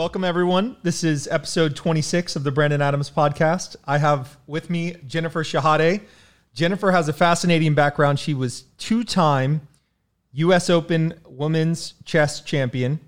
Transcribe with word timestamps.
Welcome, 0.00 0.24
everyone. 0.24 0.78
This 0.82 1.04
is 1.04 1.28
episode 1.28 1.76
26 1.76 2.34
of 2.34 2.42
the 2.42 2.50
Brandon 2.50 2.80
Adams 2.80 3.10
podcast. 3.10 3.76
I 3.84 3.98
have 3.98 4.38
with 4.46 4.70
me 4.70 4.96
Jennifer 5.06 5.44
Shahade. 5.44 6.00
Jennifer 6.54 6.90
has 6.90 7.10
a 7.10 7.12
fascinating 7.12 7.74
background. 7.74 8.18
She 8.18 8.32
was 8.32 8.62
two 8.78 9.04
time 9.04 9.68
U.S. 10.32 10.70
Open 10.70 11.12
women's 11.26 11.92
chess 12.06 12.40
champion, 12.40 12.98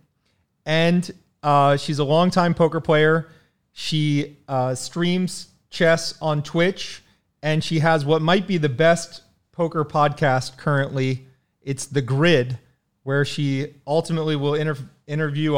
and 0.67 1.11
uh, 1.43 1.79
she's 1.79 1.99
a 1.99 2.05
longtime 2.05 2.53
poker 2.53 2.83
player. 2.83 3.31
She 3.73 4.37
uh, 4.47 4.75
streams 4.75 5.49
chess 5.71 6.21
on 6.21 6.43
Twitch, 6.43 7.03
and 7.43 7.65
she 7.65 7.79
has 7.79 8.05
what 8.05 8.21
might 8.21 8.47
be 8.47 8.59
the 8.59 8.69
best 8.69 9.23
poker 9.51 9.83
podcast 9.87 10.59
currently. 10.59 11.27
It's 11.63 11.87
The 11.87 12.03
Grid, 12.03 12.59
where 13.03 13.25
she 13.25 13.77
ultimately 13.87 14.37
will 14.37 14.57
inter- 14.57 14.77
interview 15.07 15.57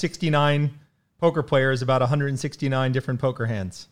169 0.00 0.70
poker 1.18 1.42
players 1.42 1.82
about 1.82 2.00
169 2.00 2.90
different 2.90 3.20
poker 3.20 3.44
hands. 3.44 3.88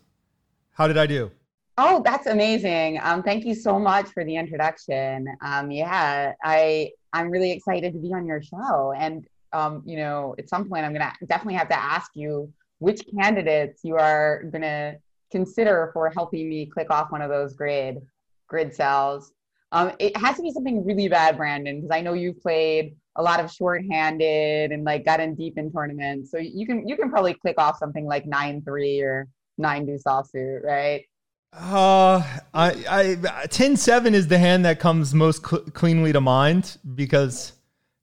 How 0.70 0.88
did 0.88 0.96
I 0.96 1.06
do? 1.06 1.30
Oh, 1.76 2.00
that's 2.02 2.26
amazing. 2.26 2.98
Um, 3.02 3.22
thank 3.22 3.44
you 3.44 3.54
so 3.54 3.78
much 3.78 4.06
for 4.14 4.24
the 4.24 4.34
introduction. 4.34 5.28
Um, 5.42 5.70
yeah, 5.70 6.32
I 6.42 6.92
I'm 7.12 7.28
really 7.28 7.52
excited 7.52 7.92
to 7.92 7.98
be 7.98 8.14
on 8.14 8.24
your 8.24 8.40
show, 8.40 8.94
and 8.96 9.26
um, 9.52 9.82
you 9.84 9.98
know, 9.98 10.34
at 10.38 10.48
some 10.48 10.66
point, 10.66 10.86
I'm 10.86 10.94
gonna 10.94 11.12
definitely 11.26 11.58
have 11.58 11.68
to 11.68 11.78
ask 11.78 12.12
you 12.14 12.50
which 12.78 13.02
candidates 13.14 13.80
you 13.84 13.96
are 13.96 14.44
gonna 14.44 14.96
consider 15.30 15.90
for 15.92 16.08
helping 16.08 16.48
me 16.48 16.64
click 16.64 16.90
off 16.90 17.12
one 17.12 17.20
of 17.20 17.28
those 17.28 17.52
grid 17.52 18.00
grid 18.46 18.74
cells. 18.74 19.34
Um, 19.72 19.92
it 19.98 20.16
has 20.16 20.36
to 20.36 20.42
be 20.42 20.52
something 20.52 20.86
really 20.86 21.08
bad, 21.08 21.36
Brandon, 21.36 21.82
because 21.82 21.90
I 21.90 22.00
know 22.00 22.14
you've 22.14 22.40
played 22.40 22.96
a 23.18 23.22
lot 23.22 23.40
of 23.40 23.50
shorthanded 23.50 24.70
and 24.70 24.84
like 24.84 25.04
gotten 25.04 25.34
deep 25.34 25.58
in 25.58 25.70
tournaments. 25.70 26.30
So 26.30 26.38
you 26.38 26.66
can 26.66 26.88
you 26.88 26.96
can 26.96 27.10
probably 27.10 27.34
click 27.34 27.56
off 27.58 27.76
something 27.78 28.06
like 28.06 28.24
nine 28.26 28.62
three 28.62 29.00
or 29.00 29.28
nine 29.58 29.84
deuce 29.84 30.04
offsuit, 30.04 30.62
right? 30.62 31.04
Uh, 31.52 32.22
I, 32.52 33.16
I, 33.32 33.46
10 33.46 33.76
7 33.76 34.14
is 34.14 34.28
the 34.28 34.38
hand 34.38 34.66
that 34.66 34.80
comes 34.80 35.14
most 35.14 35.46
cl- 35.46 35.62
cleanly 35.62 36.12
to 36.12 36.20
mind 36.20 36.76
because 36.94 37.52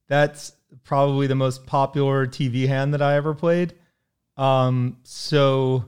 that's 0.07 0.53
probably 0.83 1.27
the 1.27 1.35
most 1.35 1.65
popular 1.65 2.25
TV 2.25 2.67
hand 2.67 2.93
that 2.93 3.03
I 3.03 3.15
ever 3.15 3.35
played. 3.35 3.73
Um, 4.35 4.97
so, 5.03 5.85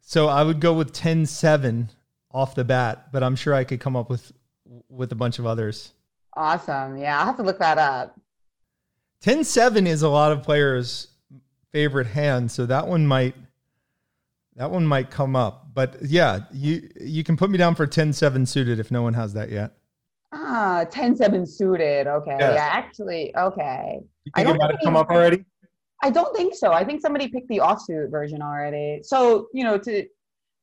so 0.00 0.28
I 0.28 0.44
would 0.44 0.60
go 0.60 0.72
with 0.72 0.92
10 0.92 1.26
7 1.26 1.90
off 2.30 2.54
the 2.54 2.64
bat, 2.64 3.08
but 3.12 3.22
I'm 3.22 3.36
sure 3.36 3.54
I 3.54 3.64
could 3.64 3.80
come 3.80 3.96
up 3.96 4.08
with, 4.08 4.32
with 4.88 5.10
a 5.10 5.16
bunch 5.16 5.40
of 5.40 5.46
others. 5.46 5.92
Awesome. 6.36 6.96
Yeah. 6.96 7.18
I'll 7.18 7.26
have 7.26 7.36
to 7.36 7.42
look 7.42 7.58
that 7.58 7.78
up. 7.78 8.18
10 9.24 9.42
7 9.42 9.86
is 9.86 10.02
a 10.02 10.08
lot 10.10 10.32
of 10.32 10.42
players' 10.42 11.08
favorite 11.72 12.06
hand. 12.06 12.50
So 12.50 12.66
that 12.66 12.86
one 12.86 13.06
might, 13.06 13.34
that 14.56 14.70
one 14.70 14.86
might 14.86 15.10
come 15.10 15.34
up, 15.34 15.68
but 15.72 15.96
yeah, 16.02 16.40
you 16.52 16.90
you 17.00 17.24
can 17.24 17.34
put 17.34 17.48
me 17.48 17.56
down 17.56 17.74
for 17.74 17.86
10-7 17.86 18.46
suited 18.46 18.78
if 18.78 18.90
no 18.90 19.00
one 19.00 19.14
has 19.14 19.32
that 19.32 19.50
yet. 19.50 19.72
Ah, 20.30 20.84
10-7 20.90 21.48
suited. 21.48 22.06
Okay. 22.06 22.36
Yes. 22.38 22.52
Yeah, 22.54 22.68
actually, 22.70 23.34
okay. 23.34 24.00
You 24.24 24.32
think 24.36 24.46
I 24.46 24.52
don't 24.52 24.56
it 24.56 24.58
might 24.58 24.70
have 24.72 24.80
come 24.84 24.96
up 24.96 25.08
already? 25.08 25.42
I 26.02 26.10
don't 26.10 26.36
think 26.36 26.54
so. 26.54 26.72
I 26.72 26.84
think 26.84 27.00
somebody 27.00 27.28
picked 27.28 27.48
the 27.48 27.58
offsuit 27.58 28.10
version 28.10 28.42
already. 28.42 29.00
So, 29.02 29.48
you 29.54 29.64
know, 29.64 29.78
to 29.78 30.06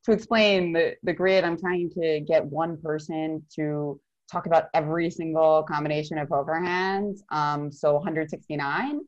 to 0.04 0.12
explain 0.12 0.72
the, 0.74 0.96
the 1.02 1.14
grid, 1.14 1.44
I'm 1.44 1.58
trying 1.58 1.90
to 1.92 2.20
get 2.28 2.46
one 2.46 2.78
person 2.78 3.44
to 3.56 4.00
talk 4.32 4.46
about 4.46 4.70
every 4.74 5.10
single 5.10 5.64
combination 5.64 6.18
of 6.18 6.30
poker 6.30 6.60
hands. 6.60 7.24
Um, 7.30 7.72
so 7.72 7.94
169 7.94 9.02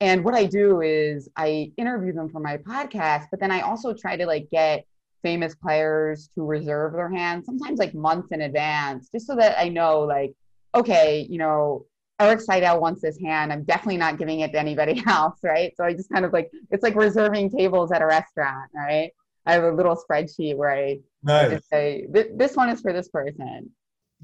and 0.00 0.24
what 0.24 0.34
I 0.34 0.44
do 0.44 0.80
is 0.80 1.28
I 1.36 1.72
interview 1.76 2.12
them 2.12 2.28
for 2.28 2.40
my 2.40 2.56
podcast, 2.58 3.26
but 3.30 3.40
then 3.40 3.50
I 3.50 3.60
also 3.60 3.94
try 3.94 4.16
to 4.16 4.26
like 4.26 4.50
get 4.50 4.86
famous 5.22 5.54
players 5.54 6.28
to 6.34 6.42
reserve 6.42 6.92
their 6.92 7.08
hands, 7.08 7.46
sometimes 7.46 7.78
like 7.78 7.94
months 7.94 8.28
in 8.32 8.42
advance, 8.42 9.08
just 9.10 9.26
so 9.26 9.36
that 9.36 9.58
I 9.58 9.68
know 9.68 10.00
like, 10.00 10.34
okay, 10.74 11.26
you 11.30 11.38
know, 11.38 11.86
Erik 12.20 12.40
Seidel 12.40 12.80
wants 12.80 13.00
this 13.00 13.18
hand. 13.18 13.52
I'm 13.52 13.64
definitely 13.64 13.96
not 13.96 14.18
giving 14.18 14.40
it 14.40 14.52
to 14.52 14.58
anybody 14.58 15.02
else, 15.06 15.38
right? 15.42 15.74
So 15.76 15.84
I 15.84 15.94
just 15.94 16.10
kind 16.10 16.24
of 16.24 16.32
like 16.32 16.50
it's 16.70 16.82
like 16.82 16.96
reserving 16.96 17.50
tables 17.50 17.90
at 17.90 18.02
a 18.02 18.06
restaurant, 18.06 18.70
right? 18.74 19.10
I 19.46 19.52
have 19.54 19.64
a 19.64 19.72
little 19.72 19.96
spreadsheet 19.96 20.56
where 20.56 20.70
I, 20.70 20.98
nice. 21.22 21.50
Just 21.50 21.68
say 21.68 22.06
this 22.10 22.56
one 22.56 22.68
is 22.68 22.80
for 22.80 22.92
this 22.92 23.08
person. 23.08 23.70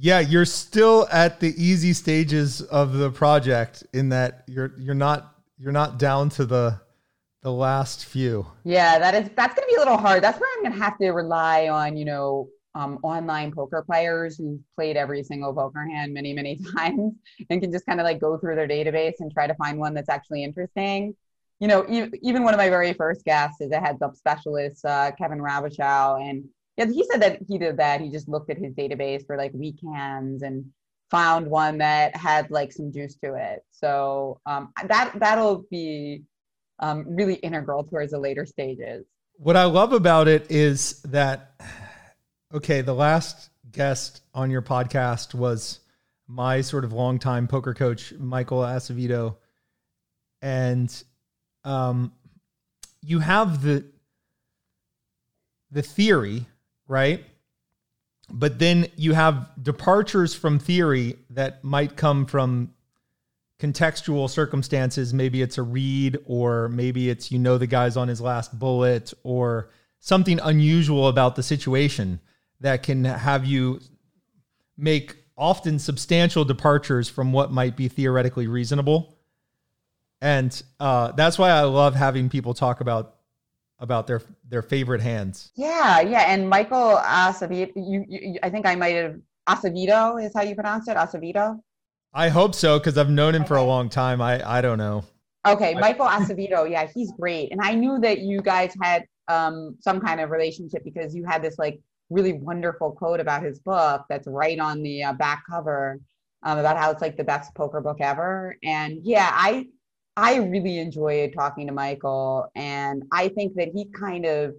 Yeah, 0.02 0.20
you're 0.20 0.46
still 0.46 1.06
at 1.12 1.40
the 1.40 1.54
easy 1.62 1.92
stages 1.92 2.62
of 2.62 2.94
the 2.94 3.10
project 3.10 3.84
in 3.92 4.08
that 4.08 4.44
you're 4.46 4.72
you're 4.78 4.94
not 4.94 5.34
you're 5.58 5.72
not 5.72 5.98
down 5.98 6.30
to 6.30 6.46
the 6.46 6.80
the 7.42 7.52
last 7.52 8.06
few. 8.06 8.46
Yeah, 8.64 8.98
that 8.98 9.14
is 9.14 9.30
that's 9.36 9.54
going 9.54 9.68
to 9.68 9.74
be 9.74 9.76
a 9.76 9.78
little 9.78 9.98
hard. 9.98 10.22
That's 10.22 10.40
where 10.40 10.48
I'm 10.56 10.62
going 10.62 10.72
to 10.72 10.82
have 10.82 10.96
to 10.98 11.10
rely 11.10 11.68
on, 11.68 11.98
you 11.98 12.06
know, 12.06 12.48
um, 12.74 12.98
online 13.02 13.52
poker 13.52 13.82
players 13.86 14.38
who've 14.38 14.60
played 14.74 14.96
every 14.96 15.22
single 15.22 15.52
poker 15.52 15.84
hand 15.84 16.14
many, 16.14 16.32
many 16.32 16.56
times 16.76 17.14
and 17.50 17.60
can 17.60 17.70
just 17.70 17.84
kind 17.84 18.00
of 18.00 18.04
like 18.04 18.20
go 18.20 18.38
through 18.38 18.56
their 18.56 18.68
database 18.68 19.20
and 19.20 19.30
try 19.30 19.46
to 19.46 19.54
find 19.54 19.78
one 19.78 19.92
that's 19.92 20.08
actually 20.08 20.44
interesting. 20.44 21.14
You 21.58 21.68
know, 21.68 21.84
e- 21.90 22.10
even 22.22 22.42
one 22.42 22.54
of 22.54 22.58
my 22.58 22.70
very 22.70 22.94
first 22.94 23.24
guests 23.26 23.60
is 23.60 23.70
a 23.70 23.80
heads 23.80 24.00
up 24.00 24.16
specialist, 24.16 24.82
uh, 24.86 25.12
Kevin 25.18 25.40
Rabichow, 25.40 26.26
and 26.26 26.44
yeah, 26.80 26.86
he 26.86 27.04
said 27.04 27.20
that 27.20 27.40
he 27.46 27.58
did 27.58 27.76
that. 27.76 28.00
He 28.00 28.10
just 28.10 28.28
looked 28.28 28.50
at 28.50 28.56
his 28.56 28.72
database 28.72 29.26
for 29.26 29.36
like 29.36 29.52
weekends 29.52 30.42
and 30.42 30.64
found 31.10 31.46
one 31.46 31.78
that 31.78 32.16
had 32.16 32.50
like 32.50 32.72
some 32.72 32.90
juice 32.90 33.16
to 33.16 33.34
it. 33.34 33.64
So 33.70 34.40
um, 34.46 34.72
that 34.86 35.12
that'll 35.16 35.66
be 35.70 36.22
um, 36.78 37.04
really 37.06 37.34
integral 37.34 37.84
towards 37.84 38.12
the 38.12 38.18
later 38.18 38.46
stages. 38.46 39.04
What 39.34 39.56
I 39.56 39.64
love 39.64 39.92
about 39.92 40.26
it 40.26 40.50
is 40.50 41.02
that 41.02 41.60
okay, 42.54 42.80
the 42.80 42.94
last 42.94 43.50
guest 43.70 44.22
on 44.32 44.50
your 44.50 44.62
podcast 44.62 45.34
was 45.34 45.80
my 46.26 46.62
sort 46.62 46.84
of 46.84 46.94
longtime 46.94 47.46
poker 47.46 47.74
coach, 47.74 48.14
Michael 48.14 48.60
Acevedo, 48.60 49.36
and 50.40 51.04
um, 51.64 52.12
you 53.02 53.18
have 53.18 53.62
the 53.62 53.84
the 55.70 55.82
theory, 55.82 56.46
right? 56.90 57.24
but 58.32 58.58
then 58.58 58.86
you 58.96 59.12
have 59.12 59.50
departures 59.62 60.34
from 60.34 60.58
theory 60.58 61.16
that 61.30 61.64
might 61.64 61.96
come 61.96 62.26
from 62.26 62.72
contextual 63.58 64.28
circumstances 64.30 65.12
maybe 65.12 65.42
it's 65.42 65.58
a 65.58 65.62
read 65.62 66.16
or 66.24 66.68
maybe 66.68 67.10
it's 67.10 67.30
you 67.30 67.38
know 67.38 67.58
the 67.58 67.66
guy's 67.66 67.96
on 67.96 68.08
his 68.08 68.20
last 68.20 68.58
bullet 68.58 69.12
or 69.22 69.68
something 69.98 70.40
unusual 70.42 71.08
about 71.08 71.36
the 71.36 71.42
situation 71.42 72.18
that 72.60 72.82
can 72.82 73.04
have 73.04 73.44
you 73.44 73.80
make 74.78 75.16
often 75.36 75.78
substantial 75.78 76.44
departures 76.44 77.08
from 77.08 77.32
what 77.32 77.52
might 77.52 77.76
be 77.76 77.86
theoretically 77.86 78.46
reasonable 78.46 79.18
and 80.22 80.62
uh, 80.78 81.12
that's 81.12 81.38
why 81.38 81.50
i 81.50 81.60
love 81.60 81.94
having 81.94 82.30
people 82.30 82.54
talk 82.54 82.80
about 82.80 83.16
about 83.80 84.06
their 84.06 84.22
their 84.48 84.62
favorite 84.62 85.00
hands. 85.00 85.50
Yeah, 85.56 86.00
yeah, 86.00 86.32
and 86.32 86.48
Michael 86.48 86.96
Acevedo, 86.98 87.72
you, 87.74 88.04
you, 88.08 88.38
I 88.42 88.50
think 88.50 88.66
I 88.66 88.76
might 88.76 88.94
have 88.94 89.16
Acevedo 89.48 90.24
is 90.24 90.32
how 90.34 90.42
you 90.42 90.54
pronounce 90.54 90.86
it, 90.88 90.96
Acevedo. 90.96 91.60
I 92.12 92.28
hope 92.28 92.54
so 92.54 92.78
because 92.78 92.98
I've 92.98 93.10
known 93.10 93.34
him 93.34 93.42
okay. 93.42 93.48
for 93.48 93.56
a 93.56 93.64
long 93.64 93.88
time. 93.88 94.20
I 94.20 94.58
I 94.58 94.60
don't 94.60 94.78
know. 94.78 95.04
Okay, 95.48 95.74
Michael 95.74 96.06
Acevedo, 96.06 96.70
yeah, 96.70 96.86
he's 96.94 97.12
great, 97.12 97.50
and 97.50 97.60
I 97.62 97.74
knew 97.74 97.98
that 98.00 98.18
you 98.18 98.42
guys 98.42 98.74
had 98.80 99.04
um, 99.28 99.76
some 99.80 100.00
kind 100.00 100.20
of 100.20 100.30
relationship 100.30 100.84
because 100.84 101.14
you 101.14 101.24
had 101.24 101.42
this 101.42 101.58
like 101.58 101.80
really 102.10 102.34
wonderful 102.34 102.92
quote 102.92 103.20
about 103.20 103.42
his 103.42 103.60
book 103.60 104.04
that's 104.08 104.26
right 104.26 104.58
on 104.58 104.82
the 104.82 105.04
uh, 105.04 105.12
back 105.14 105.44
cover 105.48 105.98
um, 106.42 106.58
about 106.58 106.76
how 106.76 106.90
it's 106.90 107.00
like 107.00 107.16
the 107.16 107.24
best 107.24 107.54
poker 107.54 107.80
book 107.80 107.98
ever. 108.00 108.56
And 108.62 108.98
yeah, 109.02 109.30
I 109.32 109.66
I 110.20 110.36
really 110.36 110.78
enjoyed 110.78 111.32
talking 111.32 111.66
to 111.66 111.72
Michael, 111.72 112.46
and 112.54 113.04
I 113.10 113.28
think 113.28 113.54
that 113.54 113.68
he 113.74 113.86
kind 113.86 114.26
of 114.26 114.54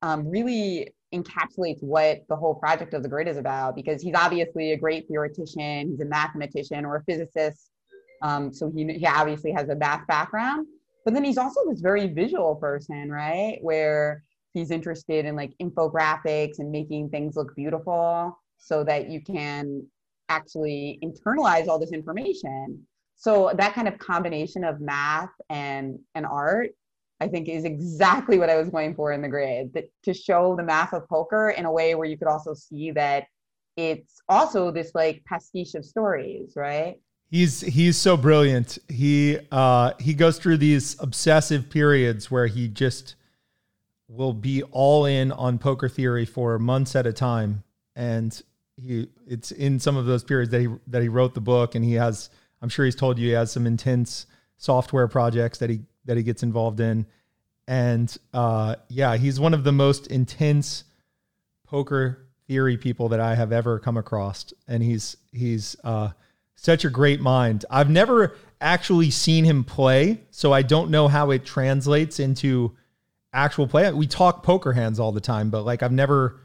um, 0.00 0.28
really 0.28 0.94
encapsulates 1.12 1.82
what 1.82 2.20
the 2.28 2.36
whole 2.36 2.54
project 2.54 2.94
of 2.94 3.02
the 3.02 3.08
grid 3.08 3.26
is 3.26 3.36
about 3.36 3.74
because 3.74 4.00
he's 4.00 4.14
obviously 4.14 4.70
a 4.70 4.76
great 4.76 5.08
theoretician, 5.08 5.90
he's 5.90 6.00
a 6.00 6.04
mathematician 6.04 6.84
or 6.84 6.96
a 6.96 7.02
physicist, 7.02 7.72
um, 8.22 8.52
so 8.52 8.70
he, 8.70 8.92
he 8.92 9.04
obviously 9.04 9.50
has 9.50 9.68
a 9.70 9.74
math 9.74 10.06
background, 10.06 10.68
but 11.04 11.14
then 11.14 11.24
he's 11.24 11.36
also 11.36 11.68
this 11.68 11.80
very 11.80 12.06
visual 12.06 12.54
person, 12.54 13.10
right? 13.10 13.58
Where 13.60 14.22
he's 14.52 14.70
interested 14.70 15.24
in 15.24 15.34
like 15.34 15.52
infographics 15.60 16.60
and 16.60 16.70
making 16.70 17.10
things 17.10 17.34
look 17.34 17.56
beautiful 17.56 18.38
so 18.58 18.84
that 18.84 19.10
you 19.10 19.20
can 19.20 19.84
actually 20.28 21.00
internalize 21.02 21.66
all 21.66 21.80
this 21.80 21.90
information 21.90 22.86
so 23.22 23.52
that 23.56 23.72
kind 23.72 23.86
of 23.86 23.96
combination 23.98 24.64
of 24.64 24.80
math 24.80 25.30
and 25.48 25.98
and 26.14 26.26
art 26.26 26.70
i 27.20 27.28
think 27.28 27.48
is 27.48 27.64
exactly 27.64 28.38
what 28.38 28.50
i 28.50 28.56
was 28.56 28.68
going 28.68 28.94
for 28.94 29.12
in 29.12 29.22
the 29.22 29.28
grid 29.28 29.72
that 29.72 29.90
to 30.02 30.12
show 30.12 30.56
the 30.56 30.62
math 30.62 30.92
of 30.92 31.08
poker 31.08 31.50
in 31.50 31.64
a 31.64 31.72
way 31.72 31.94
where 31.94 32.08
you 32.08 32.18
could 32.18 32.28
also 32.28 32.52
see 32.52 32.90
that 32.90 33.24
it's 33.76 34.20
also 34.28 34.70
this 34.70 34.90
like 34.94 35.22
pastiche 35.24 35.74
of 35.74 35.84
stories 35.84 36.52
right 36.56 36.96
He's 37.32 37.62
he's 37.62 37.96
so 37.96 38.18
brilliant. 38.18 38.76
He 38.90 39.38
uh, 39.50 39.94
he 39.98 40.12
goes 40.12 40.38
through 40.38 40.58
these 40.58 41.00
obsessive 41.00 41.70
periods 41.70 42.30
where 42.30 42.46
he 42.46 42.68
just 42.68 43.14
will 44.06 44.34
be 44.34 44.62
all 44.64 45.06
in 45.06 45.32
on 45.32 45.58
poker 45.58 45.88
theory 45.88 46.26
for 46.26 46.58
months 46.58 46.94
at 46.94 47.06
a 47.06 47.12
time, 47.14 47.64
and 47.96 48.42
he 48.76 49.08
it's 49.26 49.50
in 49.50 49.80
some 49.80 49.96
of 49.96 50.04
those 50.04 50.22
periods 50.22 50.50
that 50.50 50.60
he 50.60 50.68
that 50.88 51.00
he 51.00 51.08
wrote 51.08 51.32
the 51.32 51.40
book, 51.40 51.74
and 51.74 51.82
he 51.82 51.94
has 51.94 52.28
I'm 52.62 52.68
sure 52.68 52.84
he's 52.84 52.94
told 52.94 53.18
you 53.18 53.28
he 53.28 53.32
has 53.34 53.50
some 53.50 53.66
intense 53.66 54.26
software 54.56 55.08
projects 55.08 55.58
that 55.58 55.68
he 55.68 55.80
that 56.04 56.16
he 56.16 56.22
gets 56.22 56.42
involved 56.42 56.80
in, 56.80 57.06
and 57.66 58.16
uh, 58.32 58.76
yeah, 58.88 59.16
he's 59.16 59.38
one 59.38 59.54
of 59.54 59.64
the 59.64 59.72
most 59.72 60.06
intense 60.06 60.84
poker 61.66 62.26
theory 62.46 62.76
people 62.76 63.08
that 63.08 63.20
I 63.20 63.34
have 63.34 63.52
ever 63.52 63.78
come 63.78 63.96
across, 63.96 64.52
and 64.68 64.82
he's 64.82 65.16
he's 65.32 65.76
uh, 65.84 66.10
such 66.54 66.84
a 66.84 66.90
great 66.90 67.20
mind. 67.20 67.64
I've 67.70 67.90
never 67.90 68.36
actually 68.60 69.10
seen 69.10 69.44
him 69.44 69.64
play, 69.64 70.20
so 70.30 70.52
I 70.52 70.62
don't 70.62 70.90
know 70.90 71.08
how 71.08 71.30
it 71.32 71.44
translates 71.44 72.20
into 72.20 72.76
actual 73.32 73.66
play. 73.66 73.90
We 73.92 74.06
talk 74.06 74.42
poker 74.42 74.72
hands 74.72 75.00
all 75.00 75.12
the 75.12 75.20
time, 75.20 75.50
but 75.50 75.62
like 75.64 75.82
I've 75.82 75.92
never 75.92 76.40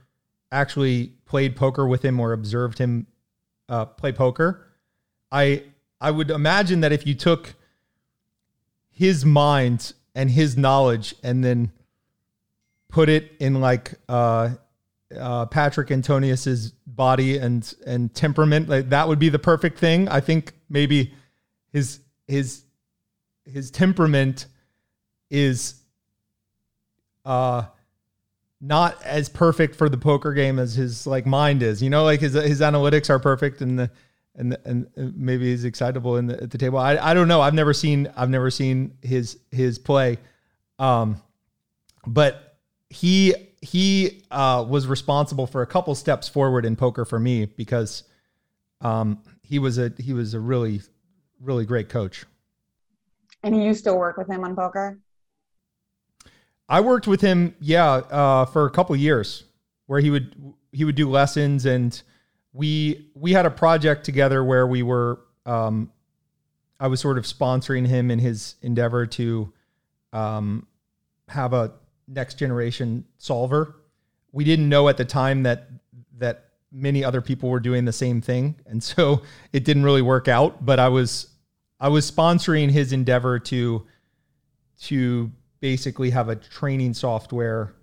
actually 0.51 1.13
played 1.25 1.55
poker 1.55 1.87
with 1.87 2.03
him 2.03 2.19
or 2.19 2.33
observed 2.33 2.77
him 2.79 3.05
uh, 3.69 3.85
play 3.85 4.11
poker. 4.11 4.65
I 5.31 5.63
I 5.99 6.11
would 6.11 6.29
imagine 6.29 6.81
that 6.81 6.91
if 6.91 7.07
you 7.07 7.15
took 7.15 7.55
his 8.91 9.25
mind 9.25 9.94
and 10.15 10.29
his 10.31 10.57
knowledge 10.57 11.15
and 11.23 11.44
then 11.44 11.71
put 12.89 13.09
it 13.09 13.31
in 13.39 13.61
like 13.61 13.94
uh, 14.09 14.49
uh, 15.15 15.45
Patrik 15.45 15.91
Antonius's 15.91 16.71
body 16.85 17.38
and 17.38 17.73
and 17.85 18.13
temperament. 18.13 18.69
Like 18.69 18.89
that 18.89 19.07
would 19.07 19.19
be 19.19 19.29
the 19.29 19.39
perfect 19.39 19.79
thing. 19.79 20.07
I 20.09 20.19
think 20.19 20.53
maybe 20.69 21.13
his 21.71 22.00
his 22.27 22.63
his 23.45 23.71
temperament 23.71 24.47
is 25.29 25.75
uh 27.25 27.63
not 28.59 29.01
as 29.03 29.29
perfect 29.29 29.75
for 29.75 29.89
the 29.89 29.97
poker 29.97 30.33
game 30.33 30.57
as 30.57 30.73
his 30.73 31.05
like 31.05 31.25
mind 31.25 31.61
is. 31.61 31.81
You 31.81 31.89
know, 31.89 32.03
like 32.03 32.19
his 32.19 32.33
his 32.33 32.61
analytics 32.61 33.09
are 33.09 33.19
perfect 33.19 33.61
and 33.61 33.77
the 33.77 33.91
and 34.38 34.57
and 34.66 34.88
maybe 34.95 35.50
he's 35.50 35.66
excitable 35.66 36.18
in 36.18 36.28
the, 36.28 36.42
at 36.44 36.51
the 36.51 36.57
table. 36.57 36.78
I 36.80 36.98
I 36.98 37.13
don't 37.13 37.28
know. 37.28 37.42
I've 37.42 37.54
never 37.54 37.74
seen 37.74 38.12
I've 38.16 38.30
never 38.30 38.51
seen 38.51 38.98
his 39.01 39.39
his 39.51 39.80
play. 39.80 40.18
Um 40.80 41.22
but 42.06 42.48
he 42.89 43.34
he 43.62 44.24
uh, 44.31 44.66
was 44.68 44.88
responsible 44.88 45.48
for 45.48 45.62
a 45.62 45.68
couple 45.68 45.94
steps 45.95 46.30
forward 46.30 46.66
in 46.66 46.75
poker 46.75 47.06
for 47.06 47.19
me 47.19 47.45
because 47.45 48.04
um, 48.81 49.22
he 49.44 49.60
was 49.60 49.78
a 49.78 49.92
he 49.98 50.13
was 50.13 50.34
a 50.34 50.39
really 50.39 50.81
really 51.42 51.66
great 51.66 51.89
coach. 51.89 52.25
And 53.44 53.62
you 53.63 53.74
still 53.74 53.98
work 53.98 54.18
with 54.18 54.30
him 54.30 54.44
on 54.44 54.56
poker? 54.56 55.00
I 56.69 56.81
worked 56.81 57.07
with 57.07 57.22
him, 57.22 57.56
yeah, 57.62 57.92
uh, 57.92 58.45
for 58.45 58.66
a 58.66 58.69
couple 58.69 58.95
years, 58.95 59.44
where 59.86 60.00
he 60.00 60.10
would 60.10 60.36
he 60.72 60.84
would 60.84 60.95
do 60.95 61.10
lessons, 61.10 61.66
and 61.66 62.00
we 62.57 63.09
we 63.13 63.31
had 63.31 63.45
a 63.45 63.51
project 63.51 64.04
together 64.04 64.44
where 64.44 64.65
we 64.65 64.81
were. 64.81 65.19
Um, 65.45 65.92
I 66.80 66.88
was 66.88 67.00
sort 67.00 67.18
of 67.18 67.24
sponsoring 67.24 67.88
him 67.88 68.12
in 68.12 68.19
his 68.19 68.56
endeavor 68.62 69.06
to 69.07 69.54
um, 70.13 70.68
have 71.27 71.54
a 71.54 71.74
next 72.07 72.36
generation 72.36 73.06
solver. 73.18 73.75
We 74.31 74.44
didn't 74.44 74.69
know 74.69 74.89
at 74.89 74.98
the 74.98 75.06
time 75.06 75.44
that 75.44 75.69
that 76.18 76.45
many 76.71 77.04
other 77.04 77.21
people 77.21 77.50
were 77.50 77.59
doing 77.59 77.86
the 77.86 77.94
same 77.94 78.21
thing, 78.21 78.56
and 78.65 78.83
so 78.83 79.21
it 79.53 79.63
didn't 79.63 79.83
really 79.83 80.01
work 80.01 80.27
out. 80.27 80.65
But 80.65 80.80
I 80.80 80.89
was 80.89 81.27
I 81.80 81.89
was 81.89 82.10
sponsoring 82.10 82.71
his 82.71 82.92
endeavor 82.92 83.38
to 83.39 83.86
to 84.81 85.31
basically 85.60 86.10
have 86.10 86.30
a 86.30 86.36
training 86.36 86.95
software 86.95 87.75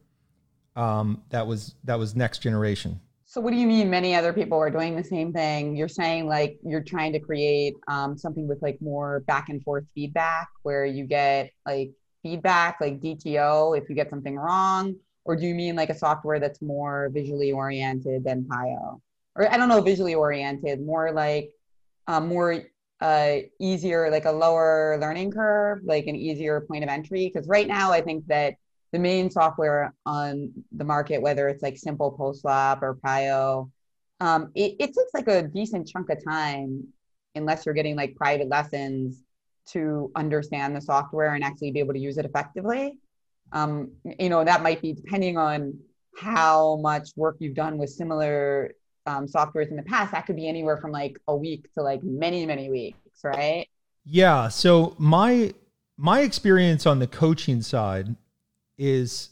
um, 0.74 1.22
that 1.30 1.46
was 1.46 1.76
that 1.84 1.98
was 1.98 2.16
next 2.16 2.40
generation. 2.40 3.00
So 3.34 3.40
what 3.40 3.50
do 3.50 3.56
you 3.56 3.66
mean 3.66 3.90
many 3.90 4.14
other 4.14 4.32
people 4.32 4.60
are 4.60 4.70
doing 4.70 4.94
the 4.94 5.02
same 5.02 5.32
thing? 5.32 5.74
You're 5.74 5.88
saying 5.88 6.28
like 6.28 6.56
you're 6.64 6.84
trying 6.84 7.12
to 7.14 7.18
create 7.18 7.74
um, 7.88 8.16
something 8.16 8.46
with 8.46 8.62
like 8.62 8.80
more 8.80 9.24
back 9.26 9.48
and 9.48 9.60
forth 9.64 9.82
feedback 9.92 10.46
where 10.62 10.86
you 10.86 11.04
get 11.04 11.50
like 11.66 11.90
feedback 12.22 12.80
like 12.80 13.00
GTO 13.00 13.76
if 13.76 13.88
you 13.88 13.96
get 13.96 14.08
something 14.08 14.36
wrong? 14.36 14.94
Or 15.24 15.34
do 15.34 15.48
you 15.48 15.54
mean 15.56 15.74
like 15.74 15.90
a 15.90 15.98
software 15.98 16.38
that's 16.38 16.62
more 16.62 17.10
visually 17.12 17.50
oriented 17.50 18.22
than 18.22 18.46
PIO? 18.48 19.02
Or 19.34 19.52
I 19.52 19.56
don't 19.56 19.68
know, 19.68 19.80
visually 19.80 20.14
oriented, 20.14 20.80
more 20.80 21.10
like 21.10 21.50
um, 22.06 22.28
more 22.28 22.62
uh, 23.00 23.38
easier, 23.58 24.12
like 24.12 24.26
a 24.26 24.30
lower 24.30 24.96
learning 25.00 25.32
curve, 25.32 25.80
like 25.82 26.06
an 26.06 26.14
easier 26.14 26.60
point 26.60 26.84
of 26.84 26.88
entry? 26.88 27.32
Because 27.34 27.48
right 27.48 27.66
now, 27.66 27.90
I 27.90 28.00
think 28.00 28.28
that 28.28 28.54
the 28.94 29.00
main 29.00 29.28
software 29.28 29.92
on 30.06 30.52
the 30.70 30.84
market, 30.84 31.20
whether 31.20 31.48
it's 31.48 31.64
like 31.64 31.76
Simple 31.76 32.16
Postflop 32.16 32.80
or 32.80 32.94
PIO, 33.04 33.68
um, 34.20 34.52
it, 34.54 34.76
it 34.78 34.86
takes 34.86 35.12
like 35.12 35.26
a 35.26 35.42
decent 35.42 35.88
chunk 35.88 36.10
of 36.10 36.24
time 36.24 36.86
unless 37.34 37.66
you're 37.66 37.74
getting 37.74 37.96
like 37.96 38.14
private 38.14 38.48
lessons 38.48 39.24
to 39.66 40.12
understand 40.14 40.76
the 40.76 40.80
software 40.80 41.34
and 41.34 41.42
actually 41.42 41.72
be 41.72 41.80
able 41.80 41.92
to 41.92 41.98
use 41.98 42.18
it 42.18 42.24
effectively. 42.24 42.96
Um, 43.50 43.90
you 44.20 44.28
know, 44.28 44.44
that 44.44 44.62
might 44.62 44.80
be 44.80 44.92
depending 44.92 45.38
on 45.38 45.76
how 46.16 46.76
much 46.76 47.08
work 47.16 47.34
you've 47.40 47.56
done 47.56 47.78
with 47.78 47.90
similar 47.90 48.74
um, 49.06 49.26
softwares 49.26 49.70
in 49.70 49.76
the 49.76 49.82
past. 49.82 50.12
That 50.12 50.24
could 50.24 50.36
be 50.36 50.46
anywhere 50.46 50.76
from 50.76 50.92
like 50.92 51.18
a 51.26 51.34
week 51.34 51.66
to 51.74 51.82
like 51.82 52.04
many, 52.04 52.46
many 52.46 52.70
weeks, 52.70 53.24
right? 53.24 53.66
Yeah. 54.04 54.46
So 54.46 54.94
my 54.98 55.52
my 55.96 56.20
experience 56.20 56.86
on 56.86 57.00
the 57.00 57.08
coaching 57.08 57.60
side 57.60 58.14
is 58.78 59.30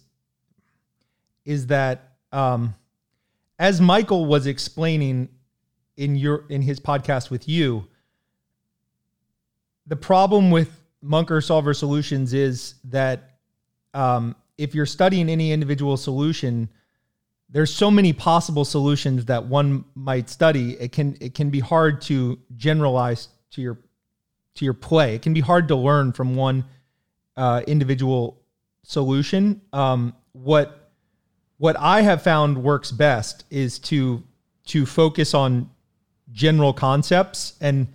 is 1.44 1.66
that 1.66 2.14
um, 2.30 2.74
as 3.58 3.80
Michael 3.80 4.26
was 4.26 4.46
explaining 4.46 5.28
in 5.96 6.16
your 6.16 6.44
in 6.48 6.62
his 6.62 6.80
podcast 6.80 7.30
with 7.30 7.48
you, 7.48 7.86
the 9.86 9.96
problem 9.96 10.50
with 10.50 10.80
Monker 11.04 11.42
Solver 11.44 11.74
Solutions 11.74 12.32
is 12.32 12.74
that 12.84 13.38
um, 13.94 14.36
if 14.56 14.74
you're 14.74 14.86
studying 14.86 15.28
any 15.28 15.52
individual 15.52 15.96
solution, 15.96 16.68
there's 17.48 17.72
so 17.72 17.90
many 17.90 18.12
possible 18.12 18.64
solutions 18.64 19.26
that 19.26 19.44
one 19.44 19.84
might 19.94 20.30
study. 20.30 20.72
It 20.80 20.92
can 20.92 21.16
it 21.20 21.34
can 21.34 21.50
be 21.50 21.60
hard 21.60 22.00
to 22.02 22.38
generalize 22.56 23.28
to 23.52 23.60
your 23.60 23.78
to 24.54 24.64
your 24.64 24.74
play. 24.74 25.14
It 25.14 25.22
can 25.22 25.34
be 25.34 25.40
hard 25.40 25.68
to 25.68 25.76
learn 25.76 26.12
from 26.12 26.36
one 26.36 26.64
uh, 27.36 27.62
individual 27.66 28.41
solution. 28.82 29.60
Um, 29.72 30.14
what 30.32 30.90
what 31.58 31.76
I 31.78 32.02
have 32.02 32.22
found 32.22 32.62
works 32.62 32.90
best 32.90 33.44
is 33.50 33.78
to 33.80 34.22
to 34.66 34.86
focus 34.86 35.34
on 35.34 35.70
general 36.32 36.72
concepts 36.72 37.54
and 37.60 37.86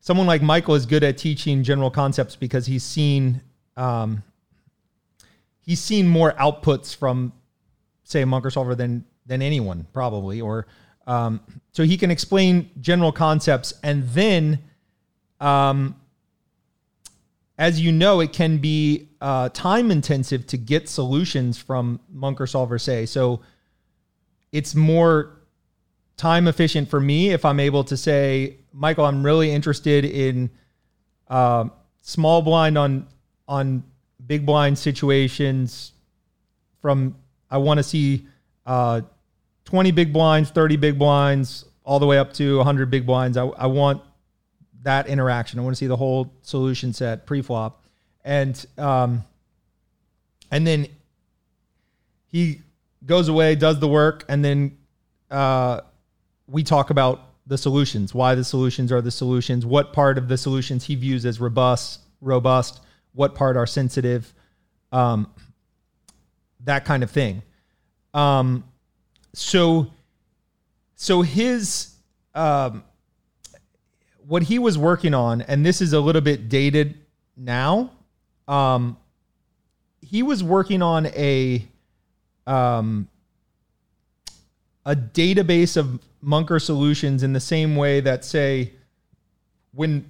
someone 0.00 0.26
like 0.26 0.42
Michael 0.42 0.74
is 0.74 0.86
good 0.86 1.04
at 1.04 1.18
teaching 1.18 1.62
general 1.62 1.90
concepts 1.90 2.34
because 2.34 2.66
he's 2.66 2.82
seen 2.82 3.42
um, 3.76 4.22
he's 5.60 5.80
seen 5.80 6.08
more 6.08 6.32
outputs 6.32 6.96
from 6.96 7.32
say 8.04 8.22
a 8.22 8.24
Monker 8.24 8.52
solver 8.52 8.74
than 8.74 9.04
than 9.26 9.42
anyone 9.42 9.86
probably 9.92 10.40
or 10.40 10.66
um, 11.06 11.40
so 11.72 11.84
he 11.84 11.96
can 11.96 12.10
explain 12.10 12.70
general 12.80 13.12
concepts 13.12 13.74
and 13.82 14.08
then 14.08 14.58
um, 15.38 15.94
as 17.60 17.80
you 17.80 17.92
know 17.92 18.18
it 18.18 18.32
can 18.32 18.58
be 18.58 19.08
uh, 19.20 19.48
time 19.50 19.92
intensive 19.92 20.44
to 20.48 20.56
get 20.56 20.88
solutions 20.88 21.56
from 21.56 22.00
Monker 22.12 22.48
solver 22.48 22.78
say 22.78 23.06
so 23.06 23.40
it's 24.50 24.74
more 24.74 25.36
time 26.16 26.48
efficient 26.48 26.90
for 26.90 26.98
me 26.98 27.30
if 27.30 27.44
I'm 27.44 27.60
able 27.60 27.84
to 27.84 27.96
say 27.96 28.56
Michael, 28.72 29.04
I'm 29.04 29.24
really 29.24 29.50
interested 29.50 30.04
in 30.04 30.50
uh, 31.28 31.68
small 32.02 32.42
blind 32.42 32.78
on 32.78 33.06
on 33.48 33.82
big 34.26 34.46
blind 34.46 34.78
situations. 34.78 35.92
From 36.80 37.16
I 37.50 37.58
want 37.58 37.78
to 37.78 37.82
see 37.84 38.26
uh, 38.64 39.02
20 39.64 39.90
big 39.90 40.12
blinds, 40.12 40.50
30 40.50 40.76
big 40.76 40.98
blinds, 40.98 41.64
all 41.84 41.98
the 41.98 42.06
way 42.06 42.18
up 42.18 42.32
to 42.34 42.58
100 42.58 42.90
big 42.90 43.04
blinds. 43.06 43.36
I, 43.36 43.46
I 43.46 43.66
want 43.66 44.02
that 44.82 45.08
interaction. 45.08 45.58
I 45.58 45.62
want 45.62 45.76
to 45.76 45.78
see 45.78 45.86
the 45.86 45.96
whole 45.96 46.32
solution 46.42 46.92
set 46.92 47.26
pre-flop, 47.26 47.84
and 48.24 48.64
um, 48.78 49.24
and 50.50 50.66
then 50.66 50.86
he 52.26 52.60
goes 53.04 53.28
away, 53.28 53.54
does 53.54 53.78
the 53.80 53.88
work, 53.88 54.24
and 54.28 54.44
then 54.44 54.78
uh, 55.30 55.80
we 56.46 56.62
talk 56.62 56.90
about 56.90 57.22
the 57.46 57.58
solutions, 57.58 58.14
why 58.14 58.34
the 58.34 58.44
solutions 58.44 58.92
are 58.92 59.00
the 59.00 59.10
solutions, 59.10 59.66
what 59.66 59.92
part 59.92 60.18
of 60.18 60.28
the 60.28 60.38
solutions 60.38 60.84
he 60.84 60.94
views 60.94 61.26
as 61.26 61.40
robust, 61.40 62.00
robust, 62.20 62.80
what 63.12 63.34
part 63.34 63.56
are 63.56 63.66
sensitive, 63.66 64.32
um, 64.92 65.28
that 66.64 66.84
kind 66.84 67.02
of 67.02 67.10
thing. 67.10 67.42
Um, 68.14 68.64
so, 69.32 69.88
so 70.94 71.22
his, 71.22 71.94
um, 72.34 72.84
what 74.30 74.44
he 74.44 74.60
was 74.60 74.78
working 74.78 75.12
on, 75.12 75.42
and 75.42 75.66
this 75.66 75.80
is 75.80 75.92
a 75.92 75.98
little 75.98 76.20
bit 76.20 76.48
dated 76.48 76.96
now. 77.36 77.90
Um, 78.46 78.96
he 80.00 80.22
was 80.22 80.44
working 80.44 80.82
on 80.82 81.06
a 81.06 81.66
um, 82.46 83.08
a 84.86 84.94
database 84.94 85.76
of 85.76 85.98
Monker 86.24 86.62
solutions 86.62 87.24
in 87.24 87.32
the 87.32 87.40
same 87.40 87.74
way 87.74 87.98
that, 88.02 88.24
say, 88.24 88.70
when 89.74 90.08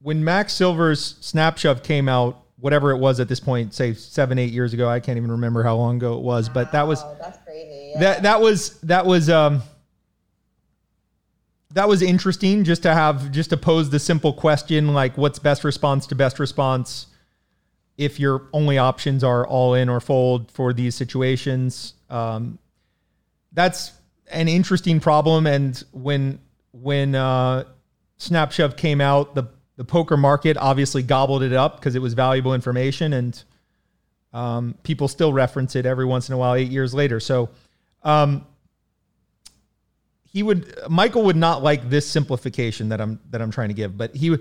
when 0.00 0.22
Max 0.22 0.52
Silver's 0.52 1.14
Snapshove 1.14 1.82
came 1.82 2.08
out, 2.08 2.40
whatever 2.60 2.92
it 2.92 2.98
was 2.98 3.18
at 3.18 3.28
this 3.28 3.40
point, 3.40 3.74
say 3.74 3.94
seven, 3.94 4.38
eight 4.38 4.52
years 4.52 4.72
ago, 4.72 4.88
I 4.88 5.00
can't 5.00 5.16
even 5.16 5.32
remember 5.32 5.64
how 5.64 5.74
long 5.74 5.96
ago 5.96 6.16
it 6.16 6.22
was, 6.22 6.48
but 6.48 6.70
that 6.70 6.86
was 6.86 7.02
that's 7.18 7.38
crazy. 7.44 7.94
Yeah. 7.94 7.98
That 7.98 8.22
that 8.22 8.40
was 8.40 8.78
that 8.82 9.04
was 9.06 9.28
um 9.28 9.62
that 11.72 11.88
was 11.88 12.02
interesting 12.02 12.64
just 12.64 12.82
to 12.82 12.94
have 12.94 13.30
just 13.30 13.50
to 13.50 13.56
pose 13.56 13.90
the 13.90 13.98
simple 13.98 14.32
question 14.32 14.94
like 14.94 15.16
what's 15.18 15.38
best 15.38 15.64
response 15.64 16.06
to 16.06 16.14
best 16.14 16.38
response 16.38 17.06
if 17.98 18.20
your 18.20 18.48
only 18.52 18.78
options 18.78 19.24
are 19.24 19.46
all 19.46 19.74
in 19.74 19.88
or 19.88 20.00
fold 20.00 20.50
for 20.52 20.72
these 20.72 20.94
situations. 20.94 21.94
Um, 22.08 22.58
that's 23.52 23.92
an 24.30 24.48
interesting 24.48 25.00
problem. 25.00 25.46
And 25.46 25.82
when 25.92 26.38
when 26.72 27.14
uh, 27.14 27.64
came 28.76 29.00
out, 29.00 29.34
the 29.34 29.48
the 29.76 29.84
poker 29.84 30.16
market 30.16 30.56
obviously 30.56 31.02
gobbled 31.02 31.42
it 31.42 31.52
up 31.52 31.76
because 31.76 31.94
it 31.94 32.02
was 32.02 32.14
valuable 32.14 32.54
information, 32.54 33.12
and 33.12 33.44
um, 34.32 34.74
people 34.84 35.08
still 35.08 35.32
reference 35.32 35.76
it 35.76 35.86
every 35.86 36.04
once 36.04 36.28
in 36.28 36.34
a 36.34 36.38
while, 36.38 36.54
eight 36.54 36.70
years 36.70 36.94
later. 36.94 37.20
So. 37.20 37.50
Um, 38.04 38.46
he 40.30 40.42
would 40.42 40.74
Michael 40.88 41.24
would 41.24 41.36
not 41.36 41.62
like 41.62 41.88
this 41.88 42.08
simplification 42.08 42.90
that 42.90 43.00
I'm 43.00 43.18
that 43.30 43.40
I'm 43.40 43.50
trying 43.50 43.68
to 43.68 43.74
give, 43.74 43.96
but 43.96 44.14
he 44.14 44.36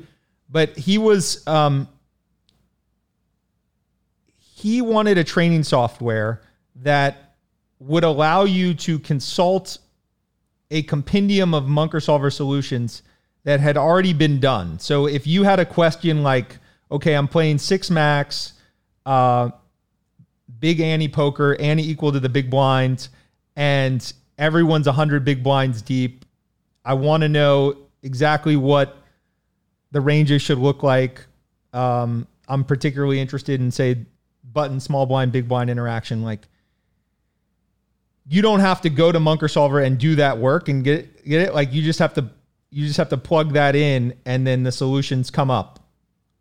but 0.49 0.77
he 0.77 0.97
was 0.97 1.45
um, 1.47 1.87
he 4.37 4.81
wanted 4.81 5.17
a 5.17 5.23
training 5.23 5.63
software 5.63 6.41
that 6.75 7.35
would 7.79 8.03
allow 8.03 8.43
you 8.43 8.73
to 8.73 8.99
consult 8.99 9.77
a 10.71 10.81
compendium 10.83 11.53
of 11.53 11.63
Monker 11.65 12.03
solver 12.03 12.29
solutions 12.29 13.03
that 13.43 13.59
had 13.59 13.77
already 13.77 14.13
been 14.13 14.39
done. 14.39 14.79
So 14.79 15.07
if 15.07 15.25
you 15.25 15.43
had 15.43 15.59
a 15.59 15.65
question 15.65 16.21
like, 16.21 16.57
okay, 16.91 17.13
I'm 17.13 17.29
playing 17.29 17.59
six 17.59 17.89
max, 17.89 18.53
uh, 19.05 19.51
big 20.59 20.81
ante 20.81 21.07
poker, 21.07 21.55
ante 21.59 21.89
equal 21.89 22.11
to 22.11 22.19
the 22.19 22.27
big 22.27 22.49
blinds, 22.49 23.09
and 23.55 24.11
everyone's 24.37 24.85
100 24.85 25.23
big 25.25 25.43
blinds 25.43 25.81
deep. 25.81 26.25
I 26.85 26.93
want 26.93 27.21
to 27.21 27.29
know 27.29 27.77
exactly 28.03 28.55
what 28.55 28.97
the 29.91 30.01
ranges 30.01 30.41
should 30.41 30.57
look 30.57 30.83
like. 30.83 31.25
Um, 31.73 32.27
I'm 32.47 32.63
particularly 32.63 33.19
interested 33.19 33.59
in, 33.61 33.71
say, 33.71 34.05
button 34.43 34.79
small 34.79 35.05
blind 35.05 35.31
big 35.31 35.47
blind 35.47 35.69
interaction 35.69 36.23
like 36.23 36.47
you 38.29 38.41
don't 38.41 38.59
have 38.59 38.81
to 38.81 38.89
go 38.89 39.11
to 39.11 39.19
Monker 39.19 39.49
Solver 39.49 39.79
and 39.79 39.97
do 39.97 40.15
that 40.15 40.37
work 40.37 40.67
and 40.67 40.83
get 40.83 41.25
get 41.25 41.41
it. 41.41 41.53
Like 41.53 41.73
you 41.73 41.81
just 41.81 41.99
have 41.99 42.13
to 42.15 42.29
you 42.69 42.85
just 42.85 42.97
have 42.97 43.09
to 43.09 43.17
plug 43.17 43.53
that 43.53 43.75
in 43.75 44.13
and 44.25 44.45
then 44.45 44.63
the 44.63 44.71
solutions 44.71 45.31
come 45.31 45.49
up. 45.49 45.79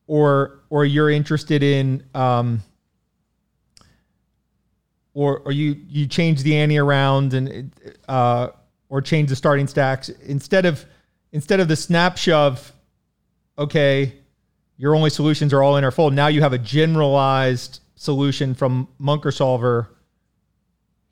Or 0.06 0.60
or 0.68 0.84
you're 0.84 1.10
interested 1.10 1.62
in 1.62 2.04
um 2.14 2.62
or 5.16 5.40
or 5.40 5.50
you 5.50 5.76
you 5.88 6.06
change 6.06 6.44
the 6.44 6.56
ante 6.56 6.78
around 6.78 7.34
and 7.34 7.72
uh 8.08 8.48
or 8.88 9.00
change 9.00 9.28
the 9.28 9.36
starting 9.36 9.66
stacks 9.66 10.08
instead 10.08 10.64
of 10.64 10.84
instead 11.32 11.58
of 11.58 11.66
the 11.66 11.74
Snapshove 11.74 12.70
okay 13.58 14.12
your 14.76 14.94
only 14.94 15.10
solutions 15.10 15.52
are 15.52 15.62
all 15.62 15.76
in 15.76 15.84
or 15.84 15.90
fold 15.90 16.14
now 16.14 16.28
you 16.28 16.40
have 16.40 16.52
a 16.52 16.58
generalized 16.58 17.80
solution 17.96 18.54
from 18.54 18.86
Monker 19.00 19.32
Solver. 19.32 19.90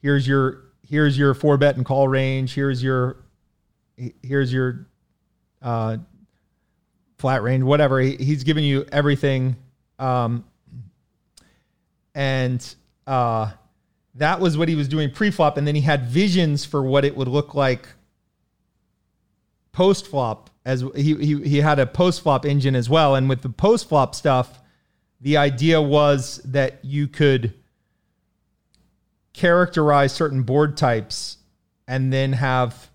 Here's 0.00 0.28
your 0.28 0.62
here's 0.86 1.18
your 1.18 1.34
four 1.34 1.56
bet 1.56 1.76
and 1.76 1.84
call 1.84 2.06
range. 2.06 2.54
Here's 2.54 2.82
your 2.82 3.24
here's 4.22 4.52
your 4.52 4.86
uh, 5.60 5.96
flat 7.18 7.42
range, 7.42 7.64
whatever. 7.64 7.98
He, 8.00 8.16
he's 8.16 8.44
giving 8.44 8.64
you 8.64 8.86
everything, 8.92 9.56
um, 9.98 10.44
and 12.14 12.74
uh, 13.06 13.50
that 14.14 14.40
was 14.40 14.56
what 14.56 14.68
he 14.68 14.74
was 14.74 14.88
doing 14.88 15.10
pre-flop, 15.10 15.56
and 15.56 15.66
then 15.66 15.74
he 15.74 15.80
had 15.80 16.06
visions 16.06 16.64
for 16.64 16.82
what 16.82 17.04
it 17.04 17.16
would 17.16 17.28
look 17.28 17.54
like 17.54 17.88
post-flop. 19.72 20.50
As 20.64 20.82
he 20.94 21.14
he 21.16 21.42
he 21.42 21.58
had 21.58 21.78
a 21.78 21.86
post-flop 21.86 22.46
engine 22.46 22.74
as 22.74 22.88
well, 22.88 23.14
and 23.14 23.28
with 23.28 23.42
the 23.42 23.50
post-flop 23.50 24.14
stuff 24.14 24.60
the 25.24 25.38
idea 25.38 25.80
was 25.80 26.40
that 26.44 26.84
you 26.84 27.08
could 27.08 27.54
characterize 29.32 30.12
certain 30.12 30.42
board 30.42 30.76
types 30.76 31.38
and 31.88 32.12
then 32.12 32.34
have 32.34 32.90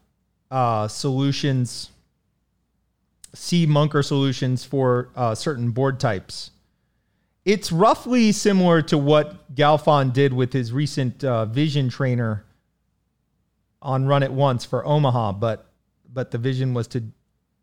uh, 0.52 0.88
solutions, 0.88 1.90
see 3.34 3.66
Monker 3.66 4.06
solutions 4.06 4.64
for 4.64 5.10
uh, 5.16 5.34
certain 5.34 5.72
board 5.72 6.00
types. 6.00 6.52
It's 7.46 7.72
roughly 7.72 8.32
similar 8.32 8.82
to 8.84 8.98
what 8.98 9.56
Galfond 9.56 10.14
did 10.14 10.34
with 10.34 10.54
his 10.54 10.72
recent 10.72 11.24
uh, 11.24 11.46
vision 11.46 11.90
trainer 11.90 12.46
on 13.82 14.06
Run 14.06 14.24
It 14.24 14.32
Once 14.32 14.66
for 14.66 14.86
Omaha, 14.86 15.34
but 15.34 15.66
but 16.12 16.32
the 16.32 16.38
vision 16.38 16.74
was 16.74 16.88
to 16.88 17.04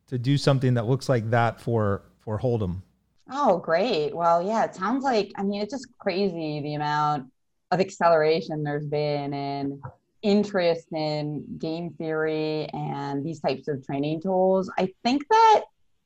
to 0.09 0.18
do 0.18 0.38
something 0.38 0.75
that 0.75 0.87
looks 0.87 1.09
like 1.09 1.30
that 1.30 1.61
for 1.61 2.02
for 2.21 2.38
Hold'em. 2.38 2.83
Oh, 3.30 3.59
great. 3.59 4.14
Well, 4.14 4.40
yeah, 4.42 4.64
it 4.64 4.75
sounds 4.75 5.02
like, 5.02 5.33
I 5.37 5.42
mean, 5.42 5.61
it's 5.61 5.73
just 5.73 5.88
crazy 5.99 6.61
the 6.61 6.75
amount 6.75 7.30
of 7.73 7.80
acceleration 7.80 8.62
there's 8.62 8.87
been 8.87 9.35
in 9.35 9.80
interest 10.23 10.87
in 10.92 11.45
game 11.59 11.90
theory 11.99 12.68
and 12.73 13.25
these 13.25 13.40
types 13.40 13.68
of 13.68 13.85
training 13.85 14.23
tools. 14.23 14.71
I 14.78 14.92
think 15.02 15.26
that 15.28 15.64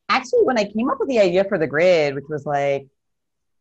actually, 0.08 0.44
when 0.44 0.58
I 0.58 0.64
came 0.64 0.88
up 0.90 0.98
with 0.98 1.08
the 1.08 1.20
idea 1.20 1.44
for 1.44 1.58
the 1.58 1.66
grid, 1.66 2.14
which 2.14 2.24
was 2.28 2.46
like, 2.46 2.86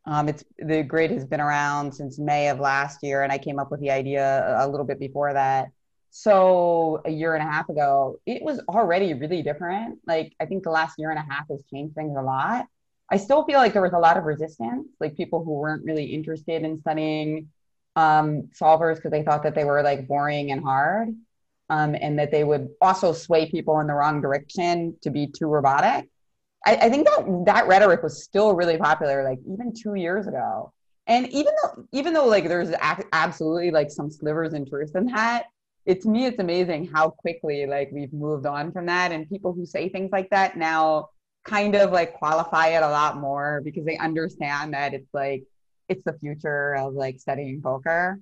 um, 0.10 0.28
it's 0.28 0.44
the 0.58 0.82
grid 0.82 1.12
has 1.12 1.24
been 1.24 1.40
around 1.40 1.94
since 1.94 2.18
May 2.18 2.50
of 2.50 2.60
last 2.60 3.04
year, 3.04 3.22
and 3.22 3.32
I 3.32 3.38
came 3.38 3.60
up 3.60 3.70
with 3.70 3.80
the 3.80 3.92
idea 3.92 4.56
a 4.58 4.68
little 4.68 4.86
bit 4.86 5.00
before 5.00 5.34
that. 5.34 5.68
So 6.10 7.02
a 7.06 7.12
year 7.12 7.36
and 7.36 7.48
a 7.48 7.52
half 7.52 7.70
ago, 7.70 8.20
it 8.26 8.42
was 8.42 8.60
already 8.68 9.14
really 9.14 9.44
different. 9.44 10.00
Like 10.08 10.34
I 10.40 10.48
think 10.48 10.64
the 10.64 10.72
last 10.72 10.96
year 10.98 11.12
and 11.12 11.20
a 11.20 11.34
half 11.34 11.48
has 11.52 11.64
changed 11.72 11.94
things 11.94 12.18
a 12.18 12.24
lot. 12.24 12.66
I 13.12 13.18
still 13.18 13.44
feel 13.46 13.60
like 13.60 13.74
there 13.74 13.84
was 13.84 13.94
a 13.94 14.00
lot 14.00 14.18
of 14.18 14.24
resistance, 14.24 14.88
like 15.00 15.16
people 15.16 15.44
who 15.44 15.52
weren't 15.52 15.86
really 15.86 16.06
interested 16.06 16.64
in 16.64 16.82
studying 16.82 17.50
um, 17.96 18.50
solvers 18.60 18.96
because 18.96 19.12
they 19.12 19.22
thought 19.22 19.44
that 19.44 19.54
they 19.54 19.64
were 19.64 19.84
like 19.84 20.08
boring 20.08 20.52
and 20.52 20.64
hard, 20.64 21.10
um, 21.70 21.94
and 21.94 22.18
that 22.18 22.32
they 22.32 22.44
would 22.44 22.70
also 22.82 23.14
sway 23.14 23.50
people 23.50 23.80
in 23.80 23.86
the 23.86 23.94
wrong 23.94 24.22
direction 24.22 24.98
to 25.04 25.12
be 25.12 25.28
too 25.28 25.46
robotic. 25.46 26.10
I, 26.66 26.76
I 26.76 26.90
think 26.90 27.08
that 27.08 27.44
that 27.46 27.68
rhetoric 27.68 28.04
was 28.04 28.24
still 28.24 28.54
really 28.56 28.78
popular, 28.78 29.24
like 29.24 29.40
even 29.52 29.74
two 29.74 29.96
years 29.96 30.28
ago. 30.28 30.74
And 31.08 31.28
even 31.30 31.54
though, 31.64 31.86
even 31.92 32.14
though 32.14 32.28
like 32.28 32.48
there's 32.48 32.70
a- 32.70 33.04
absolutely 33.14 33.72
like 33.72 33.90
some 33.90 34.12
slivers 34.12 34.54
in 34.54 34.66
truth 34.66 34.92
in 34.96 35.06
that, 35.08 35.46
it 35.86 36.02
to 36.02 36.10
me 36.10 36.26
it's 36.26 36.40
amazing 36.40 36.88
how 36.88 37.10
quickly 37.10 37.66
like 37.66 37.90
we've 37.92 38.14
moved 38.14 38.46
on 38.46 38.72
from 38.72 38.86
that, 38.88 39.12
and 39.12 39.28
people 39.30 39.54
who 39.54 39.66
say 39.66 39.90
things 39.90 40.12
like 40.12 40.30
that 40.30 40.58
now 40.58 41.10
kind 41.46 41.76
of 41.76 41.92
like 41.92 42.14
qualify 42.14 42.68
it 42.68 42.84
a 42.84 42.90
lot 42.90 43.18
more 43.18 43.62
because 43.64 43.86
they 43.86 43.98
understand 43.98 44.74
that 44.74 44.94
it's 44.94 45.12
like 45.14 45.44
it's 45.88 46.04
the 46.04 46.14
future 46.20 46.76
of 46.76 46.94
like 46.94 47.20
studying 47.20 47.62
poker. 47.62 48.20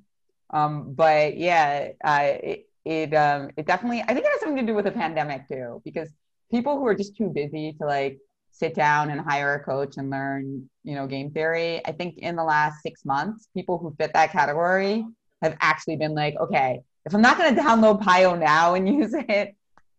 Um, 0.51 0.93
but 0.93 1.35
yeah, 1.37 1.89
uh, 2.03 2.33
it 2.41 2.69
it 2.85 3.13
um, 3.13 3.49
it 3.57 3.65
definitely 3.65 4.01
I 4.01 4.13
think 4.13 4.25
it 4.25 4.31
has 4.31 4.39
something 4.39 4.65
to 4.65 4.71
do 4.71 4.75
with 4.75 4.85
the 4.85 4.91
pandemic 4.91 5.47
too 5.47 5.81
because 5.83 6.09
people 6.49 6.77
who 6.77 6.85
are 6.87 6.95
just 6.95 7.17
too 7.17 7.29
busy 7.29 7.73
to 7.81 7.85
like 7.85 8.19
sit 8.57 8.73
down 8.73 9.11
and 9.11 9.21
hire 9.21 9.53
a 9.55 9.63
coach 9.63 9.97
and 9.97 10.09
learn 10.09 10.69
you 10.83 10.95
know 10.95 11.07
game 11.07 11.31
theory. 11.31 11.85
I 11.85 11.91
think 11.91 12.17
in 12.17 12.35
the 12.35 12.43
last 12.43 12.81
six 12.81 13.05
months, 13.05 13.47
people 13.53 13.77
who 13.77 13.95
fit 13.97 14.11
that 14.13 14.31
category 14.31 15.05
have 15.41 15.55
actually 15.61 15.97
been 15.97 16.15
like, 16.15 16.35
okay, 16.39 16.81
if 17.05 17.13
I'm 17.13 17.21
not 17.21 17.37
going 17.37 17.53
to 17.53 17.61
download 17.61 18.01
Pio 18.01 18.35
now 18.35 18.73
and 18.73 18.87
use 19.01 19.13
it, 19.13 19.55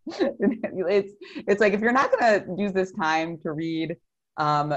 it's 0.06 1.12
it's 1.46 1.60
like 1.60 1.72
if 1.72 1.80
you're 1.80 1.92
not 1.92 2.10
going 2.10 2.40
to 2.40 2.62
use 2.62 2.72
this 2.72 2.92
time 2.92 3.38
to 3.38 3.52
read 3.52 3.96
um, 4.36 4.74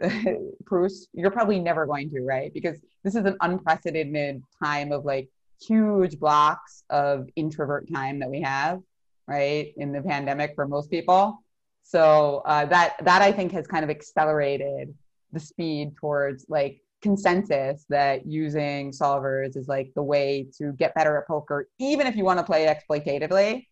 Proust, 0.66 1.08
you're 1.12 1.30
probably 1.30 1.58
never 1.58 1.86
going 1.86 2.10
to, 2.10 2.22
right? 2.22 2.52
Because 2.54 2.78
this 3.04 3.14
is 3.14 3.24
an 3.24 3.36
unprecedented 3.40 4.42
time 4.62 4.92
of 4.92 5.04
like 5.04 5.28
huge 5.60 6.18
blocks 6.18 6.84
of 6.90 7.28
introvert 7.36 7.92
time 7.92 8.20
that 8.20 8.30
we 8.30 8.40
have, 8.42 8.80
right, 9.26 9.72
in 9.76 9.92
the 9.92 10.02
pandemic 10.02 10.54
for 10.54 10.66
most 10.66 10.90
people. 10.90 11.42
So 11.88 12.42
uh, 12.44 12.66
that 12.66 12.96
that 13.04 13.22
I 13.22 13.32
think 13.32 13.52
has 13.52 13.66
kind 13.66 13.82
of 13.84 13.90
accelerated 13.90 14.94
the 15.32 15.40
speed 15.40 15.96
towards 15.96 16.46
like 16.48 16.82
consensus 17.00 17.86
that 17.88 18.26
using 18.26 18.90
solvers 18.90 19.56
is 19.56 19.68
like 19.68 19.92
the 19.94 20.02
way 20.02 20.48
to 20.58 20.72
get 20.72 20.94
better 20.94 21.16
at 21.16 21.26
poker, 21.26 21.68
even 21.78 22.06
if 22.06 22.16
you 22.16 22.24
want 22.24 22.38
to 22.38 22.44
play 22.44 22.66
exploitatively 22.66 23.64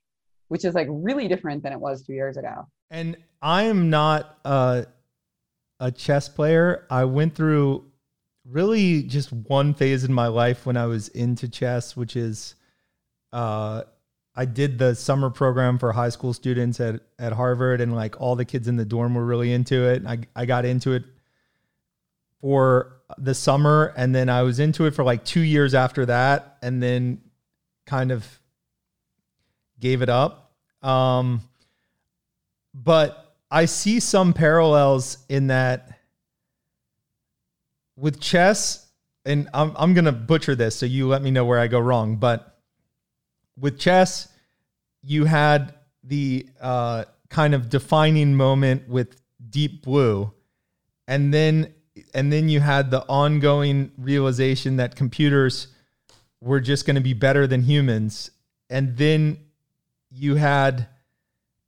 which 0.49 0.65
is 0.65 0.75
like 0.75 0.87
really 0.91 1.29
different 1.29 1.63
than 1.63 1.73
it 1.73 1.81
was 1.81 2.03
two 2.03 2.13
years 2.13 2.37
ago. 2.37 2.67
And 2.91 3.17
I 3.43 3.65
am 3.65 3.91
not 3.91 4.39
a, 4.45 4.87
a 5.81 5.91
chess 5.91 6.29
player. 6.29 6.87
I 6.91 7.05
went 7.05 7.35
through 7.35 7.85
really 8.45 9.03
just 9.03 9.33
one 9.33 9.75
phase 9.75 10.05
in 10.05 10.13
my 10.13 10.29
life 10.29 10.67
when 10.67 10.77
I 10.77 10.87
was 10.87 11.09
into 11.09 11.49
chess, 11.49 11.97
which 11.97 12.17
is 12.17 12.55
uh, 13.33 13.83
I 14.37 14.45
did 14.45 14.79
the 14.79 14.95
summer 14.95 15.31
program 15.31 15.79
for 15.79 15.93
high 15.93 16.11
school 16.11 16.35
students 16.35 16.79
at, 16.79 17.01
at 17.19 17.33
Harvard, 17.33 17.81
and 17.81 17.95
like 17.95 18.21
all 18.21 18.37
the 18.37 18.45
kids 18.45 18.69
in 18.69 18.77
the 18.77 18.85
dorm 18.85 19.15
were 19.15 19.25
really 19.25 19.53
into 19.53 19.89
it. 19.89 20.05
I, 20.07 20.19
I 20.37 20.45
got 20.45 20.67
into 20.67 20.93
it 20.93 21.05
for 22.43 23.01
the 23.17 23.35
summer, 23.35 23.95
and 23.97 24.15
then 24.15 24.29
I 24.29 24.43
was 24.43 24.61
into 24.61 24.85
it 24.85 24.95
for 24.95 25.05
like 25.05 25.25
two 25.25 25.41
years 25.41 25.75
after 25.75 26.05
that, 26.07 26.59
and 26.61 26.83
then 26.83 27.23
kind 27.87 28.13
of 28.13 28.27
gave 29.81 30.03
it 30.03 30.11
up. 30.11 30.53
Um, 30.83 31.41
but 32.75 33.35
I 33.51 33.65
see 33.65 34.01
some 34.01 34.35
parallels 34.35 35.19
in 35.31 35.47
that 35.47 35.99
with 37.97 38.21
chess, 38.21 38.87
and 39.25 39.49
I'm 39.55 39.73
I'm 39.77 39.95
gonna 39.95 40.13
butcher 40.13 40.55
this, 40.55 40.77
so 40.77 40.85
you 40.85 41.09
let 41.09 41.23
me 41.23 41.31
know 41.31 41.47
where 41.47 41.59
I 41.59 41.69
go 41.69 41.79
wrong. 41.79 42.17
But 42.17 42.56
with 43.59 43.79
chess, 43.79 44.29
you 45.03 45.25
had 45.25 45.75
the 46.03 46.47
uh, 46.61 47.05
kind 47.29 47.55
of 47.55 47.69
defining 47.69 48.35
moment 48.35 48.89
with 48.89 49.21
Deep 49.49 49.83
Blue, 49.83 50.33
and 51.09 51.33
then 51.33 51.75
and 52.15 52.33
then 52.33 52.49
you 52.49 52.61
had 52.61 52.91
the 52.91 53.03
ongoing 53.09 53.91
realization 53.97 54.77
that 54.77 54.97
computers 54.97 55.69
were 56.41 56.61
just 56.61 56.87
going 56.87 56.97
to 56.97 57.01
be 57.01 57.15
better 57.15 57.47
than 57.47 57.63
humans, 57.63 58.31
and 58.69 58.97
then 58.97 59.39
you 60.11 60.35
had 60.37 60.89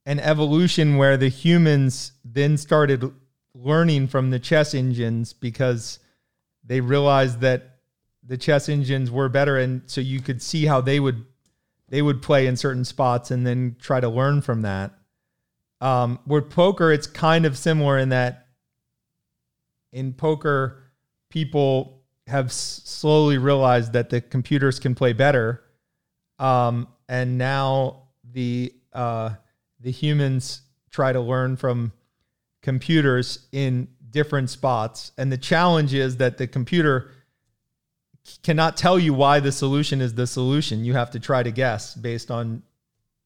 an 0.05 0.19
evolution 0.19 0.97
where 0.97 1.17
the 1.17 1.29
humans 1.29 2.13
then 2.25 2.57
started 2.57 3.11
learning 3.53 4.07
from 4.07 4.29
the 4.29 4.39
chess 4.39 4.73
engines 4.73 5.33
because 5.33 5.99
they 6.63 6.81
realized 6.81 7.41
that 7.41 7.79
the 8.25 8.37
chess 8.37 8.69
engines 8.69 9.11
were 9.11 9.29
better. 9.29 9.57
And 9.57 9.81
so 9.87 10.01
you 10.01 10.21
could 10.21 10.41
see 10.41 10.65
how 10.65 10.81
they 10.81 10.99
would 10.99 11.25
they 11.89 12.01
would 12.01 12.21
play 12.21 12.47
in 12.47 12.55
certain 12.55 12.85
spots 12.85 13.31
and 13.31 13.45
then 13.45 13.75
try 13.79 13.99
to 13.99 14.09
learn 14.09 14.41
from 14.41 14.61
that 14.61 14.91
um, 15.81 16.19
with 16.25 16.49
poker 16.49 16.91
it's 16.91 17.07
kind 17.07 17.45
of 17.45 17.57
similar 17.57 17.97
in 17.97 18.09
that 18.09 18.47
in 19.91 20.13
poker 20.13 20.83
people 21.29 22.01
have 22.27 22.47
s- 22.47 22.81
slowly 22.85 23.37
realized 23.37 23.93
that 23.93 24.09
the 24.09 24.21
computers 24.21 24.79
can 24.79 24.93
play 24.95 25.13
better 25.13 25.63
um, 26.37 26.87
and 27.07 27.37
now 27.37 28.03
the 28.31 28.73
uh, 28.93 29.31
the 29.79 29.91
humans 29.91 30.61
try 30.91 31.13
to 31.13 31.19
learn 31.19 31.55
from 31.55 31.91
computers 32.61 33.47
in 33.51 33.87
different 34.09 34.49
spots. 34.49 35.11
And 35.17 35.31
the 35.31 35.37
challenge 35.37 35.93
is 35.93 36.17
that 36.17 36.37
the 36.37 36.47
computer 36.47 37.11
cannot 38.43 38.77
tell 38.77 38.99
you 38.99 39.13
why 39.13 39.39
the 39.39 39.51
solution 39.51 40.01
is 40.01 40.13
the 40.13 40.27
solution. 40.27 40.83
You 40.85 40.93
have 40.93 41.11
to 41.11 41.19
try 41.19 41.43
to 41.43 41.51
guess 41.51 41.95
based 41.95 42.31
on 42.31 42.63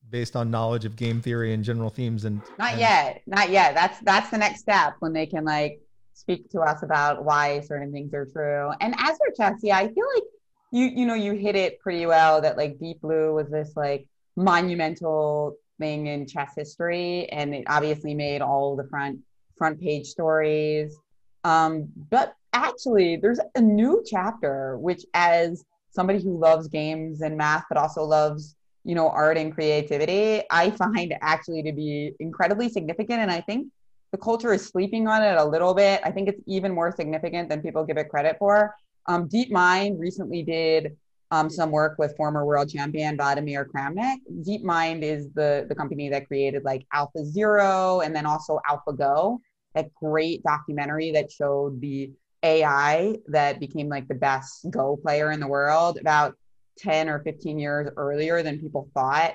based 0.10 0.36
on 0.36 0.52
knowledge 0.52 0.86
of 0.86 0.96
game 0.96 1.22
theory 1.22 1.54
and 1.54 1.64
general 1.64 1.90
themes 1.90 2.26
and 2.26 2.42
not 2.60 2.74
and, 2.74 2.80
yet 2.80 3.22
not 3.26 3.50
yet 3.50 3.74
that's 3.74 4.00
that's 4.02 4.30
the 4.30 4.38
next 4.38 4.60
step 4.60 4.94
when 5.00 5.12
they 5.12 5.26
can 5.26 5.44
like 5.44 5.82
speak 6.14 6.48
to 6.52 6.60
us 6.60 6.84
about 6.84 7.26
why 7.26 7.60
certain 7.62 7.92
things 7.92 8.14
are 8.14 8.28
true 8.28 8.72
and 8.80 8.94
as 9.00 9.18
for 9.18 9.34
chess 9.36 9.60
yeah 9.64 9.76
i 9.76 9.88
feel 9.88 10.06
like 10.14 10.24
you 10.72 10.86
you 10.86 11.08
know 11.08 11.16
you 11.16 11.34
hit 11.34 11.56
it 11.56 11.80
pretty 11.80 12.06
well 12.06 12.40
that 12.40 12.58
like 12.58 12.78
deep 12.78 13.02
blue 13.02 13.34
was 13.34 13.50
this 13.50 13.72
like 13.76 14.06
monumental 14.36 15.56
thing 15.80 16.06
in 16.06 16.28
chess 16.28 16.54
history 16.56 17.28
and 17.30 17.56
it 17.56 17.64
obviously 17.66 18.14
made 18.14 18.44
all 18.44 18.76
the 18.76 18.88
front 18.90 19.20
front 19.58 19.80
page 19.80 20.08
stories. 20.08 20.98
Um, 21.44 21.88
but 22.10 22.36
actually, 22.54 23.18
there's 23.18 23.40
a 23.56 23.62
new 23.62 24.04
chapter, 24.06 24.78
which, 24.78 25.06
as 25.14 25.66
somebody 25.90 26.22
who 26.22 26.38
loves 26.38 26.68
games 26.68 27.22
and 27.22 27.38
math, 27.38 27.66
but 27.70 27.78
also 27.78 28.04
loves 28.04 28.56
you 28.84 28.96
know 28.96 29.10
art 29.10 29.38
and 29.38 29.54
creativity, 29.54 30.44
I 30.50 30.72
find 30.72 31.14
actually 31.22 31.64
to 31.64 31.72
be 31.72 32.14
incredibly 32.20 32.70
significant. 32.70 33.20
And 33.20 33.32
I 33.32 33.42
think 33.42 33.68
the 34.12 34.18
culture 34.18 34.54
is 34.54 34.66
sleeping 34.66 35.08
on 35.08 35.24
it 35.24 35.38
a 35.38 35.44
little 35.44 35.74
bit. 35.74 36.02
I 36.04 36.12
think 36.12 36.30
it's 36.30 36.42
even 36.46 36.72
more 36.74 36.92
significant 36.92 37.50
than 37.50 37.62
people 37.62 37.84
give 37.86 37.98
it 37.98 38.10
credit 38.10 38.38
for. 38.38 38.76
Um, 39.08 39.28
DeepMind 39.28 40.00
recently 40.00 40.44
did 40.44 40.96
um, 41.32 41.50
some 41.50 41.72
work 41.72 41.98
with 41.98 42.16
former 42.16 42.46
world 42.46 42.70
champion 42.70 43.18
Vladimir 43.18 43.66
Kramnik. 43.66 44.18
DeepMind 44.48 45.02
is 45.02 45.32
the, 45.34 45.66
the 45.68 45.74
company 45.74 46.10
that 46.10 46.28
created 46.28 46.64
like 46.64 46.86
Alpha 46.94 47.26
Zero 47.26 48.02
and 48.02 48.16
then 48.16 48.28
also 48.28 48.60
AlphaGo, 48.70 49.40
that 49.74 49.92
great 49.96 50.44
documentary 50.44 51.12
that 51.12 51.32
showed 51.32 51.82
the 51.82 52.12
AI 52.44 53.18
that 53.28 53.60
became 53.60 53.90
like 53.90 54.08
the 54.08 54.16
best 54.16 54.70
Go 54.70 54.98
player 54.98 55.32
in 55.32 55.40
the 55.40 55.48
world 55.48 55.98
about 56.00 56.36
10 56.80 57.10
or 57.10 57.20
15 57.20 57.58
years 57.58 57.90
earlier 57.98 58.44
than 58.44 58.60
people 58.60 58.90
thought 58.94 59.34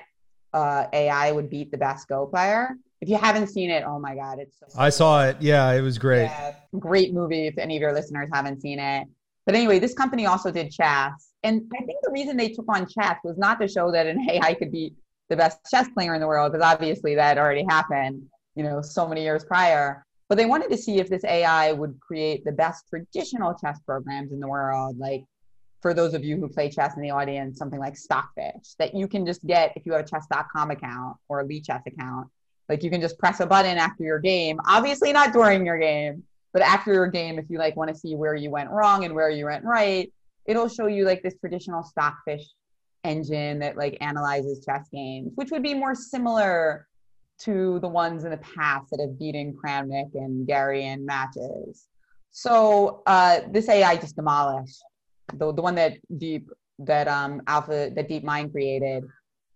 uh, 0.53 0.85
AI 0.93 1.31
would 1.31 1.49
beat 1.49 1.71
the 1.71 1.77
best 1.77 2.07
Go 2.07 2.25
player. 2.27 2.75
If 3.01 3.09
you 3.09 3.17
haven't 3.17 3.47
seen 3.47 3.69
it, 3.69 3.83
oh 3.85 3.99
my 3.99 4.15
God, 4.15 4.39
it's 4.39 4.59
so 4.59 4.67
I 4.77 4.89
saw 4.89 5.25
it. 5.25 5.37
Yeah, 5.39 5.71
it 5.71 5.81
was 5.81 5.97
great. 5.97 6.23
Yeah, 6.23 6.53
great 6.77 7.13
movie 7.13 7.47
if 7.47 7.57
any 7.57 7.77
of 7.77 7.81
your 7.81 7.93
listeners 7.93 8.29
haven't 8.33 8.61
seen 8.61 8.79
it. 8.79 9.07
But 9.45 9.55
anyway, 9.55 9.79
this 9.79 9.93
company 9.93 10.25
also 10.25 10.51
did 10.51 10.71
chess. 10.71 11.29
And 11.43 11.61
I 11.73 11.83
think 11.85 11.99
the 12.03 12.11
reason 12.11 12.35
they 12.35 12.49
took 12.49 12.65
on 12.67 12.87
chess 12.87 13.17
was 13.23 13.37
not 13.37 13.59
to 13.61 13.67
show 13.67 13.91
that 13.91 14.05
an 14.05 14.29
AI 14.29 14.53
could 14.53 14.71
be 14.71 14.93
the 15.29 15.37
best 15.37 15.59
chess 15.71 15.87
player 15.89 16.13
in 16.13 16.21
the 16.21 16.27
world, 16.27 16.51
because 16.51 16.65
obviously 16.65 17.15
that 17.15 17.37
already 17.37 17.63
happened, 17.69 18.23
you 18.55 18.63
know, 18.63 18.81
so 18.81 19.07
many 19.07 19.23
years 19.23 19.45
prior. 19.45 20.05
But 20.29 20.37
they 20.37 20.45
wanted 20.45 20.69
to 20.69 20.77
see 20.77 20.99
if 20.99 21.09
this 21.09 21.25
AI 21.25 21.71
would 21.71 21.99
create 21.99 22.45
the 22.45 22.51
best 22.51 22.85
traditional 22.87 23.55
chess 23.55 23.79
programs 23.85 24.31
in 24.31 24.39
the 24.39 24.47
world, 24.47 24.97
like 24.99 25.23
for 25.81 25.93
those 25.93 26.13
of 26.13 26.23
you 26.23 26.37
who 26.37 26.47
play 26.47 26.69
chess 26.69 26.95
in 26.95 27.01
the 27.01 27.09
audience, 27.09 27.57
something 27.57 27.79
like 27.79 27.97
Stockfish 27.97 28.75
that 28.77 28.93
you 28.93 29.07
can 29.07 29.25
just 29.25 29.45
get 29.47 29.73
if 29.75 29.85
you 29.85 29.93
have 29.93 30.05
a 30.05 30.07
chess.com 30.07 30.71
account 30.71 31.17
or 31.29 31.39
a 31.39 31.45
Lichess 31.45 31.81
account. 31.87 32.27
Like 32.67 32.83
you 32.83 32.91
can 32.91 33.01
just 33.01 33.17
press 33.17 33.39
a 33.39 33.47
button 33.47 33.77
after 33.77 34.03
your 34.03 34.19
game, 34.19 34.59
obviously 34.67 35.11
not 35.11 35.33
during 35.33 35.65
your 35.65 35.79
game, 35.79 36.23
but 36.53 36.61
after 36.61 36.93
your 36.93 37.07
game, 37.07 37.39
if 37.39 37.45
you 37.49 37.57
like 37.57 37.75
want 37.75 37.89
to 37.89 37.95
see 37.95 38.15
where 38.15 38.35
you 38.35 38.51
went 38.51 38.69
wrong 38.69 39.05
and 39.05 39.15
where 39.15 39.31
you 39.31 39.45
went 39.45 39.65
right, 39.65 40.13
it'll 40.45 40.69
show 40.69 40.85
you 40.85 41.05
like 41.05 41.23
this 41.23 41.35
traditional 41.39 41.81
stockfish 41.81 42.43
engine 43.03 43.59
that 43.59 43.77
like 43.77 43.97
analyzes 44.01 44.63
chess 44.63 44.87
games, 44.93 45.31
which 45.35 45.49
would 45.49 45.63
be 45.63 45.73
more 45.73 45.95
similar 45.95 46.87
to 47.39 47.79
the 47.79 47.87
ones 47.87 48.23
in 48.23 48.31
the 48.31 48.37
past 48.37 48.89
that 48.91 48.99
have 48.99 49.17
beaten 49.17 49.53
Kramnik 49.53 50.13
and 50.13 50.45
Gary 50.45 50.85
in 50.85 51.05
matches. 51.05 51.87
So 52.31 53.01
uh, 53.07 53.41
this 53.51 53.69
AI 53.69 53.95
just 53.97 54.15
demolished 54.15 54.83
the, 55.33 55.53
the 55.53 55.61
one 55.61 55.75
that 55.75 55.93
deep 56.17 56.49
that 56.79 57.07
um, 57.07 57.41
Alpha 57.47 57.91
that 57.93 58.07
DeepMind 58.09 58.51
created 58.51 59.03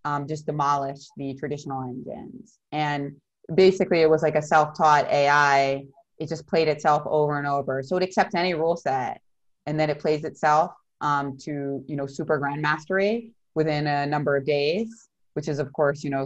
um, 0.06 0.28
just 0.28 0.46
demolished 0.46 1.10
the 1.16 1.34
traditional 1.36 1.82
engines. 1.84 2.60
And 2.72 3.16
basically, 3.56 4.02
it 4.02 4.10
was 4.10 4.22
like 4.24 4.36
a 4.36 4.42
self-taught 4.42 5.08
AI 5.10 5.86
it 6.20 6.30
just 6.30 6.48
played 6.48 6.68
itself 6.68 7.04
over 7.06 7.38
and 7.38 7.48
over. 7.48 7.82
So 7.84 7.98
it 7.98 8.04
accepts 8.04 8.36
any 8.36 8.54
rule 8.54 8.78
set 8.78 9.22
and 9.66 9.80
then 9.80 9.90
it 9.90 10.00
plays 10.00 10.24
itself 10.24 10.72
um, 11.02 11.38
to, 11.40 11.84
you 11.88 11.96
know, 11.96 12.08
super 12.08 12.38
grand 12.38 12.62
mastery 12.62 13.32
within 13.56 13.88
a 13.88 14.06
number 14.06 14.38
of 14.38 14.46
days, 14.46 15.10
which 15.34 15.48
is, 15.48 15.60
of 15.60 15.72
course, 15.74 16.04
you 16.04 16.10
know, 16.10 16.26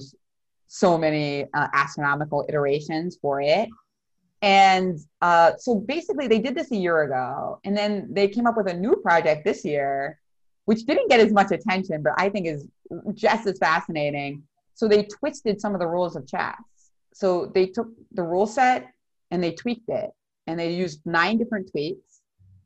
so 0.67 0.97
many 0.97 1.45
uh, 1.53 1.67
astronomical 1.73 2.45
iterations 2.47 3.17
for 3.21 3.41
it. 3.41 3.69
And 4.41 4.99
uh, 5.21 5.53
so 5.57 5.75
basically, 5.75 6.27
they 6.27 6.39
did 6.39 6.55
this 6.55 6.71
a 6.71 6.75
year 6.75 7.03
ago, 7.03 7.59
and 7.63 7.75
then 7.75 8.07
they 8.11 8.27
came 8.27 8.45
up 8.45 8.55
with 8.55 8.67
a 8.67 8.73
new 8.73 8.95
project 8.97 9.45
this 9.45 9.65
year, 9.65 10.19
which 10.65 10.85
didn't 10.85 11.09
get 11.09 11.19
as 11.19 11.31
much 11.31 11.51
attention, 11.51 12.03
but 12.03 12.13
I 12.17 12.29
think 12.29 12.45
is 12.45 12.67
just 13.13 13.47
as 13.47 13.57
fascinating. 13.57 14.43
So 14.75 14.87
they 14.87 15.03
twisted 15.03 15.59
some 15.59 15.73
of 15.73 15.79
the 15.79 15.87
rules 15.87 16.15
of 16.15 16.27
chess. 16.27 16.61
So 17.13 17.47
they 17.47 17.65
took 17.65 17.87
the 18.11 18.21
rule 18.21 18.45
set 18.45 18.89
and 19.31 19.43
they 19.43 19.51
tweaked 19.51 19.89
it 19.89 20.11
and 20.45 20.59
they 20.59 20.73
used 20.73 21.01
nine 21.05 21.37
different 21.37 21.69
tweaks 21.71 22.21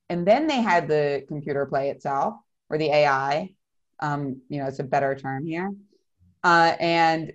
and 0.10 0.28
then 0.28 0.48
they 0.48 0.62
had 0.62 0.88
the 0.88 1.24
computer 1.28 1.66
play 1.66 1.90
itself 1.90 2.36
or 2.70 2.78
the 2.78 2.90
ai 2.90 3.50
um, 4.02 4.42
you 4.50 4.60
know 4.60 4.68
it's 4.68 4.80
a 4.80 4.84
better 4.84 5.16
term 5.16 5.46
here 5.46 5.72
uh, 6.44 6.76
and 6.80 7.34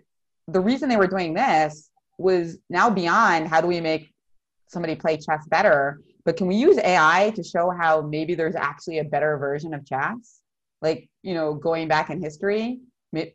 the 0.49 0.61
reason 0.61 0.89
they 0.89 0.97
were 0.97 1.07
doing 1.07 1.35
this 1.35 1.91
was 2.19 2.59
now 2.71 2.89
beyond 2.89 3.49
how 3.49 3.61
do 3.61 3.67
we 3.67 3.81
make 3.81 4.13
somebody 4.69 4.95
play 4.95 5.17
chess 5.17 5.47
better 5.49 6.01
but 6.25 6.37
can 6.37 6.47
we 6.47 6.57
use 6.57 6.79
ai 6.79 7.33
to 7.35 7.43
show 7.43 7.71
how 7.71 8.01
maybe 8.01 8.35
there's 8.35 8.57
actually 8.57 8.99
a 8.99 9.05
better 9.05 9.37
version 9.39 9.75
of 9.75 9.85
chess 9.87 10.41
like 10.83 11.09
you 11.23 11.35
know 11.35 11.55
going 11.55 11.89
back 11.89 12.11
in 12.11 12.23
history 12.23 12.81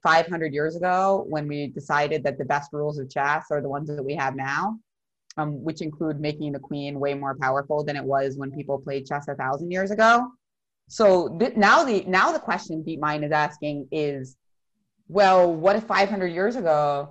500 0.03 0.53
years 0.53 0.75
ago 0.75 1.25
when 1.27 1.47
we 1.47 1.67
decided 1.67 2.23
that 2.23 2.37
the 2.37 2.45
best 2.45 2.71
rules 2.71 2.99
of 2.99 3.09
chess 3.09 3.45
are 3.49 3.61
the 3.61 3.69
ones 3.69 3.87
that 3.87 4.03
we 4.03 4.13
have 4.13 4.35
now 4.35 4.77
um, 5.37 5.63
which 5.63 5.81
include 5.81 6.19
making 6.19 6.51
the 6.51 6.59
queen 6.59 6.99
way 6.99 7.13
more 7.13 7.35
powerful 7.35 7.83
than 7.83 7.95
it 7.95 8.03
was 8.03 8.37
when 8.37 8.51
people 8.51 8.79
played 8.79 9.05
chess 9.05 9.27
a 9.27 9.35
thousand 9.35 9.71
years 9.71 9.91
ago. 9.91 10.27
So 10.89 11.37
th- 11.39 11.55
now 11.55 11.83
the 11.83 12.03
now 12.05 12.31
the 12.31 12.39
question 12.39 12.83
DeepMind 12.83 13.25
is 13.25 13.31
asking 13.31 13.87
is, 13.91 14.35
well, 15.11 15.53
what 15.53 15.75
if 15.75 15.83
500 15.83 16.27
years 16.27 16.55
ago 16.55 17.09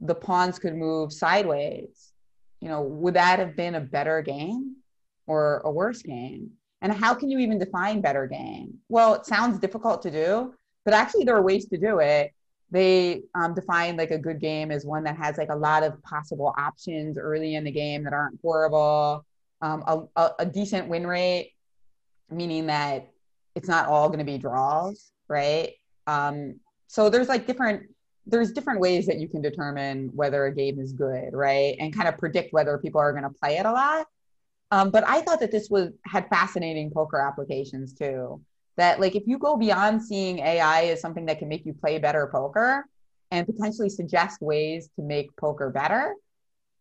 the 0.00 0.16
pawns 0.16 0.58
could 0.58 0.74
move 0.74 1.12
sideways, 1.12 2.12
you 2.60 2.68
know, 2.68 2.82
would 2.82 3.14
that 3.14 3.38
have 3.38 3.54
been 3.54 3.76
a 3.76 3.80
better 3.80 4.20
game 4.20 4.76
or 5.28 5.62
a 5.64 5.70
worse 5.70 6.02
game? 6.02 6.50
And 6.82 6.92
how 6.92 7.14
can 7.14 7.30
you 7.30 7.38
even 7.38 7.58
define 7.58 8.00
better 8.00 8.26
game? 8.26 8.78
Well, 8.88 9.14
it 9.14 9.26
sounds 9.26 9.60
difficult 9.60 10.02
to 10.02 10.10
do, 10.10 10.54
but 10.84 10.92
actually 10.92 11.22
there 11.22 11.36
are 11.36 11.42
ways 11.42 11.66
to 11.66 11.78
do 11.78 12.00
it. 12.00 12.32
They 12.72 13.22
um, 13.36 13.54
define 13.54 13.96
like 13.96 14.10
a 14.10 14.18
good 14.18 14.40
game 14.40 14.72
as 14.72 14.84
one 14.84 15.04
that 15.04 15.16
has 15.16 15.38
like 15.38 15.50
a 15.50 15.56
lot 15.56 15.84
of 15.84 16.02
possible 16.02 16.52
options 16.58 17.16
early 17.16 17.54
in 17.54 17.62
the 17.62 17.70
game 17.70 18.02
that 18.04 18.12
aren't 18.12 18.40
horrible, 18.42 19.24
um, 19.62 19.84
a, 19.86 20.00
a, 20.16 20.30
a 20.40 20.46
decent 20.46 20.88
win 20.88 21.06
rate, 21.06 21.52
meaning 22.28 22.66
that 22.66 23.08
it's 23.54 23.68
not 23.68 23.86
all 23.86 24.08
going 24.08 24.18
to 24.18 24.24
be 24.24 24.36
draws, 24.36 25.12
right? 25.28 25.74
Um, 26.08 26.56
so 26.86 27.10
there's 27.10 27.28
like 27.28 27.46
different 27.46 27.82
there's 28.26 28.52
different 28.52 28.80
ways 28.80 29.06
that 29.06 29.18
you 29.18 29.28
can 29.28 29.40
determine 29.40 30.10
whether 30.12 30.46
a 30.46 30.54
game 30.54 30.80
is 30.80 30.92
good, 30.92 31.32
right? 31.32 31.76
And 31.78 31.94
kind 31.94 32.08
of 32.08 32.18
predict 32.18 32.52
whether 32.52 32.76
people 32.78 33.00
are 33.00 33.12
going 33.12 33.22
to 33.22 33.30
play 33.30 33.56
it 33.56 33.66
a 33.66 33.70
lot. 33.70 34.06
Um, 34.72 34.90
but 34.90 35.06
I 35.06 35.20
thought 35.20 35.38
that 35.40 35.52
this 35.52 35.70
was 35.70 35.90
had 36.04 36.28
fascinating 36.28 36.90
poker 36.90 37.20
applications 37.20 37.92
too. 37.92 38.40
That 38.76 39.00
like 39.00 39.14
if 39.14 39.22
you 39.26 39.38
go 39.38 39.56
beyond 39.56 40.02
seeing 40.02 40.40
AI 40.40 40.86
as 40.86 41.00
something 41.00 41.26
that 41.26 41.38
can 41.38 41.48
make 41.48 41.64
you 41.64 41.72
play 41.72 41.98
better 41.98 42.28
poker 42.30 42.84
and 43.30 43.46
potentially 43.46 43.88
suggest 43.88 44.42
ways 44.42 44.90
to 44.96 45.02
make 45.02 45.34
poker 45.36 45.70
better, 45.70 46.14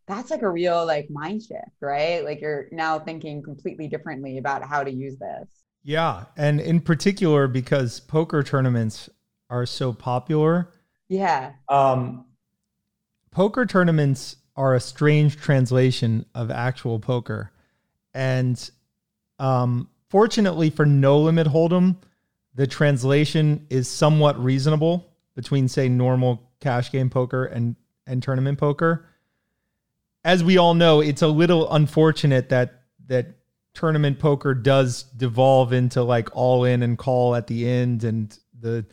that's 0.07 0.31
like 0.31 0.41
a 0.41 0.49
real 0.49 0.85
like 0.85 1.09
mind 1.09 1.43
shift, 1.43 1.61
right? 1.79 2.23
Like 2.25 2.41
you're 2.41 2.67
now 2.71 2.99
thinking 2.99 3.41
completely 3.43 3.87
differently 3.87 4.39
about 4.39 4.63
how 4.63 4.83
to 4.83 4.91
use 4.91 5.17
this. 5.17 5.47
Yeah, 5.83 6.25
and 6.35 6.59
in 6.59 6.81
particular 6.81 7.47
because 7.47 7.99
poker 7.99 8.41
tournaments 8.41 9.09
are 9.49 9.65
so 9.65 9.93
popular. 9.93 10.71
Yeah. 11.08 11.53
Um 11.69 12.25
poker 13.31 13.65
tournaments 13.65 14.38
are 14.55 14.75
a 14.75 14.79
strange 14.79 15.38
translation 15.38 16.25
of 16.34 16.51
actual 16.51 16.99
poker. 16.99 17.51
And 18.13 18.69
um 19.39 19.89
fortunately 20.10 20.69
for 20.69 20.86
no 20.86 21.19
limit 21.19 21.47
hold'em, 21.47 21.97
the 22.53 22.67
translation 22.67 23.67
is 23.69 23.88
somewhat 23.88 24.41
reasonable 24.41 25.13
between 25.36 25.67
say 25.67 25.89
normal 25.89 26.51
cash 26.60 26.91
game 26.91 27.10
poker 27.10 27.45
and 27.45 27.75
and 28.08 28.23
tournament 28.23 28.58
poker 28.58 29.08
as 30.25 30.43
we 30.43 30.58
all 30.58 30.73
know, 30.73 31.01
it's 31.01 31.21
a 31.21 31.27
little 31.27 31.71
unfortunate 31.71 32.49
that 32.49 32.81
that 33.05 33.38
tournament 33.75 34.17
poker 34.17 34.55
does 34.55 35.03
devolve 35.03 35.71
into 35.71 36.01
like 36.01 36.36
all 36.36 36.65
in 36.65 36.81
and 36.81 36.97
call 36.97 37.36
at 37.36 37.45
the 37.45 37.69
end 37.69 38.03
and 38.03 38.38
the 38.60 38.86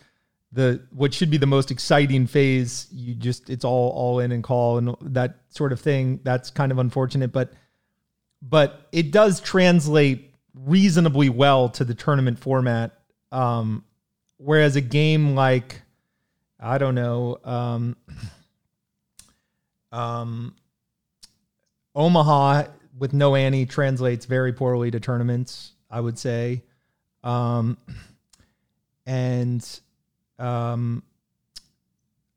the 0.52 0.82
what 0.90 1.14
should 1.14 1.30
be 1.30 1.36
the 1.36 1.46
most 1.46 1.70
exciting 1.70 2.26
phase 2.26 2.86
you 2.92 3.14
just 3.14 3.48
it's 3.48 3.64
all 3.64 3.90
all 3.90 4.18
in 4.20 4.32
and 4.32 4.44
call 4.44 4.78
and 4.78 4.94
that 5.00 5.36
sort 5.48 5.72
of 5.72 5.80
thing 5.80 6.20
that's 6.22 6.50
kind 6.50 6.70
of 6.70 6.78
unfortunate 6.78 7.32
but 7.32 7.52
but 8.42 8.88
it 8.92 9.10
does 9.10 9.40
translate 9.40 10.34
reasonably 10.54 11.28
well 11.28 11.68
to 11.68 11.84
the 11.84 11.94
tournament 11.94 12.38
format 12.38 12.92
um 13.30 13.84
whereas 14.36 14.76
a 14.76 14.80
game 14.80 15.34
like 15.34 15.80
i 16.60 16.76
don't 16.76 16.94
know 16.94 17.38
um 17.44 17.96
um 19.92 20.54
Omaha 21.94 22.64
with 22.98 23.12
no 23.12 23.34
ante 23.34 23.66
translates 23.66 24.26
very 24.26 24.52
poorly 24.52 24.90
to 24.90 25.00
tournaments, 25.00 25.72
I 25.90 26.00
would 26.00 26.18
say. 26.18 26.62
Um, 27.22 27.76
and 29.06 29.80
um, 30.42 31.02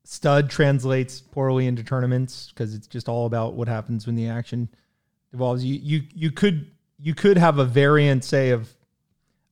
stud 0.03 0.49
translates 0.49 1.19
poorly 1.19 1.67
into 1.67 1.83
tournaments 1.83 2.49
because 2.49 2.73
it's 2.73 2.87
just 2.87 3.09
all 3.09 3.25
about 3.25 3.55
what 3.55 3.67
happens 3.67 4.05
when 4.05 4.15
the 4.15 4.27
action 4.27 4.69
evolves. 5.33 5.65
You 5.65 5.79
you 5.81 6.03
you 6.13 6.31
could 6.31 6.71
you 6.99 7.13
could 7.13 7.37
have 7.37 7.57
a 7.57 7.65
variant, 7.65 8.23
say 8.23 8.51
of 8.51 8.73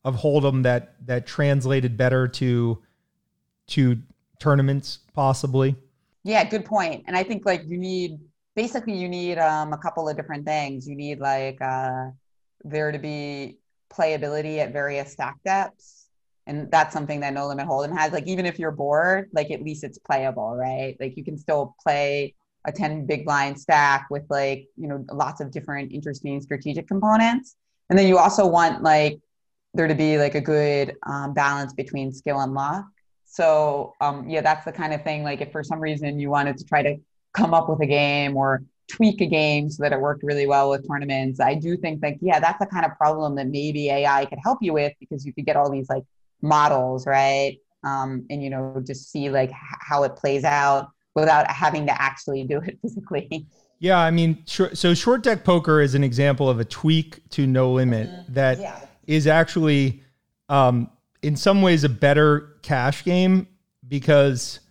of 0.06 0.16
Hold'em 0.16 0.64
that 0.64 0.96
that 1.06 1.26
translated 1.26 1.98
better 1.98 2.28
to 2.28 2.82
to 3.68 3.98
tournaments, 4.40 5.00
possibly. 5.14 5.76
Yeah, 6.24 6.44
good 6.44 6.66
point. 6.66 7.04
And 7.08 7.18
I 7.18 7.24
think 7.24 7.46
like 7.46 7.64
you 7.66 7.78
need 7.78 8.20
basically 8.56 8.94
you 8.94 9.10
need 9.10 9.40
um, 9.40 9.74
a 9.74 9.78
couple 9.78 10.08
of 10.08 10.16
different 10.16 10.46
things. 10.46 10.88
You 10.88 10.96
need 10.96 11.20
like 11.20 11.60
uh, 11.62 12.12
there 12.64 12.92
to 12.92 13.00
be 13.00 13.58
playability 13.92 14.60
at 14.60 14.72
various 14.72 15.12
stack 15.12 15.38
depths. 15.44 16.03
And 16.46 16.70
that's 16.72 16.94
something 16.94 17.22
that 17.22 17.34
No 17.34 17.48
Limit 17.48 17.68
Hold'em 17.68 17.98
has. 17.98 18.12
Like 18.12 18.28
even 18.28 18.46
if 18.46 18.60
you're 18.60 18.72
bored, 18.72 19.30
like 19.34 19.52
at 19.52 19.62
least 19.62 19.84
it's 19.84 19.98
playable, 19.98 20.56
right? 20.56 20.98
Like 21.00 21.16
you 21.16 21.24
can 21.24 21.38
still 21.38 21.76
play 21.82 22.36
a 22.66 22.72
10 22.72 23.06
big 23.06 23.26
blind 23.26 23.60
stack 23.60 24.08
with 24.10 24.24
like, 24.30 24.68
you 24.78 24.88
know, 24.88 25.06
lots 25.12 25.42
of 25.42 25.52
different 25.52 25.92
interesting 25.92 26.42
strategic 26.42 26.88
components. 26.88 27.56
And 27.90 27.98
then 27.98 28.08
you 28.08 28.18
also 28.18 28.48
want 28.48 28.84
like 28.84 29.20
there 29.74 29.88
to 29.88 29.96
be 29.96 30.18
like 30.18 30.36
a 30.36 30.42
good 30.42 30.96
um, 31.06 31.34
balance 31.34 31.74
between 31.74 32.12
skill 32.12 32.40
and 32.40 32.54
luck. 32.54 32.86
So 33.26 33.94
um, 34.02 34.30
yeah, 34.30 34.42
that's 34.42 34.66
the 34.66 34.72
kind 34.72 34.94
of 34.94 35.04
thing. 35.04 35.24
Like 35.24 35.42
if 35.42 35.52
for 35.52 35.64
some 35.64 35.80
reason 35.80 36.20
you 36.20 36.30
wanted 36.30 36.58
to 36.58 36.66
try 36.66 36.84
to 36.84 36.98
come 37.34 37.54
up 37.54 37.70
with 37.70 37.82
a 37.82 37.88
game 37.88 38.38
or 38.38 38.64
tweak 38.90 39.22
a 39.22 39.26
game 39.26 39.70
so 39.70 39.84
that 39.84 39.92
it 39.92 40.00
worked 40.00 40.24
really 40.24 40.46
well 40.46 40.70
with 40.70 40.88
tournaments. 40.88 41.40
I 41.40 41.56
do 41.56 41.78
think 41.78 42.04
like 42.04 42.18
yeah, 42.22 42.40
that's 42.40 42.60
the 42.60 42.66
kind 42.66 42.86
of 42.86 42.96
problem 42.98 43.36
that 43.36 43.48
maybe 43.48 43.90
AI 43.90 44.26
could 44.26 44.40
help 44.44 44.60
you 44.62 44.74
with 44.74 44.94
because 45.00 45.26
you 45.26 45.34
could 45.34 45.46
get 45.46 45.56
all 45.56 45.72
these 45.72 45.90
like 45.90 46.04
models, 46.44 47.08
right? 47.08 47.58
Um, 47.84 48.26
and, 48.30 48.44
you 48.44 48.50
know, 48.50 48.82
just 48.86 49.12
see 49.12 49.30
like 49.30 49.52
how 49.52 50.04
it 50.04 50.16
plays 50.16 50.44
out 50.44 50.90
without 51.16 51.50
having 51.50 51.88
to 51.88 52.02
actually 52.02 52.44
do 52.44 52.60
it 52.60 52.78
physically. 52.82 53.48
Yeah, 53.80 54.00
I 54.00 54.12
mean, 54.12 54.44
so 54.46 54.94
short 54.94 55.24
deck 55.24 55.44
poker 55.44 55.82
is 55.82 55.94
an 55.94 56.04
example 56.04 56.50
of 56.50 56.60
a 56.60 56.66
tweak 56.66 57.28
to 57.32 57.46
no 57.46 57.72
limit 57.72 58.10
mm-hmm. 58.10 58.34
that 58.34 58.60
yeah. 58.60 58.80
is 59.08 59.28
actually, 59.28 60.04
um, 60.48 60.90
in 61.22 61.36
some 61.36 61.62
ways, 61.62 61.84
a 61.84 61.90
better 61.90 62.56
cash 62.62 63.04
game 63.04 63.48
because 63.88 64.62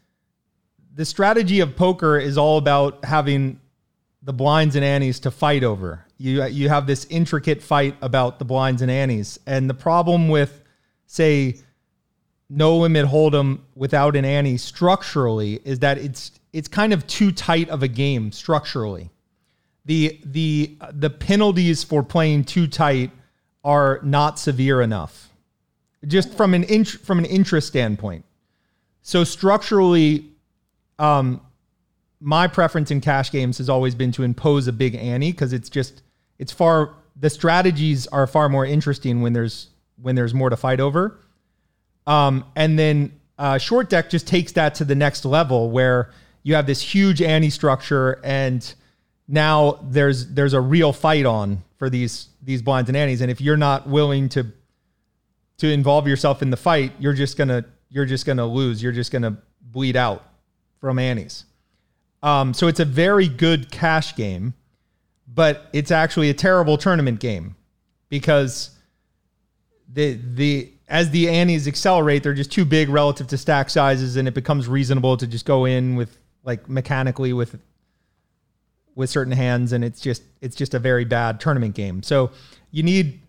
the 0.95 1.05
strategy 1.05 1.61
of 1.61 1.77
poker 1.77 2.19
is 2.19 2.39
all 2.39 2.57
about 2.57 3.05
having 3.05 3.61
the 4.23 4.33
blinds 4.33 4.77
and 4.77 4.85
antes 4.85 5.21
to 5.21 5.31
fight 5.31 5.65
over. 5.65 6.07
You 6.17 6.45
you 6.45 6.69
have 6.69 6.87
this 6.87 7.07
intricate 7.11 7.63
fight 7.63 7.97
about 8.01 8.39
the 8.39 8.45
blinds 8.45 8.81
and 8.81 8.91
antes, 8.91 9.39
and 9.47 9.69
the 9.69 9.75
problem 9.75 10.29
with 10.29 10.62
say 11.13 11.59
no 12.49 12.79
limit 12.79 13.05
hold'em 13.07 13.61
without 13.75 14.17
an 14.17 14.25
ante 14.25 14.57
structurally 14.57 15.61
is 15.63 15.81
that 15.81 15.99
it's 15.99 16.33
it's 16.55 16.69
kind 16.69 16.93
of 16.93 17.07
too 17.07 17.31
tight 17.31 17.69
of 17.69 17.83
a 17.83 17.89
game 17.89 18.33
structurally. 18.33 19.11
The 19.85 20.19
the 20.25 20.77
the 20.91 21.11
penalties 21.11 21.85
for 21.85 22.03
playing 22.03 22.45
too 22.45 22.67
tight 22.67 23.11
are 23.63 24.01
not 24.03 24.39
severe 24.39 24.81
enough, 24.81 25.29
just 26.07 26.33
from 26.33 26.55
an 26.55 26.65
int- 26.65 26.89
from 26.89 27.19
an 27.19 27.27
interest 27.27 27.69
standpoint. 27.69 28.25
So 29.03 29.23
structurally, 29.23 30.31
um, 30.99 31.43
my 32.21 32.47
preference 32.47 32.91
in 32.91 33.03
cash 33.03 33.31
games 33.31 33.59
has 33.59 33.69
always 33.69 33.95
been 33.95 34.13
to 34.13 34.23
impose 34.23 34.67
a 34.67 34.73
big 34.73 34.95
ante 34.95 35.33
because 35.33 35.53
it's 35.53 35.69
just 35.69 36.03
it's 36.39 36.53
far 36.53 36.95
the 37.21 37.29
strategies 37.29 38.07
are 38.07 38.27
far 38.27 38.49
more 38.49 38.65
interesting 38.65 39.21
when 39.21 39.35
there's 39.35 39.69
when 40.03 40.15
there's 40.15 40.35
more 40.35 40.51
to 40.51 40.57
fight 40.57 40.81
over. 40.81 41.19
Um, 42.07 42.45
and 42.57 42.79
then 42.79 43.13
uh, 43.39 43.59
short 43.59 43.89
deck 43.89 44.11
just 44.11 44.27
takes 44.27 44.53
that 44.53 44.75
to 44.77 44.85
the 44.85 44.95
next 44.95 45.25
level 45.25 45.71
where 45.71 46.11
you 46.43 46.55
have 46.55 46.67
this 46.67 46.83
huge 46.83 47.23
ante 47.23 47.51
structure 47.51 48.21
and 48.25 48.75
now 49.29 49.79
there's 49.85 50.29
there's 50.35 50.53
a 50.53 50.61
real 50.61 50.93
fight 50.93 51.25
on 51.25 51.63
for 51.79 51.89
these 51.89 52.29
these 52.43 52.61
blinds 52.61 52.91
and 52.91 52.97
antes 52.97 53.21
and 53.21 53.31
if 53.31 53.41
you're 53.41 53.57
not 53.57 53.89
willing 53.89 54.29
to 54.29 54.45
to 55.59 55.69
involve 55.69 56.09
yourself 56.09 56.43
in 56.43 56.51
the 56.51 56.57
fight 56.57 56.93
you're 56.99 57.13
just 57.13 57.39
gonna 57.39 57.65
you're 57.89 58.05
just 58.05 58.27
gonna 58.27 58.45
lose 58.45 58.83
you're 58.83 58.93
just 58.93 59.13
gonna 59.13 59.39
bleed 59.73 59.97
out 59.97 60.25
from 60.81 60.99
antes. 60.99 61.45
Um, 62.23 62.55
so 62.55 62.69
it's 62.69 62.81
a 62.81 62.85
very 62.85 63.29
good 63.29 63.71
cash 63.71 64.15
game, 64.15 64.55
but 65.27 65.69
it's 65.73 65.91
actually 65.91 66.31
a 66.31 66.35
terrible 66.35 66.77
tournament 66.77 67.21
game 67.21 67.57
because 68.09 68.71
the 69.93 70.19
the 70.35 70.73
as 70.89 71.11
the 71.11 71.29
antes 71.29 71.67
accelerate, 71.67 72.23
they're 72.23 72.35
just 72.35 72.53
too 72.53 72.65
big 72.65 72.89
relative 72.89 73.27
to 73.29 73.39
stack 73.39 73.71
sizes, 73.71 74.17
and 74.17 74.29
it 74.29 74.35
becomes 74.35 74.69
reasonable 74.69 75.17
to 75.17 75.27
just 75.27 75.47
go 75.47 75.65
in 75.65 75.97
with 75.97 76.19
like 76.45 76.69
mechanically 76.69 77.33
with 77.33 77.59
with 78.95 79.09
certain 79.11 79.33
hands, 79.33 79.73
and 79.73 79.85
it's 79.85 80.01
just 80.01 80.23
it's 80.41 80.57
just 80.57 80.75
a 80.75 80.79
very 80.79 81.05
bad 81.05 81.41
tournament 81.41 81.75
game. 81.75 82.03
So 82.03 82.31
you 82.71 82.83
need 82.83 83.21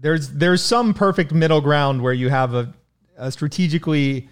there's 0.00 0.30
there's 0.30 0.62
some 0.62 0.94
perfect 0.94 1.32
middle 1.32 1.60
ground 1.60 2.02
where 2.02 2.12
you 2.12 2.28
have 2.30 2.54
a, 2.54 2.72
a 3.16 3.30
strategically 3.30 4.28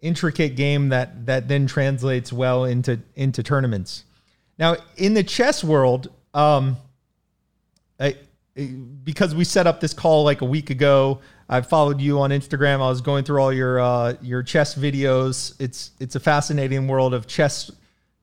intricate 0.00 0.56
game 0.56 0.90
that 0.90 1.26
that 1.26 1.48
then 1.48 1.66
translates 1.66 2.32
well 2.32 2.64
into 2.64 3.00
into 3.14 3.42
tournaments. 3.42 4.04
Now, 4.58 4.76
in 4.96 5.14
the 5.14 5.22
chess 5.22 5.62
world, 5.62 6.08
um, 6.32 6.76
I, 8.00 8.16
because 8.56 9.34
we 9.34 9.44
set 9.44 9.66
up 9.66 9.80
this 9.80 9.92
call 9.92 10.24
like 10.24 10.40
a 10.40 10.44
week 10.44 10.70
ago, 10.70 11.20
I 11.48 11.60
followed 11.60 12.00
you 12.00 12.20
on 12.20 12.30
Instagram. 12.30 12.76
I 12.76 12.88
was 12.88 13.00
going 13.00 13.24
through 13.24 13.40
all 13.40 13.52
your 13.52 13.78
uh, 13.78 14.14
your 14.22 14.42
chess 14.42 14.74
videos. 14.74 15.54
It's 15.60 15.90
it's 16.00 16.16
a 16.16 16.20
fascinating 16.20 16.88
world 16.88 17.12
of 17.12 17.26
chess 17.26 17.70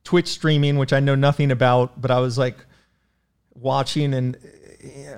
Twitch 0.02 0.28
streaming, 0.28 0.76
which 0.76 0.92
I 0.92 1.00
know 1.00 1.14
nothing 1.14 1.50
about, 1.50 2.00
but 2.00 2.10
I 2.10 2.18
was 2.20 2.36
like 2.36 2.56
watching 3.54 4.12
and 4.12 4.36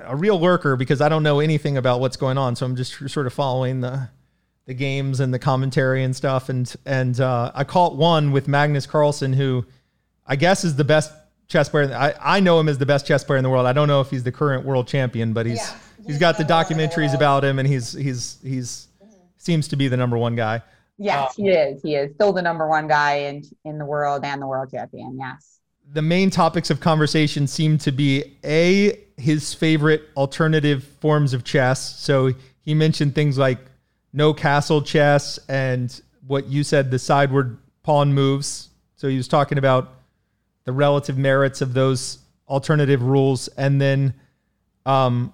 a 0.05 0.15
real 0.15 0.39
lurker 0.39 0.77
because 0.77 1.01
I 1.01 1.09
don't 1.09 1.23
know 1.23 1.41
anything 1.41 1.77
about 1.77 2.01
what's 2.01 2.17
going 2.17 2.39
on. 2.39 2.55
So 2.55 2.67
I'm 2.67 2.77
just 2.77 3.11
sort 3.11 3.27
of 3.27 3.33
following 3.33 3.81
the 3.81 4.09
the 4.67 4.75
games 4.75 5.21
and 5.21 5.33
the 5.33 5.39
commentary 5.39 6.05
and 6.05 6.15
stuff. 6.15 6.49
And 6.49 6.73
and 6.85 7.19
uh, 7.21 7.53
I 7.55 7.65
caught 7.65 7.97
one 7.97 8.33
with 8.33 8.49
Magnus 8.49 8.87
Carlsen, 8.87 9.33
who 9.33 9.65
I 10.27 10.37
guess 10.37 10.63
is 10.63 10.77
the 10.77 10.85
best 10.85 11.13
chess 11.49 11.69
player. 11.69 11.93
I, 11.95 12.15
I 12.37 12.41
know 12.41 12.59
him 12.59 12.69
as 12.69 12.79
the 12.79 12.87
best 12.87 13.07
chess 13.07 13.25
player 13.25 13.39
in 13.39 13.45
the 13.45 13.51
world. 13.51 13.67
I 13.67 13.73
don't 13.73 13.89
know 13.89 14.01
if 14.01 14.11
he's 14.11 14.23
the 14.25 14.33
current 14.33 14.65
world 14.65 14.87
champion, 14.89 15.33
but 15.33 15.47
he's 15.47 15.59
yeah, 15.59 15.79
he's, 15.99 16.07
he's 16.07 16.19
got 16.19 16.39
the 16.39 16.45
documentaries 16.45 17.15
about 17.15 17.45
him, 17.45 17.59
and 17.59 17.69
he's 17.69 17.93
he's 17.93 18.39
he's 18.43 18.89
seems 19.39 19.69
to 19.69 19.77
be 19.77 19.89
the 19.89 19.97
number 19.97 20.19
one 20.19 20.37
guy. 20.37 20.63
Yes, 20.99 21.39
um, 21.39 21.45
he 21.45 21.51
is. 21.51 21.83
He 21.83 21.95
is 21.95 22.15
still 22.15 22.33
the 22.33 22.43
number 22.43 22.69
one 22.69 22.89
guy 22.89 23.17
in 23.17 23.43
in 23.65 23.79
the 23.79 23.85
world 23.85 24.25
and 24.25 24.41
the 24.41 24.47
world 24.47 24.71
champion. 24.71 25.17
Yes. 25.19 25.61
The 25.93 26.03
main 26.03 26.31
topics 26.31 26.71
of 26.71 26.81
conversation 26.81 27.47
seem 27.47 27.79
to 27.79 27.93
be 27.93 28.39
a 28.45 28.99
his 29.17 29.55
favorite 29.55 30.03
alternative 30.17 30.85
forms 31.01 31.33
of 31.33 31.45
chess. 31.45 31.99
So 32.01 32.33
he 32.61 32.75
mentioned 32.75 33.15
things 33.15 33.39
like 33.39 33.59
no 34.13 34.35
castle 34.35 34.83
chess 34.83 35.39
and 35.49 36.01
what 36.27 36.47
you 36.47 36.65
said 36.65 36.91
the 36.91 36.99
sideward 36.99 37.59
pawn 37.83 38.13
moves. 38.13 38.71
So 38.97 39.09
he 39.09 39.17
was 39.17 39.29
talking 39.29 39.59
about 39.59 39.93
the 40.67 40.73
relative 40.73 41.17
merits 41.17 41.63
of 41.63 41.73
those 41.73 42.19
alternative 42.47 43.03
rules 43.03 43.49
and 43.49 43.81
then 43.81 44.13
um 44.85 45.33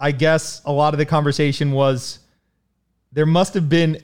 I 0.00 0.12
guess 0.12 0.62
a 0.64 0.72
lot 0.72 0.94
of 0.94 0.98
the 0.98 1.06
conversation 1.06 1.72
was 1.72 2.18
there 3.12 3.26
must 3.26 3.54
have 3.54 3.68
been 3.68 4.02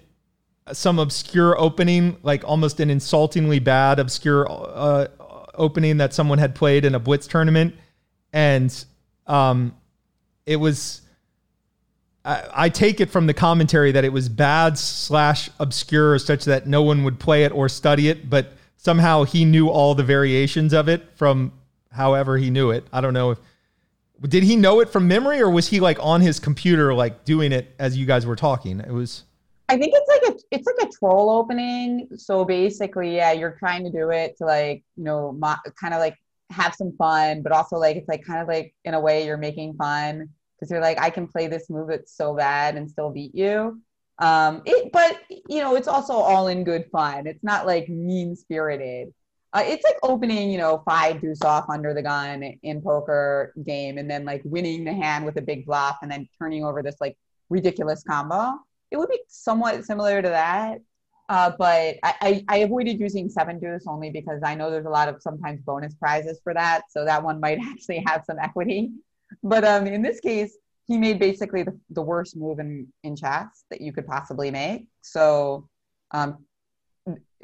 some 0.72 0.98
obscure 0.98 1.58
opening, 1.60 2.16
like 2.22 2.44
almost 2.44 2.80
an 2.80 2.88
insultingly 2.88 3.58
bad 3.58 3.98
obscure 3.98 4.46
uh, 4.50 5.08
opening 5.54 5.98
that 5.98 6.14
someone 6.14 6.38
had 6.38 6.54
played 6.54 6.84
in 6.84 6.94
a 6.94 6.98
blitz 6.98 7.26
tournament, 7.26 7.74
and 8.32 8.84
um, 9.26 9.74
it 10.46 10.56
was. 10.56 11.00
I, 12.24 12.48
I 12.54 12.68
take 12.68 13.00
it 13.00 13.10
from 13.10 13.26
the 13.26 13.34
commentary 13.34 13.92
that 13.92 14.04
it 14.04 14.12
was 14.12 14.28
bad 14.28 14.78
slash 14.78 15.50
obscure, 15.58 16.18
such 16.18 16.44
that 16.44 16.66
no 16.66 16.82
one 16.82 17.02
would 17.02 17.18
play 17.18 17.44
it 17.44 17.52
or 17.52 17.68
study 17.68 18.08
it, 18.08 18.30
but 18.30 18.52
somehow 18.82 19.22
he 19.22 19.44
knew 19.44 19.68
all 19.68 19.94
the 19.94 20.02
variations 20.02 20.72
of 20.72 20.88
it 20.88 21.16
from 21.16 21.52
however 21.92 22.36
he 22.36 22.50
knew 22.50 22.72
it. 22.72 22.84
I 22.92 23.00
don't 23.00 23.14
know 23.14 23.30
if 23.30 23.38
did 24.28 24.42
he 24.42 24.56
know 24.56 24.80
it 24.80 24.88
from 24.88 25.06
memory 25.06 25.40
or 25.40 25.50
was 25.50 25.68
he 25.68 25.78
like 25.78 25.98
on 26.00 26.20
his 26.20 26.40
computer 26.40 26.92
like 26.92 27.24
doing 27.24 27.52
it 27.52 27.74
as 27.78 27.96
you 27.96 28.06
guys 28.06 28.26
were 28.26 28.36
talking? 28.36 28.80
It 28.80 28.90
was 28.90 29.22
I 29.68 29.76
think 29.78 29.94
it's 29.94 30.08
like 30.08 30.34
a 30.34 30.38
it's 30.50 30.66
like 30.66 30.88
a 30.88 30.92
troll 30.98 31.30
opening. 31.30 32.08
So 32.16 32.44
basically, 32.44 33.14
yeah, 33.14 33.30
you're 33.30 33.56
trying 33.58 33.84
to 33.84 33.90
do 33.90 34.10
it 34.10 34.36
to 34.38 34.46
like 34.46 34.82
you 34.96 35.04
know 35.04 35.32
mo- 35.32 35.62
kind 35.80 35.94
of 35.94 36.00
like 36.00 36.16
have 36.50 36.74
some 36.74 36.92
fun, 36.96 37.42
but 37.42 37.52
also 37.52 37.76
like 37.76 37.96
it's 37.96 38.08
like 38.08 38.24
kind 38.24 38.40
of 38.40 38.48
like 38.48 38.74
in 38.84 38.94
a 38.94 39.00
way 39.00 39.24
you're 39.24 39.36
making 39.36 39.74
fun 39.74 40.28
because 40.58 40.72
you're 40.72 40.80
like 40.80 41.00
I 41.00 41.10
can 41.10 41.28
play 41.28 41.46
this 41.46 41.70
move 41.70 41.88
that's 41.88 42.16
so 42.16 42.34
bad 42.34 42.76
and 42.76 42.90
still 42.90 43.10
beat 43.10 43.34
you. 43.34 43.80
Um, 44.22 44.62
it 44.64 44.92
but 44.92 45.20
you 45.48 45.60
know 45.60 45.74
it's 45.74 45.88
also 45.88 46.14
all 46.14 46.48
in 46.48 46.64
good 46.64 46.86
fun. 46.92 47.26
It's 47.26 47.42
not 47.42 47.66
like 47.66 47.88
mean 47.88 48.36
spirited. 48.36 49.12
Uh, 49.54 49.62
it's 49.66 49.84
like 49.84 49.96
opening, 50.02 50.50
you 50.50 50.56
know, 50.56 50.82
five 50.86 51.20
deuce 51.20 51.42
off 51.42 51.68
under 51.68 51.92
the 51.92 52.02
gun 52.02 52.42
in 52.62 52.80
poker 52.80 53.52
game, 53.64 53.98
and 53.98 54.10
then 54.10 54.24
like 54.24 54.40
winning 54.44 54.84
the 54.84 54.94
hand 54.94 55.26
with 55.26 55.36
a 55.36 55.42
big 55.42 55.66
bluff, 55.66 55.98
and 56.02 56.10
then 56.10 56.28
turning 56.38 56.64
over 56.64 56.82
this 56.82 56.96
like 57.00 57.18
ridiculous 57.50 58.02
combo 58.04 58.54
it 58.92 58.98
would 58.98 59.08
be 59.08 59.20
somewhat 59.26 59.84
similar 59.84 60.22
to 60.22 60.28
that. 60.28 60.80
Uh, 61.28 61.50
but 61.58 61.96
I, 62.02 62.14
I, 62.20 62.44
I, 62.48 62.56
avoided 62.58 63.00
using 63.00 63.30
seven 63.30 63.58
deuce 63.58 63.84
only 63.86 64.10
because 64.10 64.42
I 64.44 64.54
know 64.54 64.70
there's 64.70 64.84
a 64.84 64.90
lot 64.90 65.08
of 65.08 65.22
sometimes 65.22 65.62
bonus 65.62 65.94
prizes 65.94 66.40
for 66.44 66.52
that. 66.52 66.82
So 66.90 67.06
that 67.06 67.22
one 67.22 67.40
might 67.40 67.58
actually 67.62 68.04
have 68.06 68.24
some 68.26 68.38
equity. 68.38 68.90
But 69.42 69.64
um, 69.64 69.86
in 69.86 70.02
this 70.02 70.20
case, 70.20 70.54
he 70.86 70.98
made 70.98 71.18
basically 71.18 71.62
the, 71.62 71.78
the 71.90 72.02
worst 72.02 72.36
move 72.36 72.58
in, 72.58 72.92
in 73.02 73.16
chess 73.16 73.64
that 73.70 73.80
you 73.80 73.92
could 73.92 74.06
possibly 74.06 74.50
make. 74.50 74.86
So 75.00 75.68
um, 76.10 76.44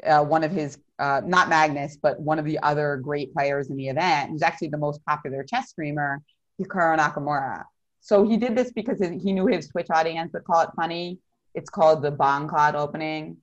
uh, 0.05 0.23
one 0.23 0.43
of 0.43 0.51
his, 0.51 0.77
uh, 0.99 1.21
not 1.25 1.49
Magnus, 1.49 1.97
but 2.01 2.19
one 2.19 2.39
of 2.39 2.45
the 2.45 2.59
other 2.59 2.97
great 2.97 3.33
players 3.33 3.69
in 3.69 3.77
the 3.77 3.87
event, 3.87 4.31
who's 4.31 4.41
actually 4.41 4.69
the 4.69 4.77
most 4.77 5.03
popular 5.05 5.43
chess 5.43 5.69
streamer, 5.69 6.21
Hikaru 6.61 6.97
Nakamura. 6.97 7.63
So 8.01 8.27
he 8.27 8.37
did 8.37 8.55
this 8.55 8.71
because 8.71 8.99
he 8.99 9.33
knew 9.33 9.47
his 9.47 9.67
Twitch 9.67 9.87
audience 9.89 10.33
would 10.33 10.43
call 10.43 10.61
it 10.61 10.69
funny 10.75 11.19
it's 11.55 11.69
called 11.69 12.01
the 12.01 12.11
Bongcloud 12.11 12.75
opening, 12.75 13.37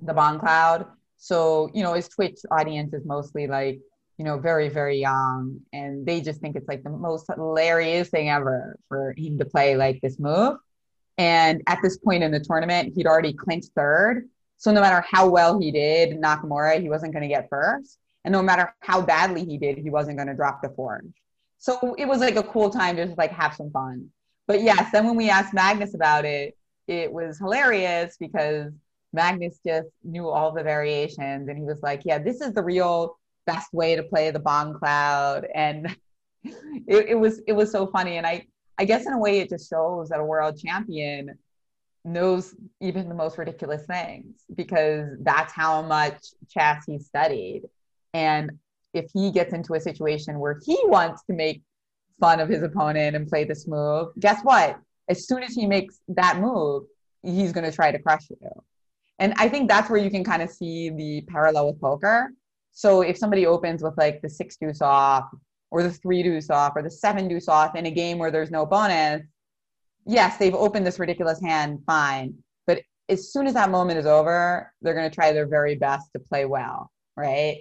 the 0.00 0.12
Bongcloud. 0.12 0.86
So, 1.16 1.70
you 1.72 1.82
know, 1.82 1.94
his 1.94 2.08
Twitch 2.08 2.38
audience 2.50 2.92
is 2.92 3.04
mostly 3.04 3.46
like, 3.46 3.80
you 4.18 4.24
know, 4.24 4.38
very, 4.38 4.68
very 4.68 4.98
young. 4.98 5.60
And 5.72 6.06
they 6.06 6.20
just 6.20 6.40
think 6.40 6.56
it's 6.56 6.68
like 6.68 6.82
the 6.82 6.90
most 6.90 7.26
hilarious 7.32 8.08
thing 8.08 8.30
ever 8.30 8.78
for 8.88 9.14
him 9.16 9.38
to 9.38 9.44
play 9.44 9.76
like 9.76 10.00
this 10.00 10.18
move. 10.18 10.56
And 11.18 11.62
at 11.66 11.78
this 11.82 11.98
point 11.98 12.22
in 12.22 12.30
the 12.30 12.40
tournament, 12.40 12.94
he'd 12.94 13.06
already 13.06 13.32
clinched 13.32 13.70
third. 13.74 14.28
So 14.58 14.72
no 14.72 14.80
matter 14.80 15.04
how 15.10 15.28
well 15.28 15.60
he 15.60 15.70
did, 15.70 16.18
Nakamura, 16.18 16.80
he 16.80 16.88
wasn't 16.88 17.12
going 17.12 17.22
to 17.22 17.28
get 17.28 17.48
first. 17.50 17.98
And 18.24 18.32
no 18.32 18.42
matter 18.42 18.74
how 18.80 19.02
badly 19.02 19.44
he 19.44 19.58
did, 19.58 19.78
he 19.78 19.90
wasn't 19.90 20.16
going 20.16 20.28
to 20.28 20.34
drop 20.34 20.60
the 20.62 20.70
forge. 20.70 21.12
So 21.58 21.94
it 21.98 22.06
was 22.06 22.20
like 22.20 22.36
a 22.36 22.42
cool 22.42 22.70
time 22.70 22.96
to 22.96 23.06
just 23.06 23.18
like 23.18 23.32
have 23.32 23.54
some 23.54 23.70
fun. 23.70 24.10
But 24.46 24.62
yes, 24.62 24.90
then 24.92 25.06
when 25.06 25.16
we 25.16 25.30
asked 25.30 25.54
Magnus 25.54 25.94
about 25.94 26.24
it, 26.24 26.56
it 26.86 27.12
was 27.12 27.38
hilarious 27.38 28.16
because 28.18 28.72
Magnus 29.12 29.58
just 29.66 29.88
knew 30.04 30.28
all 30.28 30.52
the 30.52 30.62
variations 30.62 31.48
and 31.48 31.58
he 31.58 31.64
was 31.64 31.82
like, 31.82 32.02
yeah, 32.04 32.18
this 32.18 32.40
is 32.40 32.52
the 32.52 32.62
real 32.62 33.18
best 33.46 33.72
way 33.72 33.96
to 33.96 34.02
play 34.02 34.30
the 34.30 34.38
Bong 34.38 34.74
Cloud, 34.74 35.46
And 35.54 35.96
it, 36.44 37.08
it 37.10 37.18
was 37.18 37.40
it 37.46 37.52
was 37.52 37.70
so 37.70 37.86
funny. 37.86 38.16
And 38.16 38.26
I 38.26 38.46
I 38.78 38.84
guess 38.84 39.06
in 39.06 39.12
a 39.12 39.18
way 39.18 39.40
it 39.40 39.48
just 39.48 39.68
shows 39.68 40.10
that 40.10 40.20
a 40.20 40.24
world 40.24 40.58
champion 40.58 41.38
knows 42.04 42.54
even 42.80 43.08
the 43.08 43.14
most 43.14 43.36
ridiculous 43.36 43.84
things 43.86 44.36
because 44.54 45.08
that's 45.20 45.52
how 45.52 45.82
much 45.82 46.18
chess 46.48 46.84
he 46.86 46.98
studied. 46.98 47.62
And 48.14 48.52
if 48.94 49.10
he 49.12 49.30
gets 49.30 49.52
into 49.52 49.74
a 49.74 49.80
situation 49.80 50.38
where 50.38 50.60
he 50.64 50.78
wants 50.84 51.22
to 51.24 51.32
make 51.32 51.62
fun 52.20 52.38
of 52.40 52.48
his 52.48 52.62
opponent 52.62 53.16
and 53.16 53.28
play 53.28 53.44
this 53.44 53.66
move, 53.66 54.08
guess 54.18 54.40
what? 54.42 54.78
as 55.08 55.26
soon 55.26 55.42
as 55.42 55.54
he 55.54 55.66
makes 55.66 56.00
that 56.08 56.38
move, 56.38 56.84
he's 57.22 57.52
going 57.52 57.64
to 57.64 57.72
try 57.74 57.92
to 57.92 57.98
crush 57.98 58.28
you. 58.30 58.36
And 59.18 59.34
I 59.38 59.48
think 59.48 59.68
that's 59.68 59.88
where 59.88 60.00
you 60.00 60.10
can 60.10 60.24
kind 60.24 60.42
of 60.42 60.50
see 60.50 60.90
the 60.90 61.22
parallel 61.28 61.68
with 61.68 61.80
poker. 61.80 62.30
So 62.76 63.00
if 63.00 63.16
somebody 63.16 63.46
opens 63.46 63.82
with 63.82 63.96
like 63.96 64.20
the 64.20 64.28
six 64.28 64.58
deuce 64.58 64.82
off 64.82 65.24
or 65.70 65.82
the 65.82 65.90
three 65.90 66.22
deuce 66.22 66.50
off 66.50 66.74
or 66.76 66.82
the 66.82 66.90
seven 66.90 67.26
deuce 67.26 67.48
off 67.48 67.74
in 67.74 67.86
a 67.86 67.90
game 67.90 68.18
where 68.18 68.30
there's 68.30 68.50
no 68.50 68.66
bonus, 68.66 69.22
yes, 70.04 70.36
they've 70.36 70.54
opened 70.54 70.86
this 70.86 70.98
ridiculous 70.98 71.40
hand, 71.40 71.78
fine. 71.86 72.34
But 72.66 72.82
as 73.08 73.32
soon 73.32 73.46
as 73.46 73.54
that 73.54 73.70
moment 73.70 73.98
is 73.98 74.04
over, 74.04 74.70
they're 74.82 74.92
going 74.92 75.08
to 75.08 75.14
try 75.14 75.32
their 75.32 75.46
very 75.46 75.74
best 75.76 76.12
to 76.12 76.18
play 76.18 76.44
well, 76.44 76.92
right? 77.16 77.60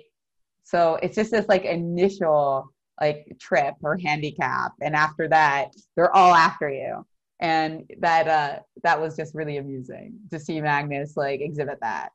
So 0.65 0.99
it's 1.01 1.15
just 1.15 1.31
this 1.31 1.47
like 1.47 1.63
initial 1.63 2.73
like 2.99 3.37
trip 3.39 3.75
or 3.83 3.97
handicap. 3.97 4.73
And 4.81 4.97
after 4.97 5.29
that, 5.29 5.69
they're 5.95 6.13
all 6.13 6.35
after 6.35 6.69
you 6.69 7.05
and 7.39 7.83
that 7.99 8.27
uh 8.29 8.59
that 8.83 8.99
was 8.99 9.17
just 9.17 9.35
really 9.35 9.57
amusing 9.57 10.17
to 10.31 10.39
see 10.39 10.61
Magnus 10.61 11.17
like 11.17 11.41
exhibit 11.41 11.77
that. 11.81 12.09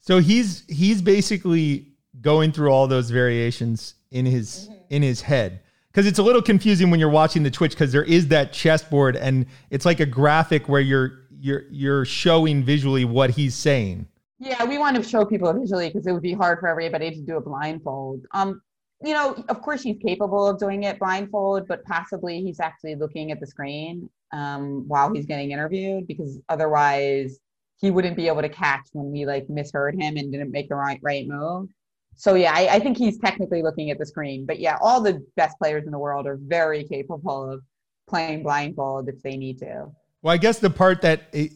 So 0.00 0.18
he's 0.18 0.64
he's 0.68 1.02
basically 1.02 1.93
going 2.20 2.52
through 2.52 2.70
all 2.70 2.86
those 2.86 3.10
variations 3.10 3.94
in 4.10 4.26
his 4.26 4.68
mm-hmm. 4.68 4.74
in 4.90 5.02
his 5.02 5.20
head 5.20 5.60
because 5.94 6.06
it's 6.06 6.18
a 6.18 6.22
little 6.22 6.42
confusing 6.42 6.90
when 6.90 6.98
you're 6.98 7.08
watching 7.08 7.42
the 7.42 7.50
Twitch 7.50 7.72
because 7.72 7.92
there 7.92 8.04
is 8.04 8.28
that 8.28 8.52
chessboard 8.52 9.16
and 9.16 9.46
it's 9.70 9.86
like 9.86 10.00
a 10.00 10.06
graphic 10.06 10.68
where 10.68 10.80
you're 10.80 11.20
you're 11.30 11.64
you're 11.70 12.04
showing 12.04 12.64
visually 12.64 13.04
what 13.04 13.30
he's 13.30 13.54
saying. 13.54 14.06
Yeah, 14.38 14.64
we 14.64 14.78
want 14.78 14.96
to 14.96 15.02
show 15.02 15.24
people 15.24 15.52
visually 15.52 15.88
because 15.88 16.06
it 16.06 16.12
would 16.12 16.22
be 16.22 16.32
hard 16.32 16.58
for 16.58 16.68
everybody 16.68 17.10
to 17.10 17.20
do 17.20 17.36
a 17.36 17.40
blindfold. 17.40 18.26
Um, 18.32 18.60
you 19.02 19.12
know, 19.12 19.44
of 19.48 19.60
course 19.62 19.82
he's 19.82 19.98
capable 19.98 20.46
of 20.46 20.58
doing 20.58 20.82
it 20.84 20.98
blindfold, 20.98 21.68
but 21.68 21.84
possibly 21.84 22.40
he's 22.42 22.60
actually 22.60 22.94
looking 22.94 23.30
at 23.30 23.40
the 23.40 23.46
screen 23.46 24.08
um, 24.32 24.88
while 24.88 25.12
he's 25.12 25.26
getting 25.26 25.52
interviewed 25.52 26.06
because 26.06 26.40
otherwise 26.48 27.38
he 27.80 27.90
wouldn't 27.90 28.16
be 28.16 28.26
able 28.26 28.42
to 28.42 28.48
catch 28.48 28.88
when 28.92 29.12
we 29.12 29.26
like 29.26 29.48
misheard 29.48 29.94
him 29.94 30.16
and 30.16 30.32
didn't 30.32 30.50
make 30.50 30.68
the 30.68 30.74
right 30.74 30.98
right 31.02 31.26
move. 31.28 31.68
So 32.16 32.34
yeah, 32.34 32.52
I, 32.54 32.76
I 32.76 32.78
think 32.80 32.96
he's 32.96 33.18
technically 33.18 33.62
looking 33.62 33.90
at 33.90 33.98
the 33.98 34.06
screen. 34.06 34.46
But 34.46 34.60
yeah, 34.60 34.78
all 34.80 35.00
the 35.00 35.24
best 35.36 35.58
players 35.58 35.84
in 35.84 35.90
the 35.90 35.98
world 35.98 36.26
are 36.26 36.38
very 36.40 36.84
capable 36.84 37.50
of 37.50 37.62
playing 38.06 38.42
blindfold 38.42 39.08
if 39.08 39.22
they 39.22 39.36
need 39.36 39.58
to. 39.58 39.86
Well, 40.22 40.32
I 40.32 40.36
guess 40.36 40.58
the 40.58 40.70
part 40.70 41.02
that 41.02 41.24
it, 41.32 41.52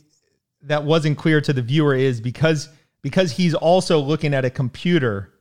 that 0.63 0.85
wasn't 0.85 1.19
clear 1.19 1.41
to 1.41 1.53
the 1.53 1.63
viewer 1.63 1.95
is 1.95 2.21
because 2.21 2.69
because 3.03 3.33
he's 3.33 3.55
also 3.55 4.01
looking 4.01 4.35
at 4.35 4.45
a 4.45 4.51
computer 4.51 5.33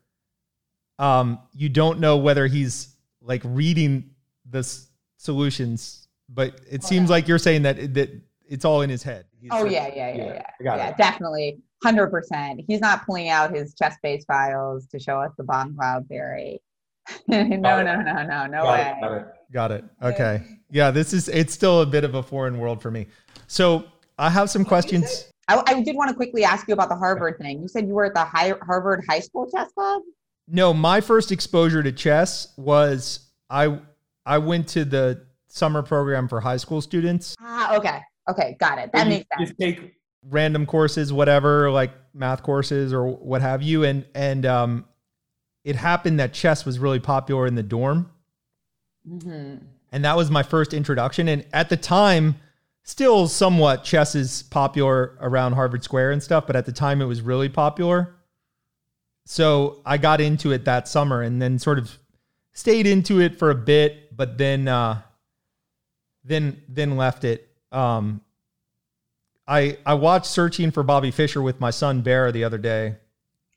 um, 1.00 1.40
you 1.54 1.70
don't 1.70 2.00
know 2.00 2.18
whether 2.18 2.48
he's 2.48 2.96
like 3.22 3.42
reading 3.44 4.12
the 4.50 4.60
s- 4.60 4.88
solutions, 5.18 6.08
but 6.30 6.60
it 6.70 6.82
oh, 6.84 6.88
seems 6.88 7.10
yeah. 7.10 7.16
like 7.16 7.28
you're 7.28 7.38
saying 7.38 7.64
that 7.64 7.94
that 7.94 8.10
it's 8.48 8.66
all 8.66 8.82
in 8.82 8.90
his 8.90 9.04
head. 9.04 9.26
He's 9.40 9.50
oh 9.54 9.66
yeah, 9.66 9.88
yeah, 9.88 10.16
yeah, 10.16 10.16
yeah, 10.16 10.42
yeah, 10.60 10.76
yeah 10.76 10.96
definitely. 10.96 11.60
Hundred 11.84 12.08
percent. 12.08 12.62
He's 12.68 12.80
not 12.82 13.06
pulling 13.06 13.30
out 13.30 13.54
his 13.56 13.76
ChessBase 13.76 14.26
files 14.26 14.88
to 14.88 15.00
show 15.00 15.20
us 15.20 15.32
the 15.38 15.44
Bongcloud 15.44 16.08
theory. 16.08 16.60
no, 17.28 17.44
no, 17.44 17.84
no, 17.84 18.02
no, 18.02 18.24
no, 18.24 18.46
no 18.48 18.64
Got 18.64 18.74
way. 18.74 18.82
it, 18.82 19.02
got 19.02 19.12
it. 19.14 19.26
Got 19.52 19.72
it. 19.72 19.86
Okay. 20.04 20.44
Yeah, 20.70 20.92
this 20.92 21.14
is 21.14 21.30
it's 21.30 21.54
still 21.54 21.82
a 21.82 21.86
bit 21.86 22.04
of 22.04 22.16
a 22.16 22.24
foreign 22.24 22.58
world 22.58 22.82
for 22.82 22.92
me. 22.92 23.08
So 23.48 23.86
I 24.18 24.30
have 24.30 24.50
some 24.50 24.66
questions. 24.66 25.32
I, 25.48 25.62
I 25.66 25.82
did 25.82 25.96
want 25.96 26.10
to 26.10 26.16
quickly 26.16 26.44
ask 26.44 26.68
you 26.68 26.74
about 26.74 26.90
the 26.90 26.96
Harvard 26.98 27.38
thing. 27.38 27.62
You 27.62 27.68
said 27.70 27.88
you 27.88 27.94
were 27.94 28.06
at 28.06 28.14
the 28.14 28.26
high, 28.26 28.54
Harvard 28.66 29.06
High 29.08 29.22
School 29.22 29.50
Chess 29.50 29.72
Club. 29.72 30.02
No, 30.50 30.74
my 30.74 31.00
first 31.00 31.32
exposure 31.32 31.82
to 31.84 31.92
chess 31.92 32.54
was 32.58 33.30
I 33.50 33.80
I 34.26 34.40
went 34.40 34.68
to 34.70 34.84
the 34.84 35.26
summer 35.48 35.82
program 35.84 36.28
for 36.28 36.42
high 36.42 36.58
school 36.58 36.82
students, 36.82 37.36
Ah, 37.40 37.76
okay, 37.78 38.02
okay, 38.30 38.58
got 38.60 38.78
it. 38.80 38.92
That 38.94 39.06
You 39.06 39.10
makes 39.12 39.28
sense. 39.38 39.50
Just 39.50 39.60
take 39.60 39.94
random 40.24 40.66
courses, 40.66 41.12
whatever, 41.14 41.72
like 41.72 41.92
math 42.14 42.44
courses 42.44 42.94
or 42.94 43.08
what 43.08 43.42
have 43.42 43.62
you, 43.62 43.84
and 43.84 44.06
and 44.16 44.46
um, 44.46 44.86
it 45.64 45.76
happened 45.76 46.20
that 46.20 46.34
chess 46.34 46.66
was 46.66 46.80
really 46.80 47.00
popular 47.00 47.48
in 47.48 47.56
the 47.56 47.64
dorm, 47.64 48.12
hmm 49.08 49.56
and 49.92 50.04
that 50.04 50.18
was 50.18 50.30
my 50.30 50.44
first 50.44 50.74
introduction. 50.74 51.30
And 51.30 51.46
at 51.54 51.70
the 51.70 51.78
time, 51.78 52.36
still 52.84 53.28
somewhat 53.28 53.84
chess 53.84 54.16
is 54.16 54.44
popular 54.44 55.18
around 55.22 55.54
Harvard 55.54 55.84
Square 55.84 56.12
and 56.12 56.22
stuff, 56.22 56.46
but 56.46 56.56
at 56.56 56.66
the 56.66 56.74
time 56.74 57.02
it 57.02 57.06
was 57.06 57.22
really 57.22 57.50
popular. 57.50 58.16
So 59.26 59.82
I 59.86 59.98
got 59.98 60.22
into 60.22 60.52
it 60.52 60.66
that 60.66 60.88
summer 60.88 61.22
and 61.22 61.42
then 61.42 61.60
sort 61.60 61.80
of 61.80 61.98
stayed 62.54 62.88
into 62.88 63.22
it 63.22 63.38
for 63.38 63.50
a 63.50 63.56
bit, 63.56 64.16
but 64.16 64.38
then 64.38 64.68
uh 64.68 65.02
then 66.24 66.62
then 66.68 66.98
left 66.98 67.24
it. 67.24 67.50
Um 67.72 68.22
I 69.48 69.78
I 69.86 69.94
watched 69.94 70.28
Searching 70.28 70.72
for 70.72 70.84
Bobby 70.84 71.12
Fischer 71.12 71.42
with 71.42 71.60
my 71.60 71.70
son 71.70 72.02
Bear 72.02 72.32
the 72.32 72.44
other 72.44 72.58
day, 72.58 72.98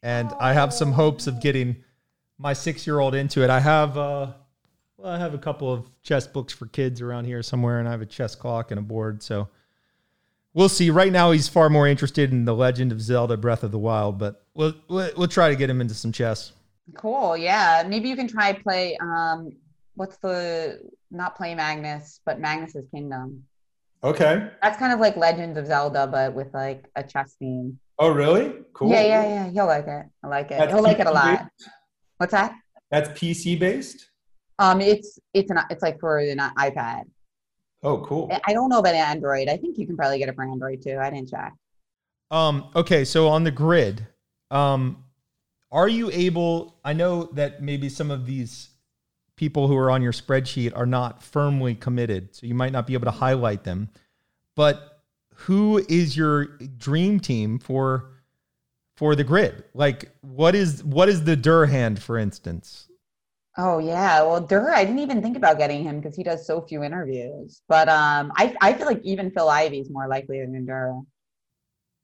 and 0.03 0.31
I 0.38 0.53
have 0.53 0.72
some 0.72 0.92
hopes 0.92 1.26
of 1.26 1.40
getting 1.40 1.76
my 2.38 2.53
six 2.53 2.87
year 2.87 3.00
old 3.00 3.14
into 3.14 3.42
it. 3.42 3.50
I 3.50 3.61
have 3.61 3.98
uh 3.98 4.33
well, 4.96 5.12
I 5.12 5.18
have 5.18 5.35
a 5.35 5.38
couple 5.38 5.72
of 5.72 5.90
chess 6.03 6.26
books 6.26 6.53
for 6.53 6.66
kids 6.66 7.00
around 7.00 7.24
here 7.24 7.42
somewhere, 7.42 7.79
and 7.79 7.88
I 7.88 7.90
have 7.90 8.03
a 8.03 8.07
chess 8.07 8.35
clock 8.35 8.70
and 8.70 8.79
a 8.79 8.83
board. 8.83 9.22
So 9.22 9.48
we'll 10.55 10.68
see. 10.68 10.90
Right 10.90 11.12
now, 11.12 11.31
he's 11.31 11.48
far 11.48 11.70
more 11.70 11.87
interested 11.87 12.33
in 12.33 12.44
the 12.44 12.55
Legend 12.55 12.92
of 12.92 13.00
Zelda: 13.00 13.37
Breath 13.37 13.64
of 13.64 13.72
the 13.72 13.79
Wild, 13.79 14.18
but 14.18 14.44
we'll 14.55 14.74
we'll, 14.88 15.11
we'll 15.16 15.29
try 15.29 15.48
to 15.48 15.57
get 15.57 15.70
him 15.70 15.81
into 15.81 15.94
some 15.94 16.12
chess. 16.12 16.53
Cool. 16.96 17.37
Yeah, 17.37 17.85
maybe 17.87 18.09
you 18.09 18.16
can 18.16 18.29
try 18.29 18.53
play. 18.53 18.96
Um, 19.00 19.57
what's 19.94 20.18
the 20.18 20.81
not 21.11 21.37
play 21.37 21.55
Magnus, 21.55 22.20
but 22.24 22.38
Magnus's 22.38 22.87
Kingdom. 22.90 23.44
Okay. 24.04 24.48
That's 24.62 24.78
kind 24.78 24.92
of 24.92 25.00
like 25.00 25.16
Legends 25.16 25.58
of 25.58 25.66
Zelda, 25.66 26.06
but 26.06 26.34
with 26.34 26.52
like 26.54 26.88
a 26.96 27.02
chess 27.02 27.34
theme. 27.38 27.78
Oh, 27.98 28.08
really? 28.08 28.54
Cool. 28.72 28.90
Yeah, 28.90 29.02
yeah, 29.02 29.22
yeah. 29.24 29.50
He'll 29.50 29.66
like 29.66 29.86
it. 29.86 30.06
I 30.22 30.26
like 30.28 30.46
it. 30.50 30.58
That's 30.58 30.72
He'll 30.72 30.82
like 30.82 30.98
it 31.00 31.06
a 31.06 31.10
lot. 31.10 31.38
based? 31.58 31.70
What's 32.16 32.32
that? 32.32 32.54
That's 32.90 33.08
PC 33.10 33.58
based. 33.58 34.10
Um, 34.58 34.80
it's 34.80 35.18
it's 35.32 35.50
an 35.50 35.58
it's 35.70 35.82
like 35.82 35.98
for 36.00 36.18
an 36.18 36.38
iPad. 36.38 37.04
Oh, 37.82 37.98
cool. 38.02 38.28
I- 38.30 38.40
I 38.48 38.52
don't 38.52 38.68
know 38.68 38.78
about 38.78 38.94
Android. 38.94 39.48
I 39.48 39.56
think 39.56 39.78
you 39.78 39.86
can 39.86 39.96
probably 39.96 40.18
get 40.18 40.28
it 40.28 40.34
for 40.34 40.44
Android 40.44 40.82
too. 40.82 40.98
I 40.98 41.10
didn't 41.10 41.30
check. 41.30 41.52
Um, 42.30 42.70
okay, 42.76 43.04
so 43.04 43.28
on 43.28 43.42
the 43.44 43.50
grid, 43.50 44.06
um, 44.50 45.04
are 45.72 45.88
you 45.88 46.10
able? 46.10 46.78
I 46.84 46.92
know 46.92 47.24
that 47.34 47.62
maybe 47.62 47.88
some 47.88 48.10
of 48.10 48.26
these 48.26 48.69
people 49.40 49.68
who 49.68 49.74
are 49.74 49.90
on 49.90 50.03
your 50.03 50.12
spreadsheet 50.12 50.70
are 50.76 50.85
not 50.85 51.22
firmly 51.22 51.74
committed, 51.74 52.37
so 52.37 52.46
you 52.46 52.55
might 52.55 52.72
not 52.72 52.87
be 52.87 52.92
able 52.92 53.07
to 53.07 53.11
highlight 53.11 53.64
them. 53.64 53.88
But 54.55 55.00
who 55.35 55.83
is 55.88 56.14
your 56.14 56.44
dream 56.76 57.18
team 57.18 57.59
for 57.59 58.11
for 58.98 59.16
the 59.16 59.24
grid? 59.24 59.64
Like, 59.72 60.11
what 60.20 60.55
is 60.55 60.85
what 60.85 61.09
is 61.09 61.24
the 61.24 61.37
Dur 61.37 61.64
hand, 61.64 62.03
for 62.03 62.18
instance? 62.18 62.90
Oh 63.57 63.79
yeah, 63.79 64.20
well 64.20 64.42
Durr, 64.42 64.74
I 64.74 64.85
didn't 64.85 64.98
even 64.98 65.22
think 65.22 65.38
about 65.38 65.57
getting 65.57 65.83
him 65.85 66.00
because 66.00 66.14
he 66.14 66.22
does 66.22 66.46
so 66.46 66.61
few 66.61 66.85
interviews. 66.85 67.62
But 67.66 67.88
um, 67.88 68.33
I 68.37 68.55
I 68.61 68.74
feel 68.74 68.87
like 68.87 69.00
even 69.05 69.31
Phil 69.31 69.48
Ivey's 69.48 69.88
more 69.88 70.07
likely 70.07 70.38
than 70.40 70.66
Durr. 70.66 71.00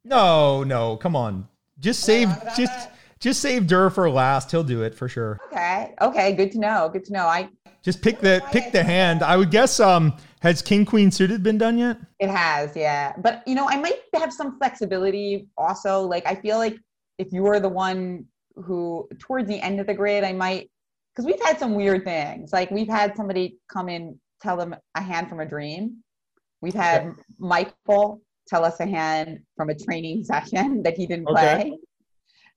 No, 0.07 0.65
no, 0.65 0.97
come 0.97 1.15
on, 1.15 1.49
just 1.81 2.01
save 2.01 2.29
wrong 2.29 2.41
just 2.57 2.73
that? 2.73 2.96
Just 3.21 3.41
save 3.41 3.67
Dur 3.67 3.91
for 3.91 4.11
last. 4.11 4.51
He'll 4.51 4.65
do 4.65 4.83
it 4.83 4.95
for 4.95 5.09
sure. 5.09 5.41
Okay, 5.53 5.95
okay, 6.01 6.33
good 6.33 6.53
to 6.53 6.59
know. 6.59 6.91
Good 6.93 7.05
to 7.07 7.13
know. 7.13 7.27
I 7.27 7.49
Just 7.83 8.03
pick 8.03 8.21
the 8.21 8.43
pick 8.53 8.73
the 8.73 8.83
hand. 8.83 9.23
I 9.23 9.37
would 9.37 9.51
guess. 9.51 9.81
Um, 9.81 10.17
has 10.41 10.63
King 10.63 10.85
Queen 10.85 11.11
suited 11.11 11.43
been 11.43 11.59
done 11.59 11.79
yet? 11.79 11.99
it 12.19 12.29
has, 12.29 12.77
yeah. 12.77 13.15
But 13.19 13.43
you 13.47 13.55
know, 13.55 13.69
I 13.69 13.81
might 13.81 14.01
have 14.15 14.33
some 14.33 14.59
flexibility 14.59 15.49
also. 15.57 16.03
Like 16.03 16.27
I 16.27 16.35
feel 16.35 16.59
like 16.59 16.77
if 17.19 17.33
you 17.33 17.43
were 17.43 17.59
the 17.59 17.69
one 17.69 18.27
who 18.55 19.09
towards 19.19 19.49
the 19.49 19.61
end 19.61 19.81
of 19.81 19.87
the 19.87 19.95
grid, 19.95 20.25
I 20.25 20.33
might 20.33 20.71
because 21.15 21.27
we've 21.27 21.43
had 21.43 21.59
some 21.59 21.75
weird 21.75 22.05
things. 22.05 22.53
Like 22.53 22.71
we've 22.71 22.89
had 22.89 23.17
somebody 23.17 23.59
come 23.73 23.89
in 23.89 24.19
tell 24.43 24.57
them 24.57 24.77
a 24.95 25.03
hand 25.03 25.29
from 25.29 25.41
a 25.41 25.47
dream. 25.47 26.03
We've 26.61 26.75
had 26.75 27.15
Michael 27.39 28.21
tell 28.47 28.65
us 28.65 28.79
a 28.81 28.87
hand 28.87 29.41
from 29.57 29.71
a 29.71 29.75
training 29.75 30.25
session 30.33 30.83
that 30.83 30.97
he 30.97 31.07
didn't 31.07 31.27
play. 31.27 31.73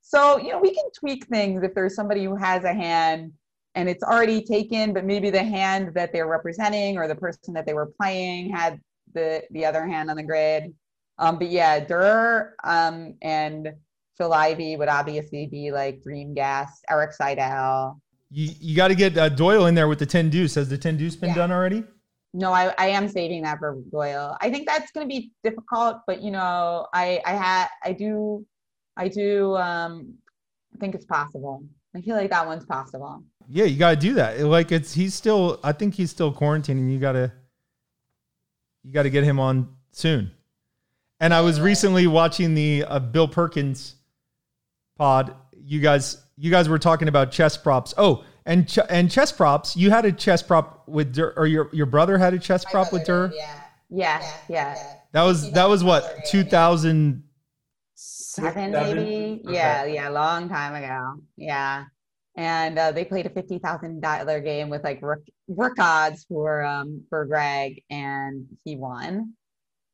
So, 0.02 0.38
you 0.40 0.52
know, 0.52 0.60
we 0.60 0.74
can 0.74 0.86
tweak 0.98 1.28
things 1.28 1.64
if 1.64 1.74
there's 1.76 1.96
somebody 1.96 2.24
who 2.26 2.36
has 2.36 2.64
a 2.64 2.74
hand 2.74 3.32
and 3.76 3.88
it's 3.88 4.04
already 4.04 4.42
taken, 4.42 4.94
but 4.94 5.06
maybe 5.06 5.30
the 5.30 5.44
hand 5.44 5.94
that 5.94 6.12
they're 6.12 6.28
representing 6.28 6.98
or 6.98 7.08
the 7.08 7.16
person 7.16 7.54
that 7.54 7.66
they 7.66 7.74
were 7.74 7.92
playing 8.00 8.50
had 8.50 8.80
the 9.14 9.44
the 9.52 9.66
other 9.66 9.86
hand 9.88 10.10
on 10.10 10.18
the 10.18 10.24
grid. 10.24 10.74
Um, 11.18 11.38
but 11.38 11.50
yeah, 11.50 11.80
Durr 11.80 12.56
um, 12.64 13.16
and 13.22 13.74
Phil 14.18 14.34
Ivey 14.34 14.76
would 14.78 14.90
obviously 14.90 15.48
be 15.48 15.72
like 15.72 16.02
Dream 16.02 16.34
Gas, 16.34 16.82
Erik 16.90 17.14
Seidel. 17.14 18.02
You 18.32 18.52
you 18.60 18.76
got 18.76 18.90
to 18.90 18.96
get 18.96 19.18
uh, 19.18 19.30
Doyle 19.30 19.68
in 19.68 19.76
there 19.76 19.88
with 19.88 20.00
the 20.00 20.06
ten 20.06 20.30
deuce. 20.30 20.56
Has 20.56 20.70
the 20.70 20.78
ten 20.78 20.98
deuce 20.98 21.16
been 21.16 21.30
Yeah. 21.30 21.36
done 21.36 21.52
already? 21.52 21.84
No, 22.34 22.54
I, 22.54 22.74
I 22.78 22.88
am 22.90 23.08
saving 23.10 23.42
that 23.44 23.58
for 23.58 23.76
Doyle. 23.92 24.38
I 24.40 24.52
think 24.52 24.68
that's 24.68 24.92
going 24.92 25.08
to 25.08 25.10
be 25.10 25.32
difficult, 25.44 25.98
but 26.06 26.22
you 26.22 26.32
know, 26.32 26.88
I 26.94 27.22
I 27.26 27.32
had 27.32 27.68
I 27.84 27.94
do 27.94 28.46
I 29.00 29.08
do 29.08 29.56
um 29.56 30.14
think 30.80 30.94
it's 30.94 31.06
possible. 31.06 31.64
I 31.96 32.02
feel 32.02 32.16
like 32.16 32.30
that 32.30 32.46
one's 32.46 32.66
possible. 32.66 33.24
Yeah, 33.48 33.66
you 33.66 33.80
got 33.80 33.90
to 33.92 33.96
do 33.96 34.14
that. 34.14 34.40
Like 34.42 34.72
it's 34.72 34.94
he's 34.94 35.16
still. 35.16 35.60
I 35.64 35.72
think 35.72 35.96
he's 35.96 36.12
still 36.12 36.32
quarantining. 36.32 36.92
You 36.92 37.00
got 37.00 37.14
to 37.14 37.32
you 38.84 38.94
got 38.94 39.04
to 39.04 39.10
get 39.10 39.24
him 39.24 39.40
on 39.40 39.76
soon. 39.92 40.32
And 41.20 41.34
I 41.34 41.42
was 41.42 41.60
recently 41.60 42.06
watching 42.08 42.54
the 42.54 42.86
uh, 42.88 43.00
Bill 43.00 43.28
Perkins 43.28 43.96
pod. 44.98 45.34
You 45.58 45.80
guys 45.80 46.22
you 46.38 46.52
guys 46.52 46.70
were 46.70 46.80
talking 46.80 47.08
about 47.08 47.32
chess 47.32 47.58
props. 47.58 47.94
Oh, 47.98 48.24
and 48.46 48.70
ch- 48.70 48.80
and 48.90 49.10
chess 49.10 49.32
props. 49.32 49.76
You 49.76 49.90
had 49.90 50.06
a 50.06 50.12
chess 50.12 50.44
prop 50.44 50.88
with 50.88 51.14
Dur, 51.14 51.34
or 51.36 51.48
your 51.48 51.70
your 51.74 51.88
brother 51.88 52.18
had 52.18 52.34
a 52.34 52.40
chess 52.40 52.64
prop 52.66 52.94
with 52.94 53.06
Dur. 53.06 53.32
Yeah, 53.36 53.60
yeah, 53.90 54.32
yeah. 54.48 54.78
That 55.12 55.24
was 55.24 55.52
that 55.54 55.68
was 55.68 55.84
what 55.84 56.26
two 56.26 56.44
thousand. 56.44 57.24
Seven, 58.40 58.74
Seven? 58.74 58.96
maybe. 58.96 59.42
Okay. 59.46 59.54
Yeah, 59.54 59.86
yeah, 59.86 60.10
long 60.10 60.50
time 60.50 60.76
ago. 60.76 61.22
Yeah. 61.38 61.86
And 62.36 62.80
uh, 62.80 62.92
they 62.92 63.06
played 63.06 63.26
a 63.26 63.30
fifty 63.30 63.60
thousand 63.60 64.02
dollar 64.02 64.40
game 64.40 64.70
with 64.70 64.84
like 64.84 65.02
rook, 65.02 65.24
rook 65.48 65.78
odds 65.80 66.26
for 66.30 66.64
um 66.64 67.04
for 67.10 67.26
Greg, 67.26 67.84
and 67.90 68.46
he 68.64 68.76
won. 68.76 69.34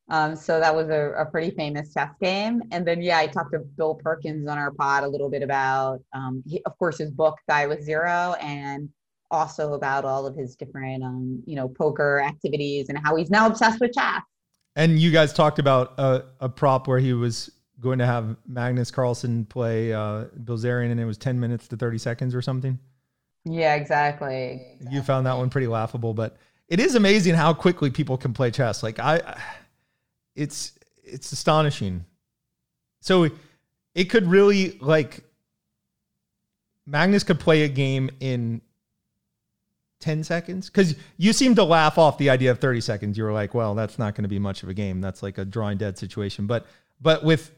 Um, 0.09 0.35
so 0.35 0.59
that 0.59 0.75
was 0.75 0.89
a, 0.89 1.13
a 1.17 1.25
pretty 1.25 1.55
famous 1.55 1.91
chess 1.93 2.11
game. 2.21 2.61
And 2.71 2.85
then 2.85 3.01
yeah, 3.01 3.17
I 3.17 3.27
talked 3.27 3.53
to 3.53 3.59
Bill 3.59 3.95
Perkins 3.95 4.47
on 4.47 4.57
our 4.57 4.71
pod 4.71 5.03
a 5.03 5.07
little 5.07 5.31
bit 5.31 5.41
about, 5.41 6.01
um, 6.13 6.43
he, 6.45 6.61
of 6.65 6.77
course, 6.77 6.99
his 6.99 7.09
book 7.09 7.39
Die 7.47 7.65
with 7.65 7.81
Zero, 7.81 8.35
and 8.39 8.89
also 9.31 9.73
about 9.73 10.05
all 10.05 10.27
of 10.27 10.35
his 10.35 10.55
different 10.55 11.03
um 11.03 11.41
you 11.47 11.55
know 11.55 11.67
poker 11.67 12.21
activities 12.21 12.89
and 12.89 12.97
how 13.03 13.15
he's 13.15 13.31
now 13.31 13.47
obsessed 13.47 13.79
with 13.79 13.91
chess. 13.93 14.21
And 14.75 14.99
you 14.99 15.09
guys 15.09 15.33
talked 15.33 15.57
about 15.57 15.97
a, 15.97 16.25
a 16.41 16.49
prop 16.49 16.87
where 16.87 16.99
he 16.99 17.13
was 17.13 17.49
going 17.81 17.99
to 17.99 18.05
have 18.05 18.37
Magnus 18.47 18.91
Carlsen 18.91 19.45
play 19.45 19.93
uh, 19.93 20.25
Bilzerian, 20.43 20.91
and 20.91 20.99
it 20.99 21.05
was 21.05 21.17
ten 21.17 21.39
minutes 21.39 21.67
to 21.69 21.77
thirty 21.77 21.97
seconds 21.97 22.33
or 22.35 22.41
something. 22.41 22.79
Yeah, 23.43 23.75
exactly. 23.75 24.77
You 24.89 25.01
found 25.03 25.27
that 25.27 25.37
one 25.37 25.49
pretty 25.49 25.67
laughable, 25.67 26.13
but 26.13 26.37
it 26.67 26.79
is 26.79 26.95
amazing 26.95 27.35
how 27.35 27.53
quickly 27.53 27.91
people 27.91 28.17
can 28.17 28.33
play 28.33 28.49
chess. 28.51 28.81
Like 28.81 28.99
I, 28.99 29.39
it's 30.35 30.73
it's 31.03 31.31
astonishing. 31.31 32.05
So 33.01 33.29
it 33.93 34.05
could 34.05 34.27
really 34.27 34.77
like 34.79 35.23
Magnus 36.85 37.23
could 37.23 37.39
play 37.39 37.63
a 37.63 37.67
game 37.69 38.09
in 38.19 38.61
10 40.01 40.23
seconds 40.23 40.69
because 40.69 40.95
you 41.17 41.33
seem 41.33 41.55
to 41.55 41.63
laugh 41.63 41.97
off 41.97 42.17
the 42.17 42.29
idea 42.29 42.51
of 42.51 42.59
30 42.59 42.81
seconds 42.81 43.17
you 43.17 43.23
were 43.23 43.31
like 43.31 43.53
well 43.55 43.73
that's 43.73 43.97
not 43.97 44.13
going 44.13 44.23
to 44.23 44.29
be 44.29 44.37
much 44.37 44.61
of 44.61 44.69
a 44.69 44.73
game 44.73 45.01
that's 45.01 45.23
like 45.23 45.37
a 45.37 45.45
drawing 45.45 45.77
dead 45.77 45.97
situation 45.97 46.45
but 46.45 46.67
but 47.01 47.23
with 47.23 47.51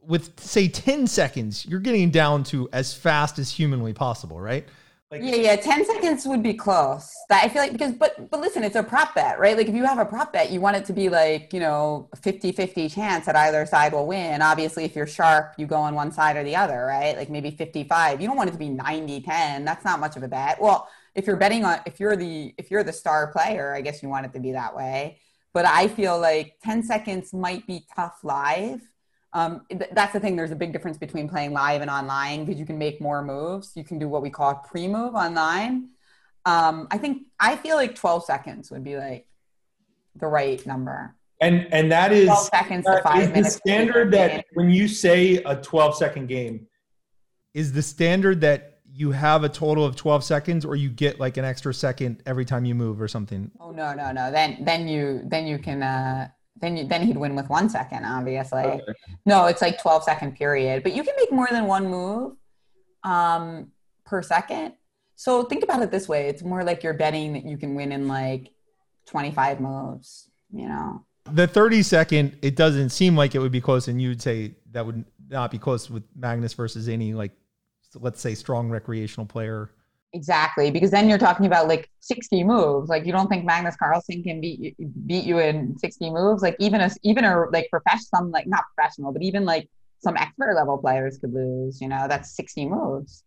with 0.00 0.38
say 0.40 0.68
10 0.68 1.06
seconds 1.06 1.66
you're 1.66 1.80
getting 1.80 2.10
down 2.10 2.44
to 2.44 2.68
as 2.72 2.94
fast 2.94 3.38
as 3.38 3.50
humanly 3.50 3.92
possible 3.92 4.40
right 4.40 4.68
Like, 5.10 5.22
Yeah, 5.24 5.36
yeah, 5.36 5.56
10 5.56 5.86
seconds 5.86 6.26
would 6.26 6.42
be 6.42 6.52
close. 6.54 7.24
That 7.30 7.44
I 7.44 7.48
feel 7.48 7.62
like 7.62 7.72
because 7.72 7.92
but 7.94 8.30
but 8.30 8.40
listen, 8.40 8.62
it's 8.62 8.76
a 8.76 8.82
prop 8.82 9.14
bet, 9.14 9.38
right? 9.38 9.56
Like 9.56 9.68
if 9.68 9.74
you 9.74 9.84
have 9.84 9.98
a 9.98 10.04
prop 10.04 10.32
bet, 10.34 10.50
you 10.50 10.60
want 10.60 10.76
it 10.76 10.84
to 10.86 10.92
be 10.92 11.08
like, 11.08 11.52
you 11.54 11.60
know, 11.60 12.10
50-50 12.16 12.88
chance 12.88 13.24
that 13.26 13.34
either 13.36 13.64
side 13.66 13.92
will 13.94 14.06
win. 14.06 14.42
Obviously, 14.42 14.84
if 14.84 14.94
you're 14.94 15.06
sharp, 15.06 15.54
you 15.58 15.66
go 15.66 15.76
on 15.76 15.94
one 15.94 16.12
side 16.12 16.36
or 16.36 16.44
the 16.44 16.56
other, 16.56 16.84
right? 16.86 17.16
Like 17.16 17.30
maybe 17.30 17.50
55. 17.50 18.20
You 18.20 18.26
don't 18.28 18.36
want 18.36 18.50
it 18.50 18.52
to 18.52 18.58
be 18.58 18.68
90-10. 18.68 19.64
That's 19.64 19.84
not 19.84 19.98
much 20.00 20.16
of 20.16 20.22
a 20.22 20.28
bet. 20.28 20.60
Well, 20.60 20.88
if 21.14 21.26
you're 21.26 21.36
betting 21.36 21.64
on 21.64 21.80
if 21.86 21.98
you're 22.00 22.16
the 22.16 22.54
if 22.58 22.70
you're 22.70 22.84
the 22.84 22.92
star 22.92 23.32
player, 23.32 23.74
I 23.74 23.80
guess 23.80 24.02
you 24.02 24.08
want 24.10 24.26
it 24.26 24.32
to 24.34 24.40
be 24.40 24.52
that 24.52 24.74
way. 24.76 25.20
But 25.54 25.64
I 25.66 25.88
feel 25.88 26.18
like 26.20 26.58
10 26.62 26.82
seconds 26.82 27.32
might 27.32 27.66
be 27.66 27.86
tough 27.96 28.18
live. 28.22 28.82
Um, 29.32 29.62
th- 29.70 29.90
that's 29.92 30.12
the 30.12 30.20
thing. 30.20 30.36
There's 30.36 30.50
a 30.50 30.56
big 30.56 30.72
difference 30.72 30.98
between 30.98 31.28
playing 31.28 31.52
live 31.52 31.82
and 31.82 31.90
online 31.90 32.44
because 32.44 32.58
you 32.58 32.66
can 32.66 32.78
make 32.78 33.00
more 33.00 33.22
moves. 33.22 33.72
You 33.74 33.84
can 33.84 33.98
do 33.98 34.08
what 34.08 34.22
we 34.22 34.30
call 34.30 34.50
a 34.50 34.68
pre-move 34.68 35.14
online. 35.14 35.90
Um, 36.46 36.88
I 36.90 36.98
think 36.98 37.24
I 37.38 37.56
feel 37.56 37.76
like 37.76 37.94
12 37.94 38.24
seconds 38.24 38.70
would 38.70 38.84
be 38.84 38.96
like 38.96 39.26
the 40.16 40.26
right 40.26 40.64
number. 40.66 41.14
and 41.40 41.68
and 41.72 41.92
that 41.92 42.10
is 42.12 42.26
12 42.26 42.46
seconds 42.46 42.84
to 42.86 43.00
five 43.02 43.20
is 43.22 43.28
the 43.28 43.32
minutes. 43.34 43.54
standard 43.56 44.10
that 44.12 44.46
when 44.54 44.70
you 44.70 44.88
say 44.88 45.36
a 45.44 45.54
12 45.56 45.96
second 45.96 46.26
game, 46.28 46.66
Is 47.54 47.72
the 47.72 47.82
standard 47.82 48.40
that 48.40 48.80
you 48.90 49.10
have 49.12 49.44
a 49.44 49.48
total 49.48 49.84
of 49.84 49.94
12 49.94 50.24
seconds 50.24 50.64
or 50.64 50.74
you 50.74 50.88
get 50.88 51.20
like 51.20 51.36
an 51.36 51.44
extra 51.44 51.72
second 51.74 52.22
every 52.26 52.44
time 52.46 52.64
you 52.64 52.74
move 52.74 53.00
or 53.00 53.08
something? 53.08 53.50
Oh 53.60 53.70
no, 53.70 53.92
no, 53.94 54.10
no. 54.10 54.30
Then 54.32 54.64
then 54.64 54.88
you 54.88 55.22
then 55.26 55.46
you 55.46 55.58
can 55.58 55.82
uh 55.82 56.28
then 56.60 56.76
you 56.76 56.84
then 56.86 57.02
he'd 57.02 57.16
win 57.16 57.34
with 57.34 57.48
one 57.48 57.68
second, 57.68 58.04
obviously. 58.04 58.62
Okay. 58.62 58.92
No, 59.26 59.46
it's 59.46 59.62
like 59.62 59.80
12 59.80 60.04
second 60.04 60.36
period, 60.36 60.82
but 60.82 60.94
you 60.94 61.02
can 61.02 61.14
make 61.16 61.32
more 61.32 61.48
than 61.50 61.66
one 61.66 61.88
move 61.88 62.36
um, 63.04 63.70
per 64.04 64.22
second. 64.22 64.74
So 65.16 65.44
think 65.44 65.62
about 65.62 65.82
it 65.82 65.90
this 65.90 66.08
way: 66.08 66.28
it's 66.28 66.42
more 66.42 66.64
like 66.64 66.82
you're 66.82 66.94
betting 66.94 67.32
that 67.34 67.44
you 67.44 67.56
can 67.56 67.74
win 67.74 67.92
in 67.92 68.08
like 68.08 68.50
25 69.06 69.60
moves. 69.60 70.30
You 70.52 70.68
know? 70.68 71.04
The 71.30 71.46
30 71.46 71.82
second, 71.82 72.38
it 72.40 72.56
doesn't 72.56 72.90
seem 72.90 73.16
like 73.16 73.34
it 73.34 73.38
would 73.38 73.52
be 73.52 73.60
close, 73.60 73.88
and 73.88 74.00
you'd 74.00 74.22
say 74.22 74.54
that 74.72 74.86
would 74.86 75.04
not 75.28 75.50
be 75.50 75.58
close 75.58 75.90
with 75.90 76.04
Magnus 76.16 76.54
versus 76.54 76.88
any 76.88 77.14
like, 77.14 77.32
let's 77.94 78.20
say, 78.20 78.34
strong 78.34 78.70
recreational 78.70 79.26
player. 79.26 79.70
Exactly, 80.14 80.70
because 80.70 80.90
then 80.90 81.06
you're 81.06 81.18
talking 81.18 81.44
about 81.44 81.68
like 81.68 81.90
60 82.00 82.42
moves. 82.42 82.88
Like 82.88 83.04
you 83.04 83.12
don't 83.12 83.28
think 83.28 83.44
Magnus 83.44 83.76
Carlsen 83.76 84.22
can 84.22 84.40
beat 84.40 84.58
you, 84.58 84.86
beat 85.06 85.24
you 85.24 85.38
in 85.38 85.76
60 85.78 86.10
moves? 86.10 86.42
Like 86.42 86.56
even 86.58 86.80
a 86.80 86.90
even 87.02 87.24
a 87.24 87.44
like 87.52 87.68
professional, 87.70 88.06
some 88.14 88.30
like 88.30 88.46
not 88.46 88.64
professional, 88.74 89.12
but 89.12 89.22
even 89.22 89.44
like 89.44 89.68
some 90.00 90.16
expert 90.16 90.54
level 90.54 90.78
players 90.78 91.18
could 91.18 91.34
lose. 91.34 91.80
You 91.82 91.88
know, 91.88 92.06
that's 92.08 92.34
60 92.34 92.66
moves, 92.66 93.22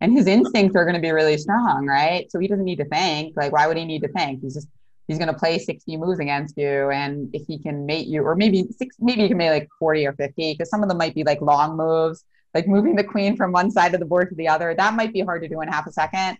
and 0.00 0.12
his 0.12 0.26
instincts 0.26 0.74
are 0.76 0.84
going 0.84 0.96
to 0.96 1.00
be 1.00 1.12
really 1.12 1.38
strong, 1.38 1.86
right? 1.86 2.28
So 2.32 2.40
he 2.40 2.48
doesn't 2.48 2.64
need 2.64 2.78
to 2.78 2.84
think. 2.86 3.36
Like 3.36 3.52
why 3.52 3.68
would 3.68 3.76
he 3.76 3.84
need 3.84 4.02
to 4.02 4.08
think? 4.08 4.40
He's 4.42 4.54
just 4.54 4.68
he's 5.06 5.18
going 5.18 5.32
to 5.32 5.38
play 5.38 5.58
60 5.60 5.96
moves 5.98 6.18
against 6.18 6.58
you, 6.58 6.90
and 6.90 7.30
if 7.32 7.46
he 7.46 7.60
can 7.60 7.86
mate 7.86 8.08
you, 8.08 8.22
or 8.24 8.34
maybe 8.34 8.64
six, 8.76 8.96
maybe 8.98 9.22
he 9.22 9.28
can 9.28 9.36
make 9.36 9.50
like 9.50 9.68
40 9.78 10.04
or 10.04 10.14
50, 10.14 10.54
because 10.54 10.68
some 10.68 10.82
of 10.82 10.88
them 10.88 10.98
might 10.98 11.14
be 11.14 11.22
like 11.22 11.40
long 11.40 11.76
moves 11.76 12.24
like 12.54 12.68
moving 12.68 12.94
the 12.94 13.04
queen 13.04 13.36
from 13.36 13.52
one 13.52 13.70
side 13.70 13.94
of 13.94 14.00
the 14.00 14.06
board 14.06 14.28
to 14.30 14.34
the 14.36 14.48
other. 14.48 14.74
That 14.74 14.94
might 14.94 15.12
be 15.12 15.20
hard 15.20 15.42
to 15.42 15.48
do 15.48 15.60
in 15.60 15.68
half 15.68 15.86
a 15.86 15.92
second. 15.92 16.38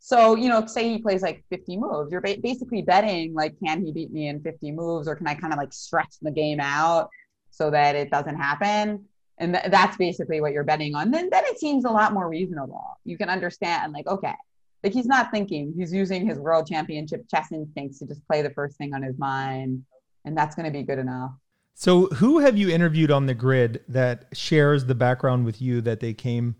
So, 0.00 0.34
you 0.34 0.48
know, 0.48 0.66
say 0.66 0.88
he 0.88 0.98
plays 0.98 1.22
like 1.22 1.44
50 1.48 1.76
moves, 1.76 2.10
you're 2.10 2.20
ba- 2.20 2.38
basically 2.42 2.82
betting 2.82 3.34
like, 3.34 3.54
can 3.64 3.84
he 3.84 3.92
beat 3.92 4.12
me 4.12 4.26
in 4.26 4.42
50 4.42 4.72
moves 4.72 5.06
or 5.06 5.14
can 5.14 5.28
I 5.28 5.34
kind 5.34 5.52
of 5.52 5.60
like 5.60 5.72
stretch 5.72 6.16
the 6.20 6.32
game 6.32 6.58
out 6.58 7.08
so 7.52 7.70
that 7.70 7.94
it 7.94 8.10
doesn't 8.10 8.34
happen? 8.34 9.04
And 9.38 9.54
th- 9.54 9.70
that's 9.70 9.96
basically 9.96 10.40
what 10.40 10.52
you're 10.52 10.64
betting 10.64 10.96
on. 10.96 11.12
Then, 11.12 11.30
then 11.30 11.44
it 11.46 11.60
seems 11.60 11.84
a 11.84 11.90
lot 11.90 12.12
more 12.12 12.28
reasonable. 12.28 12.98
You 13.04 13.16
can 13.16 13.30
understand, 13.30 13.92
like, 13.92 14.08
okay, 14.08 14.34
like 14.82 14.92
he's 14.92 15.06
not 15.06 15.30
thinking, 15.30 15.72
he's 15.76 15.92
using 15.92 16.26
his 16.26 16.36
world 16.36 16.66
championship 16.66 17.24
chess 17.30 17.52
instincts 17.52 18.00
to 18.00 18.06
just 18.06 18.26
play 18.26 18.42
the 18.42 18.50
first 18.50 18.76
thing 18.76 18.94
on 18.94 19.04
his 19.04 19.16
mind. 19.18 19.84
And 20.24 20.36
that's 20.36 20.56
going 20.56 20.66
to 20.66 20.76
be 20.76 20.82
good 20.82 20.98
enough. 20.98 21.30
So, 21.74 22.06
who 22.06 22.38
have 22.40 22.56
you 22.56 22.68
interviewed 22.70 23.10
on 23.10 23.26
the 23.26 23.34
grid 23.34 23.82
that 23.88 24.26
shares 24.32 24.84
the 24.84 24.94
background 24.94 25.44
with 25.44 25.60
you 25.60 25.80
that 25.82 26.00
they 26.00 26.12
came 26.14 26.56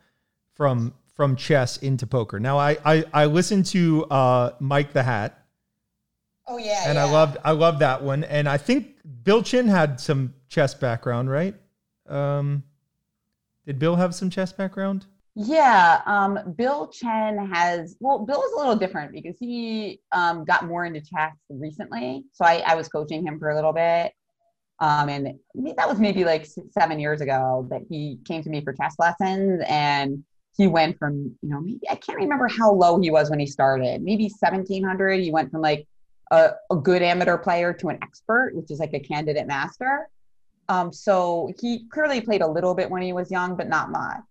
from 0.54 0.94
from 1.14 1.36
chess 1.36 1.76
into 1.76 2.06
poker? 2.06 2.40
Now, 2.40 2.58
I 2.58 2.76
I, 2.84 3.04
I 3.12 3.24
listened 3.26 3.66
to 3.66 4.04
uh, 4.06 4.50
Mike 4.58 4.92
the 4.92 5.02
Hat, 5.02 5.38
Oh, 6.48 6.56
yeah. 6.58 6.84
and 6.86 6.98
I 6.98 7.04
loved 7.10 7.36
I 7.44 7.52
loved 7.52 7.78
that 7.80 8.02
one. 8.02 8.24
And 8.24 8.48
I 8.48 8.56
think 8.58 8.96
Bill 9.22 9.42
Chen 9.42 9.68
had 9.68 10.00
some 10.00 10.34
chess 10.48 10.74
background, 10.74 11.30
right? 11.30 11.54
Um, 12.08 12.64
did 13.66 13.78
Bill 13.78 13.96
have 13.96 14.14
some 14.14 14.28
chess 14.30 14.52
background? 14.52 15.06
Yeah, 15.34 16.02
um, 16.04 16.54
Bill 16.58 16.88
Chen 16.88 17.38
has, 17.52 17.96
well, 18.00 18.18
Bill 18.18 18.42
is 18.42 18.52
a 18.52 18.56
little 18.58 18.76
different 18.76 19.12
because 19.12 19.36
he 19.38 20.00
um, 20.12 20.44
got 20.44 20.66
more 20.66 20.84
into 20.84 21.00
chess 21.00 21.32
recently. 21.48 22.24
So 22.32 22.44
I, 22.44 22.62
I 22.66 22.74
was 22.74 22.88
coaching 22.88 23.26
him 23.26 23.38
for 23.38 23.48
a 23.48 23.54
little 23.54 23.72
bit. 23.72 24.12
Um, 24.82 25.08
and 25.08 25.38
that 25.76 25.88
was 25.88 26.00
maybe 26.00 26.24
like 26.24 26.44
seven 26.72 26.98
years 26.98 27.20
ago 27.20 27.68
that 27.70 27.82
he 27.88 28.18
came 28.24 28.42
to 28.42 28.50
me 28.50 28.64
for 28.64 28.72
chess 28.72 28.96
lessons. 28.98 29.62
And 29.68 30.24
he 30.56 30.66
went 30.66 30.98
from, 30.98 31.36
you 31.40 31.48
know, 31.48 31.60
maybe 31.60 31.88
I 31.88 31.94
can't 31.94 32.18
remember 32.18 32.48
how 32.48 32.72
low 32.72 33.00
he 33.00 33.08
was 33.08 33.30
when 33.30 33.38
he 33.38 33.46
started, 33.46 34.02
maybe 34.02 34.24
1700. 34.24 35.20
He 35.20 35.30
went 35.30 35.52
from 35.52 35.60
like 35.60 35.86
a, 36.32 36.50
a 36.68 36.76
good 36.76 37.00
amateur 37.00 37.38
player 37.38 37.72
to 37.74 37.90
an 37.90 37.98
expert, 38.02 38.56
which 38.56 38.72
is 38.72 38.80
like 38.80 38.92
a 38.92 38.98
candidate 38.98 39.46
master. 39.46 40.08
Um, 40.68 40.92
so 40.92 41.52
he 41.60 41.86
clearly 41.92 42.20
played 42.20 42.42
a 42.42 42.48
little 42.48 42.74
bit 42.74 42.90
when 42.90 43.02
he 43.02 43.12
was 43.12 43.30
young, 43.30 43.56
but 43.56 43.68
not 43.68 43.92
much. 43.92 44.24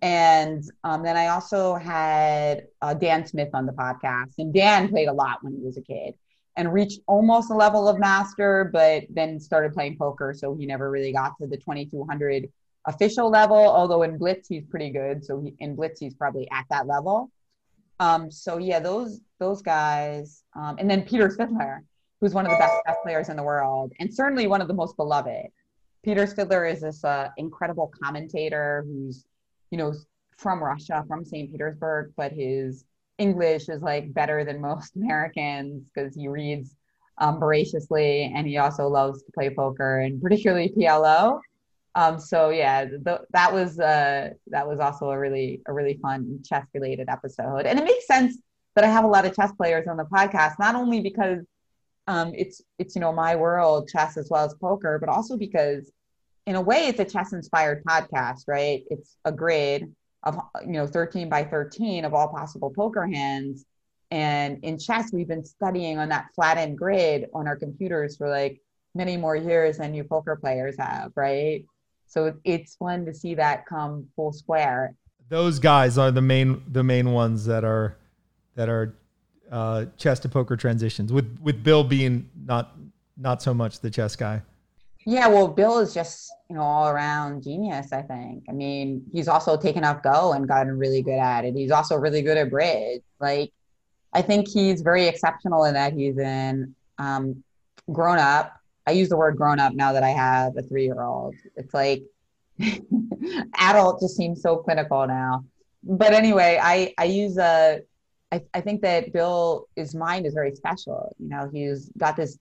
And 0.00 0.64
um, 0.82 1.02
then 1.02 1.18
I 1.18 1.28
also 1.28 1.74
had 1.74 2.68
uh, 2.80 2.94
Dan 2.94 3.26
Smith 3.26 3.50
on 3.52 3.66
the 3.66 3.72
podcast, 3.72 4.32
and 4.38 4.52
Dan 4.52 4.88
played 4.88 5.08
a 5.08 5.12
lot 5.12 5.38
when 5.42 5.54
he 5.54 5.60
was 5.60 5.76
a 5.76 5.82
kid 5.82 6.14
and 6.56 6.72
reached 6.72 7.00
almost 7.06 7.50
a 7.50 7.54
level 7.54 7.88
of 7.88 7.98
master, 7.98 8.70
but 8.72 9.04
then 9.10 9.40
started 9.40 9.72
playing 9.72 9.96
poker, 9.96 10.34
so 10.36 10.54
he 10.54 10.66
never 10.66 10.90
really 10.90 11.12
got 11.12 11.32
to 11.40 11.46
the 11.46 11.56
2200 11.56 12.50
official 12.86 13.30
level. 13.30 13.56
Although 13.56 14.02
in 14.02 14.18
Blitz 14.18 14.48
he's 14.48 14.64
pretty 14.64 14.90
good, 14.90 15.24
so 15.24 15.40
he, 15.40 15.54
in 15.58 15.74
Blitz 15.74 16.00
he's 16.00 16.14
probably 16.14 16.48
at 16.50 16.64
that 16.70 16.86
level. 16.86 17.30
Um, 18.00 18.30
so 18.30 18.58
yeah, 18.58 18.80
those 18.80 19.20
those 19.38 19.62
guys, 19.62 20.44
um, 20.54 20.76
and 20.78 20.90
then 20.90 21.02
Peter 21.02 21.28
Svidler, 21.28 21.80
who's 22.20 22.34
one 22.34 22.46
of 22.46 22.52
the 22.52 22.58
best 22.58 22.74
chess 22.86 22.96
players 23.02 23.28
in 23.28 23.36
the 23.36 23.42
world, 23.42 23.92
and 23.98 24.12
certainly 24.12 24.46
one 24.46 24.60
of 24.60 24.68
the 24.68 24.74
most 24.74 24.96
beloved. 24.96 25.48
Peter 26.04 26.26
Svidler 26.26 26.70
is 26.70 26.82
this 26.82 27.02
uh, 27.02 27.30
incredible 27.38 27.90
commentator 28.02 28.84
who's 28.86 29.24
you 29.74 29.78
know, 29.78 29.92
from 30.36 30.62
Russia, 30.62 31.04
from 31.08 31.24
St. 31.24 31.50
Petersburg, 31.50 32.12
but 32.16 32.30
his 32.30 32.84
English 33.18 33.68
is 33.68 33.82
like 33.82 34.12
better 34.12 34.44
than 34.44 34.60
most 34.60 34.96
Americans 34.96 35.84
because 35.94 36.14
he 36.14 36.28
reads 36.28 36.74
um, 37.18 37.38
voraciously 37.38 38.32
and 38.34 38.46
he 38.46 38.58
also 38.58 38.88
loves 38.88 39.22
to 39.22 39.32
play 39.32 39.50
poker 39.54 40.00
and 40.00 40.20
particularly 40.20 40.72
PLO. 40.76 41.40
Um, 41.96 42.18
so 42.18 42.50
yeah, 42.50 42.86
th- 42.86 43.20
that 43.30 43.52
was 43.52 43.78
uh, 43.78 44.30
that 44.48 44.66
was 44.66 44.80
also 44.80 45.10
a 45.10 45.18
really 45.18 45.60
a 45.66 45.72
really 45.72 45.98
fun 46.02 46.42
chess 46.44 46.66
related 46.74 47.08
episode, 47.08 47.66
and 47.66 47.78
it 47.78 47.84
makes 47.84 48.06
sense 48.08 48.36
that 48.74 48.82
I 48.82 48.88
have 48.88 49.04
a 49.04 49.06
lot 49.08 49.24
of 49.24 49.36
chess 49.36 49.52
players 49.52 49.86
on 49.86 49.96
the 49.96 50.04
podcast, 50.04 50.58
not 50.58 50.74
only 50.74 51.00
because 51.00 51.46
um, 52.08 52.32
it's 52.34 52.60
it's 52.80 52.96
you 52.96 53.00
know 53.00 53.12
my 53.12 53.36
world 53.36 53.88
chess 53.88 54.16
as 54.16 54.28
well 54.28 54.44
as 54.44 54.54
poker, 54.54 54.98
but 54.98 55.08
also 55.08 55.36
because 55.36 55.92
in 56.46 56.56
a 56.56 56.60
way 56.60 56.88
it's 56.88 56.98
a 56.98 57.04
chess 57.04 57.32
inspired 57.32 57.84
podcast 57.84 58.42
right? 58.48 58.82
It's 58.90 59.16
a 59.24 59.30
grid 59.30 59.94
of 60.24 60.38
you 60.62 60.72
know 60.72 60.86
13 60.86 61.28
by 61.28 61.44
13 61.44 62.04
of 62.04 62.14
all 62.14 62.28
possible 62.28 62.70
poker 62.70 63.06
hands 63.06 63.64
and 64.10 64.58
in 64.62 64.78
chess 64.78 65.12
we've 65.12 65.28
been 65.28 65.44
studying 65.44 65.98
on 65.98 66.08
that 66.08 66.26
flattened 66.34 66.76
grid 66.76 67.28
on 67.34 67.46
our 67.46 67.56
computers 67.56 68.16
for 68.16 68.28
like 68.28 68.60
many 68.94 69.16
more 69.16 69.36
years 69.36 69.78
than 69.78 69.94
you 69.94 70.04
poker 70.04 70.36
players 70.36 70.76
have 70.78 71.12
right 71.14 71.64
so 72.06 72.34
it's 72.44 72.76
fun 72.76 73.04
to 73.06 73.14
see 73.14 73.34
that 73.34 73.66
come 73.66 74.06
full 74.16 74.32
square 74.32 74.94
Those 75.28 75.58
guys 75.58 75.98
are 75.98 76.10
the 76.10 76.22
main 76.22 76.62
the 76.70 76.82
main 76.84 77.12
ones 77.12 77.44
that 77.46 77.64
are 77.64 77.96
that 78.54 78.68
are 78.68 78.94
uh, 79.50 79.86
chess 79.96 80.18
to 80.20 80.28
poker 80.28 80.56
transitions. 80.56 81.12
With 81.12 81.38
with 81.40 81.62
Bill 81.62 81.84
being 81.84 82.28
not 82.44 82.76
not 83.16 83.42
so 83.42 83.54
much 83.54 83.80
the 83.80 83.90
chess 83.90 84.16
guy. 84.16 84.42
Yeah, 85.06 85.28
well, 85.28 85.48
Bill 85.48 85.78
is 85.78 85.92
just 85.92 86.32
you 86.48 86.56
know 86.56 86.62
all 86.62 86.88
around 86.88 87.42
genius. 87.42 87.92
I 87.92 88.02
think. 88.02 88.44
I 88.48 88.52
mean, 88.52 89.04
he's 89.12 89.28
also 89.28 89.56
taken 89.56 89.84
up 89.84 90.02
Go 90.02 90.32
and 90.32 90.48
gotten 90.48 90.78
really 90.78 91.02
good 91.02 91.18
at 91.18 91.44
it. 91.44 91.54
He's 91.54 91.70
also 91.70 91.96
really 91.96 92.22
good 92.22 92.38
at 92.38 92.50
bridge. 92.50 93.02
Like, 93.20 93.52
I 94.12 94.22
think 94.22 94.48
he's 94.48 94.80
very 94.82 95.06
exceptional 95.06 95.64
in 95.64 95.74
that 95.74 95.92
he's 95.92 96.18
in 96.18 96.74
um, 96.98 97.42
grown 97.92 98.18
up. 98.18 98.54
I 98.86 98.92
use 98.92 99.08
the 99.08 99.16
word 99.16 99.36
grown 99.36 99.60
up 99.60 99.74
now 99.74 99.92
that 99.92 100.02
I 100.02 100.10
have 100.10 100.56
a 100.56 100.62
three 100.62 100.84
year 100.84 101.02
old. 101.02 101.34
It's 101.56 101.74
like 101.74 102.02
adult 103.58 104.00
just 104.00 104.16
seems 104.16 104.42
so 104.42 104.56
clinical 104.58 105.06
now. 105.06 105.44
But 105.82 106.14
anyway, 106.14 106.58
I 106.62 106.94
I 106.96 107.04
use 107.04 107.36
a 107.36 107.80
I, 108.34 108.42
I 108.52 108.60
think 108.60 108.82
that 108.82 109.12
Bill, 109.12 109.68
his 109.76 109.94
mind 109.94 110.26
is 110.26 110.34
very 110.34 110.56
special. 110.56 111.14
You 111.20 111.28
know, 111.28 111.48
he's 111.52 111.90
got 111.96 112.16
this 112.16 112.36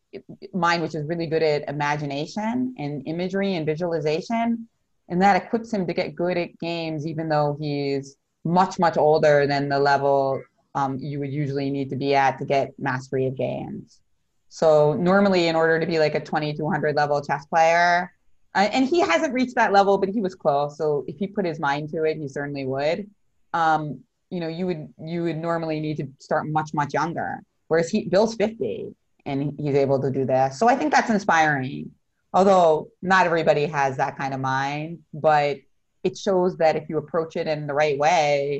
mind 0.52 0.82
which 0.82 0.96
is 0.96 1.06
really 1.08 1.28
good 1.28 1.44
at 1.44 1.70
imagination 1.70 2.74
and 2.80 3.04
imagery 3.06 3.54
and 3.54 3.66
visualization, 3.66 4.68
and 5.10 5.22
that 5.22 5.36
equips 5.36 5.72
him 5.72 5.86
to 5.86 5.94
get 5.94 6.16
good 6.16 6.36
at 6.36 6.58
games, 6.58 7.06
even 7.06 7.30
though 7.30 7.56
he's 7.60 8.18
much 8.44 8.80
much 8.80 8.98
older 8.98 9.46
than 9.46 9.70
the 9.70 9.80
level 9.80 10.42
um, 10.76 10.98
you 11.00 11.20
would 11.20 11.32
usually 11.32 11.70
need 11.70 11.92
to 11.92 11.96
be 11.96 12.16
at 12.16 12.40
to 12.40 12.46
get 12.46 12.74
mastery 12.80 13.28
of 13.28 13.38
games. 13.38 14.02
So 14.50 14.94
normally, 14.94 15.48
in 15.48 15.56
order 15.56 15.80
to 15.80 15.86
be 15.86 16.00
like 16.00 16.16
a 16.16 16.20
2200 16.20 16.96
level 16.96 17.22
chess 17.22 17.46
player, 17.46 18.12
uh, 18.56 18.70
and 18.72 18.88
he 18.88 19.00
hasn't 19.00 19.34
reached 19.34 19.56
that 19.56 19.72
level, 19.72 20.00
but 20.00 20.10
he 20.10 20.22
was 20.22 20.34
close. 20.34 20.76
So 20.76 21.06
if 21.08 21.18
he 21.18 21.28
put 21.28 21.46
his 21.46 21.60
mind 21.60 21.90
to 21.90 22.04
it, 22.04 22.18
he 22.18 22.28
certainly 22.28 22.66
would. 22.66 23.08
Um, 23.54 24.04
you 24.34 24.40
know, 24.40 24.48
you 24.48 24.66
would 24.66 24.92
you 25.00 25.24
would 25.24 25.38
normally 25.38 25.80
need 25.80 25.98
to 25.98 26.08
start 26.18 26.48
much 26.48 26.74
much 26.74 26.92
younger. 26.92 27.44
Whereas 27.68 27.90
he 27.90 28.06
Bill's 28.06 28.34
50 28.36 28.96
and 29.28 29.54
he's 29.60 29.76
able 29.76 30.02
to 30.02 30.10
do 30.10 30.26
this. 30.26 30.58
So 30.58 30.68
I 30.68 30.76
think 30.76 30.92
that's 30.92 31.12
inspiring. 31.12 31.92
Although 32.34 32.90
not 33.04 33.28
everybody 33.28 33.68
has 33.68 33.96
that 33.98 34.18
kind 34.18 34.34
of 34.34 34.40
mind, 34.40 35.00
but 35.14 35.58
it 36.04 36.18
shows 36.18 36.58
that 36.58 36.76
if 36.76 36.90
you 36.90 36.98
approach 36.98 37.36
it 37.36 37.48
in 37.48 37.68
the 37.68 37.76
right 37.76 37.98
way, 37.98 38.60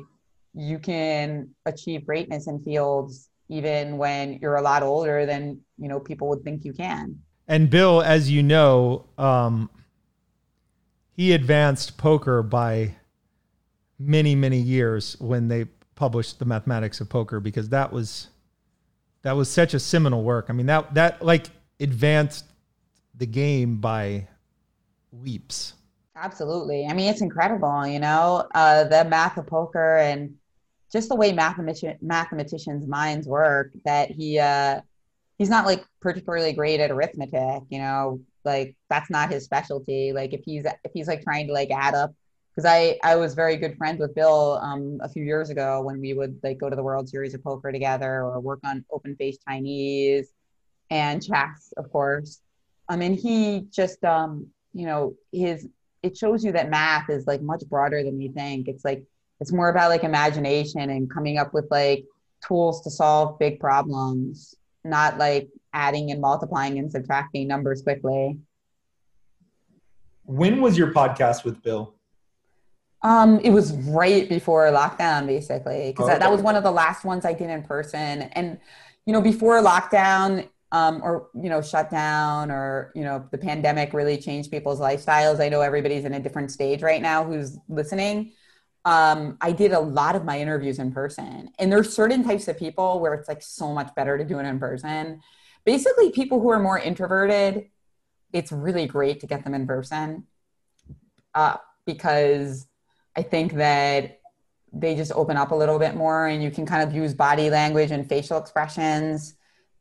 you 0.54 0.78
can 0.78 1.50
achieve 1.66 2.06
greatness 2.06 2.46
in 2.48 2.64
fields 2.64 3.30
even 3.50 3.98
when 3.98 4.38
you're 4.42 4.56
a 4.56 4.62
lot 4.62 4.84
older 4.84 5.26
than 5.26 5.60
you 5.80 5.88
know 5.88 6.00
people 6.00 6.30
would 6.30 6.44
think 6.44 6.64
you 6.64 6.74
can. 6.74 7.20
And 7.48 7.72
Bill, 7.72 8.00
as 8.04 8.30
you 8.30 8.44
know, 8.44 9.06
um, 9.18 9.72
he 11.12 11.34
advanced 11.34 11.98
poker 11.98 12.44
by 12.44 12.96
many 14.00 14.36
many 14.36 14.58
years 14.58 15.16
when 15.20 15.48
they 15.48 15.66
published 15.96 16.40
the 16.40 16.46
mathematics 16.46 17.00
of 17.00 17.10
poker 17.10 17.40
because 17.40 17.70
that 17.70 17.92
was 17.92 18.30
that 19.22 19.34
was 19.34 19.50
such 19.50 19.74
a 19.74 19.80
seminal 19.80 20.24
work. 20.24 20.48
I 20.50 20.54
mean 20.54 20.66
that 20.66 20.94
that 20.94 21.24
like 21.24 21.48
advanced 21.80 22.46
the 23.16 23.26
game 23.26 23.78
by 23.78 24.28
leaps. 25.12 25.74
Absolutely. 26.16 26.86
I 26.86 26.94
mean, 26.94 27.10
it's 27.10 27.22
incredible, 27.22 27.88
you 27.88 28.00
know, 28.00 28.48
uh, 28.54 28.84
the 28.86 29.06
math 29.06 29.38
of 29.38 29.48
poker 29.48 29.98
and 29.98 30.36
just 30.92 31.10
the 31.10 31.16
way 31.16 31.34
mathematician 31.34 31.98
mathematicians' 32.02 32.88
minds 32.88 33.28
work. 33.28 33.72
That 33.84 34.12
he 34.12 34.40
uh, 34.40 34.82
he's 35.38 35.50
not 35.50 35.66
like 35.66 35.84
particularly 36.02 36.54
great 36.54 36.80
at 36.80 36.92
arithmetic, 36.92 37.64
you 37.70 37.80
know, 37.80 38.22
like 38.46 38.76
that's 38.90 39.10
not 39.10 39.32
his 39.32 39.44
specialty. 39.44 40.14
Like 40.14 40.34
if 40.34 40.42
he's 40.46 40.66
if 40.66 40.92
he's 40.94 41.08
like 41.08 41.24
trying 41.24 41.48
to 41.48 41.54
like 41.54 41.72
add 41.72 41.96
up, 41.96 42.14
because 42.56 42.70
I 42.70 42.98
I 43.04 43.16
was 43.16 43.34
very 43.34 43.58
good 43.58 43.78
friends 43.78 44.00
with 44.00 44.14
Bill 44.14 44.60
um, 44.62 45.00
a 45.02 45.10
few 45.10 45.24
years 45.24 45.50
ago 45.50 45.82
when 45.82 46.00
we 46.00 46.14
would 46.14 46.40
like 46.44 46.60
go 46.60 46.70
to 46.70 46.76
the 46.76 46.84
World 46.84 47.10
Series 47.10 47.34
of 47.34 47.44
Poker 47.44 47.72
together 47.72 48.24
or 48.24 48.40
work 48.40 48.60
on 48.64 48.86
open 48.92 49.16
face 49.16 49.38
Chinese 49.48 50.32
and 50.90 51.26
chess, 51.26 51.74
of 51.78 51.92
course. 51.92 52.42
I 52.88 52.96
mean, 52.96 53.14
he 53.14 53.66
just 53.72 54.04
um, 54.04 54.48
you 54.74 54.86
know 54.86 55.16
his 55.32 55.68
it 56.04 56.18
shows 56.18 56.44
you 56.44 56.52
that 56.52 56.70
math 56.70 57.10
is 57.10 57.26
like 57.26 57.42
much 57.42 57.64
broader 57.70 58.04
than 58.04 58.22
you 58.22 58.32
think. 58.32 58.68
It's 58.68 58.86
like 58.86 59.04
it's 59.40 59.52
more 59.52 59.70
about 59.70 59.90
like 59.90 60.04
imagination 60.04 60.90
and 60.90 61.12
coming 61.12 61.38
up 61.38 61.54
with 61.54 61.66
like 61.72 62.06
tools 62.46 62.82
to 62.82 62.92
solve 62.92 63.40
big 63.40 63.60
problems, 63.60 64.56
not 64.84 65.18
like 65.18 65.50
adding 65.74 66.12
and 66.12 66.22
multiplying 66.22 66.78
and 66.78 66.92
subtracting 66.92 67.48
numbers 67.48 67.82
quickly. 67.82 68.38
When 70.26 70.62
was 70.62 70.78
your 70.78 70.92
podcast 70.92 71.44
with 71.44 71.62
Bill? 71.64 71.96
Um, 73.04 73.40
it 73.40 73.52
was 73.52 73.74
right 73.74 74.28
before 74.30 74.66
lockdown, 74.68 75.28
basically, 75.28 75.92
because 75.92 76.06
okay. 76.06 76.14
that, 76.14 76.20
that 76.22 76.32
was 76.32 76.42
one 76.42 76.56
of 76.56 76.64
the 76.64 76.72
last 76.72 77.04
ones 77.04 77.26
I 77.26 77.34
did 77.34 77.50
in 77.50 77.64
person. 77.64 78.24
And 78.34 78.60
you 79.06 79.12
know, 79.12 79.22
before 79.22 79.62
lockdown, 79.62 80.48
um, 80.74 81.02
or 81.04 81.28
you 81.36 81.50
know 81.50 81.62
shutdown, 81.62 82.52
or 82.52 82.92
you 82.96 83.04
know 83.04 83.26
the 83.32 83.38
pandemic 83.38 83.94
really 83.94 84.18
changed 84.18 84.52
people's 84.52 84.80
lifestyles 84.80 85.40
i 85.40 85.48
know 85.48 85.62
everybody's 85.62 86.04
in 86.04 86.16
a 86.16 86.20
different 86.20 86.52
stage 86.52 86.82
right 86.82 87.02
now 87.02 87.24
who's 87.24 87.58
listening 87.70 88.34
um, 88.84 89.38
i 89.40 89.52
did 89.52 89.72
a 89.72 89.80
lot 89.80 90.16
of 90.16 90.26
my 90.26 90.40
interviews 90.40 90.80
in 90.80 90.92
person 90.92 91.50
and 91.60 91.72
there's 91.72 91.94
certain 91.94 92.24
types 92.24 92.48
of 92.48 92.58
people 92.58 93.00
where 93.00 93.14
it's 93.14 93.30
like 93.30 93.42
so 93.42 93.72
much 93.72 93.94
better 93.96 94.18
to 94.18 94.26
do 94.26 94.40
it 94.40 94.46
in 94.46 94.60
person 94.60 95.22
basically 95.64 96.12
people 96.12 96.40
who 96.42 96.50
are 96.50 96.60
more 96.60 96.80
introverted 96.80 97.70
it's 98.34 98.52
really 98.52 98.88
great 98.88 99.20
to 99.20 99.28
get 99.28 99.44
them 99.44 99.54
in 99.54 99.68
person 99.68 100.26
uh, 101.36 101.58
because 101.86 102.68
i 103.16 103.22
think 103.22 103.54
that 103.54 104.20
they 104.74 104.96
just 104.96 105.12
open 105.14 105.38
up 105.38 105.52
a 105.52 105.56
little 105.56 105.78
bit 105.78 105.96
more 105.96 106.28
and 106.28 106.42
you 106.42 106.50
can 106.50 106.66
kind 106.66 106.88
of 106.88 106.96
use 106.96 107.14
body 107.14 107.50
language 107.50 107.92
and 107.92 108.10
facial 108.10 108.40
expressions 108.40 109.36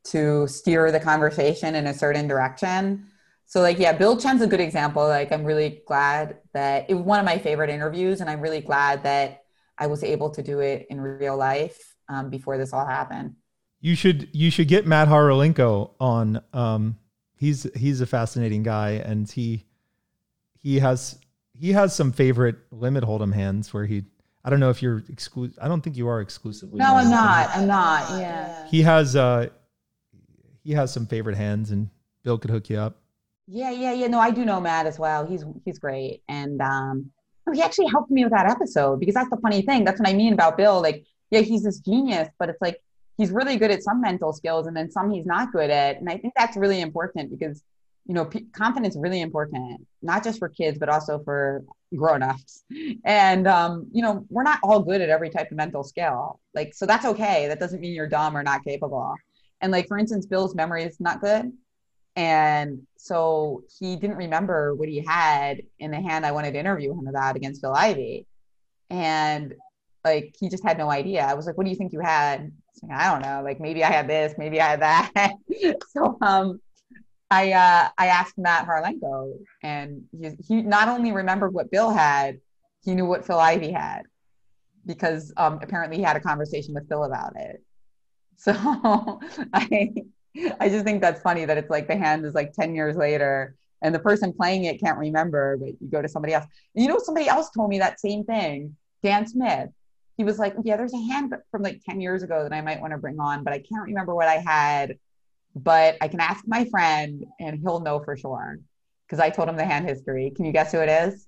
to 0.05 0.47
steer 0.47 0.91
the 0.93 1.01
conversation 1.01 1.75
in 1.75 1.87
a 1.87 1.95
certain 1.95 2.29
direction. 2.29 3.07
So 3.47 3.61
like 3.61 3.79
yeah, 3.79 3.93
Bill 3.93 4.17
Chen's 4.17 4.43
a 4.43 4.47
good 4.47 4.61
example. 4.61 5.07
Like 5.07 5.33
I'm 5.33 5.45
really 5.45 5.83
glad 5.87 6.39
that 6.53 6.89
it 6.89 6.95
was 6.95 7.05
one 7.05 7.19
of 7.19 7.25
my 7.25 7.39
favorite 7.39 7.71
interviews, 7.71 8.21
and 8.21 8.29
I'm 8.29 8.41
really 8.41 8.61
glad 8.61 9.03
that 9.05 9.45
I 9.79 9.87
was 9.87 10.03
able 10.03 10.31
to 10.31 10.43
do 10.43 10.61
it 10.61 10.87
in 10.91 11.01
real 11.01 11.37
life 11.37 11.95
um, 12.09 12.31
before 12.31 12.57
this 12.57 12.73
all 12.73 12.87
happened. 12.87 13.35
You 13.81 13.95
should 13.95 14.29
you 14.33 14.51
should 14.51 14.69
get 14.69 14.87
Matt 14.87 15.09
Hawrilenko 15.09 15.93
on. 16.01 16.43
Um, 16.53 16.99
he's 17.37 17.67
he's 17.77 18.01
a 18.01 18.07
fascinating 18.07 18.63
guy, 18.63 18.93
and 18.93 19.31
he 19.31 19.67
he 20.59 20.79
has 20.79 21.19
he 21.63 21.71
has 21.71 21.95
some 21.95 22.11
favorite 22.11 22.57
limit 22.73 23.05
hold'em 23.05 23.33
hands 23.33 23.73
where 23.73 23.87
he 23.87 24.03
I 24.45 24.51
don't 24.51 24.59
know 24.59 24.71
if 24.71 24.83
you're 24.83 25.05
exclusive. 25.09 25.57
I 25.63 25.69
don't 25.69 25.81
think 25.81 25.97
you 25.97 26.09
are 26.09 26.21
exclusively. 26.21 26.79
No, 26.79 26.97
I'm 26.97 27.09
not. 27.09 27.51
I'm 27.51 27.69
not. 27.69 28.19
Yeah. 28.19 28.67
He 28.67 28.83
has 28.83 29.15
uh 29.15 29.49
he 30.65 30.73
has 30.73 30.93
some 30.93 31.07
favorite 31.07 31.37
hands, 31.37 31.71
and 31.71 31.89
Bill 32.25 32.37
could 32.37 32.51
hook 32.51 32.69
you 32.69 32.79
up. 32.79 32.99
Yeah, 33.47 33.71
yeah, 33.71 33.93
yeah. 33.93 34.09
No, 34.09 34.19
I 34.19 34.33
do 34.33 34.45
know 34.45 34.61
Matt 34.61 34.87
as 34.87 34.99
well. 34.99 35.25
He's 35.25 35.45
he's 35.65 35.79
great, 35.79 36.23
and 36.29 36.61
um, 36.61 37.11
he 37.53 37.63
actually 37.63 37.87
helped 37.87 38.11
me 38.11 38.25
with 38.25 38.33
that 38.33 38.51
episode 38.51 38.99
because 38.99 39.15
that's 39.15 39.31
the 39.31 39.37
funny 39.37 39.63
thing. 39.63 39.85
That's 39.85 40.01
what 40.01 40.09
I 40.09 40.15
mean 40.15 40.33
about 40.33 40.57
Bill. 40.57 40.83
Like, 40.83 41.05
yeah, 41.31 41.41
he's 41.41 41.63
this 41.63 41.79
genius, 41.79 42.29
but 42.41 42.49
it's 42.49 42.61
like 42.61 42.81
he's 43.19 43.31
really 43.31 43.57
good 43.57 43.71
at 43.71 43.85
some 43.85 44.01
mental 44.01 44.33
skills, 44.33 44.67
and 44.67 44.77
then 44.77 44.91
some 44.91 45.11
he's 45.11 45.27
not 45.27 45.53
good 45.53 45.71
at. 45.71 45.99
And 45.99 46.09
I 46.09 46.17
think 46.17 46.35
that's 46.37 46.57
really 46.57 46.81
important 46.81 47.31
because 47.31 47.63
you 48.07 48.15
know 48.15 48.25
p- 48.25 48.47
confidence 48.53 48.95
is 48.95 49.01
really 49.01 49.21
important, 49.21 49.87
not 50.03 50.25
just 50.25 50.39
for 50.39 50.49
kids 50.49 50.79
but 50.79 50.89
also 50.89 51.21
for 51.25 51.65
grown-ups. 51.97 52.65
And 53.05 53.47
um, 53.47 53.89
you 53.93 54.03
know, 54.03 54.27
we're 54.29 54.43
not 54.43 54.61
all 54.63 54.81
good 54.81 55.01
at 55.01 55.09
every 55.09 55.31
type 55.31 55.51
of 55.51 55.57
mental 55.57 55.85
skill. 55.85 56.41
Like, 56.55 56.75
so 56.75 56.87
that's 56.87 57.05
okay. 57.05 57.49
That 57.49 57.61
doesn't 57.61 57.81
mean 57.81 57.93
you're 57.93 58.09
dumb 58.09 58.37
or 58.37 58.43
not 58.43 58.65
capable. 58.65 59.15
And 59.61 59.71
like 59.71 59.89
for 59.89 59.99
instance, 59.99 60.27
Bill's 60.27 60.55
memory 60.55 60.85
is 60.85 61.01
not 61.01 61.21
good. 61.21 61.53
And 62.15 62.83
so 62.99 63.63
he 63.79 63.97
didn't 63.97 64.17
remember 64.17 64.75
what 64.75 64.89
he 64.89 65.05
had 65.07 65.63
in 65.79 65.91
the 65.91 66.01
hand 66.01 66.27
I 66.27 66.33
wanted 66.33 66.53
to 66.53 66.59
interview 66.59 66.93
him 66.93 67.07
about 67.07 67.37
against 67.37 67.63
Phil 67.63 67.75
Ivey. 67.75 68.27
And 68.91 69.55
like 70.05 70.35
he 70.39 70.49
just 70.49 70.65
had 70.65 70.79
no 70.79 70.91
idea. 70.91 71.25
I 71.25 71.35
was 71.35 71.47
like, 71.47 71.57
what 71.57 71.65
do 71.65 71.71
you 71.71 71.77
think 71.77 71.93
you 71.93 72.01
had? 72.01 72.53
Like, 72.83 72.99
I 72.99 73.11
don't 73.11 73.23
know. 73.23 73.43
Like 73.43 73.61
maybe 73.61 73.85
I 73.85 73.91
had 73.91 74.09
this, 74.09 74.35
maybe 74.37 74.61
I 74.61 74.69
had 74.71 74.83
that. 74.83 75.35
so 75.89 76.19
um 76.21 76.61
I 77.33 77.53
uh 77.53 77.89
I 77.97 78.07
asked 78.09 78.37
Matt 78.37 78.67
Hawrilenko, 78.67 79.39
and 79.63 80.03
he, 80.13 80.31
he 80.47 80.63
not 80.63 80.89
only 80.89 81.13
remembered 81.13 81.55
what 81.55 81.71
Bill 81.71 81.91
had, 81.91 82.41
he 82.85 82.95
knew 82.95 83.07
what 83.07 83.25
Phil 83.25 83.39
Ivey 83.39 83.73
had 83.73 84.03
because 84.85 85.33
um 85.39 85.59
apparently 85.63 85.97
he 85.97 86.03
had 86.03 86.17
a 86.17 86.21
conversation 86.21 86.75
with 86.75 86.89
Phil 86.89 87.05
about 87.05 87.35
it. 87.37 87.63
So 88.37 88.53
I 89.53 89.95
I 90.59 90.69
just 90.69 90.85
think 90.85 91.01
that's 91.01 91.23
funny 91.23 91.45
that 91.45 91.59
it's 91.59 91.71
like 91.71 91.87
the 91.87 91.97
hand 91.97 92.27
is 92.27 92.35
like 92.35 92.53
10 92.55 92.75
years 92.75 92.97
later 92.97 93.55
and 93.83 93.95
the 93.95 94.01
person 94.01 94.33
playing 94.33 94.65
it 94.65 94.81
can't 94.81 94.99
remember, 94.99 95.57
but 95.59 95.69
you 95.81 95.89
go 95.89 96.03
to 96.03 96.09
somebody 96.09 96.35
else. 96.35 96.47
And 96.75 96.83
you 96.83 96.89
know, 96.89 96.99
somebody 96.99 97.29
else 97.29 97.51
told 97.51 97.71
me 97.71 97.79
that 97.79 98.01
same 98.01 98.25
thing, 98.25 98.77
Dan 99.03 99.27
Smith. 99.29 99.69
He 100.17 100.25
was 100.25 100.39
like, 100.39 100.55
Yeah, 100.65 100.77
there's 100.77 100.95
a 100.95 101.13
hand 101.13 101.35
from 101.51 101.63
like 101.63 101.83
10 101.89 102.01
years 102.01 102.23
ago 102.25 102.43
that 102.43 102.53
I 102.53 102.63
might 102.63 102.81
want 102.81 102.93
to 102.93 102.99
bring 102.99 103.21
on, 103.21 103.45
but 103.45 103.53
I 103.53 103.59
can't 103.59 103.85
remember 103.85 104.15
what 104.15 104.29
I 104.29 104.39
had. 104.39 104.99
But 105.55 105.97
I 106.01 106.09
can 106.09 106.21
ask 106.21 106.45
my 106.47 106.65
friend 106.67 107.25
and 107.41 107.59
he'll 107.61 107.81
know 107.81 108.01
for 108.01 108.17
sure 108.17 108.59
because 109.07 109.21
I 109.21 109.31
told 109.31 109.49
him 109.49 109.57
the 109.57 109.65
hand 109.65 109.87
history. 109.89 110.33
Can 110.35 110.45
you 110.45 110.53
guess 110.53 110.73
who 110.73 110.79
it 110.79 110.89
is? 110.89 111.27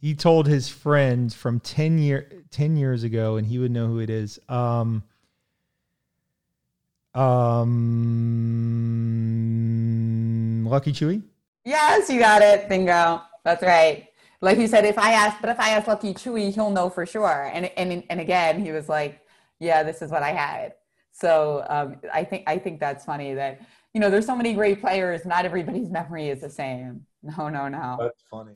He 0.00 0.14
told 0.14 0.46
his 0.46 0.68
friend 0.68 1.32
from 1.32 1.60
10 1.60 1.98
year 1.98 2.44
10 2.50 2.76
years 2.76 3.04
ago 3.04 3.36
and 3.36 3.46
he 3.46 3.58
would 3.58 3.70
know 3.70 3.86
who 3.86 3.98
it 4.00 4.10
is. 4.10 4.38
Um 4.48 5.02
um, 7.14 7.86
Lucky 10.66 10.92
Chewy. 10.92 11.22
Yes, 11.64 12.10
you 12.10 12.18
got 12.18 12.42
it. 12.42 12.68
Bingo. 12.68 13.22
That's 13.44 13.62
right. 13.62 14.08
Like 14.40 14.58
you 14.58 14.66
said, 14.66 14.84
if 14.84 14.98
I 14.98 15.12
ask, 15.12 15.40
but 15.40 15.48
if 15.48 15.60
I 15.60 15.70
ask 15.70 15.86
Lucky 15.86 16.12
Chewy, 16.12 16.52
he'll 16.52 16.70
know 16.70 16.90
for 16.90 17.06
sure. 17.06 17.50
And 17.52 17.66
and 17.76 18.02
and 18.10 18.20
again, 18.20 18.62
he 18.62 18.72
was 18.72 18.88
like, 18.88 19.20
"Yeah, 19.60 19.82
this 19.84 20.02
is 20.02 20.10
what 20.10 20.22
I 20.22 20.32
had." 20.32 20.74
So 21.16 21.64
um, 21.68 21.96
I 22.12 22.24
think 22.24 22.42
I 22.48 22.58
think 22.58 22.80
that's 22.80 23.04
funny 23.04 23.34
that 23.34 23.60
you 23.94 24.00
know 24.00 24.10
there's 24.10 24.26
so 24.26 24.34
many 24.36 24.52
great 24.52 24.80
players. 24.80 25.24
Not 25.24 25.44
everybody's 25.44 25.88
memory 26.00 26.28
is 26.28 26.40
the 26.40 26.50
same. 26.50 27.06
No, 27.22 27.48
no, 27.48 27.68
no. 27.68 27.96
That's 28.00 28.22
funny. 28.30 28.52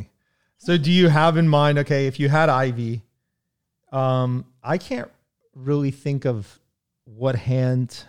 So 0.58 0.76
do 0.76 0.90
you 0.90 1.08
have 1.08 1.36
in 1.36 1.48
mind? 1.48 1.78
Okay, 1.78 2.08
if 2.08 2.18
you 2.18 2.28
had 2.28 2.48
Ivey, 2.48 3.02
um, 3.92 4.44
I 4.62 4.76
can't 4.76 5.10
really 5.54 5.92
think 5.92 6.24
of 6.26 6.58
what 7.04 7.36
hand 7.36 8.04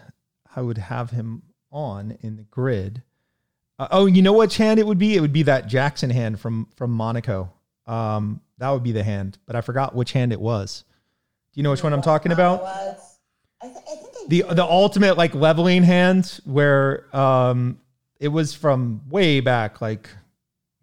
I 0.56 0.62
would 0.62 0.80
have 0.80 1.12
him 1.12 1.44
on 1.72 2.18
in 2.22 2.36
the 2.38 2.44
grid. 2.44 3.04
Uh, 3.78 3.88
oh, 3.92 4.08
you 4.08 4.24
know 4.24 4.34
what 4.34 4.52
hand 4.56 4.80
it 4.80 4.88
would 4.88 4.98
be? 4.98 5.16
It 5.16 5.22
would 5.22 5.32
be 5.32 5.44
that 5.44 5.68
Jackson 5.68 6.10
hand 6.10 6.40
from 6.40 6.68
from 6.76 6.90
Monaco. 6.92 7.54
um, 7.86 8.42
that 8.58 8.72
would 8.72 8.84
be 8.84 8.92
the 8.92 9.04
hand. 9.04 9.38
But 9.46 9.56
I 9.56 9.62
forgot 9.62 9.96
which 9.96 10.12
hand 10.12 10.34
it 10.34 10.42
was. 10.42 10.84
Do 11.54 11.60
you 11.60 11.64
know 11.64 11.72
which 11.72 11.84
one 11.84 11.94
I'm 11.94 12.02
talking 12.02 12.32
about? 12.34 12.62
I, 12.64 12.84
th- 12.84 12.98
I 13.62 13.68
think 13.68 13.86
I 13.90 13.96
The 14.28 14.44
the 14.50 14.64
ultimate 14.64 15.18
like 15.18 15.34
leveling 15.34 15.84
hand 15.84 16.40
where 16.46 17.16
um, 17.16 17.80
it 18.20 18.28
was 18.28 18.54
from 18.54 19.02
way 19.10 19.40
back, 19.40 19.82
like 19.82 20.10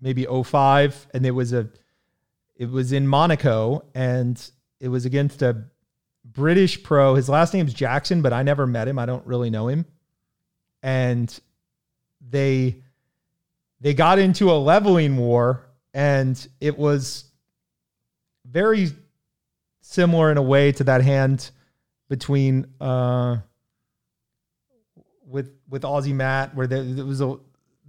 maybe 0.01 0.25
05, 0.25 1.09
and 1.15 1.27
it 1.27 1.31
was 1.31 1.53
a 1.53 1.69
it 2.57 2.71
was 2.71 2.93
in 2.93 3.07
Monaco, 3.07 3.85
and 3.95 4.51
it 4.81 4.89
was 4.89 5.05
against 5.05 5.43
a 5.43 5.65
British 6.25 6.83
pro. 6.83 7.15
His 7.15 7.29
last 7.29 7.55
name's 7.55 7.75
Jackson, 7.75 8.23
but 8.23 8.33
I 8.33 8.43
never 8.43 8.67
met 8.67 8.89
him. 8.89 8.99
I 8.99 9.07
don't 9.07 9.27
really 9.27 9.51
know 9.51 9.69
him. 9.69 9.85
And 10.83 11.39
they 12.27 12.77
they 13.81 13.95
got 13.95 14.19
into 14.19 14.51
a 14.51 14.59
leveling 14.59 15.17
war, 15.17 15.67
and 15.93 16.47
it 16.61 16.79
was 16.79 17.25
very 18.47 18.91
similar 19.83 20.31
in 20.31 20.39
a 20.39 20.43
way 20.43 20.73
to 20.73 20.85
that 20.85 21.03
hand 21.03 21.51
between 22.09 22.67
uh 22.81 23.39
with 25.27 25.51
with 25.69 25.83
Aussie 25.83 26.15
Matt, 26.15 26.55
where 26.55 26.67
there, 26.67 26.83
there 26.83 27.05
was 27.05 27.21
a 27.21 27.37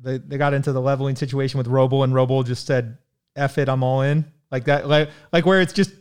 they, 0.01 0.17
they 0.17 0.37
got 0.37 0.53
into 0.53 0.71
the 0.71 0.81
leveling 0.81 1.15
situation 1.15 1.57
with 1.57 1.67
Robl, 1.67 2.03
and 2.03 2.13
Robl 2.13 2.45
just 2.45 2.65
said, 2.65 2.97
"F 3.35 3.57
it, 3.57 3.69
I'm 3.69 3.83
all 3.83 4.01
in." 4.01 4.25
Like 4.51 4.65
that, 4.65 4.87
like 4.87 5.09
like 5.31 5.45
where 5.45 5.61
it's 5.61 5.73
just 5.73 5.91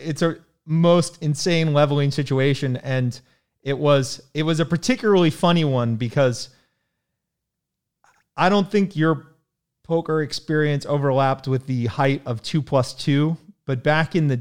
it's 0.00 0.22
a 0.22 0.36
most 0.66 1.22
insane 1.22 1.72
leveling 1.72 2.10
situation, 2.10 2.76
and 2.78 3.18
it 3.62 3.78
was 3.78 4.22
it 4.34 4.42
was 4.42 4.60
a 4.60 4.64
particularly 4.64 5.30
funny 5.30 5.64
one 5.64 5.96
because 5.96 6.50
I 8.36 8.48
don't 8.48 8.70
think 8.70 8.96
your 8.96 9.26
poker 9.84 10.22
experience 10.22 10.86
overlapped 10.86 11.46
with 11.46 11.66
the 11.66 11.86
height 11.86 12.22
of 12.26 12.42
two 12.42 12.62
plus 12.62 12.94
two, 12.94 13.36
but 13.66 13.82
back 13.82 14.16
in 14.16 14.28
the 14.28 14.40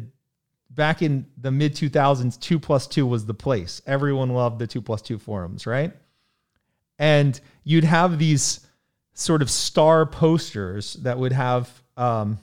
back 0.75 1.01
in 1.01 1.25
the 1.37 1.51
mid 1.51 1.75
2000s, 1.75 2.39
two 2.39 2.59
plus 2.59 2.87
two 2.87 3.05
was 3.05 3.25
the 3.25 3.33
place. 3.33 3.81
Everyone 3.85 4.29
loved 4.29 4.59
the 4.59 4.67
two 4.67 4.81
plus 4.81 5.01
two 5.01 5.17
forums, 5.17 5.67
right? 5.67 5.93
And 6.99 7.39
you'd 7.63 7.83
have 7.83 8.19
these 8.19 8.65
sort 9.13 9.41
of 9.41 9.49
star 9.49 10.05
posters 10.05 10.93
that 10.95 11.17
would 11.17 11.31
have 11.31 11.69
um, 11.97 12.39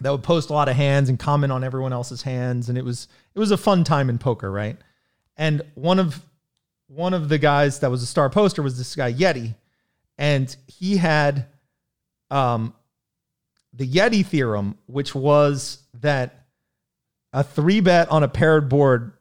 that 0.00 0.10
would 0.10 0.22
post 0.22 0.50
a 0.50 0.52
lot 0.52 0.68
of 0.68 0.76
hands 0.76 1.08
and 1.08 1.18
comment 1.18 1.52
on 1.52 1.64
everyone 1.64 1.92
else's 1.92 2.22
hands, 2.22 2.68
and 2.68 2.78
it 2.78 2.84
was 2.84 3.08
it 3.34 3.38
was 3.38 3.50
a 3.50 3.56
fun 3.56 3.84
time 3.84 4.08
in 4.10 4.18
poker, 4.18 4.50
right? 4.50 4.76
And 5.36 5.62
one 5.74 5.98
of 5.98 6.22
one 6.88 7.14
of 7.14 7.28
the 7.28 7.38
guys 7.38 7.80
that 7.80 7.90
was 7.90 8.02
a 8.02 8.06
star 8.06 8.30
poster 8.30 8.62
was 8.62 8.78
this 8.78 8.94
guy 8.94 9.12
Yeti, 9.12 9.54
and 10.16 10.54
he 10.66 10.96
had 10.96 11.46
um, 12.30 12.74
the 13.72 13.86
Yeti 13.86 14.24
theorem, 14.24 14.76
which 14.86 15.14
was 15.14 15.82
that 16.00 16.46
a 17.32 17.42
three 17.42 17.80
bet 17.80 18.10
on 18.10 18.22
a 18.22 18.28
paired 18.28 18.68
board 18.68 19.12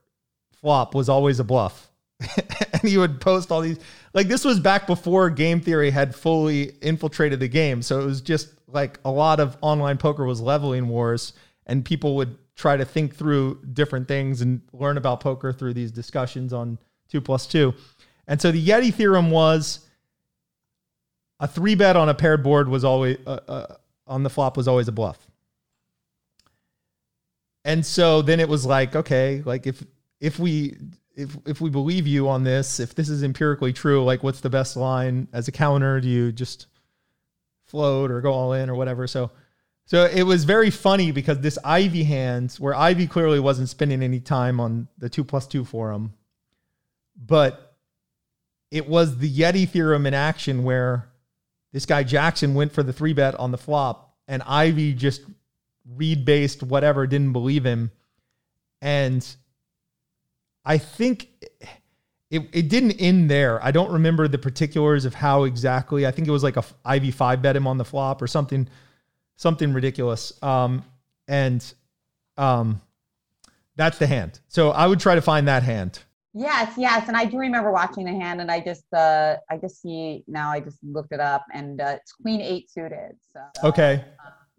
flop 0.54 0.96
was 0.96 1.10
always 1.10 1.40
a 1.40 1.44
bluff. 1.44 1.90
and 2.74 2.82
he 2.82 2.98
would 2.98 3.22
post 3.22 3.52
all 3.52 3.62
these 3.62 3.78
like 4.14 4.28
this 4.28 4.44
was 4.44 4.60
back 4.60 4.88
before 4.88 5.30
game 5.30 5.62
theory 5.62 5.92
had 5.92 6.16
fully 6.16 6.72
infiltrated 6.82 7.40
the 7.40 7.48
game. 7.48 7.82
So 7.82 8.00
it 8.00 8.06
was 8.06 8.22
just 8.22 8.50
like 8.68 9.00
a 9.06 9.12
lot 9.12 9.40
of 9.40 9.56
online 9.62 9.98
poker 9.98 10.26
was 10.26 10.42
leveling 10.42 10.88
wars 10.88 11.34
and 11.68 11.86
people 11.86 12.16
would 12.16 12.38
try 12.56 12.76
to 12.76 12.86
think 12.86 13.16
through 13.16 13.60
different 13.74 14.08
things 14.08 14.42
and 14.42 14.62
learn 14.74 14.98
about 14.98 15.20
poker 15.20 15.54
through 15.54 15.76
these 15.76 15.92
discussions 15.92 16.54
on 16.54 16.80
two 17.08 17.22
plus 17.22 17.46
two. 17.46 17.74
And 18.28 18.42
so 18.42 18.52
the 18.52 18.66
Yeti 18.66 18.92
theorem 18.92 19.30
was 19.30 19.88
a 21.40 21.48
three 21.48 21.76
bet 21.76 21.96
on 21.96 22.10
a 22.10 22.16
paired 22.16 22.44
board 22.44 22.68
was 22.68 22.84
always 22.84 23.18
uh, 23.28 23.40
uh, 23.48 23.76
on 24.08 24.24
the 24.24 24.30
flop 24.30 24.58
was 24.58 24.68
always 24.68 24.88
a 24.88 24.92
bluff. 24.92 25.27
And 27.68 27.86
so 27.86 28.22
then 28.22 28.40
it 28.40 28.48
was 28.48 28.66
like, 28.66 28.96
okay, 28.96 29.44
like 29.46 29.68
if 29.68 29.84
if 30.22 30.40
we 30.40 30.78
if 31.16 31.38
if 31.46 31.60
we 31.60 31.70
believe 31.70 32.08
you 32.08 32.30
on 32.30 32.46
this, 32.46 32.80
if 32.80 32.96
this 32.96 33.10
is 33.10 33.24
empirically 33.24 33.74
true, 33.74 34.06
like 34.06 34.24
what's 34.24 34.40
the 34.40 34.50
best 34.50 34.78
line 34.78 35.28
as 35.34 35.50
a 35.50 35.52
counter? 35.52 36.00
Do 36.00 36.08
you 36.08 36.32
just 36.32 36.68
float 37.66 38.10
or 38.10 38.22
go 38.22 38.32
all 38.32 38.54
in 38.54 38.70
or 38.70 38.76
whatever? 38.76 39.06
So 39.06 39.32
so 39.86 40.06
it 40.06 40.24
was 40.24 40.46
very 40.46 40.70
funny 40.70 41.12
because 41.12 41.42
this 41.42 41.60
Ivey 41.62 42.06
hands, 42.06 42.58
where 42.58 42.74
Ivey 42.74 43.06
clearly 43.06 43.42
wasn't 43.42 43.68
spending 43.68 44.02
any 44.02 44.22
time 44.22 44.62
on 44.62 44.88
the 44.98 45.10
two 45.10 45.26
plus 45.26 45.46
two 45.46 45.66
forum, 45.66 46.14
but 47.18 47.76
it 48.72 48.88
was 48.88 49.18
the 49.18 49.30
Yeti 49.30 49.68
theorem 49.68 50.06
in 50.06 50.14
action 50.14 50.64
where 50.64 51.10
this 51.74 51.86
guy 51.86 52.04
Jackson 52.04 52.54
went 52.54 52.72
for 52.72 52.82
the 52.82 52.94
three 52.94 53.12
bet 53.12 53.36
on 53.36 53.52
the 53.52 53.58
flop 53.58 54.16
and 54.26 54.42
Ivy 54.44 54.94
just 54.94 55.22
read 55.96 56.26
based 56.26 56.64
whatever 56.64 57.08
didn't 57.08 57.34
believe 57.34 57.66
him. 57.66 57.92
And 58.82 59.26
I 60.66 60.78
think 60.78 61.30
it, 62.30 62.50
it 62.52 62.70
didn't 62.70 62.94
end 63.00 63.30
there. 63.30 63.64
I 63.64 63.72
don't 63.72 63.92
remember 63.92 64.28
the 64.28 64.38
particulars 64.38 65.06
of 65.06 65.14
how 65.14 65.44
exactly. 65.44 66.06
I 66.06 66.12
think 66.12 66.28
it 66.28 66.32
was 66.32 66.44
like 66.44 66.58
a 66.58 66.64
Ivey 66.84 67.12
five 67.12 67.42
bet 67.42 67.56
him 67.56 67.68
on 67.68 67.78
the 67.78 67.86
flop 67.86 68.22
or 68.22 68.28
something, 68.28 68.68
something 69.38 69.74
ridiculous. 69.74 70.34
Um, 70.44 70.84
and 71.28 71.64
um, 72.38 72.82
that's 73.76 73.98
the 73.98 74.08
hand. 74.08 74.40
So 74.48 74.72
I 74.72 74.88
would 74.88 75.00
try 75.00 75.16
to 75.16 75.22
find 75.22 75.48
that 75.48 75.64
hand. 75.64 76.00
Yes, 76.34 76.74
yes, 76.78 77.08
and 77.08 77.18
I 77.18 77.26
do 77.26 77.40
remember 77.40 77.72
watching 77.72 78.06
the 78.06 78.12
hand, 78.12 78.42
and 78.42 78.52
I 78.52 78.60
just, 78.60 78.86
uh, 78.94 79.38
I 79.50 79.58
just 79.58 79.82
see 79.82 80.24
now. 80.28 80.52
I 80.52 80.60
just 80.60 80.78
looked 80.84 81.12
it 81.12 81.20
up, 81.20 81.46
and 81.52 81.82
uh, 81.82 81.98
it's 82.00 82.12
Queen 82.12 82.42
Eight 82.42 82.70
suited. 82.70 83.16
So 83.34 83.40
Okay. 83.68 84.06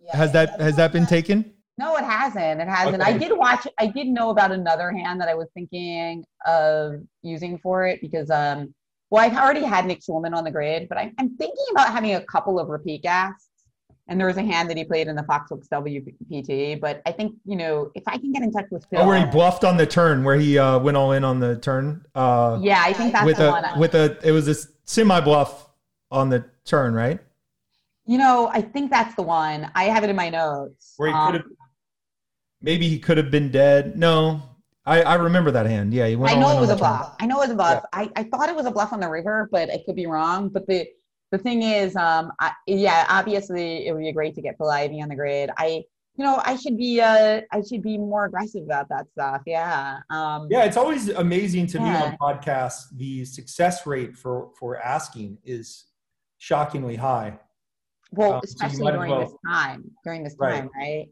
Yeah, 0.08 0.16
Has 0.16 0.32
that 0.32 0.60
has 0.60 0.76
that 0.76 0.92
been 0.92 1.06
taken? 1.06 1.52
no, 1.78 1.96
it 1.96 2.04
hasn't. 2.04 2.60
It 2.60 2.68
hasn't. 2.68 3.02
I 3.02 3.16
did 3.16 3.30
watch. 3.36 3.66
I 3.78 3.86
did 3.86 4.08
know 4.08 4.30
about 4.30 4.50
another 4.50 4.90
hand 4.90 5.20
that 5.20 5.28
I 5.28 5.34
was 5.34 5.46
thinking 5.54 6.24
of 6.44 6.94
using 7.22 7.56
for 7.58 7.86
it 7.86 8.00
because, 8.00 8.30
um, 8.30 8.74
well, 9.10 9.24
I've 9.24 9.36
already 9.36 9.62
had 9.62 9.86
Nick 9.86 10.00
Schulman 10.00 10.34
on 10.34 10.42
the 10.42 10.50
grid, 10.50 10.88
but 10.88 10.98
I'm, 10.98 11.14
I'm 11.18 11.36
thinking 11.36 11.64
about 11.70 11.92
having 11.92 12.14
a 12.16 12.20
couple 12.24 12.58
of 12.58 12.68
repeat 12.68 13.02
gasts. 13.02 13.48
And 14.08 14.18
there 14.18 14.26
was 14.26 14.38
a 14.38 14.42
hand 14.42 14.68
that 14.70 14.76
he 14.78 14.84
played 14.84 15.06
in 15.06 15.14
the 15.16 15.22
Foxwoods 15.22 15.68
WPT, 15.68 16.80
but 16.80 17.02
I 17.04 17.12
think 17.12 17.36
you 17.44 17.56
know 17.56 17.90
if 17.94 18.02
I 18.08 18.16
can 18.16 18.32
get 18.32 18.42
in 18.42 18.50
touch 18.50 18.64
with 18.70 18.86
Phil. 18.90 19.00
Oh, 19.02 19.06
where 19.06 19.18
he 19.18 19.26
bluffed 19.26 19.64
on 19.64 19.76
the 19.76 19.86
turn, 19.86 20.24
where 20.24 20.36
he 20.36 20.58
uh, 20.58 20.78
went 20.78 20.96
all 20.96 21.12
in 21.12 21.24
on 21.24 21.38
the 21.40 21.58
turn. 21.58 22.04
Uh, 22.14 22.58
yeah, 22.60 22.82
I 22.84 22.94
think 22.94 23.12
that's 23.12 23.26
with 23.26 23.36
the 23.36 23.48
a 23.48 23.52
one. 23.52 23.78
with 23.78 23.94
a 23.94 24.18
it 24.26 24.32
was 24.32 24.48
a 24.48 24.54
semi 24.84 25.20
bluff 25.20 25.68
on 26.10 26.30
the 26.30 26.44
turn, 26.64 26.94
right? 26.94 27.20
You 28.08 28.16
know, 28.16 28.48
I 28.52 28.62
think 28.62 28.90
that's 28.90 29.14
the 29.16 29.22
one. 29.22 29.70
I 29.74 29.84
have 29.84 30.02
it 30.02 30.08
in 30.08 30.16
my 30.16 30.30
notes. 30.30 30.94
Where 30.96 31.10
he 31.10 31.14
Um, 31.14 31.32
could 31.32 31.40
have 31.42 31.50
Maybe 32.60 32.88
he 32.88 32.98
could 32.98 33.18
have 33.18 33.30
been 33.30 33.50
dead. 33.52 33.96
No, 33.96 34.42
I, 34.84 35.02
I 35.02 35.14
remember 35.14 35.50
that 35.52 35.66
hand. 35.66 35.94
Yeah, 35.94 36.08
he 36.08 36.16
went. 36.16 36.34
I 36.34 36.40
know 36.40 36.56
it 36.56 36.60
was 36.60 36.70
a 36.70 36.76
bluff. 36.76 37.14
I 37.20 37.26
know 37.26 37.36
it 37.36 37.42
was 37.42 37.50
a 37.50 37.54
bluff. 37.54 37.84
I, 37.92 38.10
I 38.16 38.24
thought 38.24 38.48
it 38.48 38.56
was 38.56 38.66
a 38.66 38.70
bluff 38.70 38.92
on 38.92 38.98
the 39.00 39.08
river, 39.08 39.48
but 39.52 39.70
I 39.70 39.80
could 39.84 39.94
be 39.94 40.06
wrong. 40.06 40.48
But 40.48 40.66
the 40.66 40.88
the 41.30 41.38
thing 41.38 41.62
is, 41.62 41.94
um, 41.94 42.32
I, 42.40 42.52
yeah, 42.66 43.06
obviously 43.10 43.86
it 43.86 43.92
would 43.92 44.00
be 44.00 44.10
great 44.12 44.34
to 44.36 44.42
get 44.42 44.56
Phil 44.56 44.70
Ivey 44.70 45.02
on 45.02 45.10
the 45.10 45.14
grid. 45.14 45.50
I, 45.58 45.84
you 46.16 46.24
know, 46.24 46.40
I 46.44 46.56
should 46.56 46.78
be 46.78 47.00
uh, 47.00 47.42
I 47.52 47.62
should 47.62 47.82
be 47.82 47.98
more 47.98 48.24
aggressive 48.24 48.64
about 48.64 48.88
that 48.88 49.06
stuff. 49.12 49.42
Yeah. 49.46 49.98
Um, 50.10 50.48
Yeah, 50.50 50.64
it's 50.64 50.78
always 50.78 51.10
amazing 51.10 51.66
to 51.68 51.78
me 51.80 51.90
on 51.90 52.16
podcasts. 52.16 52.86
The 52.96 53.24
success 53.26 53.86
rate 53.86 54.16
for 54.16 54.48
for 54.58 54.78
asking 54.80 55.38
is 55.44 55.84
shockingly 56.38 56.96
high. 56.96 57.38
Well, 58.12 58.34
Um, 58.34 58.40
especially 58.44 58.86
as 58.88 58.94
during 58.94 59.10
well- 59.10 59.20
this 59.20 59.34
time. 59.46 59.90
During 60.04 60.22
this 60.24 60.36
Right. 60.38 60.60
time, 60.60 60.70
right? 60.76 61.08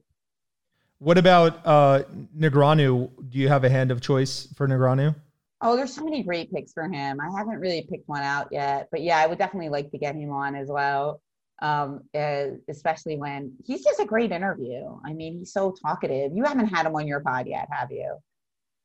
What 0.98 1.18
about 1.18 1.60
uh, 1.66 2.04
Negreanu? 2.36 3.10
Do 3.30 3.38
you 3.38 3.48
have 3.48 3.64
a 3.64 3.68
hand 3.68 3.90
of 3.90 4.00
choice 4.00 4.46
for 4.54 4.66
Negreanu? 4.66 5.14
Oh, 5.60 5.76
there's 5.76 5.92
so 5.92 6.04
many 6.04 6.22
great 6.22 6.50
picks 6.52 6.72
for 6.72 6.84
him. 6.88 7.18
I 7.20 7.30
haven't 7.36 7.58
really 7.58 7.82
picked 7.82 8.08
one 8.08 8.22
out 8.22 8.48
yet, 8.50 8.88
but 8.90 9.02
yeah, 9.02 9.18
I 9.18 9.26
would 9.26 9.38
definitely 9.38 9.68
like 9.70 9.90
to 9.90 9.98
get 9.98 10.14
him 10.14 10.30
on 10.30 10.54
as 10.54 10.68
well. 10.68 11.20
Um, 11.62 12.02
uh, 12.14 12.48
especially 12.68 13.16
when 13.16 13.54
he's 13.64 13.82
just 13.82 13.98
a 13.98 14.04
great 14.04 14.30
interview. 14.30 14.98
I 15.06 15.14
mean, 15.14 15.38
he's 15.38 15.52
so 15.52 15.74
talkative. 15.82 16.32
You 16.36 16.44
haven't 16.44 16.66
had 16.66 16.84
him 16.84 16.94
on 16.94 17.06
your 17.06 17.20
pod 17.20 17.46
yet, 17.46 17.68
have 17.70 17.90
you? 17.90 18.16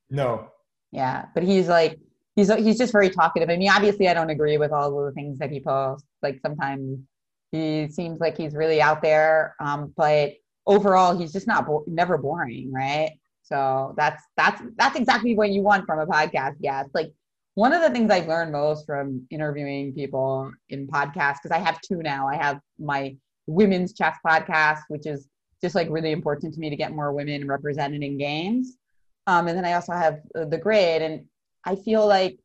No, 0.09 0.49
Yeah, 0.91 1.25
but 1.33 1.43
he's 1.43 1.67
like 1.69 1.99
he's 2.35 2.53
he's 2.55 2.77
just 2.77 2.91
very 2.93 3.09
talkative. 3.09 3.49
I 3.49 3.57
mean, 3.57 3.69
obviously, 3.69 4.07
I 4.07 4.13
don't 4.13 4.29
agree 4.29 4.57
with 4.57 4.71
all 4.71 4.97
of 4.99 5.05
the 5.05 5.11
things 5.13 5.37
that 5.39 5.51
he 5.51 5.59
posts. 5.61 6.07
Like 6.21 6.39
sometimes 6.41 6.99
he 7.51 7.89
seems 7.89 8.19
like 8.19 8.37
he's 8.37 8.53
really 8.53 8.81
out 8.81 9.01
there, 9.01 9.55
um, 9.59 9.93
but 9.97 10.33
overall, 10.65 11.17
he's 11.17 11.33
just 11.33 11.47
not 11.47 11.67
bo- 11.67 11.83
never 11.87 12.17
boring, 12.17 12.71
right? 12.71 13.11
So 13.43 13.93
that's 13.97 14.23
that's 14.37 14.61
that's 14.77 14.95
exactly 14.95 15.35
what 15.35 15.49
you 15.49 15.61
want 15.61 15.85
from 15.85 15.99
a 15.99 16.07
podcast 16.07 16.61
guest. 16.61 16.89
Like 16.93 17.11
one 17.55 17.73
of 17.73 17.81
the 17.81 17.89
things 17.89 18.09
I've 18.09 18.27
learned 18.27 18.53
most 18.53 18.85
from 18.85 19.25
interviewing 19.29 19.93
people 19.93 20.51
in 20.69 20.87
podcasts, 20.87 21.37
because 21.43 21.51
I 21.51 21.59
have 21.59 21.81
two 21.81 22.01
now. 22.01 22.27
I 22.27 22.35
have 22.37 22.59
my 22.79 23.15
women's 23.47 23.93
chess 23.93 24.17
podcast, 24.25 24.79
which 24.87 25.05
is 25.05 25.27
just 25.61 25.75
like 25.75 25.89
really 25.89 26.11
important 26.11 26.53
to 26.53 26.59
me 26.59 26.69
to 26.69 26.75
get 26.75 26.93
more 26.93 27.11
women 27.11 27.47
represented 27.47 28.01
in 28.01 28.17
games. 28.17 28.77
Um, 29.27 29.47
and 29.47 29.57
then 29.57 29.65
I 29.65 29.73
also 29.73 29.91
have 29.91 30.21
uh, 30.33 30.45
the 30.45 30.57
grid, 30.57 31.01
and 31.01 31.25
I 31.65 31.75
feel 31.75 32.07
like 32.07 32.39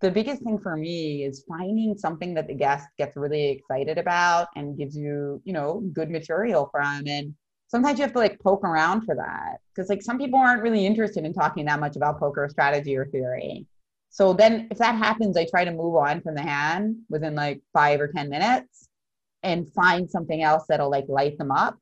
the 0.00 0.10
biggest 0.10 0.42
thing 0.42 0.58
for 0.58 0.76
me 0.76 1.24
is 1.24 1.44
finding 1.48 1.96
something 1.96 2.34
that 2.34 2.46
the 2.46 2.54
guest 2.54 2.86
gets 2.98 3.16
really 3.16 3.48
excited 3.48 3.98
about 3.98 4.48
and 4.54 4.78
gives 4.78 4.96
you, 4.96 5.42
you 5.44 5.52
know, 5.52 5.82
good 5.92 6.10
material 6.10 6.68
from. 6.70 7.06
And 7.06 7.34
sometimes 7.66 7.98
you 7.98 8.04
have 8.04 8.12
to 8.12 8.18
like 8.18 8.38
poke 8.40 8.64
around 8.64 9.02
for 9.02 9.16
that 9.16 9.58
because 9.74 9.88
like 9.88 10.02
some 10.02 10.18
people 10.18 10.38
aren't 10.38 10.62
really 10.62 10.86
interested 10.86 11.24
in 11.24 11.32
talking 11.32 11.64
that 11.66 11.80
much 11.80 11.96
about 11.96 12.20
poker 12.20 12.48
strategy 12.48 12.96
or 12.96 13.06
theory. 13.06 13.66
So 14.10 14.32
then 14.32 14.68
if 14.70 14.78
that 14.78 14.94
happens, 14.94 15.36
I 15.36 15.46
try 15.46 15.64
to 15.64 15.72
move 15.72 15.96
on 15.96 16.20
from 16.20 16.34
the 16.34 16.42
hand 16.42 16.96
within 17.08 17.34
like 17.34 17.60
five 17.72 18.00
or 18.00 18.08
10 18.08 18.28
minutes 18.28 18.88
and 19.42 19.70
find 19.72 20.08
something 20.08 20.42
else 20.42 20.64
that'll 20.68 20.90
like 20.90 21.06
light 21.08 21.36
them 21.38 21.50
up. 21.50 21.76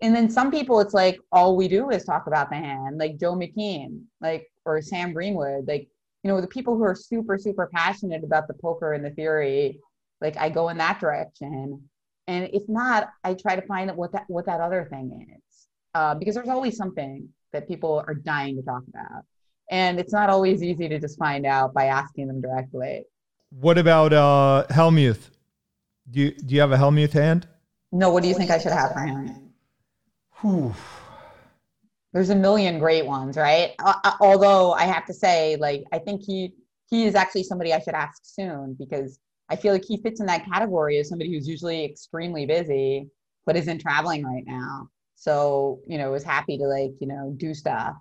And 0.00 0.14
then 0.14 0.30
some 0.30 0.50
people, 0.50 0.80
it's 0.80 0.94
like 0.94 1.18
all 1.32 1.56
we 1.56 1.68
do 1.68 1.90
is 1.90 2.04
talk 2.04 2.26
about 2.26 2.50
the 2.50 2.56
hand, 2.56 2.98
like 2.98 3.18
Joe 3.18 3.34
McKeehen, 3.34 4.02
like 4.20 4.46
or 4.64 4.80
Sam 4.80 5.12
Greenwood, 5.12 5.66
like 5.66 5.88
you 6.22 6.30
know 6.30 6.40
the 6.40 6.48
people 6.48 6.76
who 6.76 6.82
are 6.82 6.94
super 6.94 7.38
super 7.38 7.68
passionate 7.72 8.24
about 8.24 8.48
the 8.48 8.54
poker 8.54 8.92
and 8.92 9.04
the 9.04 9.10
theory. 9.10 9.78
Like 10.20 10.36
I 10.36 10.48
go 10.48 10.68
in 10.68 10.78
that 10.78 10.98
direction, 10.98 11.82
and 12.26 12.50
if 12.52 12.64
not, 12.68 13.10
I 13.22 13.34
try 13.34 13.54
to 13.54 13.62
find 13.62 13.90
out 13.90 13.96
what 13.96 14.12
that 14.12 14.24
what 14.26 14.46
that 14.46 14.60
other 14.60 14.88
thing 14.90 15.26
is, 15.36 15.66
uh, 15.94 16.14
because 16.16 16.34
there's 16.34 16.48
always 16.48 16.76
something 16.76 17.28
that 17.52 17.68
people 17.68 18.02
are 18.06 18.14
dying 18.14 18.56
to 18.56 18.62
talk 18.62 18.82
about, 18.88 19.22
and 19.70 20.00
it's 20.00 20.12
not 20.12 20.28
always 20.28 20.62
easy 20.62 20.88
to 20.88 20.98
just 20.98 21.18
find 21.18 21.46
out 21.46 21.72
by 21.72 21.84
asking 21.84 22.26
them 22.26 22.40
directly. 22.40 23.04
What 23.50 23.78
about 23.78 24.12
uh, 24.12 24.66
Hellmuth? 24.70 25.30
Do 26.10 26.20
you 26.20 26.30
do 26.32 26.54
you 26.54 26.60
have 26.60 26.72
a 26.72 26.76
Hellmuth 26.76 27.12
hand? 27.12 27.46
No, 27.92 28.10
what 28.10 28.22
do 28.22 28.28
you 28.28 28.34
think 28.34 28.50
I 28.50 28.58
should 28.58 28.72
have 28.72 28.92
for 28.92 29.00
him? 29.00 29.52
Whew. 30.40 30.74
There's 32.18 32.30
a 32.30 32.34
million 32.34 32.80
great 32.80 33.06
ones, 33.06 33.36
right? 33.36 33.76
Uh, 33.78 33.94
uh, 34.02 34.10
although 34.20 34.72
I 34.72 34.86
have 34.86 35.06
to 35.06 35.14
say, 35.14 35.54
like, 35.54 35.84
I 35.92 36.00
think 36.00 36.20
he 36.26 36.52
he 36.90 37.04
is 37.06 37.14
actually 37.14 37.44
somebody 37.44 37.72
I 37.72 37.78
should 37.78 37.94
ask 37.94 38.22
soon 38.24 38.74
because 38.76 39.20
I 39.48 39.54
feel 39.54 39.72
like 39.72 39.84
he 39.84 39.98
fits 39.98 40.18
in 40.18 40.26
that 40.26 40.44
category 40.44 40.98
as 40.98 41.08
somebody 41.08 41.32
who's 41.32 41.46
usually 41.46 41.84
extremely 41.84 42.44
busy 42.44 43.08
but 43.46 43.54
isn't 43.54 43.78
traveling 43.78 44.24
right 44.24 44.42
now. 44.44 44.88
So 45.14 45.78
you 45.86 45.96
know, 45.96 46.12
is 46.14 46.24
happy 46.24 46.58
to 46.58 46.64
like 46.64 46.90
you 47.00 47.06
know 47.06 47.36
do 47.36 47.54
stuff. 47.54 47.94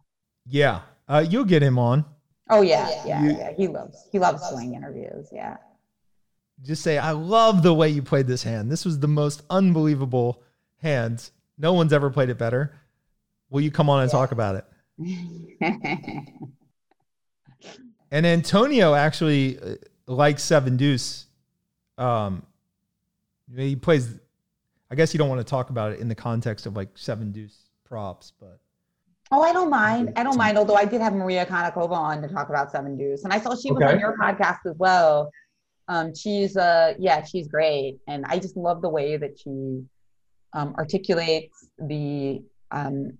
Yeah, 0.47 0.81
uh, 1.07 1.23
you'll 1.29 1.45
get 1.45 1.61
him 1.61 1.77
on. 1.77 2.03
Oh 2.49 2.63
yeah, 2.63 2.89
yeah, 3.05 3.23
yeah. 3.23 3.37
yeah. 3.37 3.51
He 3.55 3.67
loves 3.67 4.07
he 4.11 4.17
loves 4.17 4.41
swing 4.47 4.73
interviews. 4.73 5.27
Yeah. 5.31 5.57
Just 6.63 6.81
say, 6.81 6.97
I 6.97 7.11
love 7.11 7.61
the 7.61 7.71
way 7.71 7.89
you 7.89 8.01
played 8.01 8.25
this 8.25 8.41
hand. 8.41 8.71
This 8.71 8.83
was 8.83 8.97
the 8.97 9.07
most 9.07 9.43
unbelievable 9.47 10.41
hand. 10.81 11.29
No 11.59 11.73
one's 11.73 11.93
ever 11.93 12.09
played 12.09 12.29
it 12.29 12.39
better. 12.39 12.73
Will 13.49 13.61
you 13.61 13.71
come 13.71 13.89
on 13.89 14.01
and 14.01 14.11
talk 14.11 14.31
about 14.31 14.55
it? 14.55 14.65
and 18.11 18.25
Antonio 18.25 18.93
actually 18.93 19.59
uh, 19.59 19.75
likes 20.07 20.43
seven 20.43 20.77
deuce. 20.77 21.27
Um, 21.97 22.45
he 23.55 23.75
plays. 23.75 24.19
I 24.89 24.95
guess 24.95 25.13
you 25.13 25.17
don't 25.17 25.29
want 25.29 25.39
to 25.39 25.49
talk 25.49 25.69
about 25.69 25.91
it 25.91 25.99
in 25.99 26.07
the 26.07 26.15
context 26.15 26.65
of 26.65 26.75
like 26.75 26.89
seven 26.95 27.31
deuce 27.31 27.69
props, 27.85 28.33
but. 28.39 28.59
Oh, 29.29 29.41
I 29.41 29.51
don't 29.51 29.69
mind. 29.69 30.13
I 30.15 30.23
don't 30.23 30.37
mind. 30.37 30.57
Although 30.57 30.75
I 30.75 30.85
did 30.85 31.01
have 31.01 31.13
Maria 31.13 31.45
Konnikova 31.45 31.91
on 31.91 32.21
to 32.21 32.29
talk 32.29 32.49
about 32.49 32.71
seven 32.71 32.97
deuce, 32.97 33.23
and 33.23 33.33
I 33.33 33.39
saw 33.39 33.55
she 33.55 33.71
was 33.71 33.83
okay. 33.83 33.93
on 33.93 33.99
your 33.99 34.17
podcast 34.17 34.59
as 34.65 34.75
well. 34.77 35.31
Um, 35.89 36.15
she's 36.15 36.55
uh, 36.55 36.93
yeah, 36.97 37.23
she's 37.23 37.47
great, 37.47 37.99
and 38.07 38.25
I 38.25 38.39
just 38.39 38.55
love 38.55 38.81
the 38.81 38.89
way 38.89 39.17
that 39.17 39.37
she 39.37 39.83
um, 40.53 40.75
articulates 40.77 41.67
the 41.77 42.41
um, 42.71 43.17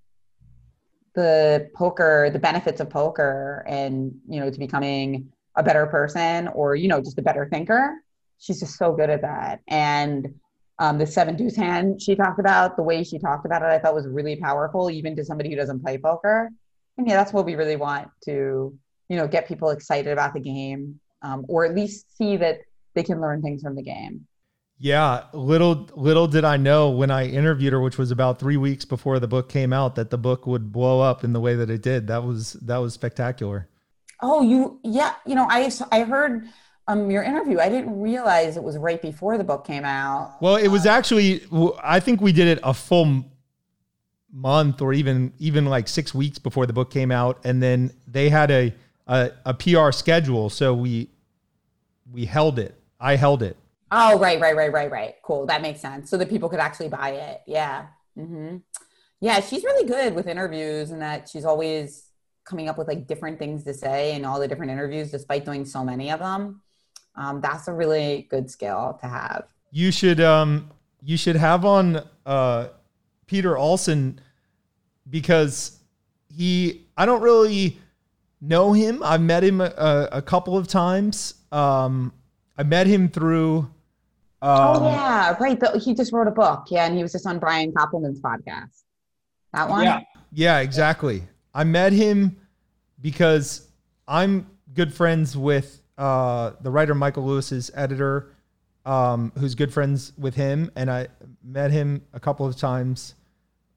the 1.17 1.67
poker, 1.73 2.29
the 2.31 2.37
benefits 2.37 2.79
of 2.79 2.91
poker, 2.91 3.65
and 3.67 4.13
you 4.29 4.39
know, 4.39 4.51
to 4.51 4.59
becoming 4.59 5.33
a 5.55 5.63
better 5.63 5.87
person 5.87 6.47
or 6.49 6.75
you 6.75 6.87
know, 6.87 7.01
just 7.01 7.17
a 7.17 7.23
better 7.23 7.49
thinker. 7.51 7.95
She's 8.37 8.59
just 8.59 8.77
so 8.77 8.93
good 8.93 9.09
at 9.09 9.23
that. 9.23 9.61
And 9.67 10.35
um, 10.77 10.99
the 10.99 11.07
seven 11.07 11.35
deuce 11.35 11.55
hand 11.55 11.99
she 11.99 12.15
talked 12.15 12.39
about, 12.39 12.77
the 12.77 12.83
way 12.83 13.03
she 13.03 13.17
talked 13.17 13.47
about 13.47 13.63
it, 13.63 13.65
I 13.65 13.79
thought 13.79 13.95
was 13.95 14.05
really 14.05 14.35
powerful, 14.35 14.91
even 14.91 15.15
to 15.15 15.25
somebody 15.25 15.49
who 15.49 15.55
doesn't 15.55 15.81
play 15.81 15.97
poker. 15.97 16.51
And 16.99 17.07
yeah, 17.07 17.15
that's 17.15 17.33
what 17.33 17.45
we 17.45 17.55
really 17.55 17.77
want 17.77 18.09
to, 18.25 18.77
you 19.09 19.17
know, 19.17 19.27
get 19.27 19.47
people 19.47 19.71
excited 19.71 20.13
about 20.13 20.35
the 20.35 20.39
game, 20.39 20.99
um, 21.23 21.45
or 21.49 21.65
at 21.65 21.73
least 21.73 22.15
see 22.15 22.37
that 22.37 22.59
they 22.93 23.01
can 23.01 23.19
learn 23.19 23.41
things 23.41 23.63
from 23.63 23.75
the 23.75 23.81
game. 23.81 24.26
Yeah, 24.79 25.23
little 25.33 25.89
little 25.95 26.27
did 26.27 26.45
I 26.45 26.57
know 26.57 26.91
when 26.91 27.09
I 27.09 27.27
interviewed 27.27 27.73
her, 27.73 27.81
which 27.81 27.97
was 27.97 28.11
about 28.11 28.39
three 28.39 28.57
weeks 28.57 28.85
before 28.85 29.19
the 29.19 29.27
book 29.27 29.49
came 29.49 29.73
out, 29.73 29.95
that 29.95 30.11
the 30.11 30.19
book 30.19 30.45
would 30.45 30.71
blow 30.71 31.01
up 31.01 31.23
in 31.23 31.33
the 31.33 31.39
way 31.39 31.55
that 31.55 31.69
it 31.69 31.81
did. 31.81 32.07
That 32.07 32.23
was 32.23 32.53
that 32.53 32.77
was 32.77 32.93
spectacular. 32.93 33.67
Oh, 34.21 34.43
you 34.43 34.79
yeah, 34.83 35.15
you 35.25 35.33
know, 35.33 35.47
I 35.49 35.71
I 35.91 36.03
heard 36.03 36.47
um 36.87 37.09
your 37.09 37.23
interview. 37.23 37.59
I 37.59 37.69
didn't 37.69 37.99
realize 37.99 38.55
it 38.55 38.63
was 38.63 38.77
right 38.77 39.01
before 39.01 39.39
the 39.39 39.43
book 39.43 39.65
came 39.65 39.83
out. 39.83 40.35
Well, 40.41 40.57
it 40.57 40.67
was 40.67 40.85
actually 40.85 41.41
I 41.81 41.99
think 41.99 42.21
we 42.21 42.31
did 42.31 42.47
it 42.47 42.59
a 42.61 42.73
full 42.75 43.25
month 44.31 44.79
or 44.79 44.93
even 44.93 45.33
even 45.39 45.65
like 45.65 45.87
six 45.87 46.13
weeks 46.13 46.37
before 46.37 46.67
the 46.67 46.73
book 46.73 46.91
came 46.91 47.09
out, 47.09 47.39
and 47.43 47.63
then 47.63 47.93
they 48.07 48.29
had 48.29 48.51
a 48.51 48.75
a, 49.07 49.31
a 49.43 49.53
PR 49.55 49.91
schedule, 49.91 50.51
so 50.51 50.75
we 50.75 51.09
we 52.11 52.25
held 52.25 52.59
it. 52.59 52.75
I 52.99 53.15
held 53.15 53.41
it 53.41 53.57
Oh, 53.91 54.19
right, 54.19 54.39
right, 54.39 54.55
right, 54.55 54.71
right, 54.71 54.91
right. 54.91 55.15
Cool. 55.23 55.45
That 55.45 55.61
makes 55.61 55.79
sense. 55.79 56.09
So 56.09 56.17
that 56.17 56.29
people 56.29 56.49
could 56.49 56.59
actually 56.59 56.89
buy 56.89 57.11
it. 57.11 57.41
Yeah. 57.47 57.87
Mm-hmm. 58.17 58.57
Yeah, 59.19 59.39
she's 59.39 59.63
really 59.63 59.87
good 59.87 60.13
with 60.13 60.27
interviews 60.27 60.91
and 60.91 61.01
that 61.01 61.29
she's 61.29 61.45
always 61.45 62.07
coming 62.45 62.69
up 62.69 62.77
with 62.77 62.87
like 62.87 63.07
different 63.07 63.39
things 63.39 63.63
to 63.63 63.73
say 63.73 64.15
in 64.15 64.25
all 64.25 64.39
the 64.39 64.47
different 64.47 64.71
interviews, 64.71 65.11
despite 65.11 65.45
doing 65.45 65.65
so 65.65 65.83
many 65.83 66.11
of 66.11 66.19
them. 66.19 66.61
Um, 67.15 67.41
that's 67.41 67.67
a 67.67 67.73
really 67.73 68.27
good 68.29 68.49
skill 68.49 68.97
to 69.01 69.07
have. 69.07 69.45
You 69.71 69.91
should 69.91 70.21
um, 70.21 70.71
you 71.03 71.17
should 71.17 71.35
have 71.35 71.65
on 71.65 72.01
uh, 72.25 72.67
Peter 73.25 73.57
Alson 73.57 74.19
because 75.09 75.79
he 76.33 76.87
I 76.95 77.05
don't 77.05 77.21
really 77.21 77.79
know 78.39 78.73
him. 78.73 79.01
I've 79.03 79.21
met 79.21 79.43
him 79.43 79.61
a, 79.61 80.09
a 80.11 80.21
couple 80.21 80.57
of 80.57 80.67
times. 80.67 81.33
Um, 81.51 82.13
I 82.57 82.63
met 82.63 82.87
him 82.87 83.09
through 83.09 83.69
um, 84.41 84.83
oh 84.83 84.89
yeah, 84.89 85.35
right. 85.39 85.59
The, 85.59 85.79
he 85.79 85.93
just 85.93 86.13
wrote 86.13 86.27
a 86.27 86.31
book. 86.31 86.65
Yeah, 86.69 86.85
and 86.85 86.95
he 86.95 87.01
was 87.01 87.11
just 87.11 87.25
on 87.25 87.39
Brian 87.39 87.71
Koppelman's 87.71 88.21
podcast. 88.21 88.83
That 89.53 89.69
one. 89.69 89.83
Yeah, 89.83 90.01
yeah, 90.31 90.59
exactly. 90.59 91.23
I 91.53 91.63
met 91.63 91.91
him 91.93 92.37
because 93.01 93.67
I'm 94.07 94.47
good 94.73 94.93
friends 94.93 95.35
with 95.35 95.81
uh, 95.97 96.51
the 96.61 96.69
writer 96.69 96.93
Michael 96.93 97.25
Lewis's 97.25 97.71
editor, 97.73 98.35
um, 98.85 99.31
who's 99.39 99.55
good 99.55 99.73
friends 99.73 100.13
with 100.17 100.35
him, 100.35 100.71
and 100.75 100.91
I 100.91 101.07
met 101.43 101.71
him 101.71 102.03
a 102.13 102.19
couple 102.19 102.45
of 102.45 102.55
times 102.55 103.15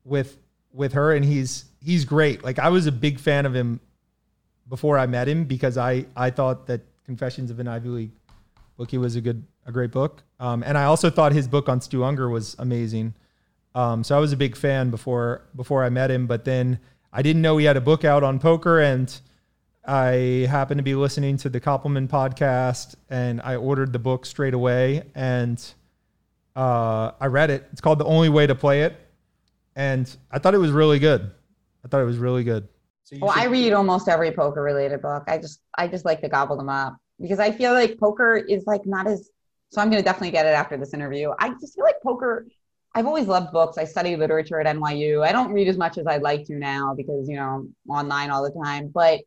with 0.04 0.36
with 0.72 0.92
her, 0.92 1.14
and 1.14 1.24
he's 1.24 1.64
he's 1.82 2.04
great. 2.04 2.44
Like 2.44 2.58
I 2.58 2.68
was 2.68 2.86
a 2.86 2.92
big 2.92 3.18
fan 3.18 3.46
of 3.46 3.54
him 3.54 3.80
before 4.68 4.98
I 4.98 5.06
met 5.06 5.26
him 5.26 5.44
because 5.44 5.78
I 5.78 6.04
I 6.14 6.28
thought 6.28 6.66
that 6.66 6.82
Confessions 7.06 7.50
of 7.50 7.58
an 7.58 7.66
Ivy 7.66 7.88
League 7.88 8.10
Bookie 8.80 8.96
was 8.96 9.14
a 9.14 9.20
good 9.20 9.44
a 9.66 9.72
great 9.72 9.90
book. 9.90 10.22
Um, 10.38 10.62
and 10.62 10.78
I 10.78 10.84
also 10.84 11.10
thought 11.10 11.32
his 11.32 11.46
book 11.46 11.68
on 11.68 11.82
Stu 11.82 11.98
Ungar 11.98 12.32
was 12.32 12.56
amazing. 12.58 13.12
Um, 13.74 14.02
so 14.02 14.16
I 14.16 14.20
was 14.20 14.32
a 14.32 14.38
big 14.38 14.56
fan 14.56 14.88
before 14.88 15.42
before 15.54 15.84
I 15.84 15.90
met 15.90 16.10
him, 16.10 16.26
but 16.26 16.46
then 16.46 16.80
I 17.12 17.20
didn't 17.20 17.42
know 17.42 17.58
he 17.58 17.66
had 17.66 17.76
a 17.76 17.82
book 17.82 18.06
out 18.06 18.22
on 18.22 18.38
poker, 18.38 18.80
and 18.80 19.14
I 19.84 20.46
happened 20.48 20.78
to 20.78 20.82
be 20.82 20.94
listening 20.94 21.36
to 21.38 21.50
the 21.50 21.60
Koppelman 21.60 22.08
podcast, 22.08 22.94
and 23.10 23.42
I 23.42 23.56
ordered 23.56 23.92
the 23.92 23.98
book 23.98 24.24
straight 24.24 24.54
away, 24.54 25.02
and 25.14 25.62
uh, 26.56 27.10
I 27.20 27.26
read 27.26 27.50
it. 27.50 27.68
It's 27.72 27.82
called 27.82 27.98
The 27.98 28.06
Only 28.06 28.30
Way 28.30 28.46
to 28.46 28.54
Play 28.54 28.84
It, 28.84 28.96
and 29.76 30.10
I 30.30 30.38
thought 30.38 30.54
it 30.54 30.58
was 30.58 30.70
really 30.70 30.98
good. 30.98 31.30
I 31.84 31.88
thought 31.88 32.00
it 32.00 32.06
was 32.06 32.16
really 32.16 32.44
good. 32.44 32.66
So 33.04 33.18
well, 33.20 33.34
I 33.36 33.44
read 33.44 33.74
almost 33.74 34.08
every 34.08 34.32
poker 34.32 34.62
related 34.62 35.02
book. 35.02 35.24
I 35.26 35.36
just 35.36 35.60
I 35.76 35.86
just 35.86 36.06
like 36.06 36.22
to 36.22 36.30
gobble 36.30 36.56
them 36.56 36.70
up 36.70 36.96
because 37.20 37.38
I 37.38 37.52
feel 37.52 37.72
like 37.72 37.98
poker 37.98 38.36
is 38.36 38.64
like 38.66 38.86
not 38.86 39.06
as 39.06 39.30
so 39.70 39.80
I'm 39.80 39.88
going 39.88 40.02
to 40.02 40.04
definitely 40.04 40.32
get 40.32 40.46
it 40.46 40.50
after 40.50 40.76
this 40.76 40.94
interview. 40.94 41.32
I 41.38 41.50
just 41.60 41.76
feel 41.76 41.84
like 41.84 42.02
poker. 42.02 42.46
I've 42.92 43.06
always 43.06 43.26
loved 43.26 43.52
books. 43.52 43.78
I 43.78 43.84
study 43.84 44.16
literature 44.16 44.60
at 44.60 44.66
NYU. 44.66 45.24
I 45.24 45.30
don't 45.30 45.52
read 45.52 45.68
as 45.68 45.76
much 45.76 45.96
as 45.96 46.08
I'd 46.08 46.22
like 46.22 46.44
to 46.46 46.56
now 46.56 46.92
because 46.96 47.28
you 47.28 47.36
know 47.36 47.70
I'm 47.88 47.90
online 47.90 48.30
all 48.30 48.42
the 48.42 48.50
time. 48.50 48.88
But 48.88 49.20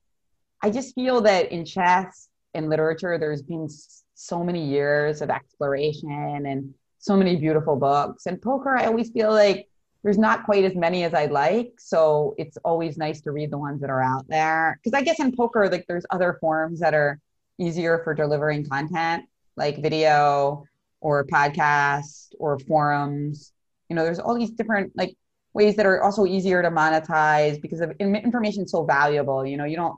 I 0.62 0.70
just 0.70 0.94
feel 0.96 1.22
that 1.22 1.52
in 1.52 1.64
chess 1.64 2.28
and 2.54 2.70
literature, 2.70 3.18
there's 3.18 3.42
been 3.42 3.70
so 4.16 4.44
many 4.44 4.66
years 4.66 5.22
of 5.22 5.30
exploration 5.30 6.46
and 6.46 6.74
so 7.00 7.16
many 7.16 7.38
beautiful 7.38 7.78
books. 7.78 8.26
And 8.26 8.42
poker, 8.42 8.76
I 8.76 8.86
always 8.86 9.12
feel 9.12 9.32
like 9.32 9.68
there's 10.04 10.18
not 10.18 10.44
quite 10.44 10.66
as 10.66 10.76
many 10.76 11.06
as 11.06 11.14
I'd 11.14 11.32
like. 11.32 11.72
So 11.78 12.36
it's 12.38 12.58
always 12.66 12.98
nice 12.98 13.22
to 13.22 13.32
read 13.32 13.52
the 13.52 13.58
ones 13.58 13.80
that 13.80 13.90
are 13.90 14.04
out 14.04 14.26
there. 14.28 14.78
Because 14.84 14.98
I 14.98 15.04
guess 15.04 15.22
in 15.22 15.34
poker, 15.34 15.70
like 15.70 15.86
there's 15.88 16.06
other 16.12 16.38
forms 16.42 16.82
that 16.82 16.94
are 16.94 17.18
easier 17.60 18.02
for 18.04 18.14
delivering 18.14 18.68
content 18.68 19.26
like 19.56 19.82
video 19.82 20.66
or 21.02 21.26
podcast 21.26 22.30
or 22.40 22.60
forums. 22.60 23.52
You 23.90 23.96
know, 23.96 24.04
there's 24.04 24.20
all 24.20 24.38
these 24.38 24.52
different 24.52 24.94
like 24.96 25.16
ways 25.54 25.76
that 25.76 25.86
are 25.86 26.02
also 26.02 26.26
easier 26.26 26.62
to 26.62 26.72
monetize 26.72 27.62
because 27.62 27.82
of 27.82 27.92
information 28.00 28.68
so 28.68 28.84
valuable. 28.86 29.46
You 29.46 29.58
know, 29.58 29.66
you 29.66 29.76
don't 29.76 29.98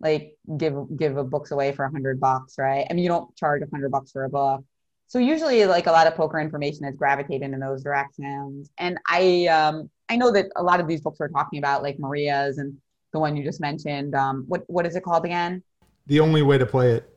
like 0.00 0.34
give 0.56 0.74
give 0.96 1.16
a 1.16 1.24
books 1.24 1.50
away 1.50 1.72
for 1.72 1.84
a 1.84 1.90
hundred 1.90 2.20
bucks, 2.20 2.56
right? 2.58 2.86
I 2.90 2.92
mean, 2.92 3.04
you 3.04 3.08
don't 3.08 3.34
charge 3.36 3.62
a 3.62 3.66
hundred 3.72 3.90
bucks 3.90 4.10
for 4.10 4.24
a 4.24 4.30
book. 4.30 4.64
So 5.06 5.18
usually, 5.18 5.66
like 5.66 5.86
a 5.86 5.92
lot 5.92 6.06
of 6.06 6.14
poker 6.14 6.38
information 6.38 6.84
is 6.84 6.94
gravitating 6.96 7.52
in 7.52 7.58
those 7.60 7.82
directions. 7.82 8.70
And 8.78 8.98
I, 9.08 9.46
um, 9.46 9.90
I 10.08 10.16
know 10.16 10.30
that 10.30 10.46
a 10.54 10.62
lot 10.62 10.78
of 10.78 10.86
these 10.86 11.00
books 11.00 11.18
we're 11.18 11.28
talking 11.28 11.58
about, 11.58 11.82
like 11.82 11.98
Maria's 11.98 12.58
and 12.58 12.76
the 13.12 13.18
one 13.18 13.36
you 13.36 13.42
just 13.42 13.60
mentioned. 13.60 14.14
Um, 14.14 14.44
what 14.46 14.62
what 14.68 14.86
is 14.86 14.94
it 14.96 15.02
called 15.02 15.24
again? 15.24 15.62
The 16.06 16.20
only 16.20 16.42
way 16.42 16.58
to 16.58 16.66
play 16.66 16.92
it. 16.92 17.08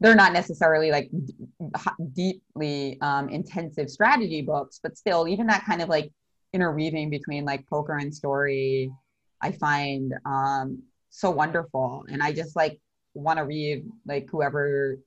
They're 0.00 0.14
not 0.14 0.32
necessarily 0.32 0.90
like 0.90 1.08
d- 1.24 1.34
deeply 2.12 2.98
um, 3.00 3.28
intensive 3.28 3.88
strategy 3.88 4.42
books, 4.42 4.80
but 4.82 4.96
still, 4.96 5.28
even 5.28 5.46
that 5.46 5.64
kind 5.64 5.80
of 5.80 5.88
like 5.88 6.12
interweaving 6.52 7.10
between 7.10 7.44
like 7.44 7.66
poker 7.68 7.96
and 7.96 8.14
story, 8.14 8.90
I 9.40 9.52
find 9.52 10.14
um, 10.24 10.82
so 11.10 11.30
wonderful, 11.30 12.04
and 12.08 12.22
I 12.22 12.32
just 12.32 12.56
like 12.56 12.80
want 13.14 13.38
to 13.38 13.44
read 13.44 13.84
like 14.06 14.28
whoever 14.30 14.98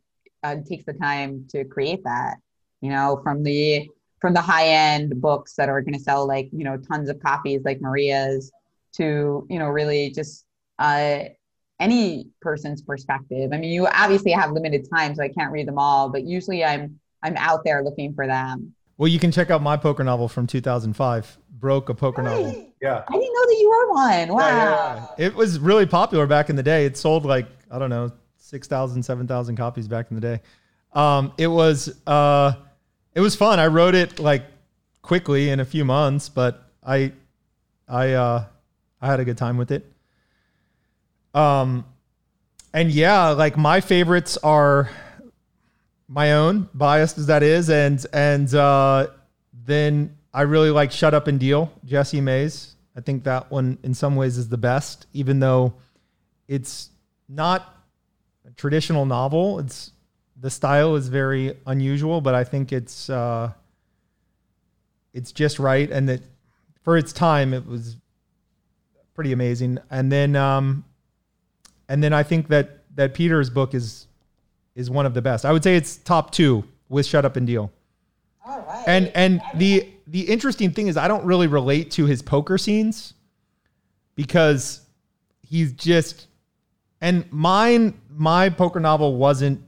uh, 0.43 0.55
takes 0.67 0.85
the 0.85 0.93
time 0.93 1.45
to 1.49 1.65
create 1.65 2.03
that. 2.05 2.37
You 2.81 2.91
know, 2.91 3.19
from 3.23 3.43
the 3.43 3.89
from 4.19 4.33
the 4.33 4.41
high 4.41 4.67
end 4.67 5.21
books 5.21 5.53
that 5.55 5.69
are 5.69 5.81
going 5.81 5.93
to 5.93 5.99
sell 5.99 6.27
like 6.27 6.49
you 6.51 6.63
know 6.63 6.77
tons 6.77 7.09
of 7.09 7.19
copies 7.19 7.61
like 7.63 7.81
maria's 7.81 8.51
to 8.93 9.45
you 9.49 9.59
know 9.59 9.67
really 9.67 10.11
just 10.11 10.45
uh, 10.79 11.19
any 11.79 12.27
person's 12.41 12.81
perspective 12.81 13.51
i 13.53 13.57
mean 13.57 13.71
you 13.71 13.87
obviously 13.87 14.31
have 14.31 14.51
limited 14.51 14.87
time 14.89 15.13
so 15.15 15.21
i 15.23 15.29
can't 15.29 15.51
read 15.51 15.67
them 15.67 15.77
all 15.77 16.09
but 16.09 16.23
usually 16.23 16.63
i'm 16.65 16.99
i'm 17.23 17.35
out 17.37 17.63
there 17.63 17.83
looking 17.83 18.13
for 18.13 18.25
them 18.27 18.73
Well, 18.97 19.07
you 19.07 19.19
can 19.19 19.31
check 19.31 19.51
out 19.51 19.61
my 19.61 19.77
poker 19.77 20.03
novel 20.03 20.27
from 20.27 20.47
2005, 20.47 21.37
Broke 21.59 21.89
a 21.89 21.93
Poker 21.93 22.23
Novel. 22.23 22.71
Yeah. 22.81 23.03
i 23.07 23.11
didn't 23.11 23.33
know 23.33 23.45
that 23.45 23.57
you 23.59 23.69
were 23.69 23.93
one 23.93 24.27
wow 24.35 25.15
yeah, 25.17 25.25
It 25.27 25.35
was 25.35 25.59
really 25.59 25.85
popular 25.85 26.25
back 26.27 26.49
in 26.49 26.55
the 26.55 26.63
day. 26.63 26.85
It 26.85 26.97
sold 26.97 27.25
like, 27.25 27.47
I 27.71 27.77
don't 27.79 27.89
know, 27.89 28.11
6,000, 28.37 29.03
7,000 29.03 29.55
copies 29.55 29.87
back 29.87 30.09
in 30.09 30.15
the 30.15 30.21
day. 30.21 30.41
Um, 30.93 31.33
it 31.37 31.47
was 31.47 31.99
uh, 32.07 32.53
it 33.13 33.19
was 33.19 33.35
fun. 33.35 33.59
I 33.59 33.67
wrote 33.67 33.93
it 33.93 34.19
like 34.19 34.45
quickly 35.01 35.49
in 35.49 35.59
a 35.59 35.65
few 35.65 35.83
months, 35.85 36.29
but 36.29 36.63
I 36.85 37.11
I 37.87 38.13
uh, 38.13 38.45
I 39.01 39.07
had 39.07 39.19
a 39.19 39.25
good 39.25 39.37
time 39.37 39.57
with 39.57 39.71
it. 39.71 39.85
Um, 41.37 41.85
and 42.73 42.91
yeah, 42.91 43.29
like 43.29 43.57
my 43.57 43.79
favorites 43.79 44.37
are 44.37 44.89
my 46.07 46.33
own, 46.33 46.67
biased 46.73 47.19
as 47.19 47.27
that 47.27 47.43
is, 47.43 47.69
and 47.69 48.03
and 48.11 48.53
uh, 48.55 49.07
then 49.53 50.17
I 50.33 50.41
really 50.43 50.71
like 50.71 50.91
Shut 50.91 51.13
Up 51.13 51.27
and 51.27 51.39
Deal, 51.39 51.71
Jesse 51.85 52.21
May's. 52.21 52.75
I 52.95 53.01
think 53.01 53.25
that 53.25 53.51
one 53.51 53.77
in 53.83 53.93
some 53.93 54.15
ways 54.15 54.39
is 54.39 54.49
the 54.49 54.57
best, 54.57 55.05
even 55.13 55.39
though 55.39 55.75
it's 56.47 56.89
not 57.29 57.71
a 58.47 58.51
traditional 58.51 59.05
novel. 59.05 59.59
It's 59.59 59.91
the 60.39 60.49
style 60.49 60.95
is 60.95 61.07
very 61.07 61.55
unusual, 61.67 62.19
but 62.19 62.33
I 62.33 62.45
think 62.45 62.73
it's 62.73 63.11
uh, 63.11 63.51
it's 65.13 65.31
just 65.31 65.59
right, 65.59 65.91
and 65.91 66.09
that 66.09 66.21
for 66.81 66.97
its 66.97 67.13
time 67.13 67.53
it 67.53 67.67
was 67.67 67.95
pretty 69.13 69.33
amazing. 69.33 69.77
And 69.91 70.11
then 70.11 70.35
um, 70.35 70.83
and 71.89 72.03
then 72.03 72.13
I 72.13 72.23
think 72.23 72.47
that 72.49 72.83
that 72.95 73.13
Peter's 73.13 73.49
book 73.49 73.73
is 73.73 74.07
is 74.75 74.89
one 74.89 75.05
of 75.05 75.13
the 75.13 75.21
best. 75.21 75.45
I 75.45 75.51
would 75.51 75.63
say 75.63 75.75
it's 75.75 75.97
top 75.97 76.31
two 76.31 76.63
with 76.89 77.05
Shut 77.05 77.25
Up 77.25 77.35
and 77.35 77.47
Deal. 77.47 77.71
All 78.45 78.59
right. 78.61 78.83
And 78.87 79.11
and 79.15 79.41
the 79.55 79.87
the 80.07 80.21
interesting 80.21 80.71
thing 80.71 80.87
is 80.87 80.97
I 80.97 81.07
don't 81.07 81.25
really 81.25 81.47
relate 81.47 81.91
to 81.91 82.05
his 82.05 82.21
poker 82.21 82.57
scenes 82.57 83.13
because 84.15 84.81
he's 85.41 85.73
just 85.73 86.27
and 87.01 87.25
mine 87.31 87.99
my 88.09 88.49
poker 88.49 88.79
novel 88.79 89.15
wasn't 89.15 89.61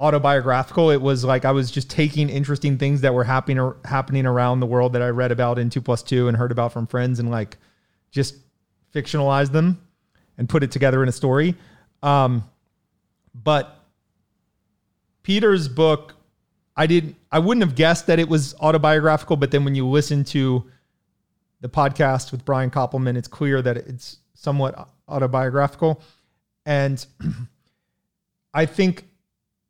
autobiographical 0.00 0.90
it 0.90 1.00
was 1.00 1.24
like 1.24 1.44
i 1.44 1.52
was 1.52 1.70
just 1.70 1.88
taking 1.88 2.28
interesting 2.28 2.76
things 2.76 3.02
that 3.02 3.14
were 3.14 3.22
happening 3.22 3.72
happening 3.84 4.26
around 4.26 4.58
the 4.58 4.66
world 4.66 4.92
that 4.92 5.00
i 5.00 5.08
read 5.08 5.30
about 5.30 5.60
in 5.60 5.70
2 5.70 5.80
plus 5.80 6.02
2 6.02 6.26
and 6.26 6.36
heard 6.36 6.50
about 6.50 6.72
from 6.72 6.88
friends 6.88 7.20
and 7.20 7.30
like 7.30 7.56
just 8.10 8.34
fictionalized 8.92 9.52
them 9.52 9.80
and 10.42 10.48
put 10.48 10.64
it 10.64 10.72
together 10.72 11.02
in 11.02 11.08
a 11.08 11.12
story 11.12 11.54
um, 12.02 12.42
but 13.32 13.78
peter's 15.22 15.68
book 15.68 16.14
I 16.76 16.86
didn't 16.86 17.16
I 17.30 17.38
wouldn't 17.38 17.64
have 17.64 17.74
guessed 17.74 18.06
that 18.06 18.18
it 18.18 18.28
was 18.28 18.54
autobiographical, 18.60 19.36
but 19.36 19.50
then 19.50 19.64
when 19.64 19.74
you 19.74 19.86
listen 19.86 20.24
to 20.24 20.64
the 21.60 21.68
podcast 21.68 22.32
with 22.32 22.44
Brian 22.44 22.70
Koppelman, 22.70 23.16
it's 23.16 23.28
clear 23.28 23.62
that 23.62 23.76
it's 23.76 24.18
somewhat 24.34 24.88
autobiographical. 25.08 26.02
And 26.66 27.04
I 28.54 28.66
think 28.66 29.06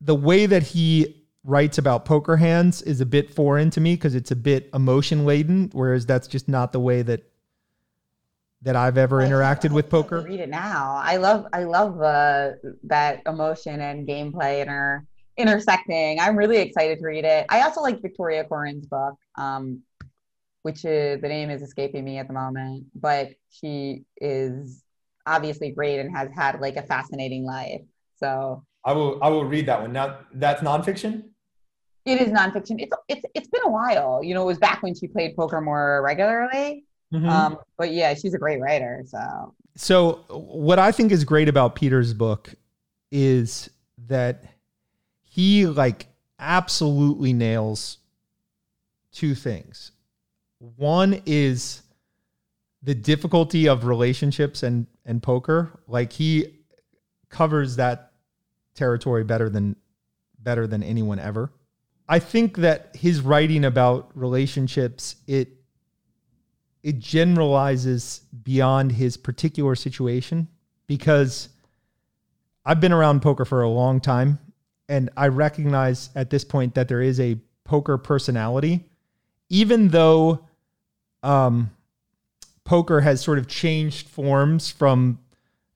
the 0.01 0.15
way 0.15 0.47
that 0.47 0.63
he 0.63 1.25
writes 1.45 1.79
about 1.79 2.05
poker 2.05 2.37
hands 2.37 2.83
is 2.83 3.01
a 3.01 3.07
bit 3.07 3.35
foreign 3.35 3.71
to 3.71 3.81
me 3.81 3.95
because 3.95 4.15
it's 4.15 4.31
a 4.31 4.37
bit 4.37 4.71
emotion 4.73 5.25
laden, 5.25 5.71
whereas 5.73 6.07
that's 6.07 6.29
just 6.29 6.49
not 6.49 6.73
the 6.73 6.81
way 6.81 7.03
that 7.03 7.32
that 8.63 8.77
I've 8.77 8.97
ever 8.99 9.21
I- 9.21 9.29
interacted 9.29 9.73
with 9.73 9.89
poker. 9.91 10.23
read 10.23 10.41
it 10.41 10.49
now. 10.49 11.01
I 11.03 11.17
love 11.17 11.47
i 11.53 11.65
love 11.65 12.01
uh, 12.01 12.51
that 12.85 13.23
emotion 13.27 13.81
and 13.81 14.07
gameplay 14.07 14.63
inter 14.63 15.05
intersecting. 15.37 16.21
I'm 16.21 16.37
really 16.37 16.59
excited 16.59 16.99
to 16.99 17.05
read 17.07 17.25
it. 17.25 17.47
I 17.49 17.63
also 17.63 17.81
like 17.81 18.01
victoria 18.03 18.45
coren's 18.45 18.87
book 18.87 19.15
um, 19.39 19.83
which 20.63 20.85
is 20.85 21.21
the 21.21 21.29
name 21.29 21.51
is 21.51 21.63
escaping 21.63 22.05
me 22.05 22.19
at 22.19 22.29
the 22.29 22.35
moment 22.35 22.85
but 22.95 23.31
she 23.51 24.05
is 24.21 24.85
obviously 25.27 25.71
great 25.71 25.99
and 26.01 26.15
has 26.17 26.29
had 26.35 26.61
like 26.61 26.77
a 26.77 26.83
fascinating 26.83 27.45
life. 27.45 27.83
So 28.17 28.65
I 28.85 28.93
will 28.93 29.19
I 29.23 29.29
will 29.29 29.45
read 29.45 29.67
that 29.67 29.81
one. 29.81 29.93
Now 29.93 30.19
that's 30.35 30.61
nonfiction. 30.63 31.25
it 32.05 32.21
is 32.21 32.29
nonfiction. 32.29 32.77
It's 32.79 32.93
it's 33.09 33.25
it's 33.35 33.49
been 33.49 33.63
a 33.65 33.71
while. 33.71 34.23
You 34.23 34.35
know 34.35 34.43
it 34.43 34.47
was 34.47 34.59
back 34.59 34.83
when 34.83 34.95
she 34.95 35.09
played 35.09 35.35
poker 35.37 35.61
more 35.61 36.03
regularly 36.05 36.85
Mhm. 37.13 37.29
um, 37.29 37.59
but 37.77 37.93
yeah 37.93 38.15
she's 38.15 38.35
a 38.35 38.39
great 38.39 38.61
writer 38.61 39.03
so 39.07 39.55
So, 39.75 40.25
what 40.29 40.79
I 40.79 40.93
think 40.93 41.13
is 41.13 41.25
great 41.25 41.49
about 41.49 41.75
Peter's 41.75 42.13
book 42.13 42.55
is 43.11 43.71
that 44.07 44.45
he 45.23 45.67
like 45.67 46.09
absolutely 46.39 47.33
nails 47.33 47.99
two 49.13 49.35
things. 49.35 49.93
One 50.59 51.23
is 51.25 51.83
the 52.83 52.95
difficulty 52.95 53.67
of 53.69 53.85
relationships 53.87 54.63
and 54.63 54.87
and 55.07 55.23
poker. 55.23 55.71
Like 55.87 56.13
he 56.13 56.61
covers 57.31 57.77
that 57.77 58.13
territory 58.75 59.25
better 59.25 59.49
than 59.49 59.77
better 60.39 60.67
than 60.67 60.83
anyone 60.83 61.19
ever. 61.19 61.51
I 62.09 62.19
think 62.19 62.59
that 62.59 62.95
his 62.95 63.21
writing 63.23 63.65
about 63.65 64.11
relationships 64.15 65.17
it 65.27 65.49
it 66.83 66.99
generalizes 66.99 68.23
beyond 68.43 68.93
his 68.93 69.17
particular 69.17 69.75
situation 69.75 70.49
because 70.87 71.49
I've 72.65 72.81
been 72.81 72.93
around 72.93 73.23
poker 73.23 73.45
for 73.45 73.63
a 73.63 73.69
long 73.69 74.01
time 74.01 74.39
and 74.89 75.11
I 75.17 75.29
recognize 75.29 76.11
at 76.15 76.31
this 76.31 76.45
point 76.45 76.75
that 76.75 76.89
there 76.89 77.01
is 77.01 77.21
a 77.21 77.37
poker 77.65 77.99
personality. 77.99 78.85
Even 79.49 79.89
though 79.89 80.47
um 81.23 81.71
poker 82.65 83.01
has 83.01 83.21
sort 83.21 83.39
of 83.39 83.47
changed 83.47 84.09
forms 84.09 84.71
from 84.71 85.19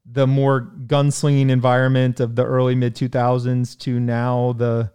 the 0.04 0.26
more 0.26 0.72
gunslinging 0.86 1.50
environment 1.50 2.20
of 2.20 2.36
the 2.36 2.44
early 2.44 2.74
mid 2.74 2.94
2000s 2.94 3.78
to 3.78 3.98
now 4.00 4.52
the 4.52 4.90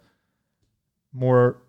more 1.14 1.62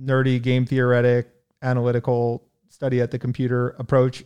nerdy 0.00 0.42
game 0.42 0.64
theoretic 0.64 1.28
analytical 1.62 2.49
study 2.70 3.00
at 3.00 3.10
the 3.10 3.18
computer 3.18 3.70
approach 3.78 4.24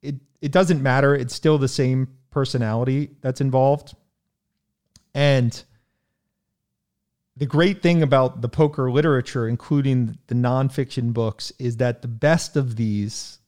it 0.00 0.14
it 0.40 0.52
doesn't 0.52 0.80
matter. 0.80 1.16
It's 1.16 1.34
still 1.34 1.58
the 1.58 1.66
same 1.66 2.06
personality 2.30 3.10
that's 3.20 3.40
involved. 3.40 3.96
And 5.12 5.60
the 7.36 7.46
great 7.46 7.82
thing 7.82 8.02
about 8.02 8.40
the 8.40 8.48
poker 8.48 8.90
literature 8.90 9.48
including 9.48 10.18
the 10.28 10.34
nonfiction 10.36 11.12
books 11.12 11.52
is 11.58 11.78
that 11.78 12.02
the 12.02 12.08
best 12.08 12.56
of 12.56 12.76
these 12.76 13.38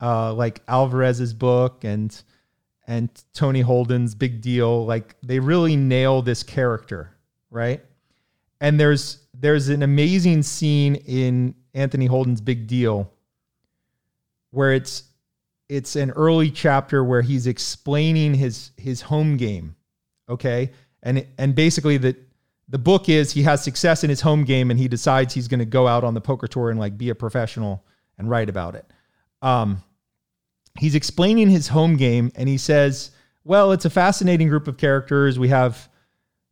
uh, 0.00 0.32
like 0.34 0.62
alvarez's 0.68 1.32
book 1.32 1.84
and 1.84 2.22
and 2.86 3.08
tony 3.32 3.62
holden's 3.62 4.14
big 4.14 4.40
deal 4.40 4.84
like 4.84 5.16
they 5.22 5.40
really 5.40 5.74
nail 5.74 6.22
this 6.22 6.42
character 6.42 7.16
right? 7.50 7.82
And 8.60 8.78
there's 8.80 9.26
there's 9.34 9.68
an 9.68 9.82
amazing 9.82 10.42
scene 10.42 10.96
in 10.96 11.54
anthony 11.74 12.06
holden's 12.06 12.40
big 12.40 12.66
deal 12.66 13.12
where 14.50 14.72
it's 14.72 15.04
it's 15.68 15.96
an 15.96 16.10
early 16.12 16.50
chapter 16.50 17.02
where 17.02 17.22
he's 17.22 17.46
explaining 17.46 18.34
his 18.34 18.70
his 18.76 19.02
home 19.02 19.36
game 19.36 19.76
okay? 20.28 20.70
And 21.02 21.26
and 21.38 21.54
basically 21.54 21.96
the 21.98 22.16
the 22.68 22.78
book 22.78 23.08
is 23.08 23.32
he 23.32 23.42
has 23.42 23.62
success 23.62 24.02
in 24.02 24.10
his 24.10 24.20
home 24.20 24.44
game 24.44 24.70
and 24.70 24.80
he 24.80 24.88
decides 24.88 25.32
he's 25.34 25.48
going 25.48 25.60
to 25.60 25.66
go 25.66 25.86
out 25.86 26.02
on 26.02 26.14
the 26.14 26.20
poker 26.20 26.48
tour 26.48 26.70
and 26.70 26.80
like 26.80 26.98
be 26.98 27.10
a 27.10 27.14
professional 27.14 27.84
and 28.18 28.28
write 28.28 28.48
about 28.48 28.74
it. 28.74 28.90
Um 29.42 29.82
he's 30.78 30.94
explaining 30.94 31.48
his 31.48 31.68
home 31.68 31.96
game 31.96 32.32
and 32.34 32.48
he 32.48 32.58
says 32.58 33.12
well 33.44 33.72
it's 33.72 33.84
a 33.84 33.90
fascinating 33.90 34.48
group 34.48 34.68
of 34.68 34.76
characters. 34.76 35.38
We 35.38 35.48
have 35.48 35.88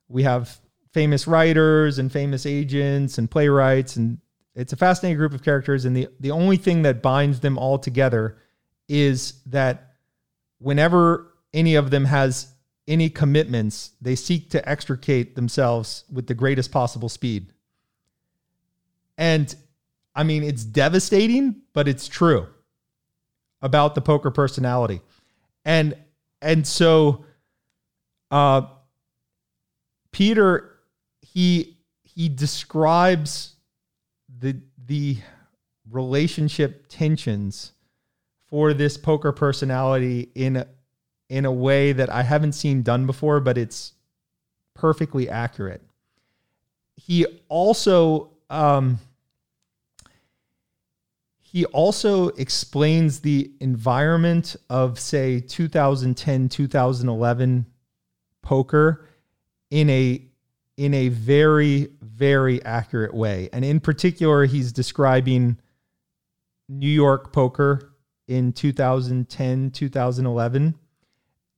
we 0.09 0.23
have 0.23 0.61
famous 0.93 1.27
writers 1.27 1.99
and 1.99 2.13
famous 2.13 2.47
agents 2.47 3.19
and 3.19 3.31
playwrights 3.31 3.97
and 3.97 4.19
it's 4.55 4.73
a 4.73 4.77
fascinating 4.77 5.19
group 5.19 5.35
of 5.35 5.43
characters, 5.43 5.85
and 5.85 5.97
the 5.97 6.09
the 6.21 6.31
only 6.31 6.57
thing 6.57 6.83
that 6.83 7.03
binds 7.03 7.41
them 7.41 7.59
all 7.59 7.79
together 7.79 8.39
is 8.89 9.41
that 9.47 9.95
whenever 10.59 11.33
any 11.53 11.75
of 11.75 11.91
them 11.91 12.05
has 12.05 12.49
any 12.87 13.09
commitments, 13.09 13.93
they 14.01 14.15
seek 14.15 14.51
to 14.51 14.69
extricate 14.69 15.37
themselves 15.37 16.05
with 16.13 16.27
the 16.27 16.35
greatest 16.35 16.71
possible 16.71 17.09
speed. 17.09 17.53
And 19.17 19.55
I 20.15 20.23
mean, 20.23 20.43
it's 20.43 20.65
devastating, 20.65 21.63
but 21.73 21.89
it's 21.89 22.07
true 22.07 22.47
about 23.63 23.95
the 23.95 24.01
poker 24.01 24.31
personality. 24.31 25.01
And 25.65 25.97
and 26.43 26.67
so 26.67 27.25
uh 28.31 28.63
Peter 30.13 30.79
he 31.23 31.79
he 32.03 32.29
describes 32.29 33.54
the 34.45 34.57
the 34.87 35.17
relationship 35.91 36.85
tensions 36.89 37.73
for 38.47 38.75
this 38.75 38.97
poker 38.97 39.33
personality 39.33 40.31
in 40.35 40.65
in 41.31 41.47
a 41.47 41.53
way 41.53 41.93
that 41.93 42.11
I 42.11 42.23
haven't 42.23 42.53
seen 42.53 42.83
done 42.83 43.07
before, 43.07 43.41
but 43.41 43.57
it's 43.57 43.95
perfectly 44.75 45.31
accurate. 45.31 45.83
He 46.97 47.27
also 47.49 48.33
um, 48.51 48.99
he 51.41 51.65
also 51.67 52.29
explains 52.29 53.21
the 53.21 53.51
environment 53.61 54.57
of 54.69 54.99
say 54.99 55.41
2010 55.41 56.51
2011 56.51 57.67
poker 58.43 59.09
in 59.71 59.89
a 59.89 60.23
in 60.77 60.93
a 60.93 61.09
very 61.09 61.89
very 62.15 62.65
accurate 62.65 63.15
way 63.15 63.49
and 63.53 63.65
in 63.65 63.81
particular 63.81 64.45
he's 64.45 64.73
describing 64.73 65.59
New 66.69 66.89
York 66.89 67.33
poker 67.33 67.93
in 68.29 68.53
2010 68.53 69.71
2011 69.71 70.75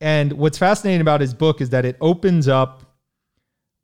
and 0.01 0.33
what's 0.33 0.59
fascinating 0.59 1.01
about 1.01 1.21
his 1.21 1.35
book 1.35 1.61
is 1.61 1.71
that 1.71 1.85
it 1.85 1.97
opens 2.01 2.49
up 2.49 2.83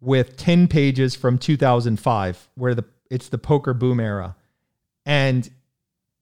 with 0.01 0.37
10 0.37 0.68
pages 0.68 1.14
from 1.14 1.39
2005 1.39 2.49
where 2.57 2.75
the 2.75 2.85
it's 3.11 3.29
the 3.29 3.39
poker 3.39 3.75
boom 3.75 4.01
era. 4.01 4.35
And 5.05 5.49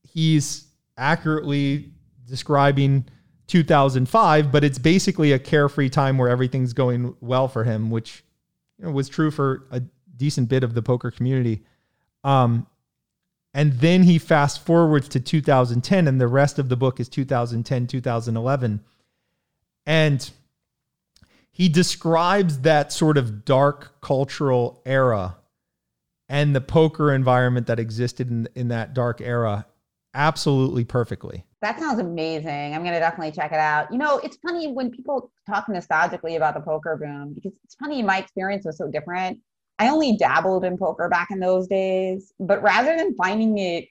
he's 0.02 0.66
accurately 0.98 1.92
describing 2.26 3.06
2005, 3.46 4.50
but 4.50 4.64
it's 4.64 4.78
basically 4.78 5.32
a 5.32 5.38
carefree 5.38 5.88
time 5.88 6.18
where 6.18 6.28
everything's 6.28 6.72
going 6.72 7.14
well 7.20 7.46
for 7.46 7.62
him, 7.62 7.90
which 7.90 8.24
you 8.78 8.86
know, 8.86 8.90
was 8.90 9.08
true 9.08 9.30
for 9.30 9.68
a 9.70 9.82
decent 10.20 10.48
bit 10.48 10.62
of 10.62 10.74
the 10.74 10.82
poker 10.82 11.10
community. 11.10 11.64
Um, 12.22 12.66
and 13.52 13.72
then 13.72 14.04
he 14.04 14.18
fast 14.18 14.64
forwards 14.64 15.08
to 15.08 15.18
2010, 15.18 16.06
and 16.06 16.20
the 16.20 16.28
rest 16.28 16.58
of 16.58 16.68
the 16.68 16.76
book 16.76 17.00
is 17.00 17.08
2010, 17.08 17.88
2011. 17.88 18.80
And 19.86 20.30
he 21.50 21.68
describes 21.68 22.60
that 22.60 22.92
sort 22.92 23.18
of 23.18 23.44
dark 23.44 24.00
cultural 24.00 24.82
era 24.86 25.36
and 26.28 26.54
the 26.54 26.60
poker 26.60 27.12
environment 27.12 27.66
that 27.66 27.80
existed 27.80 28.30
in, 28.30 28.48
in 28.54 28.68
that 28.68 28.94
dark 28.94 29.20
era 29.20 29.66
absolutely 30.14 30.84
perfectly. 30.84 31.44
That 31.60 31.78
sounds 31.78 31.98
amazing. 31.98 32.74
I'm 32.74 32.82
going 32.82 32.94
to 32.94 33.00
definitely 33.00 33.32
check 33.32 33.52
it 33.52 33.58
out. 33.58 33.92
You 33.92 33.98
know, 33.98 34.18
it's 34.18 34.36
funny 34.36 34.68
when 34.68 34.90
people 34.90 35.30
talk 35.46 35.66
nostalgically 35.66 36.36
about 36.36 36.54
the 36.54 36.60
poker 36.60 36.96
boom 36.96 37.34
because 37.34 37.52
it's 37.64 37.74
funny, 37.74 38.02
my 38.02 38.18
experience 38.18 38.64
was 38.64 38.78
so 38.78 38.88
different. 38.88 39.40
I 39.80 39.88
only 39.88 40.16
dabbled 40.16 40.64
in 40.64 40.78
poker 40.78 41.08
back 41.08 41.30
in 41.30 41.40
those 41.40 41.66
days, 41.66 42.32
but 42.38 42.62
rather 42.62 42.96
than 42.96 43.14
finding 43.16 43.58
it 43.58 43.86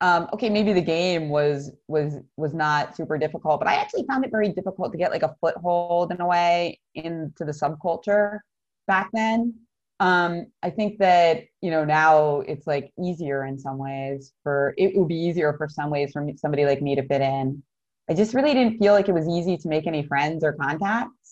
um, 0.00 0.28
okay, 0.34 0.50
maybe 0.50 0.72
the 0.72 0.82
game 0.82 1.30
was 1.30 1.70
was 1.88 2.16
was 2.36 2.52
not 2.52 2.96
super 2.96 3.16
difficult, 3.16 3.60
but 3.60 3.68
I 3.68 3.76
actually 3.76 4.04
found 4.06 4.24
it 4.24 4.30
very 4.30 4.50
difficult 4.50 4.92
to 4.92 4.98
get 4.98 5.10
like 5.10 5.22
a 5.22 5.34
foothold 5.40 6.12
in 6.12 6.20
a 6.20 6.26
way 6.26 6.78
into 6.94 7.44
the 7.44 7.52
subculture 7.52 8.40
back 8.86 9.08
then. 9.14 9.54
Um, 10.00 10.46
I 10.62 10.70
think 10.70 10.98
that 10.98 11.44
you 11.62 11.70
know 11.70 11.84
now 11.84 12.40
it's 12.40 12.66
like 12.66 12.92
easier 13.02 13.46
in 13.46 13.58
some 13.58 13.78
ways 13.78 14.34
for 14.42 14.74
it 14.76 14.94
would 14.96 15.08
be 15.08 15.14
easier 15.14 15.54
for 15.56 15.68
some 15.68 15.90
ways 15.90 16.10
for 16.12 16.28
somebody 16.36 16.66
like 16.66 16.82
me 16.82 16.96
to 16.96 17.06
fit 17.06 17.22
in. 17.22 17.62
I 18.10 18.14
just 18.14 18.34
really 18.34 18.52
didn't 18.52 18.78
feel 18.78 18.92
like 18.92 19.08
it 19.08 19.14
was 19.14 19.28
easy 19.28 19.56
to 19.56 19.68
make 19.68 19.86
any 19.86 20.02
friends 20.02 20.44
or 20.44 20.52
contacts. 20.52 21.23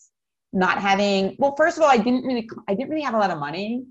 Not 0.53 0.79
having 0.79 1.37
well, 1.39 1.55
first 1.57 1.79
of 1.79 1.83
all, 1.83 1.91
I 1.91 1.97
didn't 1.97 2.25
really 2.25 2.49
I 2.69 2.75
didn't 2.75 2.91
really 2.91 3.03
have 3.03 3.15
a 3.15 3.19
lot 3.19 3.31
of 3.31 3.39
money, 3.39 3.85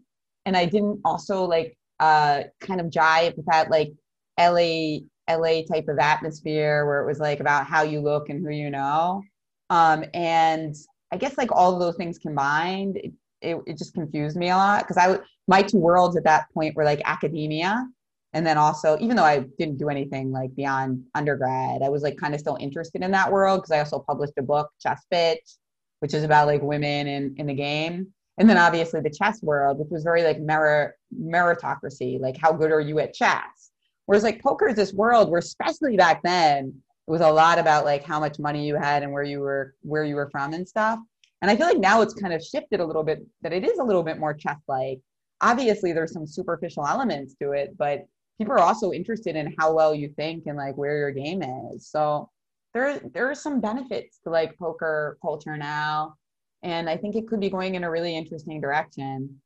and 0.45 0.55
I 0.55 0.65
didn't 0.65 1.01
also 1.03 1.45
like 1.45 1.77
uh 1.99 2.43
kind 2.59 2.79
of 2.79 2.87
jive 2.87 3.35
with 3.35 3.45
that 3.47 3.69
like 3.71 3.91
LA 4.39 4.99
LA 5.29 5.63
type 5.63 5.87
of 5.87 5.97
atmosphere 5.99 6.85
where 6.85 7.01
it 7.01 7.07
was 7.07 7.19
like 7.19 7.39
about 7.39 7.65
how 7.65 7.83
you 7.83 7.99
look 8.01 8.29
and 8.29 8.45
who 8.45 8.51
you 8.51 8.69
know. 8.69 9.23
Um, 9.69 10.03
and 10.13 10.75
I 11.11 11.17
guess 11.17 11.37
like 11.37 11.51
all 11.51 11.73
of 11.73 11.79
those 11.79 11.95
things 11.95 12.17
combined, 12.17 12.97
it, 12.97 13.11
it, 13.41 13.57
it 13.65 13.77
just 13.77 13.93
confused 13.93 14.37
me 14.37 14.49
a 14.49 14.55
lot. 14.55 14.87
Because 14.87 14.97
I 14.97 15.19
my 15.47 15.61
two 15.63 15.79
worlds 15.79 16.17
at 16.17 16.23
that 16.25 16.45
point 16.53 16.75
were 16.75 16.85
like 16.85 17.01
academia 17.05 17.87
and 18.33 18.45
then 18.45 18.57
also 18.57 18.97
even 18.99 19.15
though 19.15 19.23
I 19.23 19.39
didn't 19.57 19.77
do 19.77 19.89
anything 19.89 20.31
like 20.31 20.55
beyond 20.55 21.03
undergrad, 21.15 21.81
I 21.81 21.89
was 21.89 22.03
like 22.03 22.17
kind 22.17 22.33
of 22.33 22.39
still 22.39 22.57
interested 22.59 23.01
in 23.01 23.11
that 23.11 23.31
world 23.31 23.59
because 23.61 23.71
I 23.71 23.79
also 23.79 23.99
published 23.99 24.33
a 24.37 24.41
book, 24.41 24.69
Chess 24.79 25.03
Bitch, 25.13 25.57
which 26.01 26.13
is 26.13 26.23
about 26.23 26.47
like 26.47 26.61
women 26.61 27.07
in 27.07 27.35
in 27.37 27.47
the 27.47 27.53
game. 27.53 28.07
And 28.37 28.49
then 28.49 28.57
obviously 28.57 29.01
the 29.01 29.09
chess 29.09 29.41
world, 29.43 29.77
which 29.77 29.89
was 29.91 30.03
very 30.03 30.23
like 30.23 30.39
merit 30.39 30.95
meritocracy, 31.15 32.19
like 32.19 32.37
how 32.37 32.51
good 32.51 32.71
are 32.71 32.81
you 32.81 32.99
at 32.99 33.13
chess? 33.13 33.71
Whereas 34.07 34.23
like 34.23 34.41
poker 34.41 34.67
is 34.67 34.75
this 34.75 34.93
world 34.93 35.29
where 35.29 35.39
especially 35.39 35.95
back 35.95 36.23
then, 36.23 36.73
it 37.07 37.11
was 37.11 37.21
a 37.21 37.31
lot 37.31 37.59
about 37.59 37.85
like 37.85 38.03
how 38.03 38.19
much 38.19 38.39
money 38.39 38.65
you 38.65 38.75
had 38.75 39.03
and 39.03 39.11
where 39.11 39.23
you 39.23 39.39
were 39.39 39.75
where 39.81 40.03
you 40.03 40.15
were 40.15 40.29
from 40.31 40.53
and 40.53 40.67
stuff. 40.67 40.99
And 41.41 41.49
I 41.49 41.55
feel 41.55 41.67
like 41.67 41.79
now 41.79 42.01
it's 42.01 42.13
kind 42.13 42.33
of 42.33 42.43
shifted 42.43 42.79
a 42.79 42.85
little 42.85 43.03
bit 43.03 43.25
that 43.41 43.53
it 43.53 43.63
is 43.63 43.79
a 43.79 43.83
little 43.83 44.03
bit 44.03 44.19
more 44.19 44.33
chess 44.33 44.59
like. 44.67 44.99
Obviously 45.43 45.91
there's 45.91 46.13
some 46.13 46.27
superficial 46.27 46.85
elements 46.85 47.33
to 47.41 47.53
it, 47.53 47.75
but 47.75 48.05
people 48.37 48.53
are 48.53 48.59
also 48.59 48.91
interested 48.91 49.35
in 49.35 49.55
how 49.57 49.73
well 49.73 49.93
you 49.93 50.09
think 50.09 50.45
and 50.45 50.57
like 50.57 50.75
where 50.77 50.97
your 50.97 51.11
game 51.11 51.41
is. 51.41 51.87
So 51.87 52.29
there 52.73 52.99
there 53.13 53.29
are 53.29 53.35
some 53.35 53.61
benefits 53.61 54.19
to 54.23 54.29
like 54.29 54.57
poker 54.57 55.17
culture 55.21 55.57
now. 55.57 56.15
And 56.63 56.89
I 56.89 56.95
think 56.95 57.15
it 57.15 57.27
could 57.27 57.39
be 57.39 57.49
going 57.49 57.75
in 57.75 57.83
a 57.83 57.89
really 57.89 58.15
interesting 58.15 58.61
direction. 58.61 59.41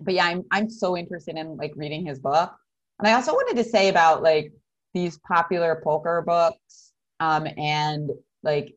But 0.00 0.14
yeah, 0.14 0.26
I'm 0.26 0.44
I'm 0.50 0.70
so 0.70 0.96
interested 0.96 1.36
in 1.36 1.56
like 1.56 1.72
reading 1.76 2.06
his 2.06 2.18
book 2.18 2.52
and 2.98 3.06
I 3.06 3.12
also 3.12 3.32
wanted 3.32 3.62
to 3.62 3.68
say 3.68 3.88
about 3.88 4.22
like 4.22 4.52
these 4.94 5.18
popular 5.18 5.80
poker 5.84 6.22
books 6.26 6.92
um, 7.20 7.46
and 7.56 8.10
like 8.42 8.74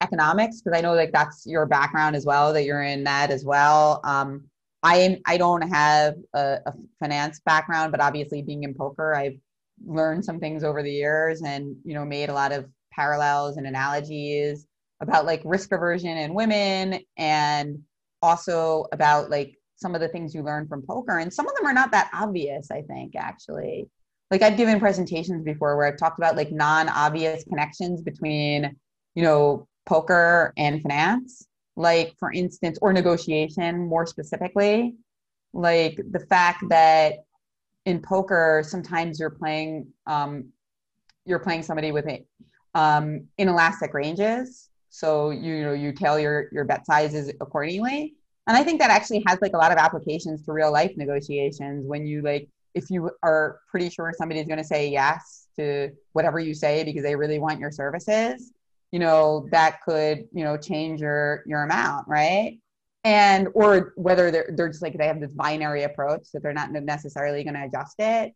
economics 0.00 0.60
because 0.60 0.76
I 0.76 0.82
know 0.82 0.94
like 0.94 1.12
that's 1.12 1.46
your 1.46 1.66
background 1.66 2.16
as 2.16 2.26
well 2.26 2.52
that 2.52 2.64
you're 2.64 2.82
in 2.82 3.04
that 3.04 3.30
as 3.30 3.44
well. 3.44 4.00
Um, 4.04 4.44
I 4.82 4.96
am 4.96 5.16
I 5.26 5.38
don't 5.38 5.62
have 5.62 6.16
a, 6.34 6.58
a 6.66 6.72
finance 7.00 7.40
background, 7.44 7.92
but 7.92 8.00
obviously 8.00 8.42
being 8.42 8.64
in 8.64 8.74
poker, 8.74 9.14
I've 9.14 9.38
learned 9.86 10.24
some 10.24 10.40
things 10.40 10.62
over 10.64 10.82
the 10.82 10.92
years 10.92 11.42
and 11.42 11.76
you 11.84 11.94
know 11.94 12.04
made 12.04 12.28
a 12.28 12.34
lot 12.34 12.52
of 12.52 12.66
parallels 12.94 13.56
and 13.56 13.66
analogies 13.66 14.66
about 15.00 15.26
like 15.26 15.42
risk 15.44 15.72
aversion 15.72 16.16
in 16.16 16.34
women 16.34 17.00
and 17.16 17.80
also 18.22 18.86
about 18.92 19.30
like 19.30 19.56
some 19.76 19.94
of 19.94 20.00
the 20.00 20.08
things 20.08 20.34
you 20.34 20.42
learn 20.42 20.66
from 20.66 20.82
poker. 20.82 21.18
And 21.18 21.32
some 21.32 21.48
of 21.48 21.54
them 21.56 21.66
are 21.66 21.74
not 21.74 21.90
that 21.92 22.10
obvious 22.12 22.70
i 22.70 22.82
think 22.82 23.14
actually. 23.16 23.88
Like 24.30 24.42
i've 24.42 24.56
given 24.56 24.80
presentations 24.80 25.44
before 25.44 25.76
where 25.76 25.86
i've 25.86 25.98
talked 25.98 26.18
about 26.18 26.36
like 26.36 26.50
non-obvious 26.50 27.44
connections 27.44 28.02
between 28.02 28.76
you 29.14 29.22
know 29.22 29.68
poker 29.86 30.52
and 30.56 30.82
finance. 30.82 31.46
Like 31.76 32.14
for 32.18 32.32
instance 32.32 32.78
or 32.80 32.92
negotiation 32.92 33.86
more 33.86 34.06
specifically. 34.06 34.94
Like 35.52 36.00
the 36.10 36.20
fact 36.20 36.64
that 36.68 37.24
in 37.84 38.00
poker 38.00 38.62
sometimes 38.66 39.20
you're 39.20 39.30
playing 39.30 39.88
um, 40.06 40.50
you're 41.26 41.38
playing 41.38 41.62
somebody 41.62 41.90
with 41.92 42.06
a, 42.06 42.24
um, 42.74 43.26
inelastic 43.38 43.94
ranges. 43.94 44.70
So 44.90 45.30
you 45.30 45.62
know 45.62 45.72
you 45.72 45.92
tailor 45.92 46.20
your, 46.20 46.48
your 46.52 46.64
bet 46.64 46.86
sizes 46.86 47.30
accordingly. 47.40 48.14
And 48.46 48.56
i 48.58 48.62
think 48.62 48.78
that 48.80 48.90
actually 48.90 49.22
has 49.26 49.38
like 49.40 49.54
a 49.54 49.56
lot 49.56 49.72
of 49.72 49.78
applications 49.78 50.44
to 50.44 50.52
real 50.52 50.70
life 50.70 50.92
negotiations 50.96 51.86
when 51.86 52.06
you 52.06 52.20
like 52.20 52.46
if 52.74 52.90
you 52.90 53.10
are 53.22 53.60
pretty 53.70 53.88
sure 53.88 54.12
somebody's 54.18 54.46
going 54.46 54.58
to 54.58 54.64
say 54.64 54.88
yes 54.88 55.46
to 55.56 55.90
whatever 56.12 56.38
you 56.38 56.52
say 56.52 56.84
because 56.84 57.02
they 57.02 57.16
really 57.16 57.38
want 57.38 57.58
your 57.58 57.70
services 57.70 58.52
you 58.94 59.00
know 59.00 59.48
that 59.50 59.82
could 59.82 60.28
you 60.32 60.44
know 60.44 60.56
change 60.56 61.00
your 61.00 61.42
your 61.46 61.64
amount 61.64 62.06
right? 62.06 62.60
And 63.02 63.48
or 63.52 63.92
whether 63.96 64.30
they're, 64.30 64.50
they're 64.54 64.68
just 64.68 64.82
like 64.82 64.96
they 64.96 65.08
have 65.08 65.20
this 65.20 65.32
binary 65.32 65.82
approach 65.82 66.30
that 66.32 66.44
they're 66.44 66.52
not 66.52 66.70
necessarily 66.70 67.42
going 67.42 67.54
to 67.54 67.64
adjust 67.64 67.96
it. 67.98 68.32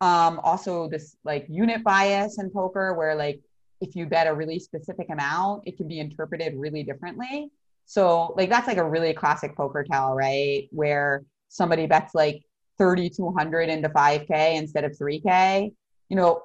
Um 0.00 0.40
also 0.42 0.88
this 0.88 1.16
like 1.22 1.46
unit 1.48 1.84
bias 1.84 2.40
in 2.40 2.50
poker 2.50 2.94
where 2.94 3.14
like 3.14 3.40
if 3.82 3.94
you 3.94 4.06
bet 4.06 4.26
a 4.26 4.34
really 4.34 4.58
specific 4.58 5.08
amount 5.10 5.62
it 5.66 5.76
can 5.76 5.86
be 5.86 5.98
interpreted 6.00 6.54
really 6.56 6.82
differently 6.82 7.50
so 7.84 8.34
like 8.36 8.48
that's 8.48 8.66
like 8.66 8.78
a 8.78 8.88
really 8.88 9.12
classic 9.12 9.56
poker 9.56 9.84
tell, 9.84 10.14
right? 10.14 10.68
Where 10.70 11.24
somebody 11.48 11.86
bets 11.86 12.14
like 12.14 12.42
3,200 12.78 13.68
into 13.68 13.88
5K 13.88 14.56
instead 14.56 14.84
of 14.84 14.92
3K, 14.92 15.72
you 16.08 16.16
know, 16.16 16.42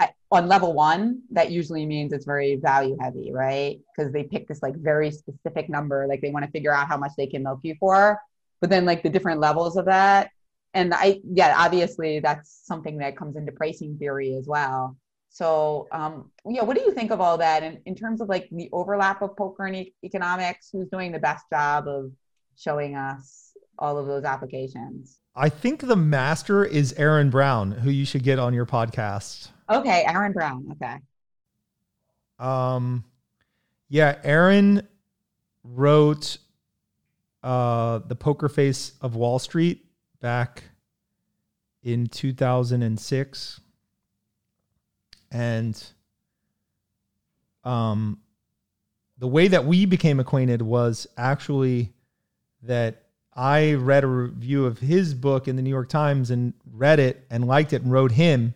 I, 0.00 0.10
on 0.30 0.48
level 0.48 0.74
one, 0.74 1.22
that 1.30 1.50
usually 1.50 1.86
means 1.86 2.12
it's 2.12 2.24
very 2.24 2.56
value 2.56 2.96
heavy, 3.00 3.32
right? 3.32 3.78
Because 3.96 4.12
they 4.12 4.24
pick 4.24 4.48
this 4.48 4.62
like 4.62 4.76
very 4.76 5.10
specific 5.10 5.68
number, 5.68 6.06
like 6.06 6.20
they 6.20 6.30
want 6.30 6.44
to 6.44 6.50
figure 6.50 6.74
out 6.74 6.88
how 6.88 6.96
much 6.96 7.12
they 7.16 7.26
can 7.26 7.42
milk 7.42 7.60
you 7.62 7.74
for. 7.80 8.20
But 8.60 8.70
then 8.70 8.84
like 8.84 9.02
the 9.02 9.08
different 9.08 9.40
levels 9.40 9.76
of 9.76 9.84
that, 9.86 10.30
and 10.74 10.92
I 10.92 11.20
yeah, 11.24 11.54
obviously 11.56 12.20
that's 12.20 12.60
something 12.64 12.98
that 12.98 13.16
comes 13.16 13.36
into 13.36 13.52
pricing 13.52 13.96
theory 13.98 14.34
as 14.34 14.46
well. 14.46 14.96
So 15.30 15.88
um, 15.92 16.30
yeah, 16.46 16.62
what 16.62 16.76
do 16.76 16.82
you 16.82 16.92
think 16.92 17.10
of 17.10 17.20
all 17.20 17.38
that? 17.38 17.62
And 17.62 17.78
in 17.86 17.94
terms 17.94 18.20
of 18.20 18.28
like 18.28 18.48
the 18.50 18.68
overlap 18.72 19.22
of 19.22 19.36
poker 19.36 19.66
and 19.66 19.76
e- 19.76 19.94
economics, 20.02 20.70
who's 20.72 20.88
doing 20.88 21.12
the 21.12 21.18
best 21.18 21.44
job 21.50 21.86
of 21.86 22.12
showing 22.56 22.96
us 22.96 23.52
all 23.78 23.98
of 23.98 24.06
those 24.06 24.24
applications? 24.24 25.20
I 25.36 25.48
think 25.48 25.86
the 25.86 25.96
master 25.96 26.64
is 26.64 26.92
Aaron 26.94 27.30
Brown, 27.30 27.70
who 27.70 27.90
you 27.90 28.04
should 28.04 28.24
get 28.24 28.38
on 28.38 28.52
your 28.54 28.66
podcast. 28.66 29.50
Okay, 29.70 30.04
Aaron 30.06 30.32
Brown. 30.32 30.66
Okay. 30.72 30.96
Um, 32.38 33.04
yeah, 33.88 34.18
Aaron 34.24 34.86
wrote 35.62 36.38
uh, 37.42 38.00
the 38.06 38.16
Poker 38.16 38.48
Face 38.48 38.92
of 39.00 39.14
Wall 39.14 39.38
Street 39.38 39.84
back 40.20 40.64
in 41.82 42.06
2006, 42.06 43.60
and 45.30 45.82
um, 47.64 48.18
the 49.18 49.26
way 49.26 49.48
that 49.48 49.64
we 49.64 49.84
became 49.84 50.20
acquainted 50.20 50.62
was 50.62 51.06
actually 51.16 51.92
that 52.62 53.02
I 53.34 53.74
read 53.74 54.04
a 54.04 54.08
review 54.08 54.66
of 54.66 54.78
his 54.78 55.14
book 55.14 55.48
in 55.48 55.56
the 55.56 55.62
New 55.62 55.70
York 55.70 55.88
Times 55.88 56.30
and 56.30 56.54
read 56.72 56.98
it 56.98 57.24
and 57.30 57.46
liked 57.46 57.72
it 57.72 57.82
and 57.82 57.92
wrote 57.92 58.12
him. 58.12 58.54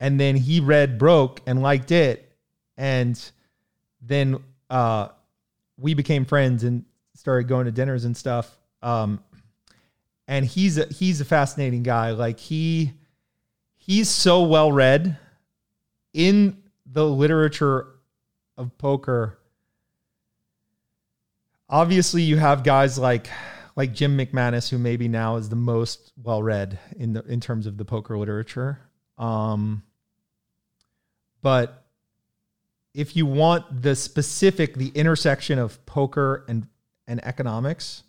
And 0.00 0.18
then 0.18 0.36
he 0.36 0.60
read 0.60 0.98
broke 0.98 1.40
and 1.46 1.62
liked 1.62 1.92
it. 1.92 2.32
And 2.76 3.20
then 4.00 4.42
uh 4.70 5.08
we 5.78 5.94
became 5.94 6.24
friends 6.24 6.64
and 6.64 6.84
started 7.14 7.46
going 7.46 7.66
to 7.66 7.72
dinners 7.72 8.04
and 8.04 8.16
stuff. 8.16 8.58
Um 8.82 9.22
and 10.26 10.44
he's 10.44 10.78
a 10.78 10.86
he's 10.86 11.20
a 11.20 11.24
fascinating 11.24 11.82
guy. 11.82 12.10
Like 12.10 12.40
he 12.40 12.92
he's 13.76 14.08
so 14.08 14.42
well 14.42 14.72
read 14.72 15.18
in 16.14 16.56
the 16.86 17.06
literature 17.06 17.88
of 18.56 18.76
poker 18.78 19.38
obviously 21.68 22.22
you 22.22 22.38
have 22.38 22.62
guys 22.62 22.98
like 22.98 23.28
like 23.76 23.92
Jim 23.92 24.16
McManus 24.16 24.70
who 24.70 24.78
maybe 24.78 25.08
now 25.08 25.36
is 25.36 25.48
the 25.48 25.56
most 25.56 26.12
well 26.22 26.42
read 26.42 26.78
in 26.96 27.12
the 27.12 27.22
in 27.24 27.40
terms 27.40 27.66
of 27.66 27.76
the 27.76 27.84
poker 27.84 28.16
literature 28.16 28.78
um, 29.18 29.82
but 31.42 31.84
if 32.94 33.16
you 33.16 33.26
want 33.26 33.82
the 33.82 33.96
specific, 33.96 34.74
the 34.74 34.88
intersection 34.88 35.58
of 35.58 35.84
poker 35.86 36.44
and 36.48 36.66
and 37.06 37.22
economics, 37.24 38.02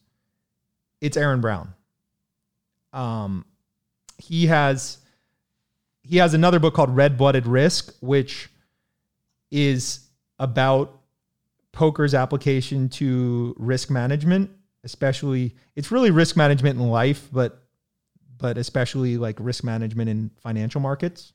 it's 1.02 1.18
Aaron 1.18 1.42
Brown. 1.42 1.74
Um, 2.94 3.46
he 4.18 4.48
has 4.48 5.00
he 6.08 6.18
has 6.18 6.34
another 6.34 6.60
book 6.60 6.74
called 6.74 6.96
Red 6.96 7.18
Blooded 7.18 7.48
Risk, 7.48 7.96
which 8.00 8.50
is 9.52 10.08
about 10.40 11.02
poker's 11.72 12.14
application 12.14 12.90
to 12.90 13.56
risk 13.58 13.90
management, 13.90 14.52
especially 14.84 15.56
it's 15.76 15.92
really 15.92 16.12
risk 16.12 16.38
management 16.38 16.80
in 16.80 16.88
life, 16.88 17.28
but 17.32 17.62
but 18.38 18.58
especially 18.58 19.18
like 19.18 19.38
risk 19.40 19.64
management 19.64 20.10
in 20.10 20.30
financial 20.42 20.82
markets. 20.82 21.34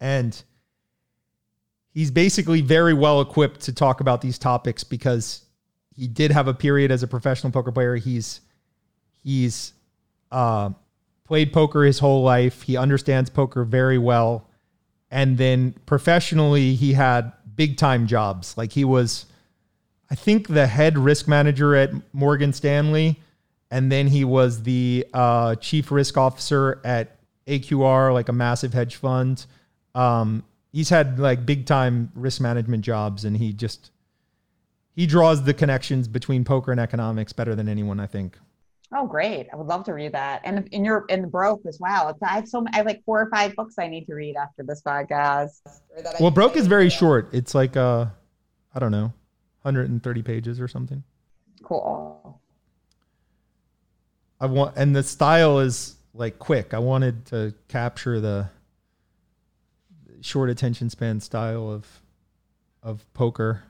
And 0.00 0.40
he's 1.92 2.10
basically 2.10 2.60
very 2.60 2.94
well 2.94 3.20
equipped 3.20 3.60
to 3.62 3.72
talk 3.72 4.00
about 4.00 4.20
these 4.20 4.38
topics 4.38 4.82
because 4.82 5.44
he 5.94 6.08
did 6.08 6.32
have 6.32 6.48
a 6.48 6.54
period 6.54 6.90
as 6.90 7.02
a 7.02 7.06
professional 7.06 7.52
poker 7.52 7.70
player. 7.70 7.96
He's 7.96 8.40
he's 9.22 9.72
uh, 10.32 10.70
played 11.24 11.52
poker 11.52 11.84
his 11.84 11.98
whole 11.98 12.22
life. 12.22 12.62
He 12.62 12.76
understands 12.76 13.30
poker 13.30 13.64
very 13.64 13.98
well. 13.98 14.48
And 15.10 15.38
then 15.38 15.74
professionally, 15.86 16.74
he 16.74 16.92
had 16.92 17.32
big 17.54 17.76
time 17.76 18.06
jobs. 18.06 18.56
Like 18.56 18.72
he 18.72 18.84
was, 18.84 19.26
I 20.10 20.14
think, 20.14 20.48
the 20.48 20.66
head 20.66 20.98
risk 20.98 21.28
manager 21.28 21.74
at 21.74 21.90
Morgan 22.12 22.52
Stanley 22.52 23.18
and 23.74 23.90
then 23.90 24.06
he 24.06 24.24
was 24.24 24.62
the 24.62 25.04
uh, 25.12 25.56
chief 25.56 25.90
risk 25.90 26.16
officer 26.16 26.80
at 26.84 27.16
AQR, 27.48 28.12
like 28.12 28.28
a 28.28 28.32
massive 28.32 28.72
hedge 28.72 28.94
fund. 28.94 29.46
Um, 29.96 30.44
he's 30.72 30.90
had 30.90 31.18
like 31.18 31.44
big 31.44 31.66
time 31.66 32.12
risk 32.14 32.40
management 32.40 32.84
jobs, 32.84 33.24
and 33.24 33.36
he 33.36 33.52
just 33.52 33.90
he 34.94 35.06
draws 35.06 35.42
the 35.42 35.52
connections 35.52 36.06
between 36.06 36.44
poker 36.44 36.70
and 36.70 36.80
economics 36.80 37.32
better 37.32 37.56
than 37.56 37.68
anyone, 37.68 37.98
I 37.98 38.06
think. 38.06 38.38
Oh, 38.96 39.06
great! 39.06 39.48
I 39.52 39.56
would 39.56 39.66
love 39.66 39.84
to 39.84 39.92
read 39.92 40.12
that, 40.12 40.40
and 40.44 40.68
in 40.68 40.84
your 40.84 41.04
in 41.08 41.22
the 41.22 41.26
broke 41.26 41.66
as 41.66 41.78
well. 41.80 42.08
It's, 42.10 42.22
I 42.22 42.28
have 42.28 42.48
so 42.48 42.64
I 42.72 42.76
have 42.76 42.86
like 42.86 43.02
four 43.04 43.20
or 43.20 43.28
five 43.28 43.56
books 43.56 43.74
I 43.78 43.88
need 43.88 44.06
to 44.06 44.14
read 44.14 44.36
after 44.36 44.62
this 44.62 44.82
podcast. 44.82 45.60
Well, 46.20 46.30
broke 46.30 46.56
is 46.56 46.68
very 46.68 46.90
short. 46.90 47.28
It's 47.32 47.54
like 47.54 47.76
uh, 47.76 48.06
I 48.74 48.78
don't 48.78 48.92
know, 48.92 49.12
130 49.62 50.22
pages 50.22 50.60
or 50.60 50.68
something. 50.68 51.02
Cool. 51.64 52.40
I 54.40 54.46
want, 54.46 54.76
and 54.76 54.94
the 54.94 55.02
style 55.02 55.58
is 55.58 55.96
like 56.12 56.38
quick. 56.38 56.74
I 56.74 56.78
wanted 56.78 57.26
to 57.26 57.54
capture 57.68 58.20
the 58.20 58.48
short 60.20 60.50
attention 60.50 60.88
span 60.90 61.20
style 61.20 61.68
of 61.70 61.86
of 62.82 63.12
poker. 63.14 63.64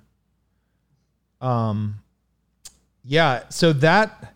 Um, 1.40 2.00
yeah. 3.04 3.48
So 3.48 3.72
that 3.74 4.33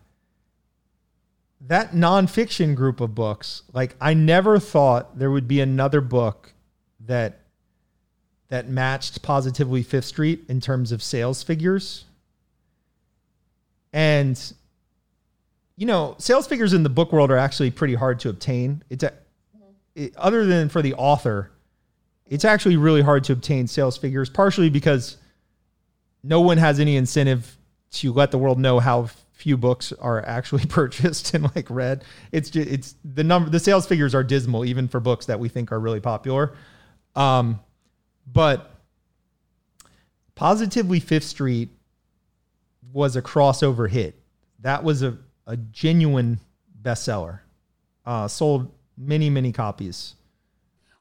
that 1.60 1.92
nonfiction 1.92 2.74
group 2.74 3.00
of 3.00 3.14
books, 3.14 3.62
like 3.72 3.96
I 4.00 4.14
never 4.14 4.58
thought 4.58 5.18
there 5.18 5.30
would 5.30 5.48
be 5.48 5.60
another 5.60 6.00
book 6.00 6.52
that 7.00 7.40
that 8.48 8.68
matched 8.68 9.20
positively 9.22 9.82
Fifth 9.82 10.06
Street 10.06 10.44
in 10.48 10.60
terms 10.60 10.90
of 10.90 11.02
sales 11.02 11.42
figures. 11.42 12.04
And 13.92 14.40
you 15.76 15.86
know, 15.86 16.16
sales 16.18 16.46
figures 16.46 16.72
in 16.72 16.82
the 16.82 16.88
book 16.88 17.12
world 17.12 17.30
are 17.30 17.36
actually 17.36 17.70
pretty 17.70 17.94
hard 17.94 18.18
to 18.20 18.28
obtain. 18.28 18.82
It's 18.90 19.04
a, 19.04 19.12
it, 19.94 20.16
other 20.16 20.44
than 20.44 20.68
for 20.68 20.82
the 20.82 20.94
author, 20.94 21.52
it's 22.26 22.44
actually 22.44 22.76
really 22.76 23.02
hard 23.02 23.24
to 23.24 23.32
obtain 23.32 23.66
sales 23.66 23.96
figures, 23.96 24.28
partially 24.28 24.70
because 24.70 25.18
no 26.22 26.40
one 26.40 26.58
has 26.58 26.80
any 26.80 26.96
incentive 26.96 27.56
to 27.90 28.12
let 28.12 28.30
the 28.30 28.38
world 28.38 28.58
know 28.58 28.80
how 28.80 29.08
few 29.38 29.56
books 29.56 29.92
are 29.92 30.24
actually 30.26 30.66
purchased 30.68 31.32
and 31.32 31.54
like 31.54 31.70
read. 31.70 32.04
It's 32.32 32.50
just, 32.50 32.68
it's 32.68 32.94
the 33.04 33.24
number 33.24 33.48
the 33.48 33.60
sales 33.60 33.86
figures 33.86 34.14
are 34.14 34.24
dismal 34.24 34.64
even 34.64 34.88
for 34.88 35.00
books 35.00 35.26
that 35.26 35.40
we 35.40 35.48
think 35.48 35.72
are 35.72 35.80
really 35.80 36.00
popular. 36.00 36.54
Um, 37.16 37.60
but 38.30 38.74
positively 40.34 41.00
Fifth 41.00 41.24
Street 41.24 41.70
was 42.92 43.16
a 43.16 43.22
crossover 43.22 43.88
hit. 43.88 44.20
That 44.60 44.82
was 44.84 45.02
a 45.02 45.16
a 45.46 45.56
genuine 45.56 46.40
bestseller. 46.82 47.40
Uh, 48.04 48.28
sold 48.28 48.70
many 48.96 49.30
many 49.30 49.52
copies. 49.52 50.14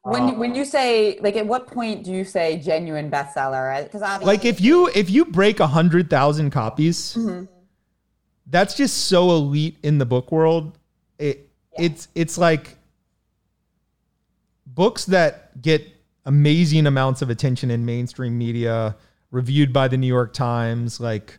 When 0.04 0.38
when 0.40 0.56
you 0.56 0.64
say 0.64 1.20
like, 1.22 1.36
at 1.36 1.46
what 1.46 1.68
point 1.68 2.06
do 2.06 2.12
you 2.12 2.24
say 2.24 2.60
genuine 2.60 3.12
bestseller? 3.12 3.84
Because 3.84 4.24
like 4.24 4.46
if 4.46 4.62
you 4.62 4.90
if 4.96 5.10
you 5.10 5.26
break 5.26 5.60
a 5.60 5.68
hundred 5.68 6.10
thousand 6.10 6.52
copies, 6.52 7.16
mm-hmm. 7.16 7.46
That's 8.50 8.76
just 8.76 9.06
so 9.06 9.32
elite 9.32 9.78
in 9.84 9.98
the 9.98 10.06
book 10.06 10.32
world. 10.32 10.78
It 11.20 11.50
yeah. 11.74 11.86
it's 11.86 12.08
it's 12.16 12.38
like 12.38 12.78
books 14.66 15.06
that 15.06 15.62
get 15.62 15.88
amazing 16.26 16.88
amounts 16.88 17.22
of 17.22 17.30
attention 17.30 17.72
in 17.72 17.86
mainstream 17.86 18.38
media, 18.38 18.96
reviewed 19.32 19.74
by 19.74 19.88
the 19.88 19.98
New 19.98 20.08
York 20.08 20.34
Times, 20.34 21.00
like 21.00 21.38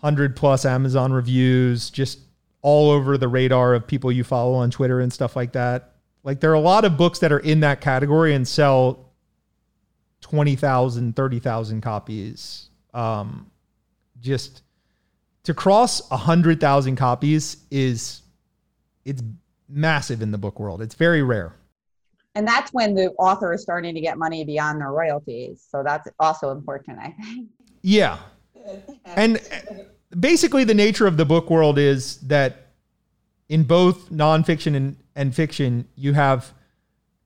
100 0.00 0.34
plus 0.34 0.64
Amazon 0.64 1.12
reviews, 1.12 1.90
just 1.90 2.20
all 2.62 2.90
over 2.90 3.16
the 3.16 3.28
radar 3.28 3.74
of 3.74 3.86
people 3.86 4.10
you 4.10 4.24
follow 4.24 4.54
on 4.54 4.70
Twitter 4.70 5.00
and 5.00 5.12
stuff 5.12 5.36
like 5.36 5.52
that. 5.52 5.92
Like 6.22 6.40
there 6.40 6.50
are 6.50 6.54
a 6.54 6.60
lot 6.60 6.84
of 6.84 6.96
books 6.96 7.18
that 7.20 7.32
are 7.32 7.38
in 7.38 7.60
that 7.60 7.80
category 7.80 8.34
and 8.34 8.46
sell 8.46 9.10
20,000, 10.20 11.16
30,000 11.16 11.80
copies. 11.80 12.68
Um, 12.92 13.50
just 14.20 14.62
to 15.44 15.54
cross 15.54 16.08
100,000 16.10 16.96
copies 16.96 17.58
is 17.70 18.22
it's 19.04 19.22
massive 19.68 20.22
in 20.22 20.30
the 20.30 20.38
book 20.38 20.60
world. 20.60 20.82
It's 20.82 20.94
very 20.94 21.22
rare. 21.22 21.54
And 22.34 22.46
that's 22.46 22.72
when 22.72 22.94
the 22.94 23.10
author 23.12 23.52
is 23.52 23.62
starting 23.62 23.94
to 23.94 24.00
get 24.00 24.16
money 24.16 24.44
beyond 24.44 24.80
their 24.80 24.92
royalties. 24.92 25.66
So 25.68 25.82
that's 25.84 26.08
also 26.18 26.50
important, 26.50 26.98
I 26.98 27.14
think. 27.20 27.48
Yeah. 27.82 28.18
And 29.04 29.40
basically 30.18 30.64
the 30.64 30.74
nature 30.74 31.06
of 31.06 31.16
the 31.16 31.24
book 31.24 31.50
world 31.50 31.78
is 31.78 32.18
that 32.20 32.68
in 33.48 33.64
both 33.64 34.10
nonfiction 34.10 34.76
and, 34.76 34.96
and 35.16 35.34
fiction, 35.34 35.88
you 35.96 36.12
have 36.12 36.52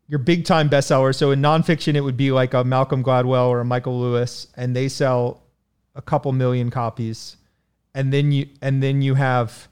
your 0.08 0.18
big 0.18 0.44
time 0.44 0.70
bestseller. 0.70 1.14
So 1.14 1.30
in 1.30 1.40
nonfiction, 1.40 1.94
it 1.94 2.00
would 2.00 2.16
be 2.16 2.30
like 2.30 2.54
a 2.54 2.64
Malcolm 2.64 3.02
Gladwell 3.02 3.48
or 3.48 3.60
a 3.60 3.64
Michael 3.64 4.00
Lewis, 4.00 4.48
and 4.56 4.74
they 4.74 4.88
sell 4.88 5.42
a 5.94 6.02
couple 6.02 6.32
million 6.32 6.70
copies. 6.70 7.36
And 7.94 8.12
then 8.12 8.32
you 8.32 8.48
and 8.60 8.82
then 8.82 9.02
you 9.02 9.14
have 9.14 9.68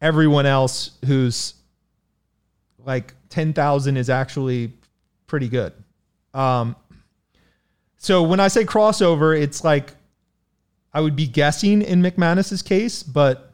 everyone 0.00 0.46
else 0.46 0.90
who's 1.04 1.54
like 2.84 3.14
ten 3.28 3.52
thousand 3.52 3.96
is 3.96 4.10
actually 4.10 4.72
pretty 5.26 5.48
good. 5.48 5.72
Um, 6.34 6.76
so 7.96 8.22
when 8.22 8.40
I 8.40 8.48
say 8.48 8.64
crossover, 8.64 9.38
it's 9.40 9.64
like 9.64 9.94
I 10.92 11.00
would 11.00 11.14
be 11.14 11.26
guessing 11.26 11.82
in 11.82 12.02
McManus's 12.02 12.62
case, 12.62 13.02
but 13.02 13.52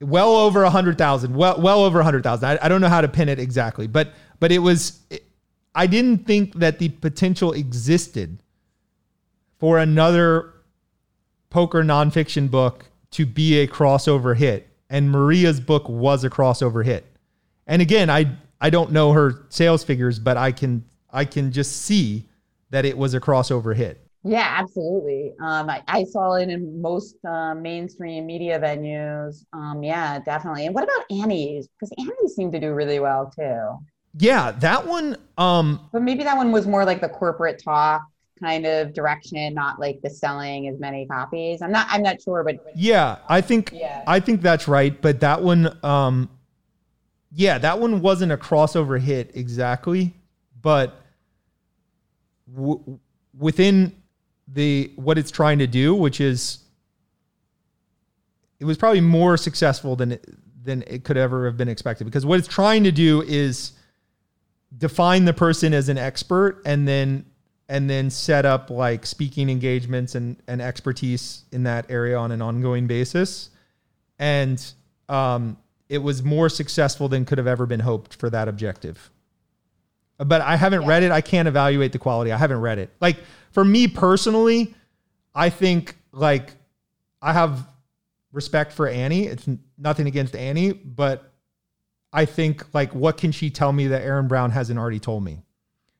well 0.00 0.36
over 0.36 0.64
a 0.64 0.70
hundred 0.70 0.98
thousand, 0.98 1.34
well, 1.34 1.60
well 1.60 1.84
over 1.84 2.00
a 2.00 2.04
hundred 2.04 2.22
thousand. 2.22 2.48
I, 2.48 2.58
I 2.62 2.68
don't 2.68 2.80
know 2.80 2.88
how 2.88 3.00
to 3.00 3.08
pin 3.08 3.28
it 3.28 3.38
exactly, 3.38 3.86
but, 3.86 4.12
but 4.40 4.52
it 4.52 4.58
was, 4.58 5.00
I 5.74 5.86
didn't 5.86 6.26
think 6.26 6.54
that 6.54 6.78
the 6.78 6.88
potential 6.88 7.52
existed 7.52 8.42
for 9.58 9.78
another 9.78 10.52
poker 11.50 11.82
nonfiction 11.82 12.50
book 12.50 12.86
to 13.12 13.26
be 13.26 13.58
a 13.60 13.66
crossover 13.66 14.36
hit. 14.36 14.68
And 14.90 15.10
Maria's 15.10 15.60
book 15.60 15.88
was 15.88 16.24
a 16.24 16.30
crossover 16.30 16.84
hit. 16.84 17.04
And 17.66 17.82
again, 17.82 18.08
I, 18.08 18.36
I 18.60 18.70
don't 18.70 18.92
know 18.92 19.12
her 19.12 19.46
sales 19.48 19.84
figures, 19.84 20.18
but 20.18 20.36
I 20.36 20.52
can, 20.52 20.84
I 21.10 21.24
can 21.24 21.52
just 21.52 21.82
see 21.82 22.26
that 22.70 22.84
it 22.84 22.96
was 22.96 23.14
a 23.14 23.20
crossover 23.20 23.74
hit. 23.74 24.04
Yeah, 24.24 24.56
absolutely. 24.58 25.32
Um, 25.40 25.70
I, 25.70 25.82
I 25.86 26.04
saw 26.04 26.34
it 26.34 26.48
in 26.48 26.82
most 26.82 27.16
uh, 27.24 27.54
mainstream 27.54 28.26
media 28.26 28.58
venues. 28.58 29.44
Um, 29.52 29.82
yeah, 29.82 30.18
definitely. 30.18 30.66
And 30.66 30.74
what 30.74 30.84
about 30.84 31.04
Annie's? 31.10 31.68
Because 31.68 31.92
Annie's 31.98 32.34
seemed 32.34 32.52
to 32.52 32.60
do 32.60 32.72
really 32.74 32.98
well 32.98 33.32
too. 33.34 33.78
Yeah, 34.18 34.50
that 34.52 34.86
one. 34.86 35.16
Um, 35.36 35.88
but 35.92 36.02
maybe 36.02 36.24
that 36.24 36.36
one 36.36 36.50
was 36.50 36.66
more 36.66 36.84
like 36.84 37.00
the 37.00 37.08
corporate 37.08 37.62
talk 37.62 38.02
kind 38.38 38.66
of 38.66 38.92
direction, 38.92 39.54
not 39.54 39.80
like 39.80 40.00
the 40.02 40.10
selling 40.10 40.68
as 40.68 40.78
many 40.78 41.06
copies. 41.06 41.62
I'm 41.62 41.72
not. 41.72 41.86
I'm 41.90 42.02
not 42.02 42.20
sure, 42.22 42.44
but 42.44 42.56
yeah, 42.74 43.18
I 43.28 43.40
think. 43.40 43.72
Yeah. 43.74 44.02
I 44.06 44.20
think 44.20 44.42
that's 44.42 44.68
right. 44.68 45.00
But 45.00 45.20
that 45.20 45.42
one. 45.42 45.76
Um, 45.84 46.30
yeah, 47.32 47.58
that 47.58 47.78
one 47.78 48.00
wasn't 48.00 48.32
a 48.32 48.38
crossover 48.38 48.98
hit 48.98 49.32
exactly, 49.34 50.14
but 50.62 51.02
w- 52.54 52.98
within 53.36 53.94
the 54.46 54.92
what 54.96 55.18
it's 55.18 55.30
trying 55.30 55.58
to 55.58 55.66
do, 55.66 55.94
which 55.94 56.20
is 56.20 56.60
it 58.58 58.64
was 58.64 58.76
probably 58.76 59.00
more 59.00 59.36
successful 59.36 59.94
than 59.96 60.12
it, 60.12 60.26
than 60.64 60.82
it 60.86 61.04
could 61.04 61.16
ever 61.16 61.46
have 61.46 61.56
been 61.56 61.68
expected 61.68 62.04
because 62.04 62.26
what 62.26 62.38
it's 62.38 62.48
trying 62.48 62.84
to 62.84 62.92
do 62.92 63.22
is 63.22 63.72
define 64.76 65.24
the 65.24 65.32
person 65.32 65.72
as 65.72 65.88
an 65.88 65.96
expert 65.96 66.60
and 66.66 66.86
then 66.86 67.24
and 67.68 67.88
then 67.88 68.10
set 68.10 68.46
up 68.46 68.70
like 68.70 69.04
speaking 69.04 69.50
engagements 69.50 70.14
and, 70.14 70.36
and 70.46 70.62
expertise 70.62 71.44
in 71.52 71.64
that 71.64 71.90
area 71.90 72.16
on 72.16 72.32
an 72.32 72.42
ongoing 72.42 72.86
basis 72.86 73.50
and 74.18 74.72
um, 75.08 75.56
it 75.88 75.98
was 75.98 76.22
more 76.22 76.48
successful 76.48 77.08
than 77.08 77.24
could 77.24 77.38
have 77.38 77.46
ever 77.46 77.66
been 77.66 77.80
hoped 77.80 78.14
for 78.14 78.30
that 78.30 78.48
objective 78.48 79.10
but 80.18 80.40
i 80.40 80.56
haven't 80.56 80.82
yeah. 80.82 80.88
read 80.88 81.02
it 81.02 81.10
i 81.10 81.20
can't 81.20 81.46
evaluate 81.46 81.92
the 81.92 81.98
quality 81.98 82.32
i 82.32 82.36
haven't 82.36 82.60
read 82.60 82.78
it 82.78 82.90
like 83.00 83.16
for 83.52 83.64
me 83.64 83.88
personally, 83.88 84.74
I 85.34 85.50
think 85.50 85.96
like 86.12 86.52
I 87.20 87.32
have 87.32 87.66
respect 88.32 88.72
for 88.72 88.86
Annie. 88.86 89.26
It's 89.26 89.48
nothing 89.76 90.06
against 90.06 90.36
Annie, 90.36 90.72
but 90.72 91.32
I 92.12 92.24
think 92.24 92.72
like 92.74 92.94
what 92.94 93.16
can 93.16 93.32
she 93.32 93.50
tell 93.50 93.72
me 93.72 93.88
that 93.88 94.02
Aaron 94.02 94.28
Brown 94.28 94.50
hasn't 94.50 94.78
already 94.78 95.00
told 95.00 95.24
me? 95.24 95.42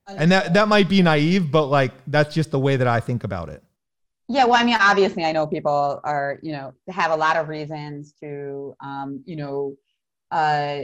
And 0.08 0.32
that 0.32 0.54
that 0.54 0.68
might 0.68 0.88
be 0.88 1.02
naive, 1.02 1.50
but 1.50 1.66
like 1.66 1.92
that's 2.06 2.34
just 2.34 2.50
the 2.50 2.58
way 2.58 2.76
that 2.76 2.86
I 2.86 3.00
think 3.00 3.24
about 3.24 3.48
it. 3.48 3.62
Yeah, 4.28 4.44
well, 4.44 4.60
I 4.60 4.64
mean, 4.64 4.76
obviously, 4.78 5.24
I 5.24 5.32
know 5.32 5.46
people 5.46 6.00
are, 6.04 6.38
you 6.42 6.52
know, 6.52 6.74
have 6.90 7.10
a 7.12 7.16
lot 7.16 7.36
of 7.36 7.48
reasons 7.48 8.12
to, 8.20 8.74
um, 8.82 9.22
you 9.24 9.36
know, 9.36 9.74
uh, 10.30 10.82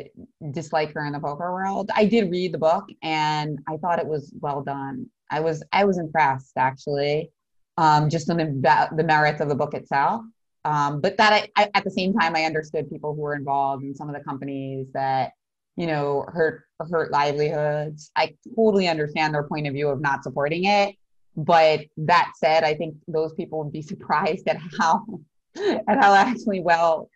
dislike 0.52 0.94
her 0.94 1.04
in 1.04 1.12
the 1.12 1.20
poker 1.20 1.52
world. 1.52 1.90
I 1.94 2.06
did 2.06 2.30
read 2.30 2.52
the 2.52 2.58
book, 2.58 2.86
and 3.02 3.58
I 3.68 3.76
thought 3.76 3.98
it 3.98 4.06
was 4.06 4.32
well 4.40 4.62
done. 4.62 5.06
I 5.30 5.40
was 5.40 5.62
I 5.72 5.84
was 5.84 5.98
impressed 5.98 6.52
actually, 6.56 7.30
um, 7.76 8.08
just 8.08 8.30
on 8.30 8.38
the 8.38 8.88
the 8.96 9.04
merits 9.04 9.40
of 9.40 9.48
the 9.48 9.54
book 9.54 9.74
itself. 9.74 10.22
Um, 10.64 11.02
but 11.02 11.18
that 11.18 11.32
I, 11.32 11.62
I, 11.62 11.70
at 11.74 11.84
the 11.84 11.90
same 11.90 12.14
time 12.14 12.34
I 12.34 12.44
understood 12.44 12.88
people 12.88 13.14
who 13.14 13.20
were 13.20 13.34
involved 13.34 13.84
in 13.84 13.94
some 13.94 14.08
of 14.08 14.14
the 14.14 14.24
companies 14.24 14.86
that 14.94 15.32
you 15.76 15.86
know 15.86 16.24
hurt 16.28 16.64
hurt 16.90 17.10
livelihoods. 17.10 18.10
I 18.16 18.34
totally 18.56 18.88
understand 18.88 19.34
their 19.34 19.44
point 19.44 19.66
of 19.66 19.74
view 19.74 19.88
of 19.88 20.00
not 20.00 20.22
supporting 20.22 20.64
it. 20.64 20.96
But 21.36 21.86
that 21.96 22.32
said, 22.36 22.62
I 22.62 22.74
think 22.74 22.96
those 23.08 23.32
people 23.34 23.62
would 23.62 23.72
be 23.72 23.82
surprised 23.92 24.48
at 24.48 24.58
how 24.78 25.04
at 25.56 26.02
how 26.02 26.14
actually 26.14 26.60
well 26.60 27.08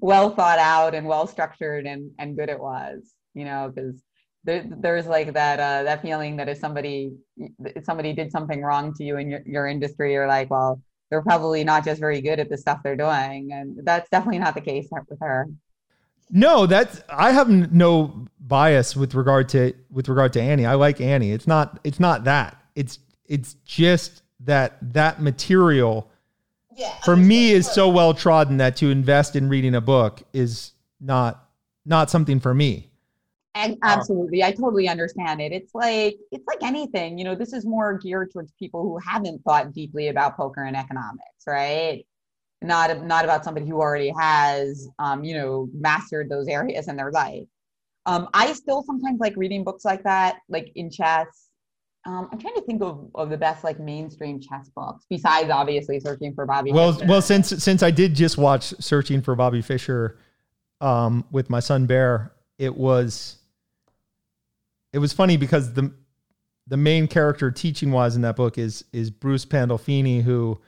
well 0.00 0.30
thought 0.30 0.58
out 0.58 0.94
and 0.94 1.06
well 1.06 1.26
structured 1.26 1.86
and 1.86 2.10
and 2.18 2.36
good 2.36 2.48
it 2.48 2.60
was. 2.60 3.14
You 3.34 3.44
know, 3.44 3.72
because 3.74 4.00
there, 4.44 4.64
there's 4.68 5.06
like 5.06 5.32
that 5.32 5.58
uh, 5.58 5.82
that 5.84 6.02
feeling 6.02 6.36
that 6.36 6.48
if 6.48 6.58
somebody 6.58 7.14
if 7.36 7.84
somebody 7.84 8.12
did 8.12 8.30
something 8.30 8.62
wrong 8.62 8.94
to 8.94 9.04
you 9.04 9.16
in 9.16 9.30
your, 9.30 9.42
your 9.46 9.66
industry, 9.66 10.12
you're 10.12 10.28
like, 10.28 10.50
well, 10.50 10.80
they're 11.10 11.22
probably 11.22 11.64
not 11.64 11.84
just 11.84 12.00
very 12.00 12.20
good 12.20 12.38
at 12.38 12.50
the 12.50 12.58
stuff 12.58 12.80
they're 12.84 12.96
doing, 12.96 13.52
and 13.52 13.78
that's 13.84 14.08
definitely 14.10 14.38
not 14.38 14.54
the 14.54 14.60
case 14.60 14.88
with 14.90 15.18
her. 15.20 15.48
No, 16.30 16.66
that's 16.66 17.02
I 17.08 17.32
have 17.32 17.48
no 17.48 18.26
bias 18.40 18.96
with 18.96 19.14
regard 19.14 19.48
to 19.50 19.74
with 19.90 20.08
regard 20.08 20.32
to 20.34 20.42
Annie. 20.42 20.66
I 20.66 20.74
like 20.74 21.00
Annie. 21.00 21.32
It's 21.32 21.46
not 21.46 21.78
it's 21.84 22.00
not 22.00 22.24
that. 22.24 22.60
It's 22.74 22.98
it's 23.26 23.54
just 23.64 24.22
that 24.40 24.76
that 24.92 25.22
material 25.22 26.10
yeah, 26.76 26.92
for 27.04 27.16
me 27.16 27.52
is 27.52 27.70
so 27.70 27.88
well 27.88 28.14
trodden 28.14 28.56
that 28.58 28.76
to 28.78 28.90
invest 28.90 29.36
in 29.36 29.48
reading 29.48 29.74
a 29.74 29.80
book 29.80 30.22
is 30.32 30.72
not 31.00 31.48
not 31.84 32.10
something 32.10 32.40
for 32.40 32.54
me. 32.54 32.90
And 33.54 33.74
um, 33.74 33.78
absolutely, 33.82 34.42
I 34.42 34.50
totally 34.50 34.88
understand 34.88 35.40
it. 35.40 35.52
It's 35.52 35.74
like 35.74 36.16
it's 36.32 36.46
like 36.46 36.62
anything, 36.62 37.18
you 37.18 37.24
know. 37.24 37.36
This 37.36 37.52
is 37.52 37.64
more 37.64 37.96
geared 37.98 38.32
towards 38.32 38.52
people 38.58 38.82
who 38.82 38.98
haven't 38.98 39.44
thought 39.44 39.72
deeply 39.72 40.08
about 40.08 40.36
poker 40.36 40.64
and 40.64 40.76
economics, 40.76 41.46
right? 41.46 42.04
Not 42.64 43.04
not 43.04 43.24
about 43.24 43.44
somebody 43.44 43.66
who 43.66 43.76
already 43.76 44.12
has, 44.18 44.88
um, 44.98 45.22
you 45.22 45.34
know, 45.34 45.68
mastered 45.74 46.30
those 46.30 46.48
areas 46.48 46.88
in 46.88 46.96
their 46.96 47.10
life. 47.10 47.46
Um, 48.06 48.28
I 48.32 48.52
still 48.54 48.82
sometimes 48.82 49.20
like 49.20 49.34
reading 49.36 49.64
books 49.64 49.84
like 49.84 50.02
that, 50.04 50.38
like 50.48 50.72
in 50.74 50.90
chess. 50.90 51.26
Um, 52.06 52.28
I'm 52.32 52.38
trying 52.38 52.54
to 52.54 52.62
think 52.62 52.82
of, 52.82 53.08
of 53.14 53.30
the 53.30 53.36
best 53.36 53.64
like 53.64 53.80
mainstream 53.80 54.38
chess 54.40 54.70
books 54.74 55.06
besides 55.08 55.50
obviously 55.50 56.00
searching 56.00 56.34
for 56.34 56.44
Bobby. 56.44 56.72
Well, 56.72 56.92
Fischer. 56.94 57.06
well, 57.06 57.22
since 57.22 57.48
since 57.62 57.82
I 57.82 57.90
did 57.90 58.14
just 58.14 58.38
watch 58.38 58.74
Searching 58.78 59.20
for 59.20 59.34
Bobby 59.34 59.62
Fischer 59.62 60.18
um, 60.80 61.24
with 61.30 61.50
my 61.50 61.60
son 61.60 61.86
Bear, 61.86 62.32
it 62.58 62.74
was 62.74 63.38
it 64.94 64.98
was 64.98 65.12
funny 65.12 65.36
because 65.36 65.74
the 65.74 65.92
the 66.66 66.76
main 66.78 67.08
character 67.08 67.50
teaching 67.50 67.90
wise 67.90 68.16
in 68.16 68.22
that 68.22 68.36
book 68.36 68.56
is 68.56 68.84
is 68.92 69.10
Bruce 69.10 69.44
Pandolfini, 69.44 70.22
who 70.22 70.58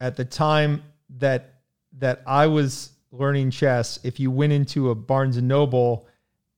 at 0.00 0.16
the 0.16 0.24
time 0.24 0.82
that 1.16 1.60
that 1.98 2.22
I 2.26 2.46
was 2.46 2.92
learning 3.10 3.50
chess, 3.50 3.98
if 4.04 4.20
you 4.20 4.30
went 4.30 4.52
into 4.52 4.90
a 4.90 4.94
Barnes 4.94 5.36
and 5.36 5.48
Noble, 5.48 6.06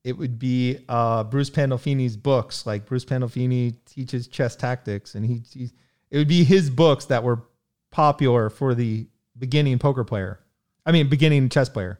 it 0.03 0.17
would 0.17 0.37
be 0.39 0.79
uh, 0.89 1.23
Bruce 1.23 1.49
Pandolfini's 1.49 2.17
books. 2.17 2.65
Like 2.65 2.85
Bruce 2.85 3.05
Pandolfini 3.05 3.75
teaches 3.85 4.27
chess 4.27 4.55
tactics, 4.55 5.15
and 5.15 5.25
he, 5.25 5.71
it 6.09 6.17
would 6.17 6.27
be 6.27 6.43
his 6.43 6.69
books 6.69 7.05
that 7.05 7.23
were 7.23 7.43
popular 7.91 8.49
for 8.49 8.73
the 8.73 9.07
beginning 9.37 9.79
poker 9.79 10.03
player. 10.03 10.39
I 10.85 10.91
mean, 10.91 11.09
beginning 11.09 11.49
chess 11.49 11.69
player. 11.69 11.99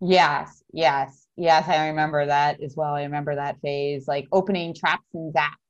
Yes, 0.00 0.62
yes. 0.72 1.26
Yes, 1.36 1.66
I 1.66 1.88
remember 1.88 2.26
that 2.26 2.60
as 2.60 2.76
well. 2.76 2.94
I 2.94 3.04
remember 3.04 3.34
that 3.34 3.60
phase, 3.62 4.06
like 4.06 4.28
opening 4.32 4.74
traps 4.74 5.06
and 5.14 5.32
zaps. 5.32 5.61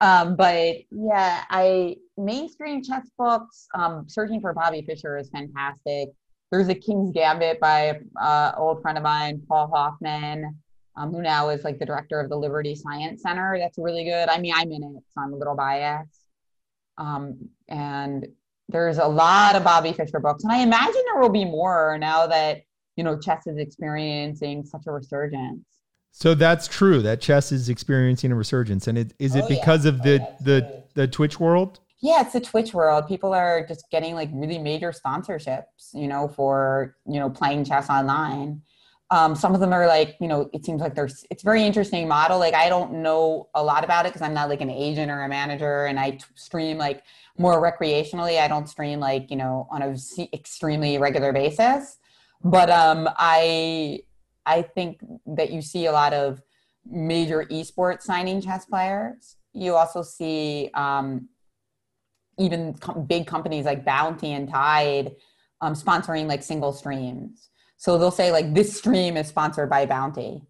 Um, 0.00 0.36
but 0.36 0.76
yeah, 0.90 1.44
I 1.48 1.96
mainstream 2.16 2.82
chess 2.82 3.10
books. 3.18 3.66
Um, 3.74 4.08
searching 4.08 4.40
for 4.40 4.52
Bobby 4.52 4.82
Fischer 4.82 5.16
is 5.16 5.30
fantastic. 5.30 6.10
There's 6.50 6.68
a 6.68 6.74
King's 6.74 7.12
Gambit 7.12 7.60
by 7.60 8.00
uh, 8.20 8.52
old 8.56 8.82
friend 8.82 8.98
of 8.98 9.04
mine, 9.04 9.42
Paul 9.48 9.68
Hoffman, 9.68 10.58
um, 10.96 11.10
who 11.10 11.22
now 11.22 11.48
is 11.48 11.64
like 11.64 11.78
the 11.78 11.86
director 11.86 12.20
of 12.20 12.28
the 12.28 12.36
Liberty 12.36 12.74
Science 12.74 13.22
Center. 13.22 13.58
That's 13.58 13.78
really 13.78 14.04
good. 14.04 14.28
I 14.28 14.38
mean, 14.38 14.52
I'm 14.54 14.70
in 14.70 14.82
it, 14.82 15.02
so 15.12 15.22
I'm 15.22 15.32
a 15.32 15.36
little 15.36 15.56
biased. 15.56 16.20
Um, 16.98 17.48
and 17.68 18.26
there's 18.68 18.98
a 18.98 19.06
lot 19.06 19.56
of 19.56 19.64
Bobby 19.64 19.92
Fischer 19.92 20.20
books, 20.20 20.44
and 20.44 20.52
I 20.52 20.58
imagine 20.58 21.02
there 21.06 21.20
will 21.20 21.30
be 21.30 21.44
more 21.44 21.98
now 21.98 22.26
that 22.26 22.62
you 22.96 23.04
know, 23.04 23.18
chess 23.18 23.46
is 23.46 23.58
experiencing 23.58 24.64
such 24.64 24.82
a 24.86 24.92
resurgence. 24.92 25.64
So 26.18 26.34
that's 26.34 26.66
true 26.66 27.02
that 27.02 27.20
chess 27.20 27.52
is 27.52 27.68
experiencing 27.68 28.32
a 28.32 28.34
resurgence, 28.34 28.86
and 28.86 28.96
it, 28.96 29.12
is 29.18 29.34
it 29.34 29.44
oh, 29.44 29.48
because 29.48 29.84
yeah. 29.84 29.90
of 29.90 30.02
the 30.02 30.22
oh, 30.22 30.36
the 30.40 30.84
the 30.94 31.06
Twitch 31.06 31.38
world? 31.38 31.80
yeah, 32.00 32.22
it's 32.22 32.32
the 32.32 32.40
Twitch 32.40 32.72
world. 32.72 33.06
People 33.06 33.34
are 33.34 33.66
just 33.66 33.90
getting 33.90 34.14
like 34.14 34.30
really 34.32 34.58
major 34.58 34.92
sponsorships, 34.92 35.92
you 35.92 36.06
know, 36.06 36.26
for 36.28 36.96
you 37.06 37.20
know 37.20 37.28
playing 37.28 37.64
chess 37.64 37.90
online. 37.90 38.62
Um, 39.10 39.36
some 39.36 39.54
of 39.54 39.60
them 39.60 39.74
are 39.74 39.86
like, 39.86 40.16
you 40.18 40.26
know, 40.26 40.48
it 40.54 40.64
seems 40.64 40.80
like 40.80 40.94
there's 40.94 41.26
it's 41.30 41.42
very 41.42 41.62
interesting 41.62 42.08
model. 42.08 42.38
Like 42.38 42.54
I 42.54 42.70
don't 42.70 43.02
know 43.02 43.48
a 43.54 43.62
lot 43.62 43.84
about 43.84 44.06
it 44.06 44.10
because 44.14 44.22
I'm 44.22 44.32
not 44.32 44.48
like 44.48 44.62
an 44.62 44.70
agent 44.70 45.10
or 45.10 45.22
a 45.22 45.28
manager, 45.28 45.84
and 45.84 46.00
I 46.00 46.12
t- 46.12 46.24
stream 46.34 46.78
like 46.78 47.02
more 47.36 47.60
recreationally. 47.62 48.40
I 48.40 48.48
don't 48.48 48.68
stream 48.70 49.00
like 49.00 49.30
you 49.30 49.36
know 49.36 49.68
on 49.70 49.82
a 49.82 49.94
extremely 50.32 50.96
regular 50.96 51.32
basis, 51.32 51.98
but 52.42 52.70
um, 52.70 53.06
I 53.16 54.00
I 54.46 54.62
think 54.62 55.00
that 55.26 55.50
you 55.50 55.60
see 55.60 55.86
a 55.86 55.92
lot 55.92 56.14
of 56.14 56.40
major 56.88 57.44
esports 57.50 58.02
signing 58.02 58.40
chess 58.40 58.64
players. 58.64 59.36
You 59.52 59.74
also 59.74 60.02
see 60.02 60.70
um, 60.74 61.28
even 62.38 62.74
com- 62.74 63.04
big 63.04 63.26
companies 63.26 63.64
like 63.64 63.84
Bounty 63.84 64.32
and 64.32 64.48
Tide 64.48 65.12
um, 65.60 65.74
sponsoring 65.74 66.26
like 66.26 66.42
single 66.42 66.72
streams. 66.72 67.50
So 67.76 67.98
they'll 67.98 68.10
say 68.10 68.30
like 68.30 68.54
this 68.54 68.76
stream 68.76 69.16
is 69.16 69.28
sponsored 69.28 69.68
by 69.68 69.86
Bounty. 69.86 70.42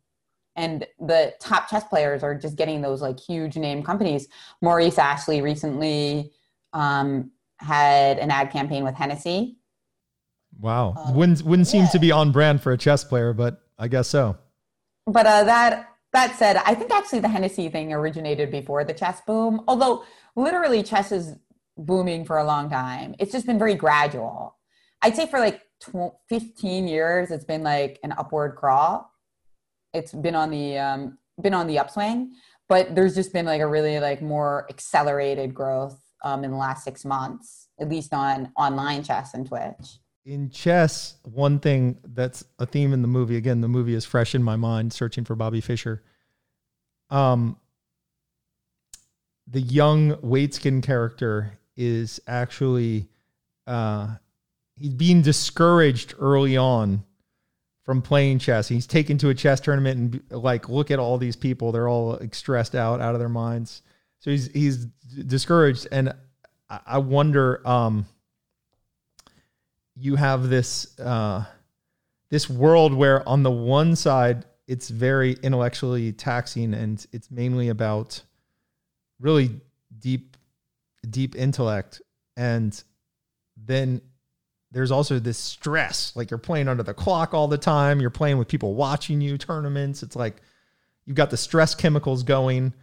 And 0.57 0.87
the 0.99 1.35
top 1.39 1.69
chess 1.69 1.85
players 1.85 2.23
are 2.23 2.35
just 2.35 2.57
getting 2.57 2.81
those 2.81 3.03
like 3.03 3.21
huge 3.21 3.57
name 3.57 3.83
companies. 3.83 4.29
Maurice 4.63 4.99
Ashley 4.99 5.43
recently 5.43 6.33
um, 6.73 7.31
had 7.59 8.19
an 8.19 8.31
ad 8.31 8.51
campaign 8.51 8.85
with 8.85 8.95
Hennessy. 8.95 9.59
Wow, 10.59 10.95
um, 10.97 11.15
wouldn't 11.15 11.43
wouldn't 11.43 11.69
yeah. 11.69 11.85
seem 11.85 11.89
to 11.93 11.99
be 11.99 12.11
on 12.11 12.33
brand 12.33 12.63
for 12.63 12.73
a 12.73 12.79
chess 12.79 13.05
player, 13.05 13.35
but 13.35 13.61
I 13.79 13.89
guess 13.89 14.09
so. 14.09 14.37
But 15.07 15.27
uh, 15.27 15.45
that 15.45 15.89
that 16.13 16.37
said, 16.37 16.57
I 16.65 16.75
think 16.75 16.93
actually 16.93 17.21
the 17.21 17.29
Hennessy 17.29 17.69
thing 17.69 17.93
originated 17.93 18.51
before 18.51 18.85
the 18.85 18.95
chess 18.95 19.21
boom. 19.27 19.63
Although 19.69 20.05
literally 20.35 20.83
chess 20.83 21.13
is 21.13 21.37
booming 21.77 22.25
for 22.25 22.39
a 22.39 22.45
long 22.45 22.71
time. 22.71 23.15
It's 23.19 23.33
just 23.33 23.47
been 23.47 23.59
very 23.59 23.75
gradual. 23.75 24.57
I'd 25.03 25.15
say 25.15 25.27
for 25.27 25.39
like 25.39 25.63
15 26.29 26.89
years, 26.89 27.31
it's 27.31 27.45
been 27.45 27.63
like 27.63 27.99
an 28.03 28.13
upward 28.17 28.57
crawl. 28.57 29.11
It's 29.93 30.13
been 30.13 30.35
on 30.35 30.51
the 30.51 30.79
um, 30.79 31.19
been 31.43 31.55
on 31.55 31.67
the 31.67 31.79
upswing, 31.79 32.33
but 32.69 32.95
there's 32.95 33.15
just 33.15 33.33
been 33.33 33.47
like 33.47 33.61
a 33.61 33.67
really 33.67 34.01
like 34.01 34.23
more 34.23 34.67
accelerated 34.71 35.55
growth 35.55 35.99
um, 36.25 36.45
in 36.45 36.51
the 36.51 36.57
last 36.57 36.83
six 36.83 37.05
months, 37.05 37.69
at 37.81 37.89
least 37.89 38.13
on 38.13 38.53
online 38.57 39.03
chess 39.03 39.35
and 39.35 39.47
Twitch. 39.47 39.99
In 40.27 40.51
chess, 40.51 41.15
one 41.23 41.61
thing 41.61 41.99
that's 42.03 42.45
a 42.59 42.67
theme 42.67 42.93
in 42.93 43.01
the 43.01 43.07
movie. 43.07 43.37
Again, 43.37 43.61
the 43.61 43.69
movie 43.69 43.95
is 43.95 44.05
fresh 44.05 44.35
in 44.35 44.43
my 44.43 44.57
mind. 44.57 44.93
Searching 44.93 45.25
for 45.25 45.37
Bobby 45.37 45.61
Fischer. 45.61 46.03
Um, 47.11 47.61
the 49.47 49.61
young 49.61 50.17
Waitzkin 50.17 50.83
character 50.83 51.57
is 51.77 52.19
actually 52.27 53.09
uh, 53.69 54.17
he's 54.77 54.95
being 54.95 55.23
discouraged 55.23 56.15
early 56.19 56.57
on 56.57 57.05
from 57.85 58.03
playing 58.03 58.41
chess. 58.41 58.67
He's 58.67 58.89
taken 58.89 59.19
to 59.19 59.29
a 59.29 59.35
chess 59.35 59.61
tournament 59.61 60.25
and 60.31 60.43
like 60.43 60.69
look 60.69 60.91
at 60.91 60.99
all 60.99 61.19
these 61.19 61.37
people; 61.37 61.71
they're 61.71 61.89
all 61.89 62.19
stressed 62.33 62.75
out, 62.75 63.01
out 63.01 63.15
of 63.15 63.21
their 63.21 63.29
minds. 63.29 63.81
So 64.19 64.33
he's 64.33 64.49
he's 64.49 64.87
discouraged, 65.25 65.87
and 65.93 66.13
I 66.69 66.99
wonder. 66.99 67.65
Um, 67.65 68.07
you 69.97 70.17
have 70.17 70.49
this 70.49 70.99
uh, 71.01 71.45
this 72.31 72.51
world 72.51 72.93
where 72.93 73.27
on 73.29 73.43
the 73.43 73.51
one 73.51 73.97
side 73.97 74.45
it's 74.67 74.89
very 74.89 75.33
intellectually 75.43 76.13
taxing 76.13 76.75
and 76.75 77.07
it's 77.13 77.31
mainly 77.31 77.69
about 77.69 78.23
really 79.21 79.61
deep 79.99 80.37
deep 81.09 81.37
intellect. 81.37 82.03
And 82.37 82.83
then 83.57 84.01
there's 84.73 84.91
also 84.91 85.19
this 85.19 85.39
stress 85.39 86.15
like 86.17 86.31
you're 86.31 86.39
playing 86.39 86.69
under 86.69 86.83
the 86.83 86.93
clock 86.93 87.33
all 87.33 87.49
the 87.49 87.57
time 87.57 88.01
you're 88.01 88.11
playing 88.11 88.37
with 88.37 88.49
people 88.49 88.75
watching 88.75 89.21
you 89.21 89.39
tournaments. 89.39 90.03
It's 90.03 90.17
like 90.17 90.43
you've 91.07 91.17
got 91.17 91.31
the 91.31 91.37
stress 91.37 91.75
chemicals 91.75 92.23
going. 92.23 92.75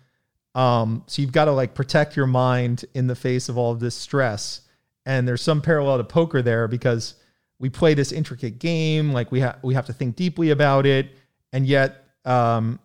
Um, 0.56 1.04
so 1.08 1.22
you've 1.22 1.32
got 1.32 1.46
to 1.46 1.52
like 1.52 1.76
protect 1.76 2.16
your 2.16 2.28
mind 2.28 2.86
in 2.94 3.08
the 3.08 3.16
face 3.16 3.50
of 3.50 3.58
all 3.58 3.72
of 3.72 3.80
this 3.80 3.96
stress 3.96 4.62
and 5.06 5.28
there's 5.28 5.42
some 5.42 5.62
parallel 5.62 5.98
to 5.98 6.04
poker 6.04 6.42
there 6.42 6.68
because 6.68 7.16
we 7.60 7.70
play 7.70 7.94
this 7.94 8.12
intricate 8.12 8.60
game 8.60 9.12
like 9.12 9.32
we 9.32 9.40
have 9.40 9.58
we 9.64 9.74
have 9.74 9.86
to 9.86 9.94
think 9.94 10.16
deeply 10.16 10.50
about 10.50 10.86
it 10.86 11.12
and 11.52 11.66
yet 11.68 12.06
um, 12.26 12.80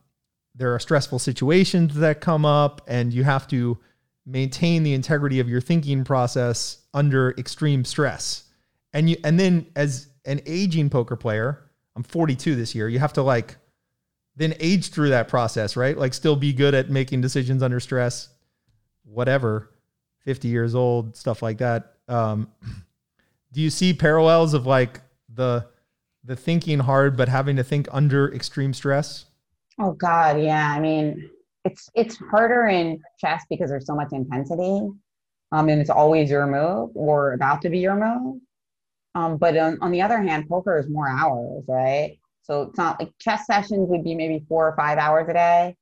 there 0.55 0.74
are 0.74 0.78
stressful 0.78 1.19
situations 1.19 1.95
that 1.95 2.20
come 2.20 2.45
up 2.45 2.82
and 2.86 3.12
you 3.12 3.24
have 3.24 3.47
to 3.49 3.78
maintain 4.27 4.82
the 4.82 4.93
integrity 4.93 5.40
of 5.40 5.49
your 5.49 5.61
thinking 5.61 6.05
process 6.05 6.82
under 6.93 7.31
extreme 7.39 7.85
stress. 7.85 8.45
And 8.93 9.09
you 9.09 9.16
and 9.24 9.39
then 9.40 9.66
as 9.74 10.09
an 10.24 10.40
aging 10.47 10.90
poker 10.90 11.16
player, 11.16 11.70
I'm 11.97 12.03
42 12.03 12.55
this 12.57 12.74
year, 12.74 12.89
you 12.89 12.99
have 12.99 13.15
to 13.15 13.23
like 13.23 13.57
then 14.36 14.55
age 14.61 14.90
through 14.90 15.09
that 15.11 15.28
process, 15.28 15.77
right? 15.77 15.97
Like 15.97 16.15
still 16.15 16.36
be 16.36 16.53
good 16.53 16.74
at 16.74 16.90
making 16.90 17.20
decisions 17.20 17.62
under 17.62 17.81
stress, 17.81 18.28
whatever, 19.05 19.70
50 20.20 20.49
years 20.49 20.74
old, 20.74 21.16
stuff 21.16 21.43
like 21.43 21.59
that. 21.59 21.95
Um, 22.09 22.51
do 23.52 23.60
you 23.60 23.70
see 23.70 23.93
parallels 23.93 24.55
of 24.55 24.66
like 24.66 25.01
the 25.32 25.66
the 26.24 26.36
thinking 26.36 26.80
hard 26.80 27.16
but 27.16 27.28
having 27.28 27.56
to 27.56 27.64
think 27.64 27.89
under 27.93 28.32
extreme 28.32 28.74
stress? 28.74 29.26
Oh 29.80 29.93
God, 29.93 30.40
yeah. 30.40 30.72
I 30.74 30.80
mean, 30.80 31.30
it's 31.64 31.89
it's 31.94 32.16
harder 32.16 32.66
in 32.66 33.01
chess 33.18 33.44
because 33.48 33.70
there's 33.70 33.86
so 33.86 33.94
much 33.94 34.12
intensity, 34.12 34.89
um, 35.52 35.68
and 35.68 35.80
it's 35.80 35.90
always 35.90 36.30
your 36.30 36.47
move 36.47 36.90
or 36.94 37.32
about 37.32 37.62
to 37.62 37.70
be 37.70 37.78
your 37.78 37.94
move. 37.94 38.40
Um, 39.14 39.36
but 39.36 39.56
on, 39.56 39.78
on 39.80 39.90
the 39.90 40.02
other 40.02 40.18
hand, 40.18 40.48
poker 40.48 40.78
is 40.78 40.89
more 40.89 41.09
hours, 41.09 41.64
right? 41.66 42.18
So 42.43 42.62
it's 42.62 42.78
not 42.78 43.01
like 43.01 43.12
chess 43.18 43.47
sessions 43.47 43.89
would 43.89 44.05
be 44.05 44.14
maybe 44.14 44.44
four 44.48 44.68
or 44.68 44.76
five 44.76 44.98
hours 44.98 45.28
a 45.28 45.32
day. 45.32 45.76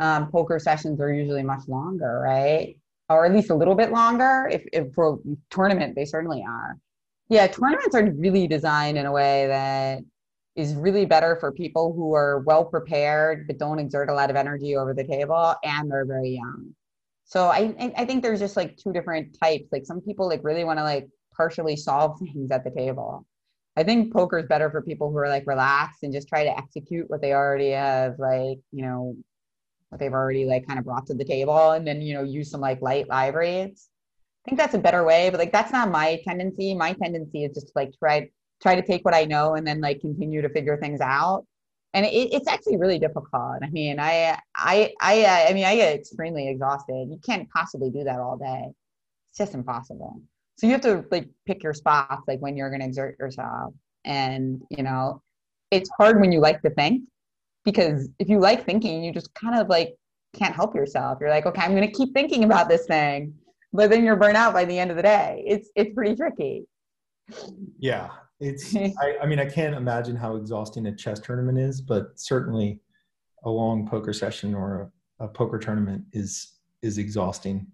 Um, 0.00 0.30
poker 0.30 0.58
sessions 0.58 1.00
are 1.00 1.12
usually 1.12 1.42
much 1.42 1.68
longer, 1.68 2.20
right? 2.20 2.76
Or 3.08 3.24
at 3.24 3.32
least 3.32 3.50
a 3.50 3.54
little 3.54 3.74
bit 3.74 3.90
longer. 3.90 4.48
If, 4.52 4.64
if 4.72 4.92
for 4.94 5.18
tournament, 5.50 5.94
they 5.94 6.04
certainly 6.04 6.44
are. 6.46 6.76
Yeah, 7.28 7.46
tournaments 7.46 7.94
are 7.94 8.10
really 8.10 8.46
designed 8.46 8.98
in 8.98 9.06
a 9.06 9.12
way 9.12 9.46
that 9.46 10.00
is 10.56 10.74
really 10.74 11.06
better 11.06 11.36
for 11.36 11.52
people 11.52 11.92
who 11.92 12.14
are 12.14 12.40
well 12.40 12.64
prepared 12.64 13.46
but 13.46 13.58
don't 13.58 13.78
exert 13.78 14.10
a 14.10 14.14
lot 14.14 14.28
of 14.28 14.34
energy 14.34 14.76
over 14.76 14.92
the 14.92 15.04
table 15.04 15.54
and 15.62 15.90
they're 15.90 16.04
very 16.04 16.30
young. 16.30 16.74
So 17.24 17.46
I 17.46 17.92
I 17.96 18.04
think 18.06 18.22
there's 18.22 18.40
just 18.40 18.56
like 18.56 18.76
two 18.76 18.92
different 18.92 19.36
types. 19.40 19.68
Like 19.70 19.84
some 19.84 20.00
people 20.00 20.26
like 20.26 20.40
really 20.42 20.64
want 20.64 20.78
to 20.78 20.82
like 20.82 21.06
partially 21.36 21.76
solve 21.76 22.18
things 22.34 22.50
at 22.50 22.64
the 22.64 22.70
table. 22.70 23.26
I 23.76 23.84
think 23.84 24.12
poker 24.12 24.38
is 24.38 24.46
better 24.46 24.70
for 24.70 24.82
people 24.82 25.10
who 25.12 25.18
are 25.18 25.28
like 25.28 25.46
relaxed 25.46 26.02
and 26.02 26.12
just 26.12 26.28
try 26.28 26.42
to 26.42 26.58
execute 26.58 27.08
what 27.08 27.20
they 27.20 27.32
already 27.32 27.70
have 27.70 28.18
like, 28.18 28.58
you 28.72 28.82
know, 28.82 29.14
what 29.88 29.98
they've 30.00 30.12
already 30.12 30.44
like 30.44 30.66
kind 30.66 30.78
of 30.78 30.84
brought 30.84 31.06
to 31.06 31.14
the 31.14 31.24
table 31.24 31.70
and 31.72 31.86
then, 31.86 32.02
you 32.02 32.14
know, 32.14 32.22
use 32.22 32.50
some 32.50 32.60
like 32.60 32.80
light 32.82 33.06
reads. 33.34 33.88
I 34.44 34.50
think 34.50 34.58
that's 34.58 34.74
a 34.74 34.78
better 34.78 35.04
way, 35.04 35.30
but 35.30 35.38
like 35.38 35.52
that's 35.52 35.72
not 35.72 35.90
my 35.90 36.20
tendency. 36.24 36.74
My 36.74 36.92
tendency 36.92 37.44
is 37.44 37.54
just 37.54 37.74
like 37.74 37.92
try 37.98 38.30
try 38.60 38.74
to 38.74 38.82
take 38.82 39.04
what 39.04 39.14
I 39.14 39.24
know 39.24 39.54
and 39.54 39.66
then 39.66 39.80
like 39.80 40.00
continue 40.00 40.42
to 40.42 40.48
figure 40.48 40.76
things 40.78 41.00
out. 41.00 41.46
And 41.94 42.04
it, 42.04 42.32
it's 42.32 42.48
actually 42.48 42.76
really 42.76 42.98
difficult. 42.98 43.62
I 43.62 43.70
mean, 43.70 43.98
I, 43.98 44.38
I, 44.54 44.92
I, 45.00 45.46
I 45.48 45.52
mean, 45.54 45.64
I 45.64 45.76
get 45.76 45.94
extremely 45.94 46.48
exhausted. 46.48 47.08
You 47.10 47.18
can't 47.24 47.48
possibly 47.50 47.90
do 47.90 48.04
that 48.04 48.18
all 48.18 48.36
day. 48.36 48.66
It's 49.30 49.38
just 49.38 49.54
impossible. 49.54 50.20
So 50.56 50.66
you 50.66 50.72
have 50.72 50.82
to 50.82 51.04
like 51.10 51.28
pick 51.46 51.62
your 51.62 51.72
spots, 51.72 52.24
like 52.26 52.40
when 52.40 52.56
you're 52.56 52.68
going 52.68 52.80
to 52.80 52.86
exert 52.86 53.16
yourself. 53.18 53.72
And, 54.04 54.60
you 54.70 54.82
know, 54.82 55.22
it's 55.70 55.90
hard 55.96 56.20
when 56.20 56.32
you 56.32 56.40
like 56.40 56.60
to 56.62 56.70
think 56.70 57.04
because 57.70 58.08
if 58.18 58.30
you 58.30 58.40
like 58.40 58.64
thinking, 58.64 59.04
you 59.04 59.12
just 59.12 59.34
kind 59.34 59.60
of 59.60 59.68
like 59.68 59.94
can't 60.34 60.54
help 60.54 60.74
yourself. 60.74 61.18
You're 61.20 61.28
like, 61.28 61.44
okay, 61.44 61.60
I'm 61.60 61.74
going 61.74 61.86
to 61.86 61.92
keep 61.92 62.14
thinking 62.14 62.44
about 62.44 62.68
this 62.68 62.86
thing, 62.86 63.34
but 63.74 63.90
then 63.90 64.04
you're 64.04 64.16
burnt 64.16 64.38
out 64.38 64.54
by 64.54 64.64
the 64.64 64.78
end 64.78 64.90
of 64.90 64.96
the 64.96 65.02
day. 65.02 65.44
It's, 65.46 65.68
it's 65.76 65.92
pretty 65.94 66.16
tricky. 66.16 66.66
Yeah, 67.78 68.08
it's 68.40 68.74
I, 68.76 69.16
I, 69.22 69.26
mean 69.26 69.38
i 69.38 69.44
can't 69.44 69.74
imagine 69.74 70.16
how 70.16 70.36
exhausting 70.36 70.86
a 70.86 70.94
chess 70.94 71.20
tournament 71.20 71.58
is 71.58 71.80
but 71.80 72.18
certainly 72.18 72.80
a 73.44 73.50
long 73.50 73.86
poker 73.86 74.12
session 74.12 74.54
or 74.54 74.92
a, 75.20 75.24
a 75.24 75.28
poker 75.28 75.58
tournament 75.58 76.04
is 76.12 76.58
is 76.82 76.98
exhausting 76.98 77.66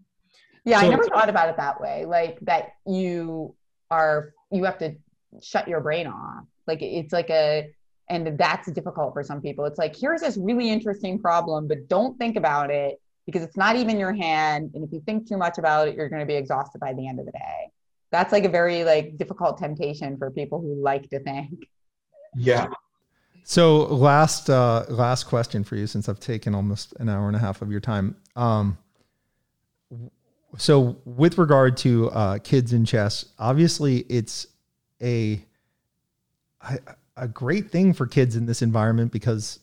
yeah 0.65 0.81
so, 0.81 0.87
i 0.87 0.89
never 0.89 1.05
thought 1.05 1.29
about 1.29 1.49
it 1.49 1.57
that 1.57 1.79
way 1.81 2.05
like 2.07 2.39
that 2.41 2.73
you 2.87 3.55
are 3.91 4.33
you 4.51 4.65
have 4.65 4.79
to 4.79 4.95
shut 5.43 5.69
your 5.69 5.81
brain 5.81 6.07
off 6.07 6.45
like 6.67 6.81
it's 6.81 7.13
like 7.13 7.29
a 7.31 7.71
and 8.09 8.39
that's 8.39 8.71
difficult 8.73 9.13
for 9.13 9.23
some 9.23 9.41
people 9.41 9.65
it's 9.65 9.79
like 9.79 9.95
here's 9.97 10.21
this 10.21 10.37
really 10.37 10.71
interesting 10.71 11.19
problem 11.19 11.67
but 11.67 11.89
don't 11.89 12.19
think 12.19 12.37
about 12.37 12.71
it 12.71 13.01
because 13.27 13.43
it's 13.43 13.57
not 13.57 13.77
even 13.77 13.99
your 13.99 14.13
hand 14.13 14.71
and 14.75 14.85
if 14.85 14.93
you 14.93 15.01
think 15.07 15.27
too 15.27 15.37
much 15.37 15.59
about 15.59 15.89
it 15.89 15.97
you're 15.97 16.09
going 16.09 16.21
to 16.21 16.27
be 16.27 16.35
exhausted 16.35 16.79
by 16.79 16.93
the 16.93 17.07
end 17.07 17.19
of 17.19 17.27
the 17.27 17.33
day 17.33 17.71
that's 18.15 18.33
like 18.33 18.45
a 18.45 18.49
very 18.49 18.85
like 18.85 19.17
difficult 19.19 19.59
temptation 19.59 20.17
for 20.17 20.31
people 20.31 20.61
who 20.61 20.81
like 20.81 21.11
to 21.11 21.19
think. 21.19 21.69
Yeah. 22.37 22.69
So 23.43 23.87
last 23.87 24.49
uh 24.49 24.85
last 24.89 25.25
question 25.25 25.65
for 25.65 25.75
you 25.75 25.89
since 25.89 26.09
I've 26.09 26.21
taken 26.21 26.55
almost 26.55 26.95
an 27.01 27.09
hour 27.09 27.27
and 27.27 27.35
a 27.35 27.41
half 27.41 27.61
of 27.61 27.73
your 27.73 27.81
time. 27.81 28.17
Um 28.37 28.79
so 30.57 30.97
with 31.05 31.39
regard 31.39 31.77
to 31.79 32.11
uh, 32.11 32.39
kids 32.39 32.73
in 32.73 32.85
chess, 32.85 33.25
obviously 33.41 34.07
it's 34.09 34.47
a, 35.03 35.45
a 36.63 36.79
a 37.17 37.29
great 37.29 37.71
thing 37.71 37.93
for 37.93 38.07
kids 38.07 38.37
in 38.37 38.47
this 38.47 38.63
environment 38.63 39.13
because 39.13 39.61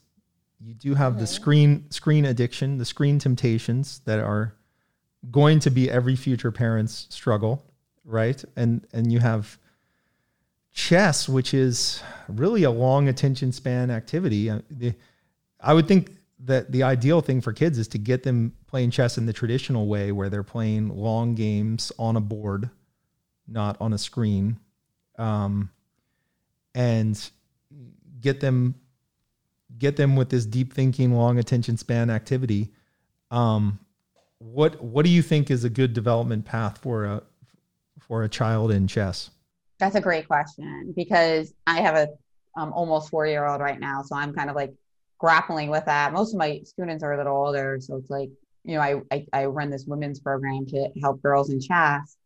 you 0.60 0.74
do 0.74 0.94
have 0.94 1.20
the 1.20 1.28
screen 1.28 1.90
screen 1.90 2.26
addiction, 2.26 2.78
the 2.78 2.86
screen 2.86 3.20
temptations 3.20 4.00
that 4.06 4.20
are 4.20 4.54
going 5.30 5.60
to 5.60 5.70
be 5.70 5.90
every 5.90 6.16
future 6.16 6.52
parent's 6.52 7.08
struggle, 7.10 7.64
right? 8.06 8.44
And 8.56 8.86
and 8.94 9.12
you 9.12 9.20
have 9.20 9.58
chess, 10.72 11.28
which 11.28 11.54
is 11.54 12.02
really 12.28 12.64
a 12.64 12.72
long 12.72 13.08
attention 13.08 13.52
span 13.52 13.92
activity. 13.92 14.50
Uh, 14.50 14.62
I 15.60 15.74
would 15.74 15.88
think 15.88 16.12
that 16.44 16.72
the 16.72 16.84
ideal 16.84 17.22
thing 17.22 17.42
for 17.42 17.54
kids 17.54 17.78
is 17.78 17.88
to 17.90 17.98
get 17.98 18.24
them 18.24 18.54
playing 18.68 18.92
chess 18.92 19.18
in 19.18 19.26
the 19.26 19.34
traditional 19.34 19.88
way, 19.88 20.12
where 20.12 20.30
they're 20.30 20.44
playing 20.44 20.90
long 20.90 21.36
games 21.36 21.92
on 22.00 22.16
a 22.16 22.22
board, 22.22 22.70
not 23.48 23.78
on 23.80 23.94
a 23.94 23.98
screen, 23.98 24.58
um, 25.18 25.70
and 26.74 27.30
get 28.22 28.40
them 28.40 28.76
get 29.78 29.96
them 29.98 30.16
with 30.16 30.30
this 30.30 30.46
deep 30.46 30.74
thinking, 30.74 31.14
long 31.14 31.40
attention 31.40 31.78
span 31.78 32.10
activity. 32.10 32.72
Um, 33.30 33.80
what 34.40 34.82
what 34.84 35.06
do 35.06 35.12
you 35.12 35.22
think 35.22 35.52
is 35.52 35.64
a 35.64 35.70
good 35.70 35.94
development 35.94 36.46
path 36.46 36.80
for 36.80 37.06
a 37.06 37.24
for 38.00 38.24
a 38.24 38.30
child 38.30 38.72
in 38.72 38.88
chess? 38.88 39.30
That's 39.80 39.96
a 39.96 40.02
great 40.02 40.28
question 40.28 40.94
because 40.96 41.54
I 41.68 41.82
have 41.82 41.96
a 41.96 42.08
um, 42.58 42.74
almost 42.74 43.10
four 43.10 43.26
year 43.28 43.46
old 43.46 43.62
right 43.62 43.80
now, 43.80 44.02
so 44.02 44.16
I'm 44.16 44.34
kind 44.34 44.50
of 44.50 44.56
like 44.56 44.74
grappling 45.20 45.70
with 45.70 45.86
that. 45.86 46.12
Most 46.12 46.34
of 46.34 46.40
my 46.40 46.62
students 46.64 47.04
are 47.04 47.14
a 47.14 47.18
little 47.18 47.38
older, 47.38 47.78
so 47.80 47.98
it's 47.98 48.10
like 48.10 48.30
you 48.64 48.76
know 48.76 48.82
I 48.82 49.02
I, 49.12 49.26
I 49.34 49.46
run 49.46 49.70
this 49.70 49.86
women's 49.86 50.20
program 50.20 50.66
to 50.68 50.90
help 51.02 51.22
girls 51.22 51.52
in 51.52 51.62
chess, 51.62 52.18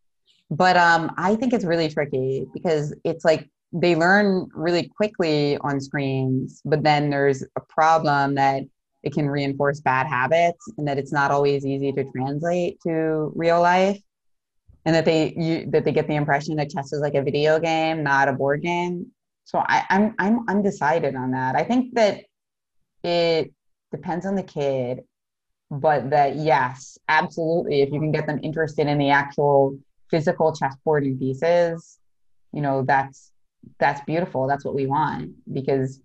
but 0.50 0.78
um 0.78 1.14
I 1.18 1.36
think 1.36 1.54
it's 1.54 1.66
really 1.66 1.90
tricky 1.90 2.48
because 2.54 2.94
it's 3.04 3.26
like 3.26 3.50
they 3.76 3.96
learn 3.96 4.48
really 4.54 4.88
quickly 4.88 5.58
on 5.60 5.80
screens, 5.82 6.62
but 6.66 6.84
then 6.84 7.10
there's 7.10 7.44
a 7.44 7.62
problem 7.68 8.36
that 8.36 8.64
it 9.04 9.14
can 9.14 9.30
reinforce 9.30 9.82
bad 9.82 10.08
habits 10.08 10.66
and 10.78 10.88
that 10.88 10.98
it's 10.98 11.14
not 11.14 11.30
always 11.30 11.66
easy 11.66 11.92
to 11.92 12.04
translate 12.12 12.80
to 12.82 13.32
real 13.36 13.62
life 13.62 14.00
and 14.86 14.96
that 14.96 15.06
they 15.06 15.34
you, 15.38 15.70
that 15.72 15.86
they 15.86 15.92
get 15.92 16.08
the 16.08 16.16
impression 16.16 16.56
that 16.56 16.72
chess 16.72 16.92
is 16.92 17.02
like 17.02 17.14
a 17.14 17.22
video 17.22 17.60
game 17.60 18.02
not 18.02 18.28
a 18.28 18.34
board 18.34 18.64
game 18.64 19.12
so 19.46 19.60
I, 19.60 19.84
I'm 19.90 20.16
I'm 20.18 20.50
undecided 20.50 21.16
on 21.16 21.32
that. 21.32 21.56
I 21.56 21.64
think 21.64 21.94
that 21.94 22.24
it 23.04 23.54
depends 23.92 24.26
on 24.26 24.36
the 24.36 24.44
kid, 24.44 25.02
but 25.70 26.10
that 26.10 26.36
yes, 26.36 26.98
absolutely, 27.08 27.84
if 27.84 27.92
you 27.92 28.00
can 28.00 28.12
get 28.12 28.26
them 28.26 28.40
interested 28.42 28.88
in 28.88 28.98
the 28.98 29.12
actual 29.12 29.78
physical 30.10 30.54
chessboard 30.54 31.04
and 31.04 31.20
pieces, 31.20 32.00
you 32.52 32.62
know 32.62 32.84
that's 32.84 33.32
that's 33.80 34.02
beautiful. 34.02 34.48
That's 34.48 34.66
what 34.66 34.76
we 34.76 34.86
want 34.86 35.34
because 35.54 36.00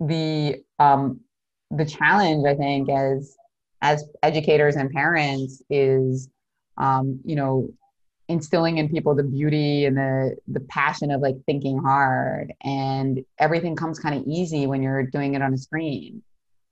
the 0.00 0.62
um 0.78 1.20
the 1.70 1.84
challenge 1.84 2.46
I 2.46 2.54
think 2.54 2.88
as 2.90 3.36
as 3.82 4.04
educators 4.22 4.76
and 4.76 4.90
parents 4.90 5.62
is 5.70 6.28
um 6.76 7.20
you 7.24 7.36
know 7.36 7.68
instilling 8.28 8.78
in 8.78 8.88
people 8.88 9.14
the 9.14 9.22
beauty 9.22 9.84
and 9.84 9.96
the 9.96 10.36
the 10.48 10.60
passion 10.60 11.10
of 11.10 11.20
like 11.20 11.36
thinking 11.46 11.78
hard. 11.78 12.52
And 12.62 13.24
everything 13.38 13.76
comes 13.76 13.98
kind 13.98 14.18
of 14.18 14.26
easy 14.26 14.66
when 14.66 14.82
you're 14.82 15.04
doing 15.04 15.34
it 15.34 15.42
on 15.42 15.52
a 15.54 15.58
screen. 15.58 16.22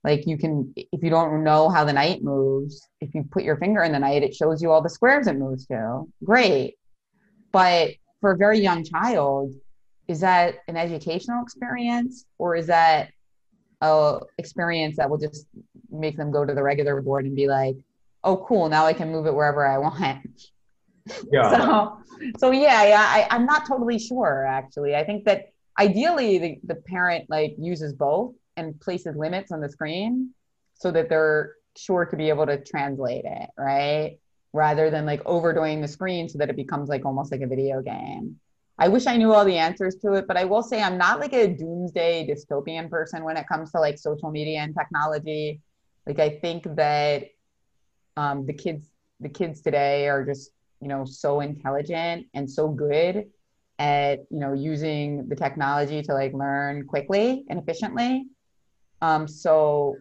Like 0.03 0.27
you 0.27 0.37
can 0.37 0.73
if 0.75 1.03
you 1.03 1.09
don't 1.09 1.43
know 1.43 1.69
how 1.69 1.85
the 1.85 1.93
knight 1.93 2.23
moves 2.23 2.87
if 2.99 3.13
you 3.13 3.23
put 3.23 3.43
your 3.43 3.57
finger 3.57 3.83
in 3.83 3.91
the 3.91 3.99
knight 3.99 4.23
it 4.23 4.35
shows 4.35 4.61
you 4.61 4.71
all 4.71 4.81
the 4.81 4.89
squares 4.89 5.27
it 5.27 5.37
moves 5.37 5.65
to. 5.67 6.03
Great. 6.23 6.75
But 7.51 7.91
for 8.19 8.31
a 8.31 8.37
very 8.37 8.59
young 8.59 8.83
child 8.83 9.53
is 10.07 10.19
that 10.19 10.55
an 10.67 10.77
educational 10.77 11.41
experience 11.43 12.25
or 12.37 12.55
is 12.55 12.67
that 12.67 13.11
a 13.81 14.19
experience 14.37 14.97
that 14.97 15.09
will 15.09 15.17
just 15.17 15.45
make 15.91 16.17
them 16.17 16.31
go 16.31 16.45
to 16.45 16.53
the 16.53 16.63
regular 16.63 17.01
board 17.01 17.25
and 17.25 17.35
be 17.35 17.47
like 17.47 17.75
oh 18.23 18.37
cool 18.47 18.69
now 18.69 18.85
i 18.85 18.93
can 18.93 19.11
move 19.11 19.25
it 19.25 19.33
wherever 19.33 19.65
i 19.65 19.77
want. 19.77 20.25
Yeah. 21.29 21.57
so 21.57 21.97
so 22.39 22.51
yeah 22.51 22.85
yeah 22.87 23.01
I, 23.01 23.27
i'm 23.29 23.45
not 23.45 23.67
totally 23.67 23.99
sure 23.99 24.45
actually. 24.47 24.95
I 24.95 25.03
think 25.03 25.25
that 25.25 25.47
ideally 25.77 26.37
the, 26.37 26.59
the 26.63 26.75
parent 26.75 27.29
like 27.29 27.55
uses 27.59 27.91
both 27.91 28.35
and 28.55 28.79
places 28.79 29.17
limits 29.17 29.51
on 29.51 29.59
the 29.59 29.67
screen 29.67 30.29
so 30.75 30.91
that 30.91 31.09
they're 31.09 31.55
sure 31.75 32.05
to 32.05 32.15
be 32.15 32.29
able 32.29 32.45
to 32.45 32.63
translate 32.63 33.25
it 33.25 33.49
right? 33.57 34.17
Rather 34.53 34.89
than 34.89 35.05
like 35.05 35.21
overdoing 35.25 35.81
the 35.81 35.89
screen 35.89 36.29
so 36.29 36.37
that 36.37 36.49
it 36.49 36.55
becomes 36.55 36.87
like 36.87 37.03
almost 37.03 37.33
like 37.33 37.41
a 37.41 37.47
video 37.47 37.81
game 37.81 38.39
i 38.83 38.87
wish 38.87 39.07
i 39.07 39.15
knew 39.15 39.31
all 39.33 39.45
the 39.45 39.57
answers 39.57 39.95
to 39.95 40.13
it 40.13 40.25
but 40.27 40.35
i 40.35 40.43
will 40.43 40.61
say 40.61 40.81
i'm 40.81 40.97
not 40.97 41.19
like 41.19 41.33
a 41.33 41.47
doomsday 41.47 42.27
dystopian 42.27 42.89
person 42.89 43.23
when 43.23 43.37
it 43.37 43.47
comes 43.47 43.71
to 43.71 43.79
like 43.79 43.97
social 43.97 44.29
media 44.29 44.59
and 44.59 44.75
technology. 44.77 45.61
Like 46.05 46.19
i 46.19 46.29
think 46.43 46.63
that 46.75 47.29
um, 48.17 48.45
the 48.45 48.53
kids 48.53 48.89
the 49.19 49.29
kids 49.29 49.61
today 49.61 50.09
are 50.09 50.23
just 50.25 50.51
you 50.81 50.89
know 50.89 51.05
so 51.05 51.39
intelligent 51.39 52.27
and 52.33 52.49
so 52.49 52.67
good 52.67 53.15
at 53.79 54.19
you 54.29 54.39
know 54.39 54.53
using 54.53 55.27
the 55.29 55.35
technology 55.35 56.01
to 56.03 56.13
like 56.13 56.33
learn 56.33 56.85
quickly 56.85 57.45
and 57.49 57.59
efficiently. 57.59 58.25
Um 59.01 59.27
so 59.27 59.95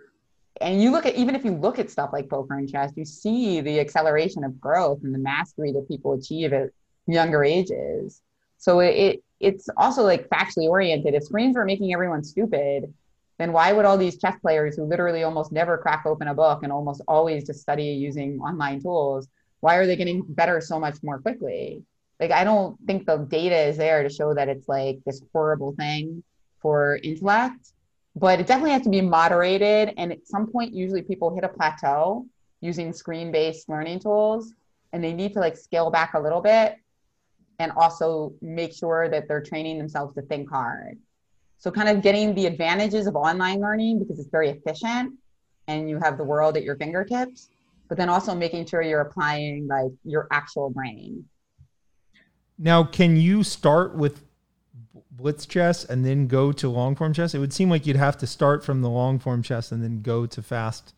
and 0.60 0.82
you 0.82 0.90
look 0.90 1.06
at 1.06 1.14
even 1.14 1.34
if 1.34 1.44
you 1.44 1.52
look 1.52 1.78
at 1.78 1.88
stuff 1.90 2.10
like 2.12 2.28
poker 2.28 2.54
and 2.54 2.68
chess 2.68 2.92
you 2.96 3.04
see 3.04 3.60
the 3.60 3.80
acceleration 3.80 4.42
of 4.44 4.60
growth 4.60 5.00
and 5.04 5.14
the 5.14 5.18
mastery 5.32 5.70
that 5.72 5.88
people 5.88 6.12
achieve 6.12 6.52
at 6.52 6.68
younger 7.06 7.42
ages 7.42 8.20
so 8.62 8.80
it, 8.80 8.94
it 9.06 9.24
it's 9.40 9.68
also 9.76 10.02
like 10.02 10.28
factually 10.28 10.68
oriented 10.68 11.14
if 11.14 11.24
screens 11.24 11.56
were 11.56 11.64
making 11.64 11.92
everyone 11.92 12.22
stupid 12.22 12.92
then 13.38 13.52
why 13.52 13.72
would 13.72 13.84
all 13.84 13.98
these 13.98 14.18
chess 14.18 14.36
players 14.40 14.76
who 14.76 14.84
literally 14.84 15.24
almost 15.24 15.50
never 15.52 15.76
crack 15.76 16.04
open 16.06 16.28
a 16.28 16.34
book 16.34 16.62
and 16.62 16.70
almost 16.70 17.02
always 17.08 17.46
just 17.46 17.60
study 17.60 17.84
using 17.84 18.38
online 18.40 18.80
tools 18.80 19.28
why 19.62 19.76
are 19.76 19.86
they 19.86 19.96
getting 19.96 20.22
better 20.28 20.60
so 20.60 20.78
much 20.78 20.96
more 21.04 21.20
quickly? 21.20 21.84
Like, 22.18 22.32
I 22.32 22.42
don't 22.42 22.76
think 22.84 23.06
the 23.06 23.18
data 23.18 23.56
is 23.56 23.76
there 23.76 24.02
to 24.02 24.10
show 24.10 24.34
that 24.34 24.48
it's 24.48 24.68
like 24.68 24.98
this 25.06 25.22
horrible 25.32 25.72
thing 25.78 26.24
for 26.60 26.98
intellect, 27.04 27.72
but 28.16 28.40
it 28.40 28.48
definitely 28.48 28.72
has 28.72 28.82
to 28.82 28.90
be 28.90 29.00
moderated. 29.00 29.94
And 29.96 30.10
at 30.10 30.26
some 30.26 30.48
point, 30.48 30.74
usually 30.74 31.02
people 31.02 31.32
hit 31.32 31.44
a 31.44 31.48
plateau 31.48 32.26
using 32.60 32.92
screen 32.92 33.30
based 33.30 33.68
learning 33.68 34.00
tools 34.00 34.52
and 34.92 35.02
they 35.02 35.12
need 35.12 35.32
to 35.34 35.38
like 35.38 35.56
scale 35.56 35.90
back 35.90 36.14
a 36.14 36.20
little 36.20 36.40
bit 36.40 36.76
and 37.62 37.72
also 37.72 38.34
make 38.42 38.72
sure 38.72 39.08
that 39.08 39.28
they're 39.28 39.42
training 39.42 39.78
themselves 39.78 40.14
to 40.14 40.22
think 40.22 40.50
hard. 40.50 40.98
So, 41.58 41.70
kind 41.70 41.88
of 41.88 42.02
getting 42.02 42.34
the 42.34 42.46
advantages 42.46 43.06
of 43.06 43.16
online 43.16 43.60
learning 43.60 44.00
because 44.00 44.18
it's 44.18 44.30
very 44.30 44.50
efficient 44.50 45.14
and 45.68 45.88
you 45.88 45.98
have 46.00 46.18
the 46.18 46.24
world 46.24 46.56
at 46.56 46.64
your 46.64 46.76
fingertips 46.76 47.48
but 47.92 47.98
then 47.98 48.08
also 48.08 48.34
making 48.34 48.64
sure 48.64 48.80
you're 48.80 49.02
applying 49.02 49.66
like 49.66 49.92
your 50.02 50.26
actual 50.30 50.70
brain. 50.70 51.26
Now, 52.56 52.84
can 52.84 53.18
you 53.18 53.42
start 53.44 53.94
with 53.94 54.24
blitz 55.10 55.44
chess 55.44 55.84
and 55.84 56.02
then 56.02 56.26
go 56.26 56.52
to 56.52 56.70
long 56.70 56.96
form 56.96 57.12
chess? 57.12 57.34
It 57.34 57.38
would 57.38 57.52
seem 57.52 57.68
like 57.68 57.86
you'd 57.86 57.96
have 57.96 58.16
to 58.16 58.26
start 58.26 58.64
from 58.64 58.80
the 58.80 58.88
long 58.88 59.18
form 59.18 59.42
chess 59.42 59.72
and 59.72 59.82
then 59.82 60.00
go 60.00 60.24
to 60.24 60.42
fast 60.42 60.94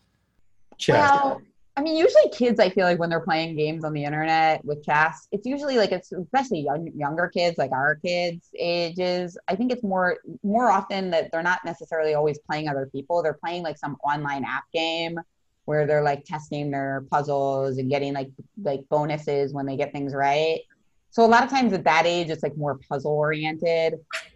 chess. 0.77 1.11
Well, 1.11 1.41
I 1.77 1.81
mean, 1.81 1.97
usually 1.97 2.29
kids, 2.31 2.59
I 2.59 2.69
feel 2.69 2.85
like 2.85 2.99
when 2.99 3.09
they're 3.09 3.19
playing 3.19 3.57
games 3.57 3.83
on 3.83 3.91
the 3.91 4.05
internet 4.05 4.63
with 4.63 4.85
chess, 4.85 5.27
it's 5.33 5.45
usually 5.45 5.77
like 5.77 5.91
it's 5.91 6.11
especially 6.13 6.61
young, 6.61 6.89
younger 6.95 7.27
kids, 7.27 7.57
like 7.57 7.73
our 7.73 7.95
kids' 7.95 8.49
ages. 8.57 9.37
I 9.49 9.55
think 9.57 9.73
it's 9.73 9.83
more 9.83 10.17
more 10.41 10.71
often 10.71 11.09
that 11.09 11.31
they're 11.31 11.43
not 11.43 11.59
necessarily 11.65 12.13
always 12.13 12.39
playing 12.39 12.69
other 12.69 12.89
people. 12.89 13.21
They're 13.21 13.33
playing 13.33 13.63
like 13.63 13.77
some 13.77 13.97
online 14.05 14.45
app 14.45 14.63
game 14.73 15.19
where 15.65 15.85
they're 15.85 16.03
like 16.03 16.23
testing 16.23 16.71
their 16.71 17.05
puzzles 17.11 17.77
and 17.77 17.89
getting 17.89 18.13
like 18.13 18.29
like 18.63 18.87
bonuses 18.89 19.53
when 19.53 19.65
they 19.65 19.75
get 19.75 19.91
things 19.91 20.13
right. 20.13 20.61
So 21.09 21.25
a 21.25 21.27
lot 21.27 21.43
of 21.43 21.49
times 21.49 21.73
at 21.73 21.83
that 21.83 22.05
age, 22.05 22.29
it's 22.29 22.43
like 22.43 22.55
more 22.55 22.79
puzzle 22.89 23.11
oriented. 23.11 23.95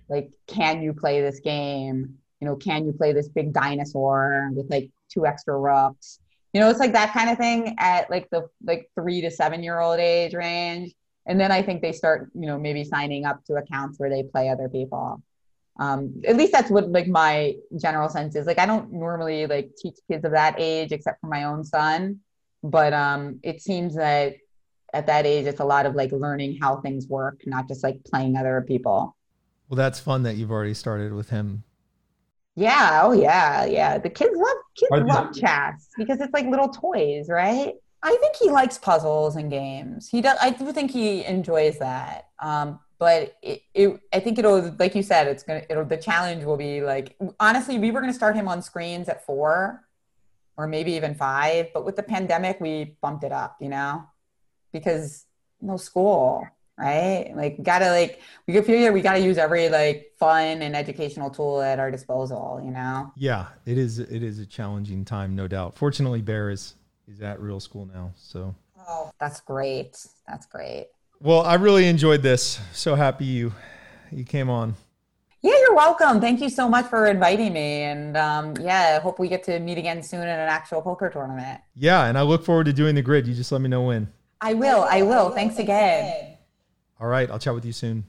Like, 0.09 0.29
can 0.47 0.81
you 0.81 0.93
play 0.93 1.21
this 1.21 1.39
game? 1.39 2.17
You 2.41 2.47
know, 2.47 2.55
can 2.57 2.85
you 2.85 2.91
play 2.93 3.13
this 3.13 3.29
big 3.29 3.53
dinosaur 3.53 4.49
with 4.53 4.69
like 4.69 4.89
two 5.09 5.25
extra 5.25 5.57
rooks? 5.57 6.19
You 6.53 6.59
know, 6.59 6.69
it's 6.69 6.79
like 6.79 6.93
that 6.93 7.13
kind 7.13 7.29
of 7.29 7.37
thing 7.37 7.75
at 7.77 8.09
like 8.09 8.29
the 8.31 8.49
like 8.63 8.89
three 8.95 9.21
to 9.21 9.29
seven 9.29 9.61
year 9.63 9.79
old 9.79 9.99
age 9.99 10.33
range. 10.33 10.93
And 11.25 11.39
then 11.39 11.51
I 11.51 11.61
think 11.61 11.81
they 11.81 11.91
start, 11.91 12.31
you 12.33 12.47
know, 12.47 12.57
maybe 12.57 12.83
signing 12.83 13.25
up 13.25 13.43
to 13.45 13.55
accounts 13.55 13.99
where 13.99 14.09
they 14.09 14.23
play 14.23 14.49
other 14.49 14.67
people. 14.67 15.21
Um, 15.79 16.21
at 16.27 16.35
least 16.35 16.51
that's 16.51 16.71
what 16.71 16.89
like 16.91 17.07
my 17.07 17.55
general 17.79 18.09
sense 18.09 18.35
is. 18.35 18.47
Like 18.47 18.59
i 18.59 18.65
don't 18.65 18.91
normally 18.91 19.45
like 19.47 19.71
teach 19.77 19.95
kids 20.09 20.25
of 20.25 20.31
that 20.31 20.55
age 20.57 20.91
except 20.91 21.21
for 21.21 21.27
my 21.27 21.43
own 21.43 21.63
son. 21.63 22.19
But 22.63 22.93
um, 22.93 23.39
it 23.43 23.61
seems 23.61 23.95
that 23.95 24.35
at 24.91 25.05
that 25.05 25.25
age 25.25 25.45
it's 25.45 25.59
a 25.59 25.65
lot 25.65 25.85
of 25.85 25.93
like 25.93 26.11
learning 26.11 26.57
how 26.59 26.77
things 26.77 27.07
work 27.07 27.41
not 27.45 27.67
just 27.67 27.83
like 27.83 28.03
playing 28.05 28.35
other 28.35 28.65
people. 28.67 29.15
Well 29.69 29.77
that's 29.77 29.99
fun 29.99 30.23
that 30.23 30.35
you've 30.35 30.51
already 30.51 30.73
started 30.73 31.13
with 31.13 31.29
him 31.29 31.63
yeah 32.59 33.01
oh 33.03 33.11
yeah 33.11 33.65
yeah 33.65 33.97
the 33.97 34.09
kids 34.09 34.35
love 34.35 34.57
kids 34.75 34.91
Are 34.91 35.05
love 35.05 35.33
chess 35.33 35.89
because 35.97 36.19
it's 36.19 36.33
like 36.33 36.45
little 36.45 36.69
toys 36.69 37.29
right 37.29 37.75
I 38.01 38.15
think 38.15 38.35
he 38.37 38.49
likes 38.49 38.77
puzzles 38.77 39.35
and 39.35 39.49
games. 39.49 40.07
He 40.09 40.21
does. 40.21 40.37
I 40.41 40.51
do 40.51 40.71
think 40.71 40.91
he 40.91 41.25
enjoys 41.25 41.79
that. 41.79 42.29
Um, 42.39 42.79
but 42.97 43.37
it, 43.41 43.61
it, 43.73 43.99
I 44.13 44.19
think 44.19 44.37
it'll, 44.39 44.73
like 44.79 44.95
you 44.95 45.03
said, 45.03 45.27
it's 45.27 45.43
gonna. 45.43 45.63
It'll. 45.69 45.85
The 45.85 45.97
challenge 45.97 46.43
will 46.43 46.57
be 46.57 46.81
like. 46.81 47.15
Honestly, 47.39 47.77
we 47.77 47.91
were 47.91 47.99
gonna 47.99 48.13
start 48.13 48.35
him 48.35 48.47
on 48.47 48.61
screens 48.61 49.09
at 49.09 49.25
four, 49.25 49.83
or 50.55 50.67
maybe 50.67 50.93
even 50.93 51.13
five. 51.13 51.67
But 51.73 51.85
with 51.85 51.97
the 51.97 52.03
pandemic, 52.03 52.61
we 52.61 52.95
bumped 53.01 53.23
it 53.23 53.33
up. 53.33 53.57
You 53.59 53.69
know, 53.69 54.03
because 54.71 55.25
no 55.61 55.75
school, 55.75 56.47
right? 56.79 57.31
Like, 57.35 57.61
gotta 57.61 57.89
like 57.91 58.21
we 58.47 58.53
could 58.53 58.65
figure 58.65 58.91
we 58.91 59.01
gotta 59.01 59.19
use 59.19 59.37
every 59.37 59.69
like 59.69 60.13
fun 60.17 60.61
and 60.61 60.75
educational 60.75 61.29
tool 61.29 61.61
at 61.61 61.79
our 61.79 61.91
disposal. 61.91 62.61
You 62.63 62.71
know. 62.71 63.11
Yeah, 63.15 63.47
it 63.65 63.77
is. 63.77 63.99
It 63.99 64.23
is 64.23 64.39
a 64.39 64.45
challenging 64.45 65.05
time, 65.05 65.35
no 65.35 65.47
doubt. 65.47 65.75
Fortunately, 65.75 66.21
Bear 66.21 66.49
is 66.49 66.75
is 67.07 67.21
at 67.21 67.39
real 67.39 67.59
school 67.59 67.85
now, 67.85 68.11
so. 68.15 68.55
Oh, 68.87 69.11
that's 69.19 69.41
great. 69.41 69.97
That's 70.27 70.45
great. 70.45 70.87
Well, 71.19 71.41
I 71.41 71.55
really 71.55 71.85
enjoyed 71.85 72.23
this. 72.23 72.59
So 72.73 72.95
happy 72.95 73.25
you 73.25 73.53
you 74.11 74.23
came 74.23 74.49
on. 74.49 74.75
Yeah, 75.41 75.53
you're 75.61 75.75
welcome. 75.75 76.19
Thank 76.19 76.41
you 76.41 76.49
so 76.49 76.67
much 76.67 76.87
for 76.87 77.05
inviting 77.07 77.53
me. 77.53 77.83
And 77.83 78.17
um, 78.17 78.55
yeah, 78.59 78.97
I 78.97 79.01
hope 79.01 79.19
we 79.19 79.29
get 79.29 79.43
to 79.43 79.59
meet 79.59 79.77
again 79.77 80.03
soon 80.03 80.21
in 80.21 80.27
an 80.27 80.49
actual 80.49 80.81
poker 80.81 81.09
tournament. 81.09 81.61
Yeah, 81.75 82.05
and 82.05 82.17
I 82.17 82.23
look 82.23 82.43
forward 82.43 82.65
to 82.65 82.73
doing 82.73 82.95
the 82.95 83.01
grid. 83.01 83.25
You 83.25 83.33
just 83.33 83.51
let 83.51 83.61
me 83.61 83.69
know 83.69 83.83
when. 83.83 84.11
I 84.41 84.53
will. 84.53 84.85
I 84.89 85.01
will. 85.01 85.29
Thanks 85.29 85.57
again. 85.59 86.37
All 86.99 87.07
right, 87.07 87.29
I'll 87.31 87.39
chat 87.39 87.53
with 87.53 87.65
you 87.65 87.71
soon. 87.71 88.05